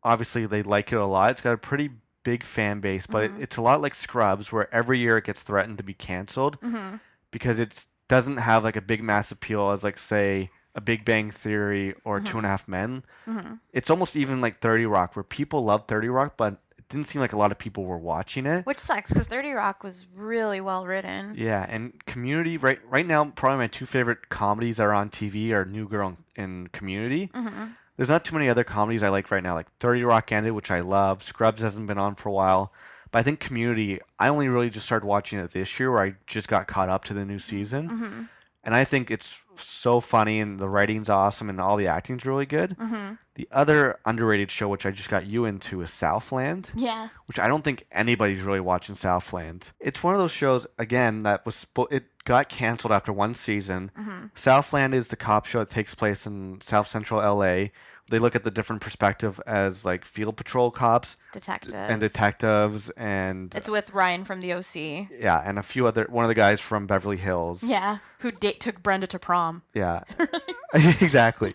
obviously 0.03 0.45
they 0.47 0.63
like 0.63 0.93
it 0.93 0.97
a 0.97 1.07
lot. 1.07 1.31
It's 1.31 1.41
got 1.41 1.53
a 1.55 1.59
pretty 1.59 1.91
big 2.25 2.45
fan 2.45 2.81
base, 2.81 3.07
but 3.07 3.31
Mhm. 3.31 3.39
it, 3.39 3.43
it's 3.45 3.57
a 3.57 3.63
lot 3.63 3.81
like 3.81 3.95
Scrubs, 3.95 4.53
where 4.53 4.73
every 4.75 4.99
year 4.99 5.17
it 5.17 5.25
gets 5.25 5.41
threatened 5.41 5.79
to 5.79 5.85
be 5.85 5.95
canceled 5.95 6.61
Mm-hmm. 6.61 6.97
because 7.31 7.59
it 7.59 7.87
doesn't 8.09 8.37
have 8.37 8.65
like 8.65 8.77
a 8.77 8.83
big 8.83 9.03
mass 9.03 9.31
appeal 9.31 9.71
as 9.71 9.83
like 9.83 9.99
say 9.99 10.51
a 10.75 10.81
Big 10.81 11.05
Bang 11.05 11.31
Theory 11.31 11.95
or 12.05 12.21
Mhm. 12.21 12.27
Two 12.27 12.37
and 12.39 12.47
a 12.47 12.51
Half 12.51 12.67
Men. 12.69 13.03
Mm-hmm. 13.27 13.55
It's 13.73 13.89
almost 13.91 14.17
even 14.17 14.41
like 14.41 14.59
Thirty 14.61 14.85
Rock, 14.87 15.15
where 15.17 15.23
people 15.23 15.65
love 15.65 15.85
Thirty 15.87 16.09
Rock, 16.09 16.35
but 16.37 16.61
it 16.85 16.93
didn't 16.93 17.07
seem 17.07 17.21
like 17.21 17.33
a 17.33 17.37
lot 17.39 17.51
of 17.51 17.59
people 17.59 17.85
were 17.85 17.99
watching 17.99 18.47
it. 18.47 18.67
Which 18.67 18.79
sucks 18.79 19.11
because 19.11 19.27
Thirty 19.27 19.53
Rock 19.53 19.83
was 19.83 20.07
really 20.15 20.61
well 20.61 20.87
written. 20.87 21.35
Yeah, 21.37 21.65
and 21.69 21.93
Community 22.07 22.59
right 22.59 22.79
right 22.89 23.07
now 23.07 23.25
probably 23.25 23.59
my 23.59 23.67
two 23.69 23.87
favorite 23.87 24.29
comedies 24.29 24.77
that 24.77 24.85
are 24.85 24.93
on 24.93 25.11
TV 25.11 25.51
are 25.53 25.65
New 25.65 25.89
Girl 25.89 26.17
and 26.37 26.71
Community. 26.73 27.29
Mm-hmm. 27.29 27.67
There's 27.97 28.09
not 28.09 28.25
too 28.25 28.35
many 28.35 28.49
other 28.49 28.65
comedies 28.65 29.03
I 29.03 29.09
like 29.09 29.31
right 29.31 29.43
now, 29.43 29.55
like 29.55 29.71
30 29.79 30.03
Rock 30.05 30.33
ended, 30.33 30.53
which 30.53 30.71
I 30.71 30.81
love. 30.81 31.23
Scrubs 31.23 31.63
hasn't 31.63 31.87
been 31.87 31.99
on 31.99 32.17
for 32.17 32.29
a 32.29 32.33
while. 32.33 32.73
But 33.13 33.21
I 33.21 33.23
think 33.23 33.39
Community, 33.39 34.01
I 34.19 34.29
only 34.29 34.49
really 34.49 34.71
just 34.71 34.87
started 34.87 35.07
watching 35.07 35.39
it 35.39 35.53
this 35.53 35.79
year 35.79 35.93
where 35.93 36.03
I 36.03 36.15
just 36.27 36.49
got 36.49 36.67
caught 36.67 36.89
up 36.89 37.05
to 37.05 37.15
the 37.15 37.25
new 37.25 37.39
season. 37.39 37.89
Mm-hmm. 37.89 38.23
And 38.65 38.75
I 38.75 38.85
think 38.85 39.11
it's 39.11 39.41
so 39.59 40.01
funny 40.01 40.41
and 40.41 40.59
the 40.59 40.69
writing's 40.69 41.09
awesome 41.09 41.49
and 41.51 41.61
all 41.61 41.77
the 41.77 41.87
acting's 41.87 42.25
really 42.25 42.47
good. 42.47 42.77
Mm-hmm. 42.79 43.15
The 43.35 43.49
other 43.53 43.99
underrated 44.05 44.51
show, 44.51 44.69
which 44.69 44.87
I 44.87 44.91
just 44.91 45.09
got 45.11 45.27
you 45.27 45.45
into, 45.45 45.81
is 45.83 45.91
Southland, 45.93 46.71
Yeah. 46.75 47.09
which 47.27 47.39
I 47.39 47.49
don't 47.49 47.63
think 47.65 47.87
anybody's 47.93 48.41
really 48.43 48.61
watching 48.61 48.95
Southland. 48.95 49.71
It's 49.81 50.03
one 50.03 50.15
of 50.15 50.21
those 50.21 50.33
shows, 50.33 50.67
again, 50.79 51.23
that 51.25 51.45
was, 51.47 51.67
spo- 51.67 51.91
it 51.93 52.05
got 52.25 52.49
canceled 52.49 52.93
after 52.93 53.13
one 53.13 53.35
season. 53.35 53.91
Mm-hmm. 53.99 54.27
Southland 54.35 54.95
is 54.95 55.09
the 55.09 55.17
cop 55.17 55.47
show 55.47 55.59
that 55.61 55.71
takes 55.71 55.95
place 55.95 56.27
in 56.27 56.61
South 56.63 56.87
Central 56.89 57.21
LA. 57.21 57.67
They 58.11 58.19
look 58.19 58.37
at 58.37 58.45
the 58.45 58.51
different 58.51 58.83
perspective 58.83 59.41
as 59.47 59.85
like 59.85 60.05
field 60.05 60.37
patrol 60.37 60.71
cops 60.71 61.17
Detectives. 61.33 61.73
and 61.73 62.01
detectives 62.01 62.91
and 62.91 63.55
It's 63.55 63.69
with 63.69 63.93
Ryan 63.95 64.25
from 64.25 64.41
the 64.43 64.53
OC. 64.53 65.09
yeah, 65.21 65.41
and 65.45 65.59
a 65.59 65.63
few 65.63 65.87
other 65.87 66.07
one 66.11 66.25
of 66.25 66.29
the 66.29 66.35
guys 66.35 66.61
from 66.61 66.87
Beverly 66.87 67.17
Hills. 67.17 67.63
Yeah. 67.63 67.99
Who 68.19 68.31
date 68.31 68.61
took 68.61 68.83
Brenda 68.83 69.07
to 69.07 69.19
prom. 69.19 69.63
Yeah. 69.73 70.03
exactly. 70.75 71.55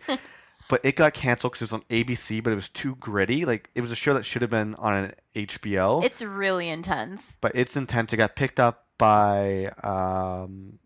But 0.69 0.81
it 0.83 0.95
got 0.95 1.13
canceled 1.13 1.53
because 1.53 1.61
it 1.61 1.73
was 1.73 1.73
on 1.73 1.83
ABC, 1.89 2.43
but 2.43 2.51
it 2.51 2.55
was 2.55 2.69
too 2.69 2.95
gritty. 2.95 3.45
Like 3.45 3.69
it 3.75 3.81
was 3.81 3.91
a 3.91 3.95
show 3.95 4.13
that 4.15 4.25
should 4.25 4.41
have 4.41 4.51
been 4.51 4.75
on 4.75 4.93
an 4.95 5.13
HBO. 5.35 6.03
It's 6.03 6.21
really 6.21 6.69
intense. 6.69 7.35
but 7.41 7.51
it's 7.55 7.75
intense. 7.75 8.13
It 8.13 8.17
got 8.17 8.35
picked 8.35 8.59
up 8.59 8.85
by 8.97 9.67
um, 9.83 10.77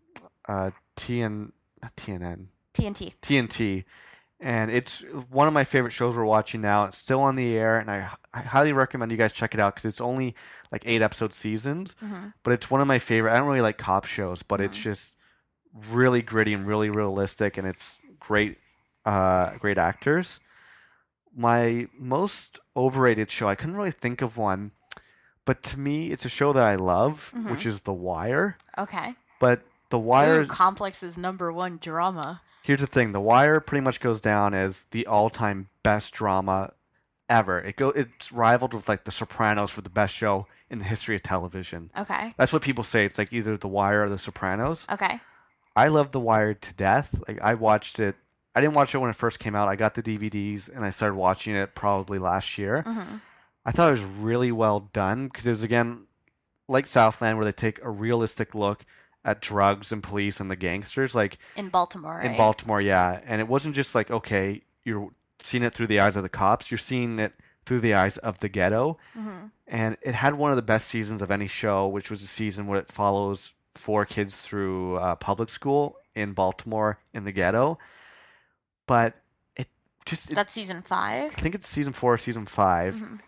uh, 0.48 0.70
TN, 0.96 1.52
TNN, 1.96 2.46
TNT. 2.74 3.12
TNT, 3.22 3.84
and 4.44 4.70
it's 4.70 5.00
one 5.30 5.48
of 5.48 5.54
my 5.54 5.64
favorite 5.64 5.90
shows 5.92 6.14
we're 6.14 6.24
watching 6.24 6.60
now. 6.60 6.84
It's 6.84 6.98
still 6.98 7.20
on 7.22 7.34
the 7.34 7.56
air, 7.56 7.78
and 7.78 7.90
I, 7.90 8.10
I 8.32 8.40
highly 8.42 8.72
recommend 8.74 9.10
you 9.10 9.16
guys 9.16 9.32
check 9.32 9.54
it 9.54 9.60
out 9.60 9.74
because 9.74 9.86
it's 9.86 10.00
only 10.02 10.34
like 10.70 10.82
eight 10.86 11.00
episode 11.02 11.32
seasons, 11.32 11.96
Mm-hmm. 12.04 12.28
but 12.42 12.52
it's 12.52 12.70
one 12.70 12.80
of 12.82 12.86
my 12.86 12.98
favorite. 12.98 13.32
I 13.32 13.38
don't 13.38 13.48
really 13.48 13.62
like 13.62 13.78
cop 13.78 14.04
shows, 14.04 14.42
but 14.42 14.60
it's 14.60 14.78
Mhm. 14.78 14.82
just 14.82 15.14
really 15.90 16.20
gritty 16.22 16.52
and 16.52 16.66
really 16.66 16.90
realistic, 16.90 17.56
and 17.56 17.66
it's 17.66 17.96
great, 18.20 18.58
uh, 19.06 19.52
great 19.56 19.78
actors. 19.78 20.40
My 21.36 21.88
most 21.98 22.60
overrated 22.76 23.30
show, 23.30 23.48
I 23.48 23.54
couldn't 23.54 23.76
really 23.76 23.90
think 23.90 24.20
of 24.22 24.36
one, 24.36 24.70
but 25.46 25.62
to 25.64 25.78
me, 25.80 26.12
it's 26.12 26.24
a 26.24 26.28
show 26.28 26.52
that 26.52 26.62
I 26.62 26.74
love, 26.76 27.30
which 27.34 27.60
Mhm. 27.64 27.66
is 27.66 27.82
The 27.82 27.92
Wire. 27.92 28.56
Okay. 28.78 29.14
But 29.40 29.62
The 29.90 29.98
Wire, 29.98 30.42
Ooh, 30.42 31.02
is 31.02 31.16
number 31.18 31.52
one 31.52 31.78
drama. 31.78 32.40
Here's 32.64 32.80
the 32.80 32.86
thing: 32.86 33.12
The 33.12 33.20
Wire 33.20 33.60
pretty 33.60 33.84
much 33.84 34.00
goes 34.00 34.22
down 34.22 34.54
as 34.54 34.86
the 34.90 35.06
all-time 35.06 35.68
best 35.82 36.14
drama 36.14 36.72
ever. 37.28 37.60
It 37.60 37.76
go 37.76 37.90
it's 37.90 38.32
rivaled 38.32 38.72
with 38.72 38.88
like 38.88 39.04
The 39.04 39.10
Sopranos 39.10 39.70
for 39.70 39.82
the 39.82 39.90
best 39.90 40.14
show 40.14 40.46
in 40.70 40.78
the 40.78 40.84
history 40.84 41.14
of 41.14 41.22
television. 41.22 41.90
Okay. 41.96 42.34
That's 42.38 42.54
what 42.54 42.62
people 42.62 42.82
say. 42.82 43.04
It's 43.04 43.18
like 43.18 43.34
either 43.34 43.58
The 43.58 43.68
Wire 43.68 44.04
or 44.04 44.08
The 44.08 44.18
Sopranos. 44.18 44.86
Okay. 44.90 45.20
I 45.76 45.88
love 45.88 46.12
The 46.12 46.20
Wire 46.20 46.54
to 46.54 46.74
death. 46.74 47.22
Like 47.28 47.38
I 47.42 47.52
watched 47.52 48.00
it. 48.00 48.16
I 48.54 48.62
didn't 48.62 48.74
watch 48.74 48.94
it 48.94 48.98
when 48.98 49.10
it 49.10 49.16
first 49.16 49.40
came 49.40 49.54
out. 49.54 49.68
I 49.68 49.76
got 49.76 49.94
the 49.94 50.02
DVDs 50.02 50.74
and 50.74 50.86
I 50.86 50.90
started 50.90 51.16
watching 51.16 51.54
it 51.54 51.74
probably 51.74 52.18
last 52.18 52.56
year. 52.56 52.82
Mm-hmm. 52.86 53.16
I 53.66 53.72
thought 53.72 53.88
it 53.88 54.00
was 54.00 54.18
really 54.18 54.52
well 54.52 54.88
done 54.94 55.28
because 55.28 55.46
it 55.46 55.50
was 55.50 55.64
again 55.64 56.06
like 56.66 56.86
Southland 56.86 57.36
where 57.36 57.44
they 57.44 57.52
take 57.52 57.82
a 57.82 57.90
realistic 57.90 58.54
look 58.54 58.86
at 59.24 59.40
drugs 59.40 59.90
and 59.92 60.02
police 60.02 60.40
and 60.40 60.50
the 60.50 60.56
gangsters. 60.56 61.14
Like 61.14 61.38
In 61.56 61.68
Baltimore. 61.68 62.16
Right? 62.16 62.30
in 62.30 62.36
Baltimore, 62.36 62.80
yeah. 62.80 63.20
And 63.26 63.40
it 63.40 63.48
wasn't 63.48 63.74
just 63.74 63.94
like, 63.94 64.10
okay, 64.10 64.62
you're 64.84 65.10
seeing 65.42 65.62
it 65.62 65.74
through 65.74 65.86
the 65.88 66.00
eyes 66.00 66.16
of 66.16 66.22
the 66.22 66.28
cops, 66.28 66.70
you're 66.70 66.78
seeing 66.78 67.18
it 67.18 67.32
through 67.66 67.80
the 67.80 67.94
eyes 67.94 68.18
of 68.18 68.38
the 68.40 68.48
ghetto. 68.48 68.98
Mm-hmm. 69.16 69.46
And 69.66 69.96
it 70.02 70.14
had 70.14 70.34
one 70.34 70.50
of 70.50 70.56
the 70.56 70.62
best 70.62 70.88
seasons 70.88 71.22
of 71.22 71.30
any 71.30 71.46
show, 71.46 71.88
which 71.88 72.10
was 72.10 72.22
a 72.22 72.26
season 72.26 72.66
where 72.66 72.78
it 72.78 72.92
follows 72.92 73.52
four 73.74 74.04
kids 74.04 74.36
through 74.36 74.96
uh, 74.96 75.14
public 75.16 75.48
school 75.48 75.96
in 76.14 76.32
Baltimore 76.32 76.98
in 77.14 77.24
the 77.24 77.32
ghetto. 77.32 77.78
But 78.86 79.14
it 79.56 79.68
just, 80.04 80.30
it, 80.30 80.34
That's 80.34 80.52
season 80.52 80.82
five. 80.82 81.32
I 81.36 81.40
think 81.40 81.54
it's 81.54 81.66
season 81.68 81.92
four 81.94 82.14
or 82.14 82.18
season 82.18 82.44
5 82.46 82.94
Mhm. 82.94 83.20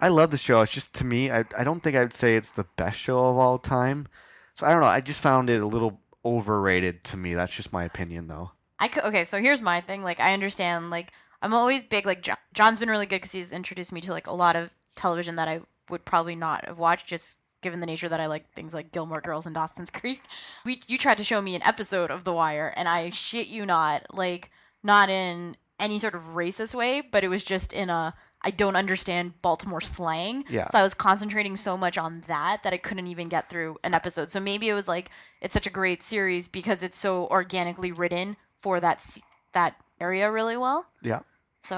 I 0.00 0.08
love 0.08 0.32
the 0.32 0.36
show. 0.38 0.60
It's 0.62 0.72
just 0.72 0.92
to 0.94 1.04
me, 1.04 1.30
I 1.30 1.44
I 1.56 1.62
don't 1.62 1.80
think 1.80 1.94
I'd 1.96 2.12
say 2.12 2.36
it's 2.36 2.50
the 2.50 2.66
best 2.76 2.98
show 2.98 3.16
of 3.28 3.36
all 3.38 3.58
time. 3.58 4.08
So 4.56 4.66
I 4.66 4.72
don't 4.72 4.82
know. 4.82 4.88
I 4.88 5.00
just 5.00 5.20
found 5.20 5.50
it 5.50 5.60
a 5.60 5.66
little 5.66 6.00
overrated 6.24 7.04
to 7.04 7.16
me. 7.16 7.34
That's 7.34 7.54
just 7.54 7.72
my 7.72 7.84
opinion, 7.84 8.28
though. 8.28 8.52
I 8.78 8.88
could, 8.88 9.04
okay, 9.04 9.24
so 9.24 9.40
here's 9.40 9.62
my 9.62 9.80
thing. 9.80 10.02
Like, 10.02 10.20
I 10.20 10.32
understand. 10.32 10.90
Like, 10.90 11.12
I'm 11.42 11.54
always 11.54 11.84
big. 11.84 12.06
Like, 12.06 12.22
Jo- 12.22 12.34
John's 12.52 12.78
been 12.78 12.90
really 12.90 13.06
good 13.06 13.16
because 13.16 13.32
he's 13.32 13.52
introduced 13.52 13.92
me 13.92 14.00
to 14.02 14.12
like 14.12 14.26
a 14.26 14.32
lot 14.32 14.56
of 14.56 14.70
television 14.94 15.36
that 15.36 15.48
I 15.48 15.60
would 15.90 16.04
probably 16.04 16.34
not 16.34 16.66
have 16.66 16.78
watched, 16.78 17.06
just 17.06 17.38
given 17.62 17.80
the 17.80 17.86
nature 17.86 18.08
that 18.08 18.20
I 18.20 18.26
like 18.26 18.50
things 18.52 18.74
like 18.74 18.92
Gilmore 18.92 19.20
Girls 19.20 19.46
and 19.46 19.54
Dawson's 19.54 19.90
Creek. 19.90 20.22
We, 20.64 20.82
you 20.86 20.98
tried 20.98 21.18
to 21.18 21.24
show 21.24 21.40
me 21.40 21.54
an 21.54 21.62
episode 21.62 22.10
of 22.10 22.24
The 22.24 22.32
Wire, 22.32 22.72
and 22.76 22.88
I 22.88 23.10
shit 23.10 23.48
you 23.48 23.66
not, 23.66 24.06
like, 24.14 24.50
not 24.82 25.08
in 25.08 25.56
any 25.80 25.98
sort 25.98 26.14
of 26.14 26.22
racist 26.34 26.74
way, 26.74 27.00
but 27.00 27.24
it 27.24 27.28
was 27.28 27.42
just 27.42 27.72
in 27.72 27.90
a 27.90 28.14
I 28.44 28.50
don't 28.50 28.76
understand 28.76 29.40
Baltimore 29.42 29.80
slang. 29.80 30.44
Yeah. 30.48 30.68
So 30.68 30.78
I 30.78 30.82
was 30.82 30.94
concentrating 30.94 31.56
so 31.56 31.76
much 31.76 31.96
on 31.98 32.22
that 32.26 32.62
that 32.62 32.72
I 32.72 32.76
couldn't 32.76 33.06
even 33.06 33.28
get 33.28 33.48
through 33.50 33.78
an 33.84 33.94
episode. 33.94 34.30
So 34.30 34.38
maybe 34.40 34.68
it 34.68 34.74
was 34.74 34.86
like 34.86 35.10
it's 35.40 35.54
such 35.54 35.66
a 35.66 35.70
great 35.70 36.02
series 36.02 36.46
because 36.48 36.82
it's 36.82 36.96
so 36.96 37.26
organically 37.28 37.90
written 37.92 38.36
for 38.60 38.80
that 38.80 39.04
that 39.52 39.76
area 40.00 40.30
really 40.30 40.56
well. 40.56 40.86
Yeah. 41.02 41.20
So 41.62 41.76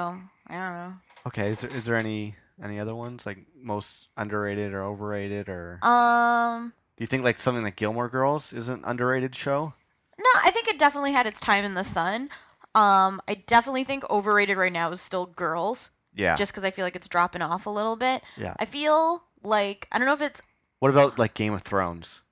I 0.48 0.52
don't 0.52 0.60
know. 0.72 0.92
Okay. 1.28 1.50
Is 1.50 1.60
there 1.60 1.70
is 1.70 1.84
there 1.84 1.96
any 1.96 2.34
any 2.62 2.80
other 2.80 2.94
ones 2.94 3.26
like 3.26 3.38
most 3.60 4.08
underrated 4.16 4.72
or 4.72 4.82
overrated 4.84 5.48
or 5.48 5.78
Um, 5.82 6.72
do 6.96 7.02
you 7.02 7.06
think 7.06 7.22
like 7.24 7.38
something 7.38 7.62
like 7.62 7.76
Gilmore 7.76 8.08
Girls 8.08 8.52
is 8.52 8.68
an 8.68 8.82
underrated 8.84 9.34
show? 9.34 9.72
no, 10.18 10.30
I 10.42 10.50
think 10.50 10.66
it 10.68 10.78
definitely 10.78 11.12
had 11.12 11.26
its 11.26 11.38
time 11.40 11.64
in 11.64 11.74
the 11.74 11.84
sun. 11.84 12.30
Um, 12.74 13.20
I 13.28 13.34
definitely 13.46 13.84
think 13.84 14.08
overrated 14.10 14.56
right 14.56 14.72
now 14.72 14.90
is 14.90 15.00
still 15.02 15.26
Girls, 15.26 15.90
Yeah. 16.16 16.34
just 16.34 16.50
because 16.52 16.64
I 16.64 16.70
feel 16.72 16.84
like 16.84 16.96
it's 16.96 17.06
dropping 17.08 17.42
off 17.42 17.66
a 17.66 17.70
little 17.70 17.94
bit. 17.96 18.22
Yeah. 18.36 18.54
I 18.58 18.64
feel 18.64 19.22
like 19.44 19.86
I 19.92 19.98
don't 19.98 20.06
know 20.06 20.14
if 20.14 20.20
it's 20.22 20.42
What 20.80 20.90
about 20.90 21.18
like 21.18 21.34
Game 21.34 21.52
of 21.54 21.62
Thrones? 21.62 22.22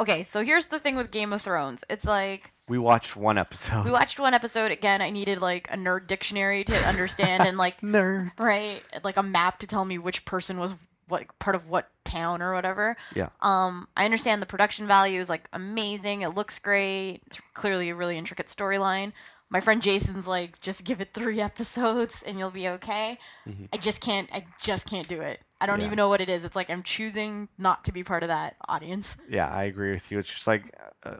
okay. 0.00 0.22
So 0.24 0.44
here's 0.44 0.66
the 0.66 0.78
thing 0.78 0.96
with 0.96 1.10
Game 1.10 1.32
of 1.32 1.40
Thrones. 1.42 1.84
It's 1.88 2.04
like 2.04 2.52
We 2.68 2.78
watched 2.78 3.16
one 3.16 3.38
episode. 3.38 3.84
we 3.84 3.90
watched 3.90 4.18
one 4.18 4.34
episode 4.34 4.70
again. 4.72 5.00
I 5.00 5.10
needed 5.10 5.40
like 5.40 5.68
a 5.72 5.76
nerd 5.76 6.06
dictionary 6.06 6.64
to 6.64 6.76
understand 6.86 7.44
and 7.46 7.56
like 7.56 7.80
Nerd. 7.82 8.32
right 8.38 8.82
like 9.04 9.16
a 9.16 9.22
map 9.22 9.58
to 9.60 9.66
tell 9.66 9.84
me 9.84 9.98
which 9.98 10.24
person 10.24 10.58
was 10.58 10.74
what 11.08 11.24
part 11.38 11.56
of 11.56 11.68
what 11.70 11.88
town 12.04 12.42
or 12.42 12.52
whatever 12.52 12.94
Yeah. 13.14 13.28
um 13.40 13.88
i 13.96 14.04
understand 14.04 14.42
the 14.42 14.46
production 14.46 14.86
value 14.86 15.20
is 15.20 15.30
like 15.30 15.48
amazing 15.54 16.20
it 16.22 16.30
looks 16.34 16.58
great 16.58 17.20
it's 17.26 17.38
clearly 17.54 17.88
a 17.88 17.94
really 17.94 18.18
intricate 18.18 18.46
storyline 18.48 19.12
my 19.50 19.60
friend 19.60 19.82
jason's 19.82 20.26
like 20.26 20.60
just 20.60 20.84
give 20.84 21.00
it 21.00 21.12
three 21.14 21.40
episodes 21.50 22.22
and 22.22 22.38
you'll 22.38 22.50
be 22.50 22.68
okay 22.68 23.18
Mhm. 23.46 23.68
i 23.72 23.76
just 23.76 24.00
can't 24.00 24.28
i 24.32 24.44
just 24.60 24.86
can't 24.88 25.08
do 25.08 25.20
it 25.20 25.40
i 25.60 25.66
don't 25.66 25.80
Yeah. 25.80 25.86
even 25.86 25.96
know 25.96 26.08
what 26.08 26.20
it 26.20 26.28
is 26.28 26.44
it's 26.44 26.56
like 26.56 26.70
i'm 26.70 26.82
choosing 26.82 27.48
not 27.58 27.84
to 27.84 27.92
be 27.92 28.02
part 28.04 28.22
of 28.22 28.28
that 28.28 28.56
audience 28.68 29.16
Yeah, 29.28 29.48
I 29.48 29.64
agree 29.64 29.92
with 29.92 30.10
you. 30.10 30.18
It's 30.18 30.28
just 30.32 30.46
like 30.46 30.74
uh, 31.04 31.16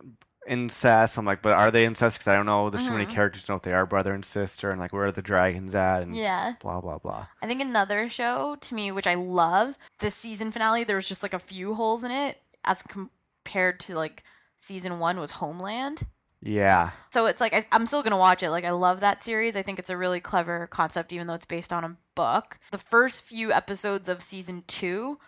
incest. 0.46 1.18
I'm 1.18 1.26
like, 1.26 1.42
but 1.42 1.52
are 1.52 1.70
they 1.70 1.84
incest? 1.84 2.18
Because 2.18 2.28
I 2.32 2.36
don't 2.36 2.46
know. 2.46 2.70
There's 2.70 2.86
so 2.86 2.92
many 2.92 3.04
characters 3.06 3.46
who 3.46 3.52
know 3.52 3.56
if 3.58 3.62
they 3.62 3.72
are 3.74 3.84
brother 3.86 4.14
and 4.14 4.24
sister, 4.24 4.70
and 4.70 4.80
like 4.80 4.92
where 4.92 5.04
are 5.06 5.12
the 5.12 5.20
dragons 5.22 5.74
at, 5.74 6.02
and 6.02 6.16
yeah 6.16 6.54
blah 6.60 6.80
blah 6.80 6.98
blah. 6.98 7.26
I 7.42 7.46
think 7.46 7.60
another 7.60 8.08
show 8.08 8.56
to 8.60 8.74
me, 8.74 8.90
which 8.92 9.06
I 9.06 9.14
love, 9.14 9.76
the 9.98 10.10
season 10.10 10.50
finale, 10.50 10.84
there 10.84 10.96
was 10.96 11.08
just 11.08 11.22
like 11.22 11.34
a 11.34 11.38
few 11.38 11.74
holes 11.74 12.02
in 12.04 12.10
it 12.10 12.38
as 12.64 12.82
compared 12.82 13.80
to 13.80 13.94
like 13.94 14.22
season 14.60 14.98
one 14.98 15.20
was 15.20 15.32
Homeland. 15.32 16.06
Yeah, 16.40 16.90
So 17.10 17.26
it's 17.26 17.40
like 17.40 17.52
I, 17.52 17.66
I'm 17.72 17.86
still 17.86 18.02
gonna 18.02 18.16
watch 18.16 18.42
it. 18.42 18.50
Like 18.50 18.64
I 18.64 18.70
love 18.70 19.00
that 19.00 19.24
series. 19.24 19.56
I 19.56 19.62
think 19.62 19.78
it's 19.78 19.90
a 19.90 19.96
really 19.96 20.20
clever 20.20 20.66
concept, 20.68 21.12
even 21.12 21.26
though 21.26 21.34
it's 21.34 21.44
based 21.44 21.72
on 21.72 21.84
a 21.84 21.96
book. 22.14 22.58
The 22.70 22.78
first 22.78 23.24
few 23.24 23.52
episodes 23.52 24.08
of 24.08 24.22
season 24.22 24.62
two 24.68 25.18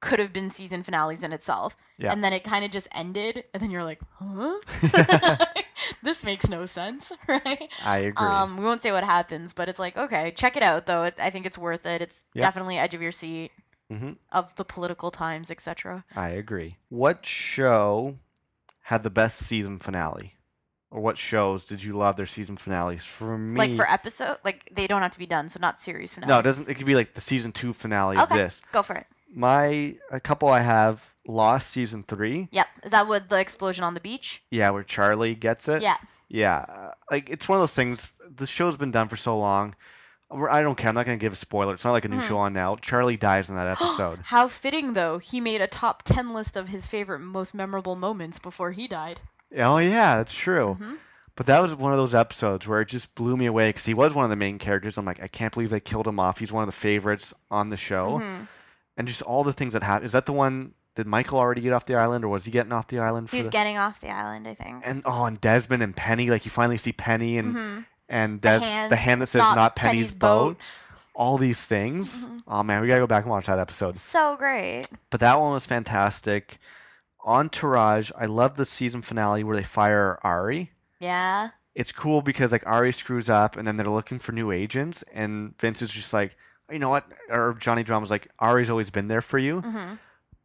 could 0.00 0.18
have 0.18 0.32
been 0.32 0.50
season 0.50 0.82
finales 0.82 1.22
in 1.22 1.32
itself, 1.32 1.76
Yeah. 1.98 2.12
and 2.12 2.22
then 2.22 2.32
it 2.32 2.44
kind 2.44 2.64
of 2.64 2.70
just 2.70 2.86
ended, 2.94 3.44
and 3.52 3.62
then 3.62 3.70
you're 3.70 3.84
like, 3.84 4.00
huh? 4.18 4.58
this 6.02 6.22
makes 6.24 6.48
no 6.48 6.64
sense, 6.66 7.12
right? 7.28 7.68
I 7.84 7.98
agree. 7.98 8.26
Um, 8.28 8.56
we 8.58 8.64
won't 8.64 8.82
say 8.82 8.92
what 8.92 9.04
happens, 9.04 9.52
but 9.52 9.68
it's 9.68 9.78
like 9.78 9.96
okay, 9.96 10.32
check 10.36 10.56
it 10.56 10.62
out 10.62 10.86
though. 10.86 11.04
It, 11.04 11.14
I 11.18 11.30
think 11.30 11.44
it's 11.46 11.58
worth 11.58 11.84
it. 11.86 12.00
It's 12.02 12.24
definitely 12.34 12.78
edge 12.78 12.94
of 12.94 13.02
your 13.02 13.12
seat 13.12 13.52
hmm 13.90 14.12
of 14.32 14.54
the 14.56 14.64
political 14.64 15.10
times, 15.10 15.50
etc. 15.50 16.04
I 16.14 16.30
agree. 16.30 16.76
What 16.88 17.26
show 17.26 18.16
had 18.82 19.02
the 19.02 19.10
best 19.10 19.38
season 19.40 19.78
finale, 19.80 20.34
or 20.96 21.02
what 21.02 21.18
shows 21.18 21.66
did 21.66 21.82
you 21.84 21.92
love 21.96 22.16
their 22.16 22.24
season 22.26 22.56
finales? 22.56 23.04
For 23.04 23.36
me, 23.36 23.58
Like 23.58 23.74
for 23.74 23.86
episode, 23.88 24.38
like 24.44 24.68
they 24.72 24.86
don't 24.86 25.02
have 25.02 25.10
to 25.12 25.18
be 25.18 25.26
done, 25.26 25.48
so 25.50 25.58
not 25.60 25.78
series 25.78 26.14
finales. 26.14 26.30
no, 26.30 26.38
it 26.40 26.42
doesn't. 26.42 26.68
It 26.70 26.74
could 26.74 26.86
be 26.86 26.94
like 26.94 27.12
the 27.12 27.20
season 27.20 27.52
two 27.52 27.72
finale 27.74 28.16
of 28.16 28.24
Okay. 28.30 28.38
this. 28.38 28.62
Go 28.72 28.82
for 28.82 28.96
it. 28.96 29.06
My 29.32 29.94
a 30.10 30.18
couple 30.20 30.48
I 30.48 30.60
have 30.60 31.04
Lost 31.28 31.70
season 31.70 32.02
three. 32.04 32.48
Yep. 32.52 32.66
Is 32.84 32.92
that 32.92 33.08
with 33.08 33.28
the 33.28 33.38
explosion 33.38 33.82
on 33.84 33.94
the 33.94 34.00
beach? 34.00 34.42
Yeah, 34.50 34.70
where 34.70 34.84
Charlie 34.84 35.34
gets 35.34 35.66
it. 35.68 35.82
Yeah. 35.82 35.96
Yeah, 36.28 36.58
uh, 36.68 36.90
like 37.10 37.28
it's 37.28 37.48
one 37.48 37.56
of 37.58 37.62
those 37.62 37.74
things. 37.74 38.08
The 38.34 38.46
show's 38.46 38.76
been 38.76 38.90
done 38.92 39.08
for 39.08 39.16
so 39.16 39.36
long. 39.38 39.74
I 40.30 40.62
don't 40.62 40.76
care. 40.76 40.88
I'm 40.88 40.94
not 40.94 41.04
gonna 41.04 41.18
give 41.18 41.32
a 41.32 41.36
spoiler. 41.36 41.74
It's 41.74 41.84
not 41.84 41.92
like 41.92 42.04
a 42.04 42.08
new 42.08 42.18
Mhm. 42.20 42.28
show 42.28 42.38
on 42.38 42.52
now. 42.52 42.76
Charlie 42.76 43.16
dies 43.16 43.48
in 43.50 43.56
that 43.56 43.66
episode. 43.80 44.20
How 44.24 44.48
fitting 44.48 44.94
though. 44.94 45.18
He 45.18 45.40
made 45.40 45.60
a 45.60 45.66
top 45.66 46.02
10 46.04 46.32
list 46.32 46.56
of 46.56 46.68
his 46.68 46.86
favorite 46.86 47.18
most 47.20 47.54
memorable 47.54 47.96
moments 47.96 48.38
before 48.38 48.70
he 48.72 48.88
died. 48.88 49.20
Oh 49.56 49.78
yeah, 49.78 50.16
that's 50.16 50.34
true. 50.34 50.76
Mhm. 50.80 50.98
But 51.34 51.46
that 51.46 51.60
was 51.60 51.74
one 51.74 51.92
of 51.92 51.98
those 51.98 52.14
episodes 52.14 52.66
where 52.66 52.80
it 52.80 52.88
just 52.88 53.14
blew 53.14 53.36
me 53.36 53.44
away 53.46 53.68
because 53.68 53.84
he 53.84 53.92
was 53.92 54.14
one 54.14 54.24
of 54.24 54.30
the 54.30 54.36
main 54.36 54.58
characters. 54.58 54.96
I'm 54.96 55.04
like, 55.04 55.22
I 55.22 55.28
can't 55.28 55.52
believe 55.52 55.68
they 55.68 55.80
killed 55.80 56.06
him 56.08 56.18
off. 56.18 56.38
He's 56.38 56.50
one 56.52 56.62
of 56.62 56.66
the 56.68 56.72
favorites 56.80 57.34
on 57.50 57.68
the 57.68 57.76
show, 57.76 58.20
Mhm. 58.22 58.48
and 58.96 59.06
just 59.08 59.20
all 59.22 59.44
the 59.44 59.52
things 59.52 59.74
that 59.74 59.82
happened. 59.82 60.06
Is 60.06 60.12
that 60.12 60.26
the 60.26 60.32
one? 60.32 60.72
Did 60.94 61.06
Michael 61.06 61.38
already 61.38 61.60
get 61.60 61.74
off 61.74 61.84
the 61.84 61.94
island, 61.96 62.24
or 62.24 62.28
was 62.28 62.46
he 62.46 62.50
getting 62.50 62.72
off 62.72 62.88
the 62.88 63.00
island? 63.00 63.28
For 63.28 63.36
He 63.36 63.40
was 63.40 63.48
the... 63.48 63.52
getting 63.52 63.76
off 63.76 64.00
the 64.00 64.08
island, 64.08 64.48
I 64.48 64.54
think. 64.54 64.82
and 64.82 65.02
oh, 65.04 65.24
and 65.26 65.38
Desmond 65.38 65.82
and 65.82 65.94
Penny, 65.94 66.30
like 66.30 66.46
you 66.46 66.50
finally 66.50 66.78
see 66.78 66.92
Penny 66.92 67.36
and 67.36 67.54
Mhm. 67.54 67.86
and 68.08 68.40
The 68.40 68.48
Des, 68.58 68.64
hand, 68.64 68.92
the 68.92 68.96
hand 68.96 69.20
that 69.20 69.26
says 69.26 69.40
not, 69.42 69.76
Penny's, 69.76 70.14
boat. 70.14 70.56
All 71.14 71.36
these 71.36 71.60
things. 71.64 72.24
Mhm. 72.24 72.38
Oh 72.48 72.62
man, 72.62 72.80
we 72.80 72.88
gotta 72.88 73.00
go 73.00 73.06
back 73.06 73.24
and 73.24 73.30
watch 73.30 73.44
that 73.46 73.58
episode. 73.58 73.98
So 73.98 74.36
great. 74.36 74.84
But 75.10 75.20
that 75.20 75.38
one 75.38 75.52
was 75.52 75.66
fantastic. 75.66 76.58
Entourage, 77.26 78.10
I 78.16 78.26
love 78.26 78.56
the 78.56 78.64
season 78.64 79.02
finale 79.02 79.42
where 79.44 79.56
they 79.56 79.64
fire 79.64 80.18
Ari. 80.22 80.70
Yeah. 81.00 81.50
It's 81.74 81.92
cool 81.92 82.22
because 82.22 82.52
like 82.52 82.66
Ari 82.66 82.92
screws 82.92 83.28
up 83.28 83.56
and 83.56 83.66
then 83.66 83.76
they're 83.76 83.88
looking 83.90 84.18
for 84.18 84.32
new 84.32 84.50
agents 84.52 85.04
and 85.12 85.58
Vince 85.58 85.82
is 85.82 85.90
just 85.90 86.12
like, 86.12 86.36
you 86.70 86.78
know 86.78 86.88
what? 86.88 87.04
Or 87.28 87.54
Johnny 87.58 87.82
Drama's 87.82 88.10
like, 88.10 88.28
Ari's 88.38 88.70
always 88.70 88.90
been 88.90 89.08
there 89.08 89.20
for 89.20 89.38
you. 89.38 89.60
hmm 89.60 89.94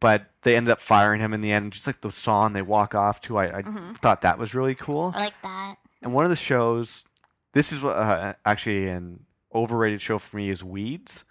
But 0.00 0.26
they 0.42 0.56
ended 0.56 0.72
up 0.72 0.80
firing 0.80 1.20
him 1.20 1.32
in 1.32 1.40
the 1.40 1.52
end. 1.52 1.72
Just 1.72 1.86
like 1.86 2.00
the 2.00 2.10
song 2.12 2.52
they 2.52 2.62
walk 2.62 2.94
off 2.94 3.20
to, 3.22 3.38
I, 3.38 3.58
I 3.58 3.62
Mhm. 3.62 3.96
thought 3.98 4.20
that 4.22 4.38
was 4.38 4.54
really 4.54 4.74
cool. 4.74 5.12
I 5.14 5.18
like 5.20 5.42
that. 5.42 5.76
And 6.02 6.12
one 6.12 6.24
of 6.24 6.30
the 6.30 6.36
shows, 6.36 7.04
this 7.52 7.72
is 7.72 7.82
uh, 7.84 8.34
actually 8.44 8.88
an 8.88 9.24
overrated 9.54 10.02
show 10.02 10.18
for 10.18 10.36
me 10.36 10.50
is 10.50 10.64
Weeds. 10.64 11.24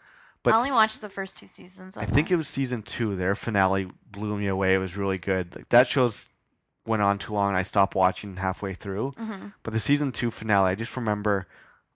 But 0.43 0.53
I 0.53 0.57
only 0.57 0.71
watched 0.71 1.01
the 1.01 1.09
first 1.09 1.37
two 1.37 1.45
seasons. 1.45 1.95
Of 1.95 2.03
I 2.03 2.05
think 2.05 2.31
it 2.31 2.35
was 2.35 2.47
season 2.47 2.81
two. 2.81 3.15
Their 3.15 3.35
finale 3.35 3.89
blew 4.11 4.37
me 4.37 4.47
away. 4.47 4.73
It 4.73 4.79
was 4.79 4.97
really 4.97 5.17
good. 5.19 5.55
Like 5.55 5.69
that 5.69 5.87
show's 5.87 6.29
went 6.85 7.01
on 7.01 7.19
too 7.19 7.33
long, 7.33 7.53
I 7.53 7.61
stopped 7.61 7.93
watching 7.95 8.37
halfway 8.37 8.73
through. 8.73 9.13
Mhm. 9.17 9.53
But 9.63 9.73
the 9.73 9.79
season 9.79 10.11
two 10.11 10.31
finale, 10.31 10.71
I 10.71 10.75
just 10.75 10.95
remember 10.97 11.47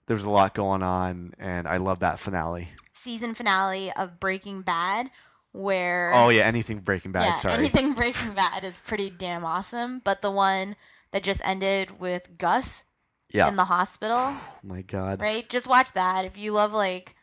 there 0.06 0.14
was 0.14 0.24
a 0.24 0.30
lot 0.30 0.54
going 0.54 0.82
on, 0.82 1.34
and 1.38 1.66
I 1.66 1.78
love 1.78 1.98
that 2.00 2.18
finale. 2.20 2.68
Season 2.92 3.34
finale 3.34 3.92
of 3.96 4.20
Breaking 4.20 4.62
Bad, 4.62 5.10
where 5.52 6.12
Oh 6.14 6.28
yeah, 6.28 6.44
anything 6.44 6.78
Breaking 6.80 7.10
Bad. 7.12 7.24
yeah, 7.24 7.40
sorry. 7.40 7.54
anything 7.58 7.94
Breaking 7.94 8.32
Bad 8.34 8.62
is 8.64 8.78
pretty 8.78 9.10
damn 9.10 9.44
awesome. 9.44 10.00
But 10.04 10.22
the 10.22 10.30
one 10.30 10.76
that 11.10 11.22
just 11.24 11.40
ended 11.44 11.98
with 11.98 12.38
Gus 12.38 12.84
yeah. 13.30 13.48
in 13.48 13.56
the 13.56 13.64
hospital, 13.64 14.16
oh 14.18 14.40
my 14.62 14.82
God. 14.82 15.20
right? 15.20 15.48
Just 15.48 15.66
watch 15.66 15.92
that. 15.92 16.24
If 16.24 16.38
you 16.38 16.52
love 16.52 16.72
like 16.72 17.16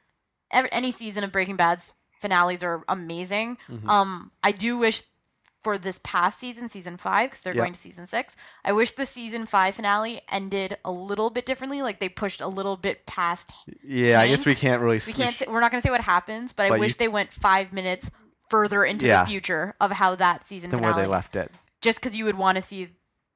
ev 0.53 0.67
any 0.71 0.91
season 0.91 1.23
of 1.23 1.31
Breaking 1.31 1.55
Bad's 1.55 1.93
finales 2.19 2.63
are 2.63 2.84
amazing. 2.88 3.57
Mhm. 3.69 3.88
Um, 3.88 4.31
I 4.43 4.51
do 4.51 4.77
wish 4.77 5.03
for 5.63 5.77
this 5.77 5.99
past 6.03 6.39
season, 6.39 6.67
season 6.67 6.97
five, 6.97 7.30
because 7.30 7.41
they're 7.41 7.53
going 7.53 7.71
to 7.71 7.80
season 7.80 8.05
six. 8.05 8.35
I 8.65 8.73
wish 8.73 8.91
the 8.93 9.05
season 9.05 9.45
five 9.45 9.75
finale 9.75 10.21
ended 10.30 10.77
a 10.84 10.91
little 10.91 11.30
bit 11.30 11.45
differently. 11.45 11.81
Like 11.81 11.99
they 12.01 12.09
pushed 12.09 12.41
a 12.41 12.47
little 12.47 12.75
bit 12.75 13.05
past. 13.05 13.51
yeah, 13.81 14.19
I 14.19 14.27
guess 14.27 14.45
we 14.45 14.55
can't 14.55 14.81
really. 14.81 14.99
We 15.07 15.13
can't. 15.13 15.35
Say, 15.35 15.45
we're 15.47 15.61
not 15.61 15.71
going 15.71 15.81
to 15.81 15.88
say 15.88 15.91
what 15.91 16.01
happens, 16.01 16.51
but, 16.51 16.67
But 16.67 16.73
I 16.73 16.75
you- 16.75 16.81
wish 16.81 16.95
they 16.95 17.07
went 17.07 17.31
five 17.31 17.71
minutes 17.71 18.09
further 18.49 18.84
into 18.84 19.07
Yeah. 19.07 19.23
the 19.23 19.30
future 19.30 19.73
of 19.80 19.91
how 19.91 20.15
that 20.15 20.45
season 20.45 20.69
than 20.69 20.80
finale. 20.80 20.95
where 20.95 21.03
they 21.05 21.09
left 21.09 21.35
it. 21.38 21.49
Just 21.81 21.99
because 21.99 22.15
you 22.15 22.25
would 22.25 22.38
want 22.38 22.57
to 22.57 22.61
see 22.61 22.89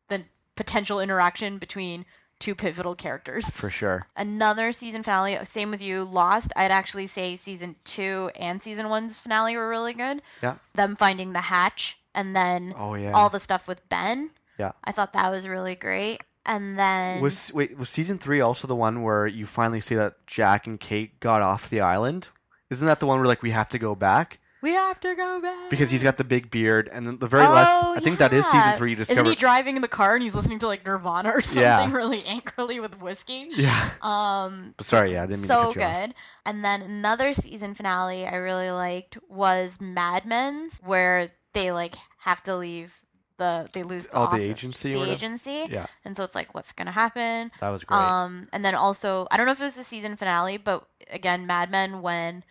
the 0.09 0.23
potential 0.55 0.99
interaction 0.99 1.57
between 1.59 2.05
two 2.39 2.55
pivotal 2.55 2.95
characters. 2.95 3.49
For 3.49 3.69
sure. 3.69 4.07
Another 4.15 4.71
season 4.71 5.03
finale, 5.03 5.37
same 5.45 5.71
with 5.71 5.81
you, 5.81 6.03
Lost. 6.03 6.53
I'd 6.55 6.71
actually 6.71 7.07
say 7.07 7.35
season 7.35 7.75
two 7.83 8.29
and 8.35 8.61
season 8.61 8.89
one's 8.89 9.19
finale 9.19 9.55
were 9.57 9.69
really 9.69 9.93
good. 9.93 10.21
Yeah. 10.41 10.55
Them 10.75 10.95
finding 10.95 11.33
the 11.33 11.41
hatch 11.41 11.97
and 12.13 12.35
then 12.35 12.73
Oh 12.77 12.95
yeah. 12.95 13.11
all 13.11 13.29
the 13.29 13.39
stuff 13.39 13.67
with 13.67 13.87
Ben. 13.89 14.31
Yeah. 14.59 14.71
I 14.83 14.91
thought 14.91 15.13
that 15.13 15.31
was 15.31 15.47
really 15.47 15.75
great. 15.75 16.21
And 16.45 16.79
then 16.79 17.21
was 17.21 17.51
wait 17.53 17.77
was 17.77 17.89
season 17.89 18.17
three 18.17 18.39
also 18.39 18.67
the 18.67 18.75
one 18.75 19.03
where 19.03 19.27
you 19.27 19.45
finally 19.45 19.81
see 19.81 19.95
that 19.95 20.25
Jack 20.27 20.65
and 20.65 20.79
Kate 20.79 21.19
got 21.19 21.41
off 21.41 21.69
the 21.69 21.81
island 21.81 22.29
Isn't 22.69 22.87
that 22.87 23.01
the 23.01 23.05
one 23.05 23.19
where 23.19 23.27
like 23.27 23.43
we 23.43 23.51
have 23.51 23.67
to 23.69 23.77
go 23.79 23.95
back 23.95 24.39
We 24.61 24.73
have 24.73 24.99
to 25.01 25.15
go 25.15 25.39
back. 25.41 25.69
because 25.69 25.89
he's 25.91 26.01
got 26.03 26.17
the 26.17 26.23
big 26.23 26.49
beard 26.49 26.89
and 26.91 27.05
then 27.05 27.19
the 27.19 27.27
very 27.27 27.43
last? 27.43 27.83
Oh, 27.85 27.93
I 27.95 27.99
think 27.99 28.17
that 28.19 28.33
is 28.33 28.43
season 28.45 28.59
yeah. 28.59 28.75
three. 28.77 28.91
You 28.95 29.01
Isn't 29.01 29.25
he 29.25 29.35
driving 29.35 29.75
in 29.75 29.81
the 29.81 29.87
car 29.87 30.15
and 30.15 30.23
he's 30.23 30.33
listening 30.35 30.59
to 30.59 30.67
like 30.67 30.85
Nirvana 30.85 31.29
or 31.29 31.41
something 31.41 31.61
Yeah. 31.61 31.91
really 31.95 32.23
angrily 32.25 32.79
with 32.79 32.99
whiskey? 32.99 33.47
yeah. 33.51 33.91
Um, 34.01 34.71
But 34.77 34.85
sorry, 34.85 35.13
yeah, 35.13 35.23
I 35.23 35.25
didn't 35.27 35.41
mean 35.41 35.47
so 35.47 35.61
you 35.61 35.67
off. 35.67 35.73
good. 35.75 36.15
And 36.45 36.63
then 36.65 36.81
another 36.81 37.33
season 37.33 37.73
finale 37.75 38.25
I 38.27 38.35
really 38.37 38.71
liked 38.71 39.17
was 39.29 39.79
Mad 39.79 40.25
Men's, 40.25 40.79
where 40.83 41.29
they 41.53 41.71
like 41.71 41.95
have 42.19 42.41
to 42.43 42.55
leave 42.57 42.95
the 43.37 43.69
they 43.73 43.83
lose 43.83 44.07
the, 44.07 44.17
Oh, 44.17 44.35
the 44.35 44.41
agency. 44.41 44.93
the 44.93 45.11
agency, 45.11 45.67
Yeah, 45.69 45.85
and 46.03 46.17
so 46.17 46.23
it's 46.23 46.33
like 46.33 46.55
what's 46.55 46.71
gonna 46.71 46.91
happen. 46.91 47.51
that 47.61 47.69
was 47.69 47.83
great. 47.83 47.97
Um, 47.99 48.47
and 48.51 48.65
then 48.65 48.73
also 48.73 49.27
I 49.29 49.37
don't 49.37 49.45
know 49.45 49.51
if 49.51 49.59
it 49.59 49.63
was 49.63 49.75
the 49.75 49.83
season 49.83 50.15
finale, 50.15 50.57
but 50.57 50.87
again, 51.11 51.45
Mad 51.45 51.69
Men 51.69 52.01
when 52.01 52.43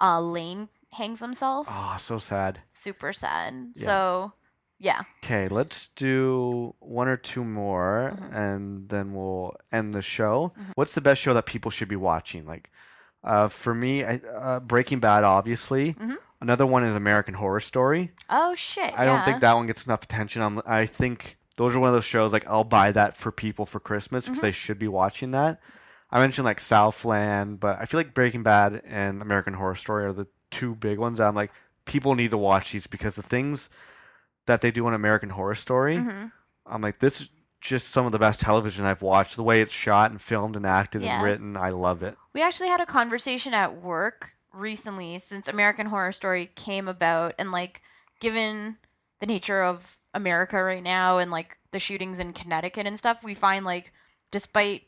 uh 0.00 0.18
Lane 0.18 0.70
hangs 0.92 1.20
himself, 1.20 1.66
oh, 1.70 1.96
so 2.00 2.18
sad. 2.18 2.60
super 2.72 3.12
sad. 3.12 3.54
Yeah. 3.74 3.84
So 3.84 4.32
yeah, 4.78 5.02
Okay, 5.22 5.48
let's 5.48 5.88
do 5.94 6.74
one 6.80 7.06
or 7.08 7.16
two 7.18 7.44
more, 7.44 8.12
Mhm. 8.14 8.34
and 8.34 8.88
then 8.88 9.12
we'll 9.14 9.54
end 9.70 9.92
the 9.92 10.00
show. 10.02 10.52
Mhm. 10.58 10.72
What's 10.74 10.94
the 10.94 11.02
best 11.02 11.20
show 11.20 11.34
that 11.34 11.44
people 11.46 11.70
should 11.70 11.88
be 11.88 11.96
watching? 11.96 12.46
Like, 12.46 12.70
uh, 13.22 13.48
for 13.48 13.74
me, 13.74 14.04
I, 14.04 14.14
uh, 14.34 14.60
Breaking 14.60 14.98
Bad, 14.98 15.22
obviously. 15.22 15.92
Mhm. 15.94 16.16
Another 16.40 16.64
one 16.66 16.82
is 16.84 16.96
American 16.96 17.34
Horror 17.34 17.60
Story. 17.60 18.12
oh 18.30 18.54
shit, 18.54 18.98
I 18.98 19.04
don't 19.04 19.22
think 19.26 19.40
that 19.42 19.54
one 19.54 19.66
gets 19.66 19.84
enough 19.84 20.02
attention. 20.02 20.40
I'm, 20.40 20.62
I 20.64 20.86
think 20.86 21.36
those 21.58 21.76
are 21.76 21.78
one 21.78 21.88
of 21.90 21.94
those 21.94 22.04
shows 22.06 22.32
like 22.32 22.48
I'll 22.48 22.64
buy 22.64 22.90
that 22.92 23.18
for 23.18 23.30
people 23.30 23.66
for 23.66 23.78
Christmas 23.80 24.24
because 24.24 24.38
Mhm. 24.38 24.42
they 24.42 24.52
should 24.52 24.78
be 24.78 24.88
watching 24.88 25.32
that. 25.32 25.60
I 26.10 26.18
mentioned 26.20 26.46
like 26.46 26.58
Southland, 26.60 27.60
but 27.60 27.78
I 27.78 27.84
feel 27.84 28.00
like 28.00 28.14
Breaking 28.14 28.42
Bad 28.42 28.80
and 28.86 29.20
American 29.20 29.52
Horror 29.52 29.74
Story 29.76 30.06
are 30.06 30.14
the 30.14 30.26
two 30.50 30.74
big 30.74 30.98
ones. 30.98 31.20
I'm 31.20 31.34
like 31.34 31.52
people 31.84 32.14
need 32.14 32.30
to 32.30 32.38
watch 32.38 32.72
these 32.72 32.86
because 32.86 33.16
the 33.16 33.22
things 33.22 33.68
that 34.46 34.60
they 34.60 34.70
do 34.70 34.86
on 34.86 34.94
American 34.94 35.30
Horror 35.30 35.54
Story, 35.54 35.96
Mhm. 35.96 36.30
I'm 36.66 36.80
like 36.82 36.98
this 36.98 37.20
is 37.20 37.28
just 37.60 37.88
some 37.88 38.06
of 38.06 38.12
the 38.12 38.18
best 38.18 38.40
television 38.40 38.84
I've 38.86 39.02
watched. 39.02 39.36
The 39.36 39.42
way 39.42 39.60
it's 39.60 39.72
shot 39.72 40.10
and 40.10 40.20
filmed 40.20 40.56
and 40.56 40.66
acted 40.66 41.02
Yeah. 41.02 41.16
and 41.16 41.24
written, 41.24 41.56
I 41.56 41.70
love 41.70 42.02
it. 42.02 42.16
We 42.32 42.42
actually 42.42 42.68
had 42.68 42.80
a 42.80 42.86
conversation 42.86 43.52
at 43.54 43.76
work 43.82 44.34
recently 44.52 45.18
since 45.18 45.46
American 45.46 45.86
Horror 45.86 46.12
Story 46.12 46.50
came 46.54 46.88
about 46.88 47.34
and 47.38 47.52
like 47.52 47.82
given 48.20 48.78
the 49.20 49.26
nature 49.26 49.62
of 49.62 49.98
America 50.14 50.62
right 50.62 50.82
now 50.82 51.18
and 51.18 51.30
like 51.30 51.58
the 51.70 51.78
shootings 51.78 52.18
in 52.18 52.32
Connecticut 52.32 52.86
and 52.86 52.98
stuff, 52.98 53.22
we 53.22 53.34
find 53.34 53.64
like 53.64 53.92
despite 54.30 54.82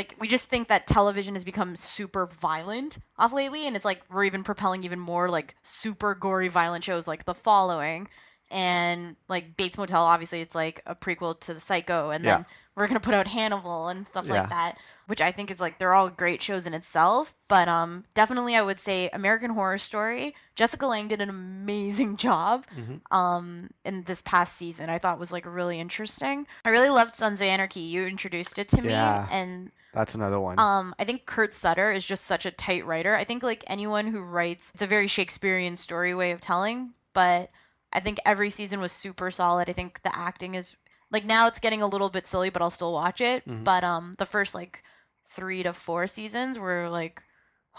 like 0.00 0.16
we 0.18 0.26
just 0.28 0.48
think 0.48 0.68
that 0.68 0.86
television 0.86 1.34
has 1.34 1.44
become 1.44 1.76
super 1.76 2.24
violent 2.40 2.96
off 3.18 3.34
lately 3.34 3.66
and 3.66 3.76
it's 3.76 3.84
like 3.84 4.00
we're 4.10 4.24
even 4.24 4.42
propelling 4.42 4.82
even 4.82 4.98
more 4.98 5.28
like 5.28 5.54
super 5.62 6.14
gory 6.14 6.48
violent 6.48 6.82
shows 6.82 7.06
like 7.06 7.26
The 7.26 7.34
Following 7.34 8.08
and 8.50 9.14
like 9.28 9.58
Bates 9.58 9.76
Motel 9.76 10.02
obviously 10.02 10.40
it's 10.40 10.54
like 10.54 10.80
a 10.86 10.94
prequel 10.94 11.38
to 11.40 11.52
the 11.52 11.60
Psycho 11.60 12.08
and 12.08 12.24
Yeah. 12.24 12.36
then 12.38 12.46
we're 12.80 12.88
to 12.88 13.04
put 13.04 13.14
out 13.14 13.26
Hannibal 13.28 13.88
and 13.88 14.06
stuff 14.06 14.26
Yeah. 14.26 14.40
like 14.40 14.50
that 14.50 14.78
which 15.06 15.20
I 15.20 15.32
think 15.32 15.50
is 15.50 15.60
like 15.60 15.78
they're 15.78 15.92
all 15.94 16.08
great 16.08 16.40
shows 16.40 16.66
in 16.68 16.74
itself. 16.74 17.34
But 17.48 17.66
um, 17.68 18.04
definitely 18.14 18.54
I 18.54 18.62
would 18.62 18.78
say 18.78 19.10
American 19.12 19.50
Horror 19.50 19.78
Story. 19.78 20.36
Jessica 20.54 20.86
Lange 20.86 21.08
did 21.08 21.20
an 21.20 21.28
amazing 21.28 22.16
job 22.26 22.64
Mhm. 22.76 23.00
um 23.14 23.70
in 23.84 24.02
this 24.04 24.22
past 24.22 24.56
season. 24.56 24.88
I 24.88 24.98
thought 24.98 25.18
was 25.18 25.32
like 25.32 25.44
really 25.46 25.80
interesting. 25.80 26.46
I 26.64 26.70
really 26.70 26.90
loved 26.90 27.14
Sons 27.14 27.40
of 27.40 27.46
Anarchy. 27.46 27.80
You 27.80 28.06
introduced 28.06 28.58
it 28.58 28.68
to 28.70 28.82
me, 28.82 28.90
Yeah. 28.90 29.26
and 29.32 29.72
That's 29.92 30.14
another 30.14 30.38
one. 30.38 30.58
um, 30.60 30.94
I 30.98 31.04
think 31.04 31.26
Kurt 31.26 31.52
Sutter 31.52 31.90
is 31.90 32.04
just 32.04 32.24
such 32.26 32.46
a 32.46 32.52
tight 32.52 32.86
writer. 32.86 33.16
I 33.16 33.24
think 33.24 33.42
like 33.42 33.64
anyone 33.66 34.06
who 34.06 34.20
writes, 34.20 34.70
it's 34.72 34.82
a 34.82 34.86
very 34.86 35.08
Shakespearean 35.08 35.76
story 35.76 36.14
way 36.14 36.30
of 36.30 36.40
telling. 36.40 36.94
But 37.12 37.50
I 37.92 37.98
think 37.98 38.18
every 38.24 38.50
season 38.50 38.78
was 38.80 38.92
super 38.92 39.32
solid. 39.32 39.68
I 39.68 39.72
think 39.72 40.02
the 40.04 40.16
acting 40.16 40.54
is 40.54 40.76
like 41.10 41.24
now 41.24 41.46
it's 41.46 41.58
getting 41.58 41.82
a 41.82 41.86
little 41.86 42.08
bit 42.10 42.26
silly, 42.26 42.50
but 42.50 42.62
I'll 42.62 42.70
still 42.70 42.92
watch 42.92 43.20
it. 43.20 43.46
Mhm. 43.46 43.64
But 43.64 43.84
um, 43.84 44.14
the 44.18 44.26
first 44.26 44.54
like 44.54 44.82
three 45.30 45.62
to 45.62 45.72
four 45.72 46.06
seasons 46.06 46.58
were 46.58 46.88
like, 46.88 47.22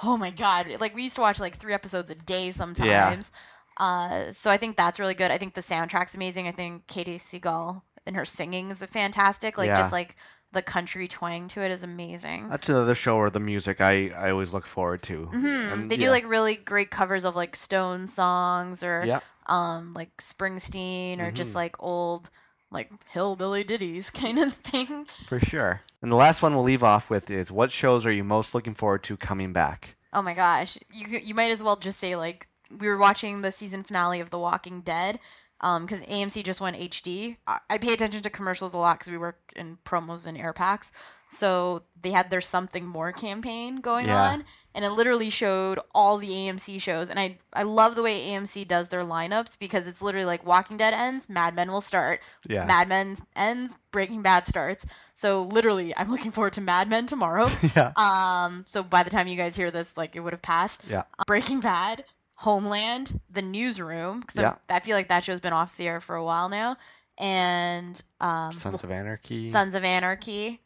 oh 0.04 0.18
my 0.18 0.32
god, 0.32 0.68
like 0.80 0.96
we 0.96 1.04
used 1.04 1.16
to 1.16 1.22
watch 1.22 1.40
like 1.40 1.58
three 1.58 1.74
episodes 1.74 2.10
a 2.10 2.16
day 2.16 2.52
sometimes. 2.52 3.32
Yeah. 3.80 3.84
Uh, 3.86 4.32
so 4.32 4.52
I 4.52 4.58
think 4.58 4.78
that's 4.78 5.00
really 5.00 5.14
good. 5.14 5.32
I 5.32 5.38
think 5.38 5.54
the 5.54 5.62
soundtrack's 5.62 6.16
amazing. 6.16 6.48
I 6.48 6.52
think 6.52 6.88
Katey 6.88 7.16
Sagal 7.16 7.82
and 8.06 8.16
her 8.16 8.26
singing 8.26 8.70
is 8.72 8.84
fantastic. 8.84 9.58
Like 9.58 9.68
Yeah. 9.68 9.78
just 9.78 9.92
like 9.92 10.16
the 10.54 10.62
country 10.62 11.08
twang 11.08 11.48
to 11.48 11.62
it 11.62 11.72
is 11.72 11.82
amazing. 11.84 12.50
That's 12.50 12.68
another 12.68 12.94
show 12.96 13.18
where 13.18 13.30
the 13.30 13.40
music 13.40 13.80
I, 13.80 14.10
I 14.10 14.32
always 14.32 14.52
look 14.52 14.66
forward 14.68 15.02
to. 15.04 15.26
hmm 15.28 15.46
And, 15.46 15.90
They 15.90 15.96
do 15.98 16.10
like 16.10 16.28
really 16.28 16.56
great 16.58 16.92
covers 16.92 17.24
of 17.24 17.36
like 17.38 17.56
Stone 17.56 18.08
songs 18.08 18.84
or 18.84 19.06
Yeah. 19.06 19.22
um 19.48 19.94
like 19.94 20.16
Springsteen 20.18 21.20
or 21.20 21.32
just 21.32 21.52
Mhm. 21.54 21.56
like 21.56 21.76
old 21.80 22.30
like 22.72 22.90
hillbilly 23.10 23.64
ditties 23.64 24.10
kind 24.22 24.40
of 24.40 24.54
thing. 24.54 25.06
For 25.28 25.40
sure. 25.40 25.82
And 26.02 26.12
the 26.12 26.16
last 26.16 26.42
one 26.42 26.56
we'll 26.56 26.64
leave 26.64 26.84
off 26.84 27.10
with 27.10 27.30
is 27.30 27.52
what 27.52 27.72
shows 27.72 28.06
are 28.06 28.12
you 28.12 28.24
most 28.24 28.56
looking 28.56 28.74
forward 28.74 29.04
to 29.04 29.18
coming 29.18 29.54
back? 29.54 29.96
Oh 30.14 30.22
my 30.22 30.34
gosh, 30.34 30.78
you 30.92 31.20
you 31.20 31.36
might 31.36 31.52
as 31.52 31.64
well 31.64 31.76
just 31.76 32.00
say 32.00 32.16
like 32.16 32.48
we 32.80 32.88
were 32.88 32.98
watching 32.98 33.42
the 33.42 33.52
season 33.52 33.84
finale 33.84 34.20
of 34.20 34.30
The 34.30 34.40
Walking 34.40 34.82
Dead. 34.82 35.20
Um, 35.64 35.86
because 35.86 36.02
AMC 36.02 36.44
just 36.44 36.60
went 36.60 36.76
HD. 36.76 37.38
I, 37.46 37.60
I 37.70 37.78
pay 37.78 37.94
attention 37.94 38.24
to 38.24 38.32
commercials 38.32 38.74
a 38.74 38.80
lot 38.80 38.98
because 38.98 39.12
we 39.12 39.20
work 39.20 39.54
in 39.56 39.78
promos 39.86 40.26
and 40.26 40.36
air 40.36 40.54
packs. 40.54 40.92
So 41.34 41.84
they 42.02 42.12
had 42.12 42.30
their 42.30 42.42
something 42.42 42.86
more 42.86 43.14
campaign 43.14 43.78
going 43.78 44.08
Yeah. 44.08 44.22
on, 44.22 44.44
and 44.76 44.84
it 44.84 44.90
literally 44.92 45.30
showed 45.30 45.80
all 45.96 46.18
the 46.18 46.28
AMC 46.28 46.78
shows. 46.82 47.10
And 47.10 47.18
I 47.18 47.38
I 47.54 47.64
love 47.64 47.96
the 47.96 48.04
way 48.04 48.28
AMC 48.28 48.68
does 48.68 48.90
their 48.90 49.04
lineups 49.04 49.58
because 49.58 49.88
it's 49.88 50.02
literally 50.02 50.26
like 50.26 50.46
Walking 50.46 50.76
Dead 50.76 50.94
ends, 50.94 51.30
Mad 51.30 51.56
Men 51.56 51.72
will 51.72 51.80
start, 51.80 52.20
Yeah. 52.50 52.66
Mad 52.66 52.90
Men 52.90 53.16
ends, 53.36 53.78
Breaking 53.92 54.22
Bad 54.22 54.46
starts. 54.46 54.86
So 55.16 55.44
literally, 55.44 55.96
I'm 55.96 56.10
looking 56.12 56.32
forward 56.32 56.54
to 56.54 56.62
Mad 56.62 56.90
Men 56.90 57.06
tomorrow. 57.08 57.48
yeah. 57.76 57.94
Um, 57.96 58.64
so 58.68 58.84
by 58.84 59.04
the 59.04 59.10
time 59.10 59.28
you 59.28 59.38
guys 59.38 59.56
hear 59.56 59.72
this, 59.72 59.96
like 59.96 60.16
it 60.18 60.20
would 60.20 60.34
have 60.34 60.42
passed. 60.42 60.82
Yeah. 60.90 61.04
Uh, 61.18 61.24
Breaking 61.28 61.62
Bad, 61.62 62.04
Homeland, 62.36 63.22
The 63.30 63.42
Newsroom. 63.42 64.20
Because 64.20 64.36
Yeah. 64.36 64.56
I 64.70 64.82
feel 64.82 64.98
like 64.98 65.08
that 65.08 65.24
show's 65.24 65.40
been 65.40 65.54
off 65.54 65.78
the 65.78 65.88
air 65.88 66.02
for 66.02 66.16
a 66.18 66.24
while 66.26 66.50
now, 66.50 66.76
and 67.18 68.02
um, 68.20 68.52
Sons 68.52 68.84
of 68.84 68.92
Anarchy. 68.92 69.48
Sons 69.48 69.76
of 69.76 69.84
Anarchy, 69.86 70.60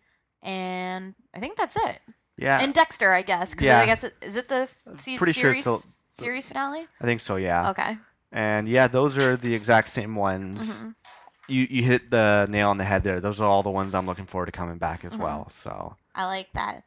and 0.46 1.14
I 1.34 1.40
think 1.40 1.58
that's 1.58 1.76
it. 1.76 2.00
yeah. 2.38 2.60
And 2.62 2.74
Dexter, 2.74 3.12
I 3.12 3.22
guess. 3.24 3.56
Yeah. 3.60 3.80
I 3.80 3.86
guess 3.86 4.04
it, 4.04 4.14
is 4.22 4.36
it 4.36 4.48
the 4.48 4.70
se- 4.98 5.18
pretty 5.18 5.34
sure 5.34 5.54
series 5.54 5.68
it's 5.68 5.98
the- 6.16 6.22
series 6.24 6.48
finale? 6.48 6.88
I 7.02 7.04
think 7.04 7.20
so, 7.22 7.36
yeah. 7.36 7.72
Okay. 7.72 7.98
And 8.32 8.68
yeah, 8.70 8.88
those 8.88 9.18
are 9.18 9.36
the 9.38 9.54
exact 9.54 9.90
same 9.90 10.16
ones. 10.16 10.82
Mhm. 10.82 10.96
You 11.48 11.68
you 11.70 11.84
hit 11.84 12.10
the 12.10 12.48
nail 12.50 12.70
on 12.70 12.78
the 12.78 12.84
head 12.84 13.04
there. 13.04 13.20
Those 13.20 13.40
are 13.40 13.46
all 13.48 13.62
the 13.64 13.70
ones 13.70 13.94
I'm 13.94 14.06
looking 14.08 14.26
forward 14.26 14.48
to 14.48 14.52
coming 14.52 14.78
back 14.78 15.06
as 15.06 15.14
Mhm. 15.14 15.20
well. 15.20 15.50
So 15.52 15.96
I 16.16 16.26
like 16.26 16.52
that. 16.54 16.84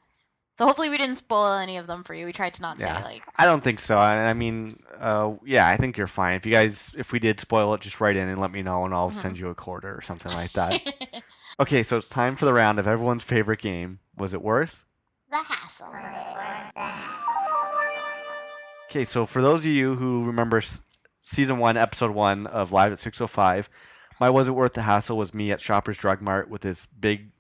So 0.59 0.67
hopefully 0.67 0.89
we 0.89 0.99
didn't 0.99 1.15
spoil 1.15 1.53
any 1.53 1.77
of 1.77 1.87
them 1.87 2.03
for 2.03 2.15
you. 2.15 2.27
We 2.27 2.33
tried 2.33 2.53
to 2.55 2.63
not 2.63 2.81
Yeah. 2.81 2.97
say 2.99 3.05
like. 3.05 3.23
I 3.37 3.45
don't 3.45 3.63
think 3.63 3.79
so. 3.79 3.97
I, 3.97 4.17
I 4.17 4.33
mean, 4.33 4.73
uh, 4.99 5.35
yeah, 5.45 5.69
I 5.69 5.77
think 5.77 5.97
you're 5.97 6.09
fine. 6.09 6.35
If 6.35 6.45
you 6.45 6.51
guys, 6.51 6.91
if 6.99 7.13
we 7.13 7.21
did 7.21 7.39
spoil 7.39 7.73
it, 7.75 7.81
just 7.81 8.01
write 8.01 8.17
in 8.17 8.27
and 8.27 8.41
let 8.41 8.51
me 8.51 8.61
know, 8.63 8.85
and 8.85 8.93
I'll 8.93 9.13
Mhm. 9.13 9.23
send 9.23 9.39
you 9.39 9.51
a 9.51 9.55
quarter 9.55 9.95
or 9.95 10.03
something 10.03 10.33
like 10.33 10.51
that. 10.55 11.23
okay, 11.61 11.85
so 11.85 11.97
it's 11.97 12.09
time 12.09 12.35
for 12.35 12.45
the 12.45 12.53
round 12.53 12.81
of 12.81 12.89
everyone's 12.89 13.23
favorite 13.23 13.61
game. 13.61 14.01
Was 14.17 14.35
it 14.35 14.43
worth? 14.43 14.85
The 15.31 15.37
hassle. 15.37 15.95
Okay, 18.91 19.05
so 19.05 19.27
for 19.27 19.41
those 19.41 19.61
of 19.61 19.67
you 19.71 19.95
who 19.95 20.25
remember 20.25 20.61
season 21.23 21.59
one, 21.59 21.77
episode 21.77 22.11
one 22.11 22.49
of 22.49 22.73
Live 22.73 22.91
at 22.91 22.99
605, 22.99 23.69
my 24.19 24.29
Was 24.29 24.49
It 24.49 24.57
Worth 24.57 24.73
the 24.73 24.83
Hassle 24.83 25.17
was 25.17 25.33
me 25.33 25.53
at 25.53 25.61
Shoppers 25.61 25.99
Drug 25.99 26.21
Mart 26.21 26.51
with 26.51 26.63
this 26.63 26.87
big 26.87 27.31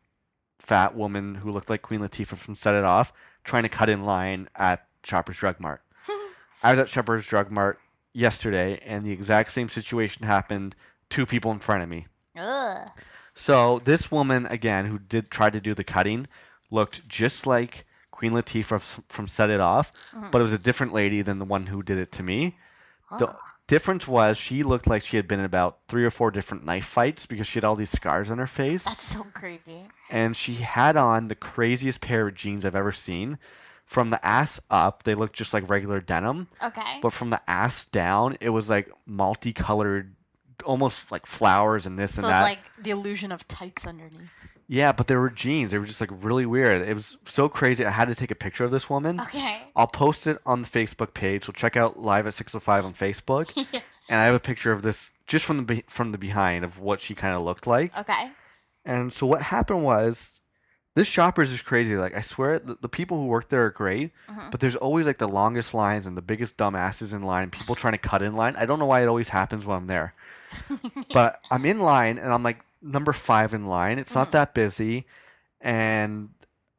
fat 0.68 0.94
woman 0.94 1.34
who 1.36 1.50
looked 1.50 1.70
like 1.70 1.80
Queen 1.80 2.00
Latifah 2.00 2.36
from 2.36 2.54
Set 2.54 2.74
It 2.74 2.84
Off 2.84 3.10
trying 3.42 3.62
to 3.62 3.70
cut 3.70 3.88
in 3.88 4.04
line 4.04 4.48
at 4.54 4.86
Shoppers 5.02 5.38
Drug 5.38 5.58
Mart. 5.58 5.80
I 6.62 6.72
was 6.72 6.78
at 6.78 6.90
Shoppers 6.90 7.26
Drug 7.26 7.50
Mart 7.50 7.80
yesterday, 8.12 8.78
and 8.84 9.04
the 9.04 9.12
exact 9.12 9.50
same 9.52 9.70
situation 9.70 10.26
happened 10.26 10.76
two 11.08 11.24
people 11.24 11.50
in 11.52 11.58
front 11.58 11.82
of 11.82 11.88
me. 11.88 12.06
Ugh. 12.36 12.86
So 13.34 13.80
this 13.84 14.10
woman 14.10 14.44
again, 14.46 14.84
who 14.84 14.98
did 14.98 15.30
try 15.30 15.48
to 15.48 15.60
do 15.60 15.72
the 15.74 15.84
cutting, 15.84 16.26
looked 16.70 17.08
just 17.08 17.46
like 17.46 17.86
Queen 18.10 18.32
Latifah 18.32 18.82
from 19.08 19.26
Set 19.26 19.48
It 19.48 19.60
Off, 19.60 19.90
Mhm. 20.12 20.30
but 20.30 20.40
it 20.40 20.44
was 20.44 20.52
a 20.52 20.58
different 20.58 20.92
lady 20.92 21.22
than 21.22 21.38
the 21.38 21.44
one 21.46 21.66
who 21.66 21.82
did 21.82 21.96
it 21.96 22.12
to 22.12 22.22
me. 22.22 22.58
The 23.18 23.28
ah. 23.28 23.54
difference 23.66 24.06
was 24.06 24.36
she 24.36 24.62
looked 24.62 24.86
like 24.86 25.02
she 25.02 25.16
had 25.16 25.26
been 25.28 25.38
in 25.40 25.44
about 25.46 25.78
three 25.88 26.04
or 26.04 26.10
four 26.10 26.30
different 26.30 26.64
knife 26.64 26.84
fights 26.86 27.24
because 27.26 27.46
she 27.46 27.56
had 27.56 27.64
all 27.64 27.76
these 27.76 27.90
scars 27.90 28.30
on 28.30 28.38
her 28.38 28.46
face, 28.46 28.84
That's 28.84 29.02
so 29.02 29.24
creepy. 29.32 29.88
and 30.10 30.36
she 30.36 30.54
had 30.56 30.96
on 30.96 31.28
the 31.28 31.34
craziest 31.34 32.00
pair 32.00 32.28
of 32.28 32.34
jeans 32.34 32.64
I've 32.64 32.76
ever 32.76 32.92
seen. 32.92 33.38
From 33.86 34.10
the 34.10 34.22
ass 34.24 34.60
up, 34.70 35.04
they 35.04 35.14
looked 35.14 35.34
just 35.34 35.54
like 35.54 35.68
regular 35.70 36.00
denim, 36.00 36.48
Okay. 36.62 37.00
but 37.00 37.10
from 37.14 37.30
the 37.30 37.40
ass 37.48 37.86
down, 37.86 38.36
it 38.40 38.50
was 38.50 38.68
like 38.68 38.90
multicolored, 39.06 40.14
almost 40.64 41.10
like 41.10 41.24
flowers 41.24 41.86
and 41.86 41.98
this 41.98 42.14
So 42.16 42.22
and 42.22 42.26
it's 42.26 42.32
that. 42.32 42.42
like 42.42 42.58
the 42.82 42.90
illusion 42.90 43.32
of 43.32 43.48
tights 43.48 43.86
underneath. 43.86 44.28
Yeah, 44.70 44.92
but 44.92 45.06
they 45.06 45.16
were 45.16 45.30
jeans. 45.30 45.70
They 45.70 45.78
were 45.78 45.86
just 45.86 46.00
like 46.00 46.10
really 46.12 46.44
weird. 46.44 46.86
It 46.86 46.92
was 46.94 47.16
so 47.26 47.48
crazy. 47.48 47.86
I 47.86 47.90
had 47.90 48.08
to 48.08 48.14
take 48.14 48.30
a 48.30 48.34
picture 48.34 48.64
of 48.64 48.70
this 48.70 48.90
woman. 48.90 49.18
Okay. 49.18 49.62
I'll 49.74 49.86
post 49.86 50.26
it 50.26 50.38
on 50.44 50.60
the 50.60 50.68
Facebook 50.68 51.14
page. 51.14 51.44
So 51.46 51.52
check 51.52 51.74
out 51.76 51.98
Live 51.98 52.26
at 52.26 52.34
605 52.34 52.84
on 52.84 52.92
Facebook. 52.92 53.50
yeah. 53.72 53.80
and 54.10 54.20
I 54.20 54.26
have 54.26 54.34
a 54.34 54.38
picture 54.40 54.70
of 54.70 54.82
this 54.82 55.10
just 55.26 55.46
from 55.46 55.56
the 55.56 55.62
be- 55.62 55.84
from 55.88 56.12
the 56.12 56.18
behind 56.18 56.64
of 56.66 56.78
what 56.78 57.00
she 57.00 57.14
kind 57.14 57.34
of 57.34 57.42
looked 57.42 57.66
like. 57.66 57.96
Okay. 57.98 58.30
And 58.84 59.10
so 59.12 59.26
what 59.26 59.40
happened 59.40 59.84
was, 59.84 60.40
this 60.94 61.06
Shoppers 61.08 61.48
is 61.48 61.54
just 61.56 61.64
crazy. 61.64 61.96
Like 61.96 62.14
I 62.16 62.20
swear, 62.20 62.58
the, 62.58 62.76
the 62.80 62.88
people 62.90 63.16
who 63.18 63.26
work 63.26 63.48
there 63.48 63.64
are 63.64 63.70
great, 63.70 64.12
Mhm. 64.28 64.50
but 64.50 64.60
there's 64.60 64.76
always 64.76 65.06
like 65.06 65.18
the 65.18 65.28
longest 65.28 65.72
lines 65.72 66.04
and 66.06 66.14
the 66.16 66.22
biggest 66.22 66.56
dumbasses 66.58 67.14
in 67.14 67.22
line. 67.22 67.48
People 67.50 67.74
trying 67.74 67.92
to 67.92 67.98
cut 67.98 68.20
in 68.20 68.36
line. 68.36 68.54
I 68.56 68.66
don't 68.66 68.78
know 68.78 68.86
why 68.86 69.00
it 69.02 69.06
always 69.08 69.28
happens 69.30 69.64
when 69.64 69.76
I'm 69.78 69.86
there, 69.86 70.12
but 71.14 71.40
I'm 71.50 71.64
in 71.64 71.80
line 71.80 72.18
and 72.18 72.32
I'm 72.32 72.42
like 72.42 72.58
number 72.82 73.12
five 73.12 73.54
in 73.54 73.66
line. 73.66 73.98
It's 73.98 74.14
not 74.14 74.28
Mhm. 74.28 74.32
that 74.32 74.54
busy, 74.54 75.06
and 75.60 76.30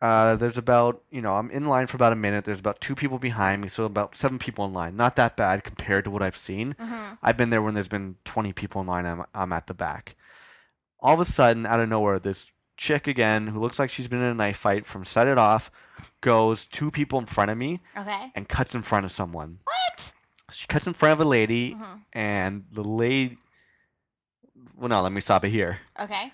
uh, 0.02 0.36
there's 0.38 0.58
about 0.58 1.02
you 1.12 1.22
know 1.22 1.36
I'm 1.36 1.52
in 1.52 1.68
line 1.68 1.88
for 1.88 1.98
about 1.98 2.14
a 2.14 2.16
minute. 2.16 2.46
There's 2.46 2.60
about 2.60 2.80
two 2.80 2.96
people 2.96 3.20
behind 3.20 3.62
me, 3.62 3.68
so 3.68 3.84
about 3.86 4.16
seven 4.16 4.40
people 4.40 4.66
in 4.66 4.74
line. 4.74 4.96
Not 4.96 5.16
that 5.18 5.36
bad 5.36 5.64
compared 5.64 6.06
to 6.06 6.12
what 6.12 6.22
I've 6.22 6.38
seen. 6.38 6.74
Mhm. 6.80 7.18
I've 7.22 7.36
been 7.38 7.50
there 7.50 7.62
when 7.62 7.74
there's 7.74 7.90
been 7.90 8.16
20 8.26 8.54
people 8.54 8.80
in 8.82 8.88
line. 8.88 9.06
I'm, 9.06 9.26
I'm 9.36 9.52
at 9.52 9.68
the 9.68 9.74
back. 9.74 10.16
All 11.02 11.14
of 11.14 11.20
a 11.20 11.26
sudden, 11.26 11.66
out 11.66 11.80
of 11.82 11.90
nowhere, 11.90 12.18
this 12.20 12.52
chick 12.78 13.08
again, 13.08 13.48
who 13.48 13.60
looks 13.60 13.78
like 13.78 13.90
she's 13.90 14.08
been 14.08 14.20
in 14.22 14.26
a 14.26 14.34
knife 14.34 14.56
fight, 14.58 14.86
from 14.86 15.04
set 15.04 15.28
it 15.28 15.38
off, 15.38 15.70
goes 16.22 16.66
two 16.66 16.92
people 16.92 17.20
in 17.20 17.26
front 17.26 17.52
of 17.52 17.58
me 17.58 17.82
Okay. 17.98 18.32
and 18.36 18.48
cuts 18.48 18.74
in 18.74 18.82
front 18.84 19.06
of 19.06 19.12
someone. 19.12 19.60
What? 19.66 20.14
She 20.52 20.66
cuts 20.68 20.88
in 20.88 20.94
front 20.94 21.12
of 21.14 21.20
a 21.20 21.30
lady, 21.30 21.76
Mhm. 21.76 22.02
and 22.14 22.66
the 22.72 22.84
lady. 22.86 23.38
Well, 24.80 24.88
no, 24.90 25.02
let 25.02 25.12
me 25.12 25.20
stop 25.22 25.44
it 25.44 25.50
here. 25.50 25.80
Okay. 26.00 26.32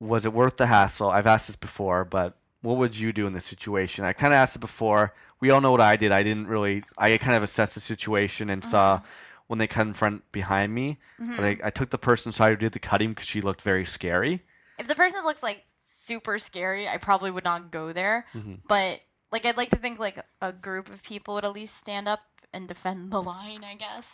Was 0.00 0.24
it 0.24 0.32
worth 0.32 0.56
the 0.56 0.66
hassle? 0.66 1.10
I've 1.10 1.26
asked 1.26 1.46
this 1.48 1.56
before, 1.56 2.06
but 2.06 2.36
what 2.62 2.78
would 2.78 2.96
you 2.96 3.12
do 3.12 3.26
in 3.26 3.34
this 3.34 3.44
situation? 3.44 4.04
I 4.04 4.14
kind 4.14 4.32
of 4.32 4.38
asked 4.38 4.56
it 4.56 4.60
before. 4.60 5.12
We 5.40 5.50
all 5.50 5.60
know 5.60 5.70
what 5.70 5.80
I 5.82 5.96
did. 5.96 6.10
I 6.10 6.22
didn't 6.22 6.46
really. 6.46 6.84
I 6.96 7.16
kind 7.18 7.36
of 7.36 7.42
assessed 7.42 7.74
the 7.74 7.80
situation 7.80 8.48
and 8.48 8.64
saw 8.64 9.00
when 9.46 9.58
they 9.58 9.66
cut 9.66 9.86
in 9.86 9.92
front 9.94 10.30
behind 10.32 10.74
me. 10.74 10.98
Mhm. 11.20 11.36
But 11.36 11.44
I, 11.44 11.58
I 11.64 11.70
took 11.70 11.90
the 11.90 11.98
person 11.98 12.32
side 12.32 12.50
who 12.50 12.56
did 12.56 12.72
the 12.72 12.78
cutting 12.78 13.10
because 13.10 13.26
she 13.28 13.40
looked 13.42 13.60
very 13.62 13.84
scary. 13.84 14.42
If 14.78 14.86
the 14.88 14.94
person 14.94 15.22
looks 15.24 15.42
like 15.42 15.64
super 15.88 16.38
scary, 16.38 16.88
I 16.88 16.96
probably 16.96 17.30
would 17.30 17.44
not 17.44 17.70
go 17.70 17.92
there. 17.92 18.24
Mhm. 18.34 18.60
But 18.66 19.00
like, 19.32 19.44
I'd 19.44 19.56
like 19.58 19.70
to 19.70 19.76
think 19.76 19.98
like 19.98 20.24
a 20.40 20.52
group 20.52 20.88
of 20.88 21.02
people 21.02 21.34
would 21.34 21.44
at 21.44 21.52
least 21.52 21.76
stand 21.76 22.08
up 22.08 22.20
and 22.54 22.66
defend 22.66 23.10
the 23.10 23.20
line. 23.22 23.64
I 23.64 23.74
guess. 23.74 24.06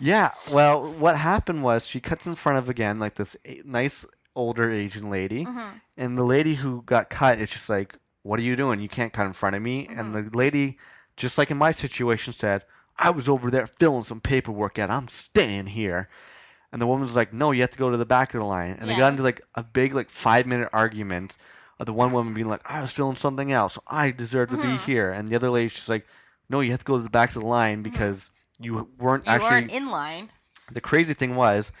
Yeah, 0.00 0.30
well, 0.50 0.92
what 0.94 1.16
happened 1.16 1.62
was 1.62 1.86
she 1.86 2.00
cuts 2.00 2.26
in 2.26 2.34
front 2.34 2.58
of 2.58 2.68
again 2.68 2.98
like 2.98 3.14
this 3.14 3.36
nice 3.64 4.04
older 4.34 4.70
Asian 4.70 5.10
lady, 5.10 5.44
Mm-hmm. 5.44 5.76
and 5.96 6.18
the 6.18 6.24
lady 6.24 6.54
who 6.54 6.82
got 6.82 7.10
cut 7.10 7.38
is 7.38 7.50
just 7.50 7.68
like, 7.68 7.94
"What 8.22 8.38
are 8.38 8.42
you 8.42 8.56
doing? 8.56 8.80
You 8.80 8.88
can't 8.88 9.12
cut 9.12 9.26
in 9.26 9.32
front 9.32 9.54
of 9.56 9.62
me." 9.62 9.86
And 9.88 10.14
the 10.14 10.28
lady, 10.36 10.78
just 11.16 11.38
like 11.38 11.50
in 11.50 11.58
my 11.58 11.70
situation, 11.70 12.32
said, 12.32 12.64
"I 12.98 13.10
was 13.10 13.28
over 13.28 13.50
there 13.50 13.66
filling 13.66 14.04
some 14.04 14.20
paperwork 14.20 14.78
out. 14.78 14.90
I'm 14.90 15.08
staying 15.08 15.66
here." 15.66 16.08
And 16.72 16.80
the 16.80 16.86
woman 16.86 17.02
was 17.02 17.14
like, 17.14 17.32
"No, 17.34 17.50
you 17.52 17.60
have 17.60 17.70
to 17.72 17.78
go 17.78 17.90
to 17.90 17.96
the 17.98 18.06
back 18.06 18.32
of 18.34 18.40
the 18.40 18.46
line." 18.46 18.76
And 18.80 18.88
they 18.90 18.96
got 18.96 19.12
into 19.12 19.22
like 19.22 19.42
a 19.54 19.62
big 19.62 19.94
like 19.94 20.08
five 20.10 20.46
minute 20.46 20.70
argument 20.72 21.36
of 21.78 21.86
the 21.86 21.92
one 21.92 22.10
woman 22.12 22.32
being 22.34 22.48
like, 22.48 22.62
"I 22.68 22.80
was 22.80 22.90
filling 22.90 23.16
something 23.16 23.52
else. 23.52 23.78
I 23.86 24.10
deserve 24.10 24.48
to 24.50 24.56
be 24.56 24.62
Mhm. 24.64 24.84
here," 24.86 25.12
and 25.12 25.28
the 25.28 25.36
other 25.36 25.50
lady's 25.50 25.74
just 25.74 25.88
like, 25.90 26.06
"No, 26.48 26.60
you 26.60 26.70
have 26.70 26.80
to 26.80 26.84
go 26.86 26.96
to 26.96 27.02
the 27.04 27.10
back 27.10 27.28
of 27.36 27.42
the 27.42 27.46
line 27.46 27.82
because." 27.82 28.30
You 28.62 28.88
weren't 28.98 29.26
You 29.26 29.32
actually 29.32 29.50
weren't 29.50 29.74
in 29.74 29.90
line. 29.90 30.30
the 30.70 30.80
crazy 30.80 31.14
thing 31.14 31.34
was 31.34 31.72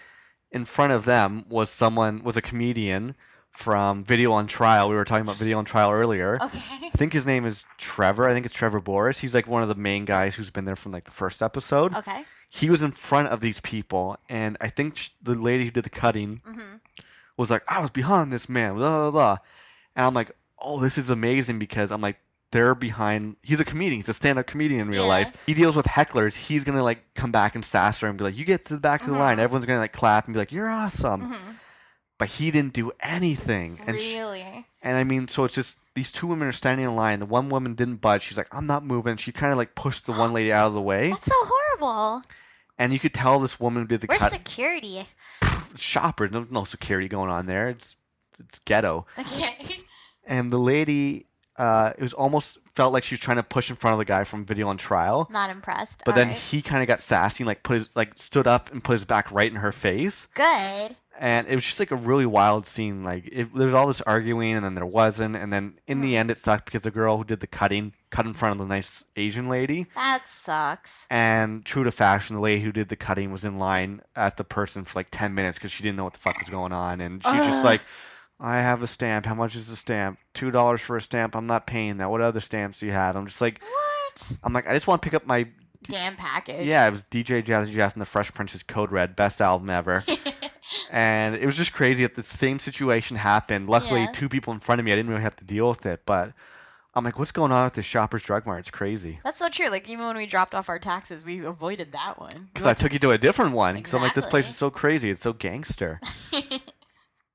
in 0.50 0.64
front 0.64 0.92
of 0.92 1.04
them 1.04 1.44
was 1.48 1.70
someone 1.70 2.22
was 2.22 2.36
a 2.36 2.42
comedian 2.42 3.14
from 3.50 4.02
video 4.04 4.32
on 4.32 4.46
trial 4.46 4.88
we 4.88 4.94
were 4.94 5.04
talking 5.04 5.22
about 5.22 5.36
video 5.36 5.58
on 5.58 5.64
trial 5.66 5.90
earlier 5.90 6.36
Okay. 6.40 6.86
i 6.86 6.90
think 6.96 7.12
his 7.12 7.26
name 7.26 7.44
is 7.44 7.66
trevor 7.76 8.26
i 8.26 8.32
think 8.32 8.46
it's 8.46 8.54
trevor 8.54 8.80
boris 8.80 9.18
he's 9.20 9.34
like 9.34 9.46
one 9.46 9.62
of 9.62 9.68
the 9.68 9.74
main 9.74 10.06
guys 10.06 10.34
who's 10.34 10.48
been 10.48 10.64
there 10.64 10.74
from 10.76 10.90
like 10.92 11.04
the 11.04 11.10
first 11.10 11.42
episode 11.42 11.94
Okay. 11.94 12.24
he 12.48 12.70
was 12.70 12.80
in 12.80 12.92
front 12.92 13.28
of 13.28 13.40
these 13.42 13.60
people 13.60 14.16
and 14.30 14.56
i 14.62 14.68
think 14.70 14.96
sh- 14.96 15.10
the 15.22 15.34
lady 15.34 15.64
who 15.64 15.70
did 15.70 15.84
the 15.84 15.90
cutting 15.90 16.40
Mm-hmm. 16.48 16.76
was 17.36 17.50
like 17.50 17.62
i 17.68 17.78
was 17.78 17.90
behind 17.90 18.32
this 18.32 18.48
man 18.48 18.74
blah 18.76 18.88
blah 18.88 19.10
blah 19.10 19.38
and 19.96 20.06
i'm 20.06 20.14
like 20.14 20.30
oh 20.58 20.80
this 20.80 20.96
is 20.96 21.10
amazing 21.10 21.58
because 21.58 21.90
i'm 21.92 22.00
like 22.00 22.16
they're 22.52 22.74
behind 22.74 23.36
he's 23.42 23.58
a 23.60 23.64
comedian 23.64 24.00
he's 24.00 24.08
a 24.08 24.14
stand-up 24.14 24.46
comedian 24.46 24.82
in 24.82 24.88
real 24.88 25.02
Yeah. 25.02 25.08
life 25.08 25.32
he 25.46 25.54
deals 25.54 25.74
with 25.74 25.86
hecklers 25.86 26.36
he's 26.36 26.62
gonna 26.64 26.82
like 26.84 27.02
come 27.14 27.32
back 27.32 27.54
and 27.56 27.64
sass 27.64 27.98
her 28.00 28.08
and 28.08 28.16
be 28.16 28.24
like 28.24 28.36
you 28.36 28.44
get 28.44 28.64
to 28.66 28.74
the 28.74 28.80
back 28.80 29.00
of 29.02 29.08
the 29.08 29.14
line 29.14 29.38
Mhm. 29.38 29.40
everyone's 29.40 29.66
gonna 29.66 29.80
like 29.80 29.92
clap 29.92 30.26
and 30.26 30.34
be 30.34 30.38
like 30.38 30.52
you're 30.52 30.68
awesome 30.70 31.22
Mm-hmm. 31.32 31.50
but 32.18 32.28
he 32.28 32.50
didn't 32.50 32.72
do 32.74 32.92
anything 33.00 33.78
and 33.86 33.96
Really? 33.96 34.66
and 34.82 34.96
i 34.96 35.02
mean 35.04 35.26
so 35.28 35.44
it's 35.44 35.54
just 35.54 35.78
these 35.94 36.12
two 36.12 36.26
women 36.26 36.46
are 36.48 36.52
standing 36.52 36.86
in 36.86 36.94
line 36.96 37.18
the 37.20 37.26
one 37.26 37.48
woman 37.48 37.74
didn't 37.74 37.96
budge 37.96 38.22
she's 38.22 38.36
like 38.38 38.48
i'm 38.54 38.66
not 38.66 38.84
moving 38.84 39.16
she 39.16 39.32
kind 39.32 39.52
of 39.52 39.58
like 39.58 39.74
pushed 39.74 40.06
the 40.06 40.12
one 40.12 40.32
lady 40.32 40.52
out 40.58 40.68
of 40.68 40.74
the 40.74 40.80
way 40.80 41.10
That's 41.10 41.24
so 41.26 41.34
horrible. 41.36 42.22
and 42.78 42.92
you 42.92 42.98
could 42.98 43.14
tell 43.14 43.40
this 43.40 43.58
woman 43.58 43.86
did 43.86 44.00
the 44.02 44.06
Where's 44.06 44.20
cut 44.20 44.32
security? 44.32 45.04
shoppers 45.76 46.30
no, 46.30 46.46
no 46.50 46.64
security 46.64 47.08
going 47.08 47.30
on 47.30 47.46
there 47.46 47.68
it's 47.68 47.96
it's 48.38 48.58
ghetto 48.64 49.06
Okay. 49.18 49.76
and 50.26 50.50
the 50.50 50.58
lady 50.58 51.26
uh, 51.62 51.92
it 51.96 52.02
was 52.02 52.12
almost 52.12 52.58
felt 52.74 52.92
like 52.92 53.04
she 53.04 53.14
was 53.14 53.20
trying 53.20 53.36
to 53.36 53.42
push 53.42 53.70
in 53.70 53.76
front 53.76 53.92
of 53.94 53.98
the 53.98 54.04
guy 54.04 54.24
from 54.24 54.44
video 54.44 54.66
on 54.68 54.76
trial 54.78 55.28
Not 55.30 55.50
impressed. 55.50 56.02
but 56.04 56.14
then 56.14 56.28
Alright. 56.28 56.42
he 56.42 56.62
kind 56.62 56.82
of 56.82 56.88
got 56.88 57.00
sassy 57.00 57.42
and 57.44 57.46
like 57.46 57.62
put 57.62 57.74
his 57.74 57.88
like 57.94 58.12
stood 58.16 58.46
up 58.46 58.72
and 58.72 58.82
put 58.82 58.94
his 58.94 59.04
back 59.04 59.30
right 59.30 59.50
in 59.50 59.58
her 59.58 59.72
face 59.72 60.26
good. 60.34 60.96
and 61.20 61.46
it 61.46 61.54
was 61.54 61.64
just 61.64 61.78
like 61.78 61.90
a 61.90 61.96
really 62.10 62.24
wild 62.26 62.66
scene 62.66 63.04
like 63.04 63.28
it, 63.30 63.54
there 63.54 63.66
was 63.66 63.74
all 63.74 63.86
this 63.86 64.00
arguing 64.02 64.54
and 64.56 64.64
then 64.64 64.74
there 64.74 64.86
wasn't 64.86 65.36
and 65.36 65.52
then 65.52 65.74
in 65.86 66.00
the 66.00 66.14
Mhm. 66.14 66.18
end 66.20 66.30
it 66.30 66.38
sucked 66.38 66.64
because 66.64 66.82
the 66.82 66.90
girl 66.90 67.18
who 67.18 67.24
did 67.24 67.40
the 67.40 67.46
cutting 67.46 67.92
cut 68.10 68.24
in 68.26 68.32
front 68.32 68.52
of 68.52 68.58
the 68.66 68.74
nice 68.74 69.04
asian 69.16 69.46
lady 69.48 69.86
That 69.94 70.22
sucks. 70.26 71.06
and 71.10 71.64
true 71.64 71.84
to 71.84 71.92
fashion 71.92 72.34
the 72.36 72.42
lady 72.42 72.62
who 72.62 72.72
did 72.72 72.88
the 72.88 72.96
cutting 72.96 73.30
was 73.30 73.44
in 73.44 73.58
line 73.58 74.00
at 74.16 74.36
the 74.38 74.44
person 74.44 74.84
for 74.84 74.98
like 74.98 75.08
10 75.10 75.34
minutes 75.34 75.58
because 75.58 75.70
she 75.72 75.82
didn't 75.82 75.96
know 75.98 76.04
what 76.04 76.14
the 76.14 76.18
fuck 76.26 76.38
was 76.40 76.48
going 76.48 76.72
on 76.72 77.00
and 77.02 77.22
she's 77.22 77.44
just 77.50 77.64
like 77.64 77.82
I 78.44 78.56
have 78.60 78.82
a 78.82 78.88
stamp. 78.88 79.24
How 79.24 79.34
much 79.36 79.54
is 79.54 79.68
the 79.68 79.76
stamp? 79.76 80.18
Two 80.34 80.50
dollars 80.50 80.80
for 80.80 80.96
a 80.96 81.00
stamp. 81.02 81.36
I'm 81.36 81.46
not 81.46 81.66
paying 81.66 81.98
that. 81.98 82.10
What 82.10 82.20
other 82.20 82.40
stamps 82.40 82.80
do 82.80 82.86
you 82.86 82.92
have? 82.92 83.14
I'm 83.14 83.26
just 83.26 83.40
like, 83.40 83.60
What? 83.62 84.32
I'm 84.42 84.52
like, 84.52 84.68
I 84.68 84.74
just 84.74 84.86
want 84.88 85.00
to 85.00 85.06
pick 85.06 85.14
up 85.14 85.26
my. 85.26 85.46
Damn 85.84 86.14
package. 86.16 86.64
Yeah, 86.66 86.86
it 86.86 86.90
was 86.92 87.02
DJ 87.04 87.42
Jazzy 87.42 87.72
Jeff 87.72 87.92
and 87.94 88.00
the 88.00 88.06
Fresh 88.06 88.32
Prince's 88.34 88.62
Code 88.62 88.92
Red, 88.92 89.16
best 89.16 89.40
album 89.40 89.68
ever. 89.70 90.04
and 90.92 91.34
it 91.34 91.44
was 91.46 91.56
just 91.56 91.72
crazy 91.72 92.04
that 92.04 92.14
the 92.14 92.22
same 92.22 92.58
situation 92.60 93.16
happened. 93.16 93.68
Luckily, 93.68 94.02
Yeah. 94.02 94.12
two 94.12 94.28
people 94.28 94.52
in 94.52 94.60
front 94.60 94.78
of 94.80 94.84
me, 94.84 94.92
I 94.92 94.96
didn't 94.96 95.10
really 95.10 95.22
have 95.22 95.34
to 95.36 95.44
deal 95.44 95.68
with 95.68 95.84
it. 95.86 96.02
But 96.06 96.32
I'm 96.94 97.04
like, 97.04 97.18
what's 97.18 97.32
going 97.32 97.50
on 97.50 97.64
with 97.64 97.74
this 97.74 97.84
Shoppers 97.86 98.22
Drug 98.22 98.46
Mart? 98.46 98.60
It's 98.60 98.70
crazy. 98.70 99.18
That's 99.24 99.38
so 99.38 99.48
true. 99.48 99.68
Like 99.70 99.88
even 99.88 100.04
when 100.06 100.16
we 100.16 100.26
dropped 100.26 100.54
off 100.54 100.68
our 100.68 100.78
taxes, 100.78 101.24
we 101.24 101.44
avoided 101.44 101.90
that 101.92 102.18
one. 102.20 102.48
Because 102.52 102.66
I 102.66 102.74
took 102.74 102.92
you 102.92 102.98
to 103.00 103.10
a 103.10 103.18
different 103.18 103.52
one. 103.52 103.74
Because 103.74 103.92
I'm 103.94 104.02
like, 104.02 104.14
this 104.14 104.26
place 104.26 104.48
is 104.48 104.56
so 104.56 104.70
crazy. 104.70 105.10
It's 105.10 105.22
so 105.22 105.32
gangster. 105.32 106.00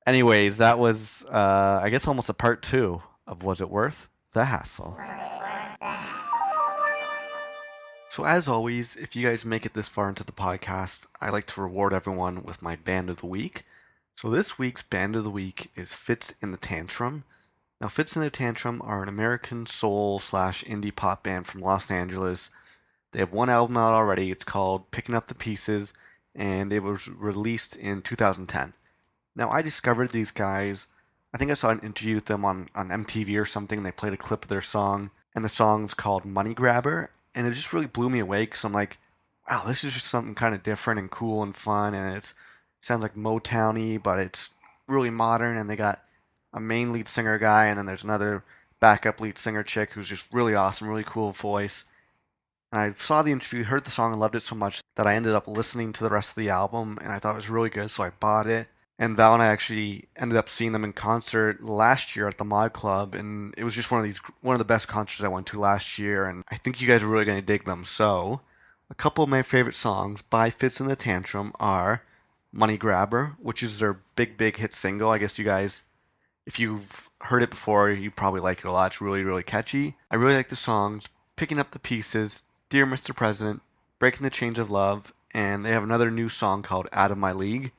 Anyways, 0.08 0.56
that 0.56 0.78
was, 0.78 1.26
uh, 1.30 1.80
I 1.82 1.90
guess, 1.90 2.08
almost 2.08 2.30
a 2.30 2.32
part 2.32 2.62
two 2.62 3.02
of 3.26 3.42
Was 3.42 3.60
It 3.60 3.68
Worth 3.68 4.08
the 4.32 4.46
Hassle? 4.46 4.96
So, 8.08 8.24
as 8.24 8.48
always, 8.48 8.96
if 8.96 9.14
you 9.14 9.26
guys 9.26 9.44
make 9.44 9.66
it 9.66 9.74
this 9.74 9.86
far 9.86 10.08
into 10.08 10.24
the 10.24 10.32
podcast, 10.32 11.06
I 11.20 11.28
like 11.28 11.44
to 11.48 11.60
reward 11.60 11.92
everyone 11.92 12.42
with 12.42 12.62
my 12.62 12.74
Band 12.74 13.10
of 13.10 13.20
the 13.20 13.26
Week. 13.26 13.66
So, 14.16 14.30
this 14.30 14.58
week's 14.58 14.80
Band 14.80 15.14
of 15.14 15.24
the 15.24 15.30
Week 15.30 15.70
is 15.76 15.92
Fitz 15.92 16.32
and 16.40 16.54
the 16.54 16.58
Tantrum. 16.58 17.24
Now, 17.78 17.88
Fitz 17.88 18.16
and 18.16 18.24
the 18.24 18.30
Tantrum 18.30 18.80
are 18.82 19.02
an 19.02 19.10
American 19.10 19.66
soul 19.66 20.20
slash 20.20 20.64
indie 20.64 20.96
pop 20.96 21.22
band 21.22 21.46
from 21.46 21.60
Los 21.60 21.90
Angeles. 21.90 22.48
They 23.12 23.18
have 23.18 23.32
one 23.34 23.50
album 23.50 23.76
out 23.76 23.92
already. 23.92 24.30
It's 24.30 24.42
called 24.42 24.90
Picking 24.90 25.14
Up 25.14 25.26
the 25.26 25.34
Pieces, 25.34 25.92
and 26.34 26.72
it 26.72 26.82
was 26.82 27.08
released 27.08 27.76
in 27.76 28.00
2010. 28.00 28.72
Now, 29.38 29.50
I 29.50 29.62
discovered 29.62 30.10
these 30.10 30.32
guys. 30.32 30.86
I 31.32 31.38
think 31.38 31.52
I 31.52 31.54
saw 31.54 31.70
an 31.70 31.78
interview 31.78 32.16
with 32.16 32.24
them 32.24 32.44
on, 32.44 32.68
on 32.74 32.88
MTV 32.88 33.40
or 33.40 33.46
something. 33.46 33.78
And 33.78 33.86
they 33.86 33.92
played 33.92 34.12
a 34.12 34.18
clip 34.18 34.42
of 34.42 34.48
their 34.48 34.60
song, 34.60 35.12
and 35.32 35.44
the 35.44 35.48
song's 35.48 35.94
called 35.94 36.24
Money 36.24 36.54
Grabber. 36.54 37.12
And 37.36 37.46
it 37.46 37.52
just 37.52 37.72
really 37.72 37.86
blew 37.86 38.10
me 38.10 38.18
away 38.18 38.42
because 38.42 38.64
I'm 38.64 38.72
like, 38.72 38.98
wow, 39.48 39.62
this 39.64 39.84
is 39.84 39.94
just 39.94 40.06
something 40.06 40.34
kind 40.34 40.56
of 40.56 40.64
different 40.64 40.98
and 40.98 41.08
cool 41.08 41.44
and 41.44 41.54
fun. 41.54 41.94
And 41.94 42.16
it 42.16 42.34
sounds 42.80 43.00
like 43.00 43.14
Motowny, 43.14 44.02
but 44.02 44.18
it's 44.18 44.50
really 44.88 45.10
modern. 45.10 45.56
And 45.56 45.70
they 45.70 45.76
got 45.76 46.02
a 46.52 46.58
main 46.58 46.92
lead 46.92 47.06
singer 47.06 47.38
guy, 47.38 47.66
and 47.66 47.78
then 47.78 47.86
there's 47.86 48.02
another 48.02 48.42
backup 48.80 49.20
lead 49.20 49.38
singer 49.38 49.62
chick 49.62 49.92
who's 49.92 50.08
just 50.08 50.24
really 50.32 50.56
awesome, 50.56 50.88
really 50.88 51.04
cool 51.04 51.30
voice. 51.30 51.84
And 52.72 52.80
I 52.80 52.92
saw 52.98 53.22
the 53.22 53.32
interview, 53.32 53.62
heard 53.62 53.84
the 53.84 53.92
song, 53.92 54.10
and 54.10 54.20
loved 54.20 54.34
it 54.34 54.40
so 54.40 54.56
much 54.56 54.80
that 54.96 55.06
I 55.06 55.14
ended 55.14 55.36
up 55.36 55.46
listening 55.46 55.92
to 55.92 56.02
the 56.02 56.10
rest 56.10 56.30
of 56.30 56.34
the 56.34 56.50
album, 56.50 56.98
and 57.00 57.12
I 57.12 57.20
thought 57.20 57.34
it 57.34 57.36
was 57.36 57.48
really 57.48 57.70
good, 57.70 57.90
so 57.92 58.02
I 58.02 58.10
bought 58.10 58.48
it. 58.48 58.66
And 59.00 59.16
Val 59.16 59.34
and 59.34 59.42
I 59.42 59.46
actually 59.46 60.08
ended 60.16 60.36
up 60.36 60.48
seeing 60.48 60.72
them 60.72 60.82
in 60.84 60.92
concert 60.92 61.62
last 61.62 62.16
year 62.16 62.26
at 62.26 62.36
the 62.36 62.44
Mod 62.44 62.72
Club, 62.72 63.14
and 63.14 63.54
it 63.56 63.62
was 63.62 63.74
just 63.74 63.90
one 63.92 64.00
of 64.00 64.04
these 64.04 64.18
one 64.40 64.54
of 64.54 64.58
the 64.58 64.64
best 64.64 64.88
concerts 64.88 65.22
I 65.22 65.28
went 65.28 65.46
to 65.48 65.60
last 65.60 65.98
year, 65.98 66.24
and 66.26 66.42
I 66.48 66.56
think 66.56 66.80
you 66.80 66.88
guys 66.88 67.02
are 67.02 67.06
really 67.06 67.24
going 67.24 67.38
to 67.40 67.46
dig 67.46 67.64
them. 67.64 67.84
So, 67.84 68.40
a 68.90 68.94
couple 68.94 69.22
of 69.22 69.30
my 69.30 69.42
favorite 69.42 69.76
songs 69.76 70.22
by 70.22 70.50
Fitz 70.50 70.80
and 70.80 70.90
the 70.90 70.96
Tantrum 70.96 71.52
are 71.60 72.02
"Money 72.52 72.76
Grabber," 72.76 73.36
which 73.40 73.62
is 73.62 73.78
their 73.78 74.00
big 74.16 74.36
big 74.36 74.56
hit 74.56 74.74
single. 74.74 75.10
I 75.10 75.18
guess 75.18 75.38
you 75.38 75.44
guys 75.44 75.82
If 76.46 76.58
you've 76.58 77.10
heard 77.22 77.42
it 77.42 77.50
before, 77.50 77.90
you 77.90 78.10
probably 78.10 78.40
like 78.40 78.60
it 78.60 78.64
a 78.64 78.72
lot. 78.72 78.92
It's 78.92 79.00
really, 79.00 79.22
really 79.22 79.42
catchy. 79.42 79.96
I 80.10 80.16
really 80.16 80.34
like 80.34 80.48
the 80.48 80.56
songs. 80.56 81.06
Picking 81.36 81.58
Up 81.58 81.70
the 81.72 81.78
Pieces, 81.78 82.42
Dear 82.70 82.86
Mr. 82.86 83.14
President, 83.14 83.60
Breaking 83.98 84.24
the 84.24 84.30
Chains 84.30 84.58
of 84.58 84.70
Love, 84.70 85.12
and 85.32 85.64
they 85.64 85.70
have 85.70 85.82
another 85.82 86.10
new 86.10 86.28
song 86.28 86.62
called 86.62 86.88
Out 86.92 87.10
of 87.10 87.18
My 87.18 87.32
League, 87.32 87.72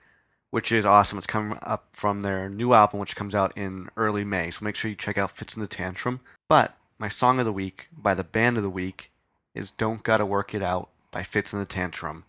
which 0.52 0.72
is 0.72 0.86
awesome. 0.86 1.18
It's 1.18 1.28
coming 1.28 1.58
up 1.62 1.88
from 1.92 2.22
their 2.22 2.50
new 2.50 2.74
album, 2.74 3.00
which 3.00 3.16
comes 3.16 3.36
out 3.36 3.56
in 3.58 3.90
early 3.98 4.24
May. 4.24 4.52
So 4.52 4.66
make 4.66 4.76
sure 4.76 4.90
you 4.90 4.96
check 4.96 5.18
out 5.18 5.38
Fitz 5.38 5.56
and 5.56 5.64
the 5.64 5.68
Tantrum. 5.68 6.22
But 6.48 6.76
my 6.98 7.08
song 7.08 7.40
of 7.40 7.46
the 7.46 7.54
week 7.54 7.88
by 7.92 8.14
the 8.14 8.24
band 8.24 8.58
of 8.58 8.64
the 8.64 8.70
week 8.70 9.12
is 9.54 9.72
Don't 9.72 10.04
Gotta 10.04 10.26
Work 10.26 10.54
It 10.54 10.64
Out 10.64 10.90
by 11.12 11.24
Fitz 11.24 11.54
and 11.54 11.62
the 11.62 11.66
Tantrum. 11.66 12.24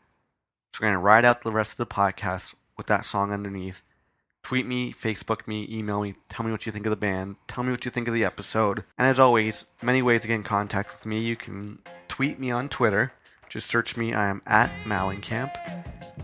So 0.73 0.81
we're 0.81 0.89
going 0.89 0.95
to 0.95 0.99
ride 1.05 1.25
out 1.25 1.43
the 1.43 1.51
rest 1.51 1.73
of 1.73 1.79
the 1.79 1.87
podcast 1.87 2.55
with 2.77 2.87
that 2.87 3.05
song 3.05 3.33
underneath. 3.33 3.83
Tweet 4.43 4.67
me, 4.67 4.93
Facebook 4.93 5.47
me, 5.47 5.67
email 5.71 6.01
me, 6.01 6.15
tell 6.29 6.47
me 6.47 6.53
what 6.53 6.65
you 6.65 6.73
think 6.73 6.87
of 6.87 6.91
the 6.91 6.97
band, 6.97 7.37
tell 7.47 7.63
me 7.63 7.71
what 7.71 7.85
you 7.85 7.91
think 7.91 8.09
of 8.09 8.15
the 8.15 8.25
episode. 8.25 8.85
And 8.97 9.07
as 9.07 9.19
always, 9.19 9.67
many 9.83 10.01
ways 10.01 10.23
to 10.23 10.29
get 10.29 10.35
in 10.35 10.45
contact 10.45 10.93
with 10.93 11.05
me. 11.05 11.21
You 11.21 11.37
can 11.37 11.81
tweet 12.09 12.39
me 12.39 12.51
on 12.51 12.69
Twitter. 12.69 13.13
Just 13.51 13.67
search 13.67 13.97
me. 13.97 14.15
I 14.15 14.29
am 14.29 14.41
at 14.47 14.71
Malincamp. 14.85 15.51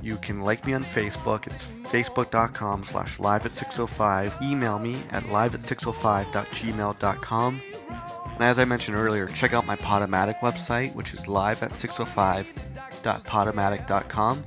You 0.01 0.17
can 0.19 0.43
like 0.43 0.65
me 0.65 0.73
on 0.73 0.85
Facebook. 0.85 1.49
It's 1.49 1.65
facebook.com 1.91 2.85
slash 2.85 3.19
live 3.19 3.45
at 3.45 3.53
605. 3.53 4.37
Email 4.43 4.79
me 4.79 5.03
at 5.11 5.29
live 5.29 5.53
at 5.55 5.63
605.gmail.com. 5.63 7.63
And 8.37 8.45
as 8.45 8.61
I 8.61 8.65
mentioned 8.65 8.97
earlier, 8.97 9.27
check 9.27 9.53
out 9.53 9.67
my 9.67 9.77
Podomatic 9.77 10.39
website, 10.39 10.95
which 10.95 11.13
is 11.13 11.27
live 11.27 11.63
at 11.63 11.73
605.podomatic.com. 11.73 14.45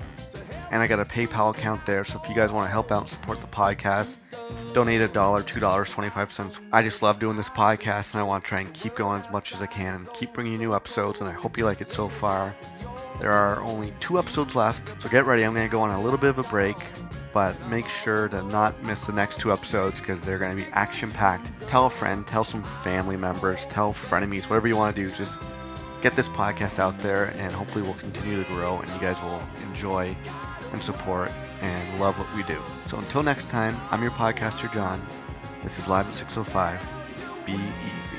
And 0.71 0.83
I 0.83 0.87
got 0.87 0.99
a 0.99 1.05
PayPal 1.05 1.49
account 1.49 1.85
there, 1.85 2.03
so 2.03 2.21
if 2.21 2.29
you 2.29 2.35
guys 2.35 2.51
want 2.51 2.67
to 2.67 2.71
help 2.71 2.91
out 2.91 3.01
and 3.01 3.09
support 3.09 3.41
the 3.41 3.47
podcast, 3.47 4.17
donate 4.73 5.01
a 5.01 5.07
dollar, 5.07 5.41
two 5.41 5.59
dollars, 5.59 5.89
twenty-five 5.89 6.31
cents. 6.31 6.61
I 6.71 6.83
just 6.83 7.01
love 7.01 7.19
doing 7.19 7.37
this 7.37 7.49
podcast, 7.49 8.13
and 8.13 8.21
I 8.21 8.23
want 8.23 8.43
to 8.43 8.47
try 8.47 8.59
and 8.59 8.71
keep 8.73 8.95
going 8.95 9.19
as 9.19 9.29
much 9.31 9.53
as 9.53 9.63
I 9.63 9.65
can 9.65 9.95
and 9.95 10.13
keep 10.13 10.33
bringing 10.33 10.53
you 10.53 10.59
new 10.59 10.75
episodes. 10.75 11.21
And 11.21 11.29
I 11.29 11.33
hope 11.33 11.57
you 11.57 11.65
like 11.65 11.81
it 11.81 11.89
so 11.89 12.07
far. 12.07 12.55
There 13.19 13.31
are 13.31 13.61
only 13.63 13.93
two 13.99 14.19
episodes 14.19 14.55
left, 14.55 15.01
so 15.01 15.09
get 15.09 15.25
ready. 15.25 15.43
I'm 15.43 15.53
going 15.53 15.67
to 15.67 15.71
go 15.71 15.81
on 15.81 15.89
a 15.89 16.01
little 16.01 16.19
bit 16.19 16.29
of 16.29 16.37
a 16.37 16.43
break, 16.43 16.77
but 17.33 17.59
make 17.67 17.89
sure 17.89 18.29
to 18.29 18.43
not 18.43 18.81
miss 18.83 19.07
the 19.07 19.13
next 19.13 19.39
two 19.39 19.51
episodes 19.51 19.99
because 19.99 20.21
they're 20.21 20.39
going 20.39 20.55
to 20.55 20.63
be 20.63 20.69
action 20.71 21.11
packed. 21.11 21.51
Tell 21.67 21.87
a 21.87 21.89
friend, 21.89 22.25
tell 22.27 22.43
some 22.43 22.63
family 22.63 23.17
members, 23.17 23.65
tell 23.65 23.91
frenemies, 23.91 24.43
whatever 24.43 24.67
you 24.67 24.77
want 24.77 24.95
to 24.95 25.05
do. 25.05 25.11
Just 25.13 25.39
get 26.01 26.15
this 26.15 26.29
podcast 26.29 26.79
out 26.79 26.97
there, 26.99 27.33
and 27.37 27.51
hopefully, 27.53 27.83
we'll 27.83 27.95
continue 27.95 28.41
to 28.41 28.49
grow, 28.51 28.79
and 28.79 28.87
you 28.93 28.99
guys 28.99 29.19
will 29.21 29.43
enjoy 29.69 30.15
and 30.71 30.81
support 30.81 31.31
and 31.61 31.99
love 31.99 32.17
what 32.17 32.33
we 32.35 32.43
do. 32.43 32.61
So 32.85 32.97
until 32.97 33.23
next 33.23 33.49
time, 33.49 33.79
I'm 33.91 34.01
your 34.01 34.11
podcaster, 34.11 34.71
John. 34.73 35.05
This 35.63 35.79
is 35.79 35.87
Live 35.87 36.07
at 36.07 36.15
605. 36.15 36.79
Be 37.45 37.53
easy. 38.01 38.17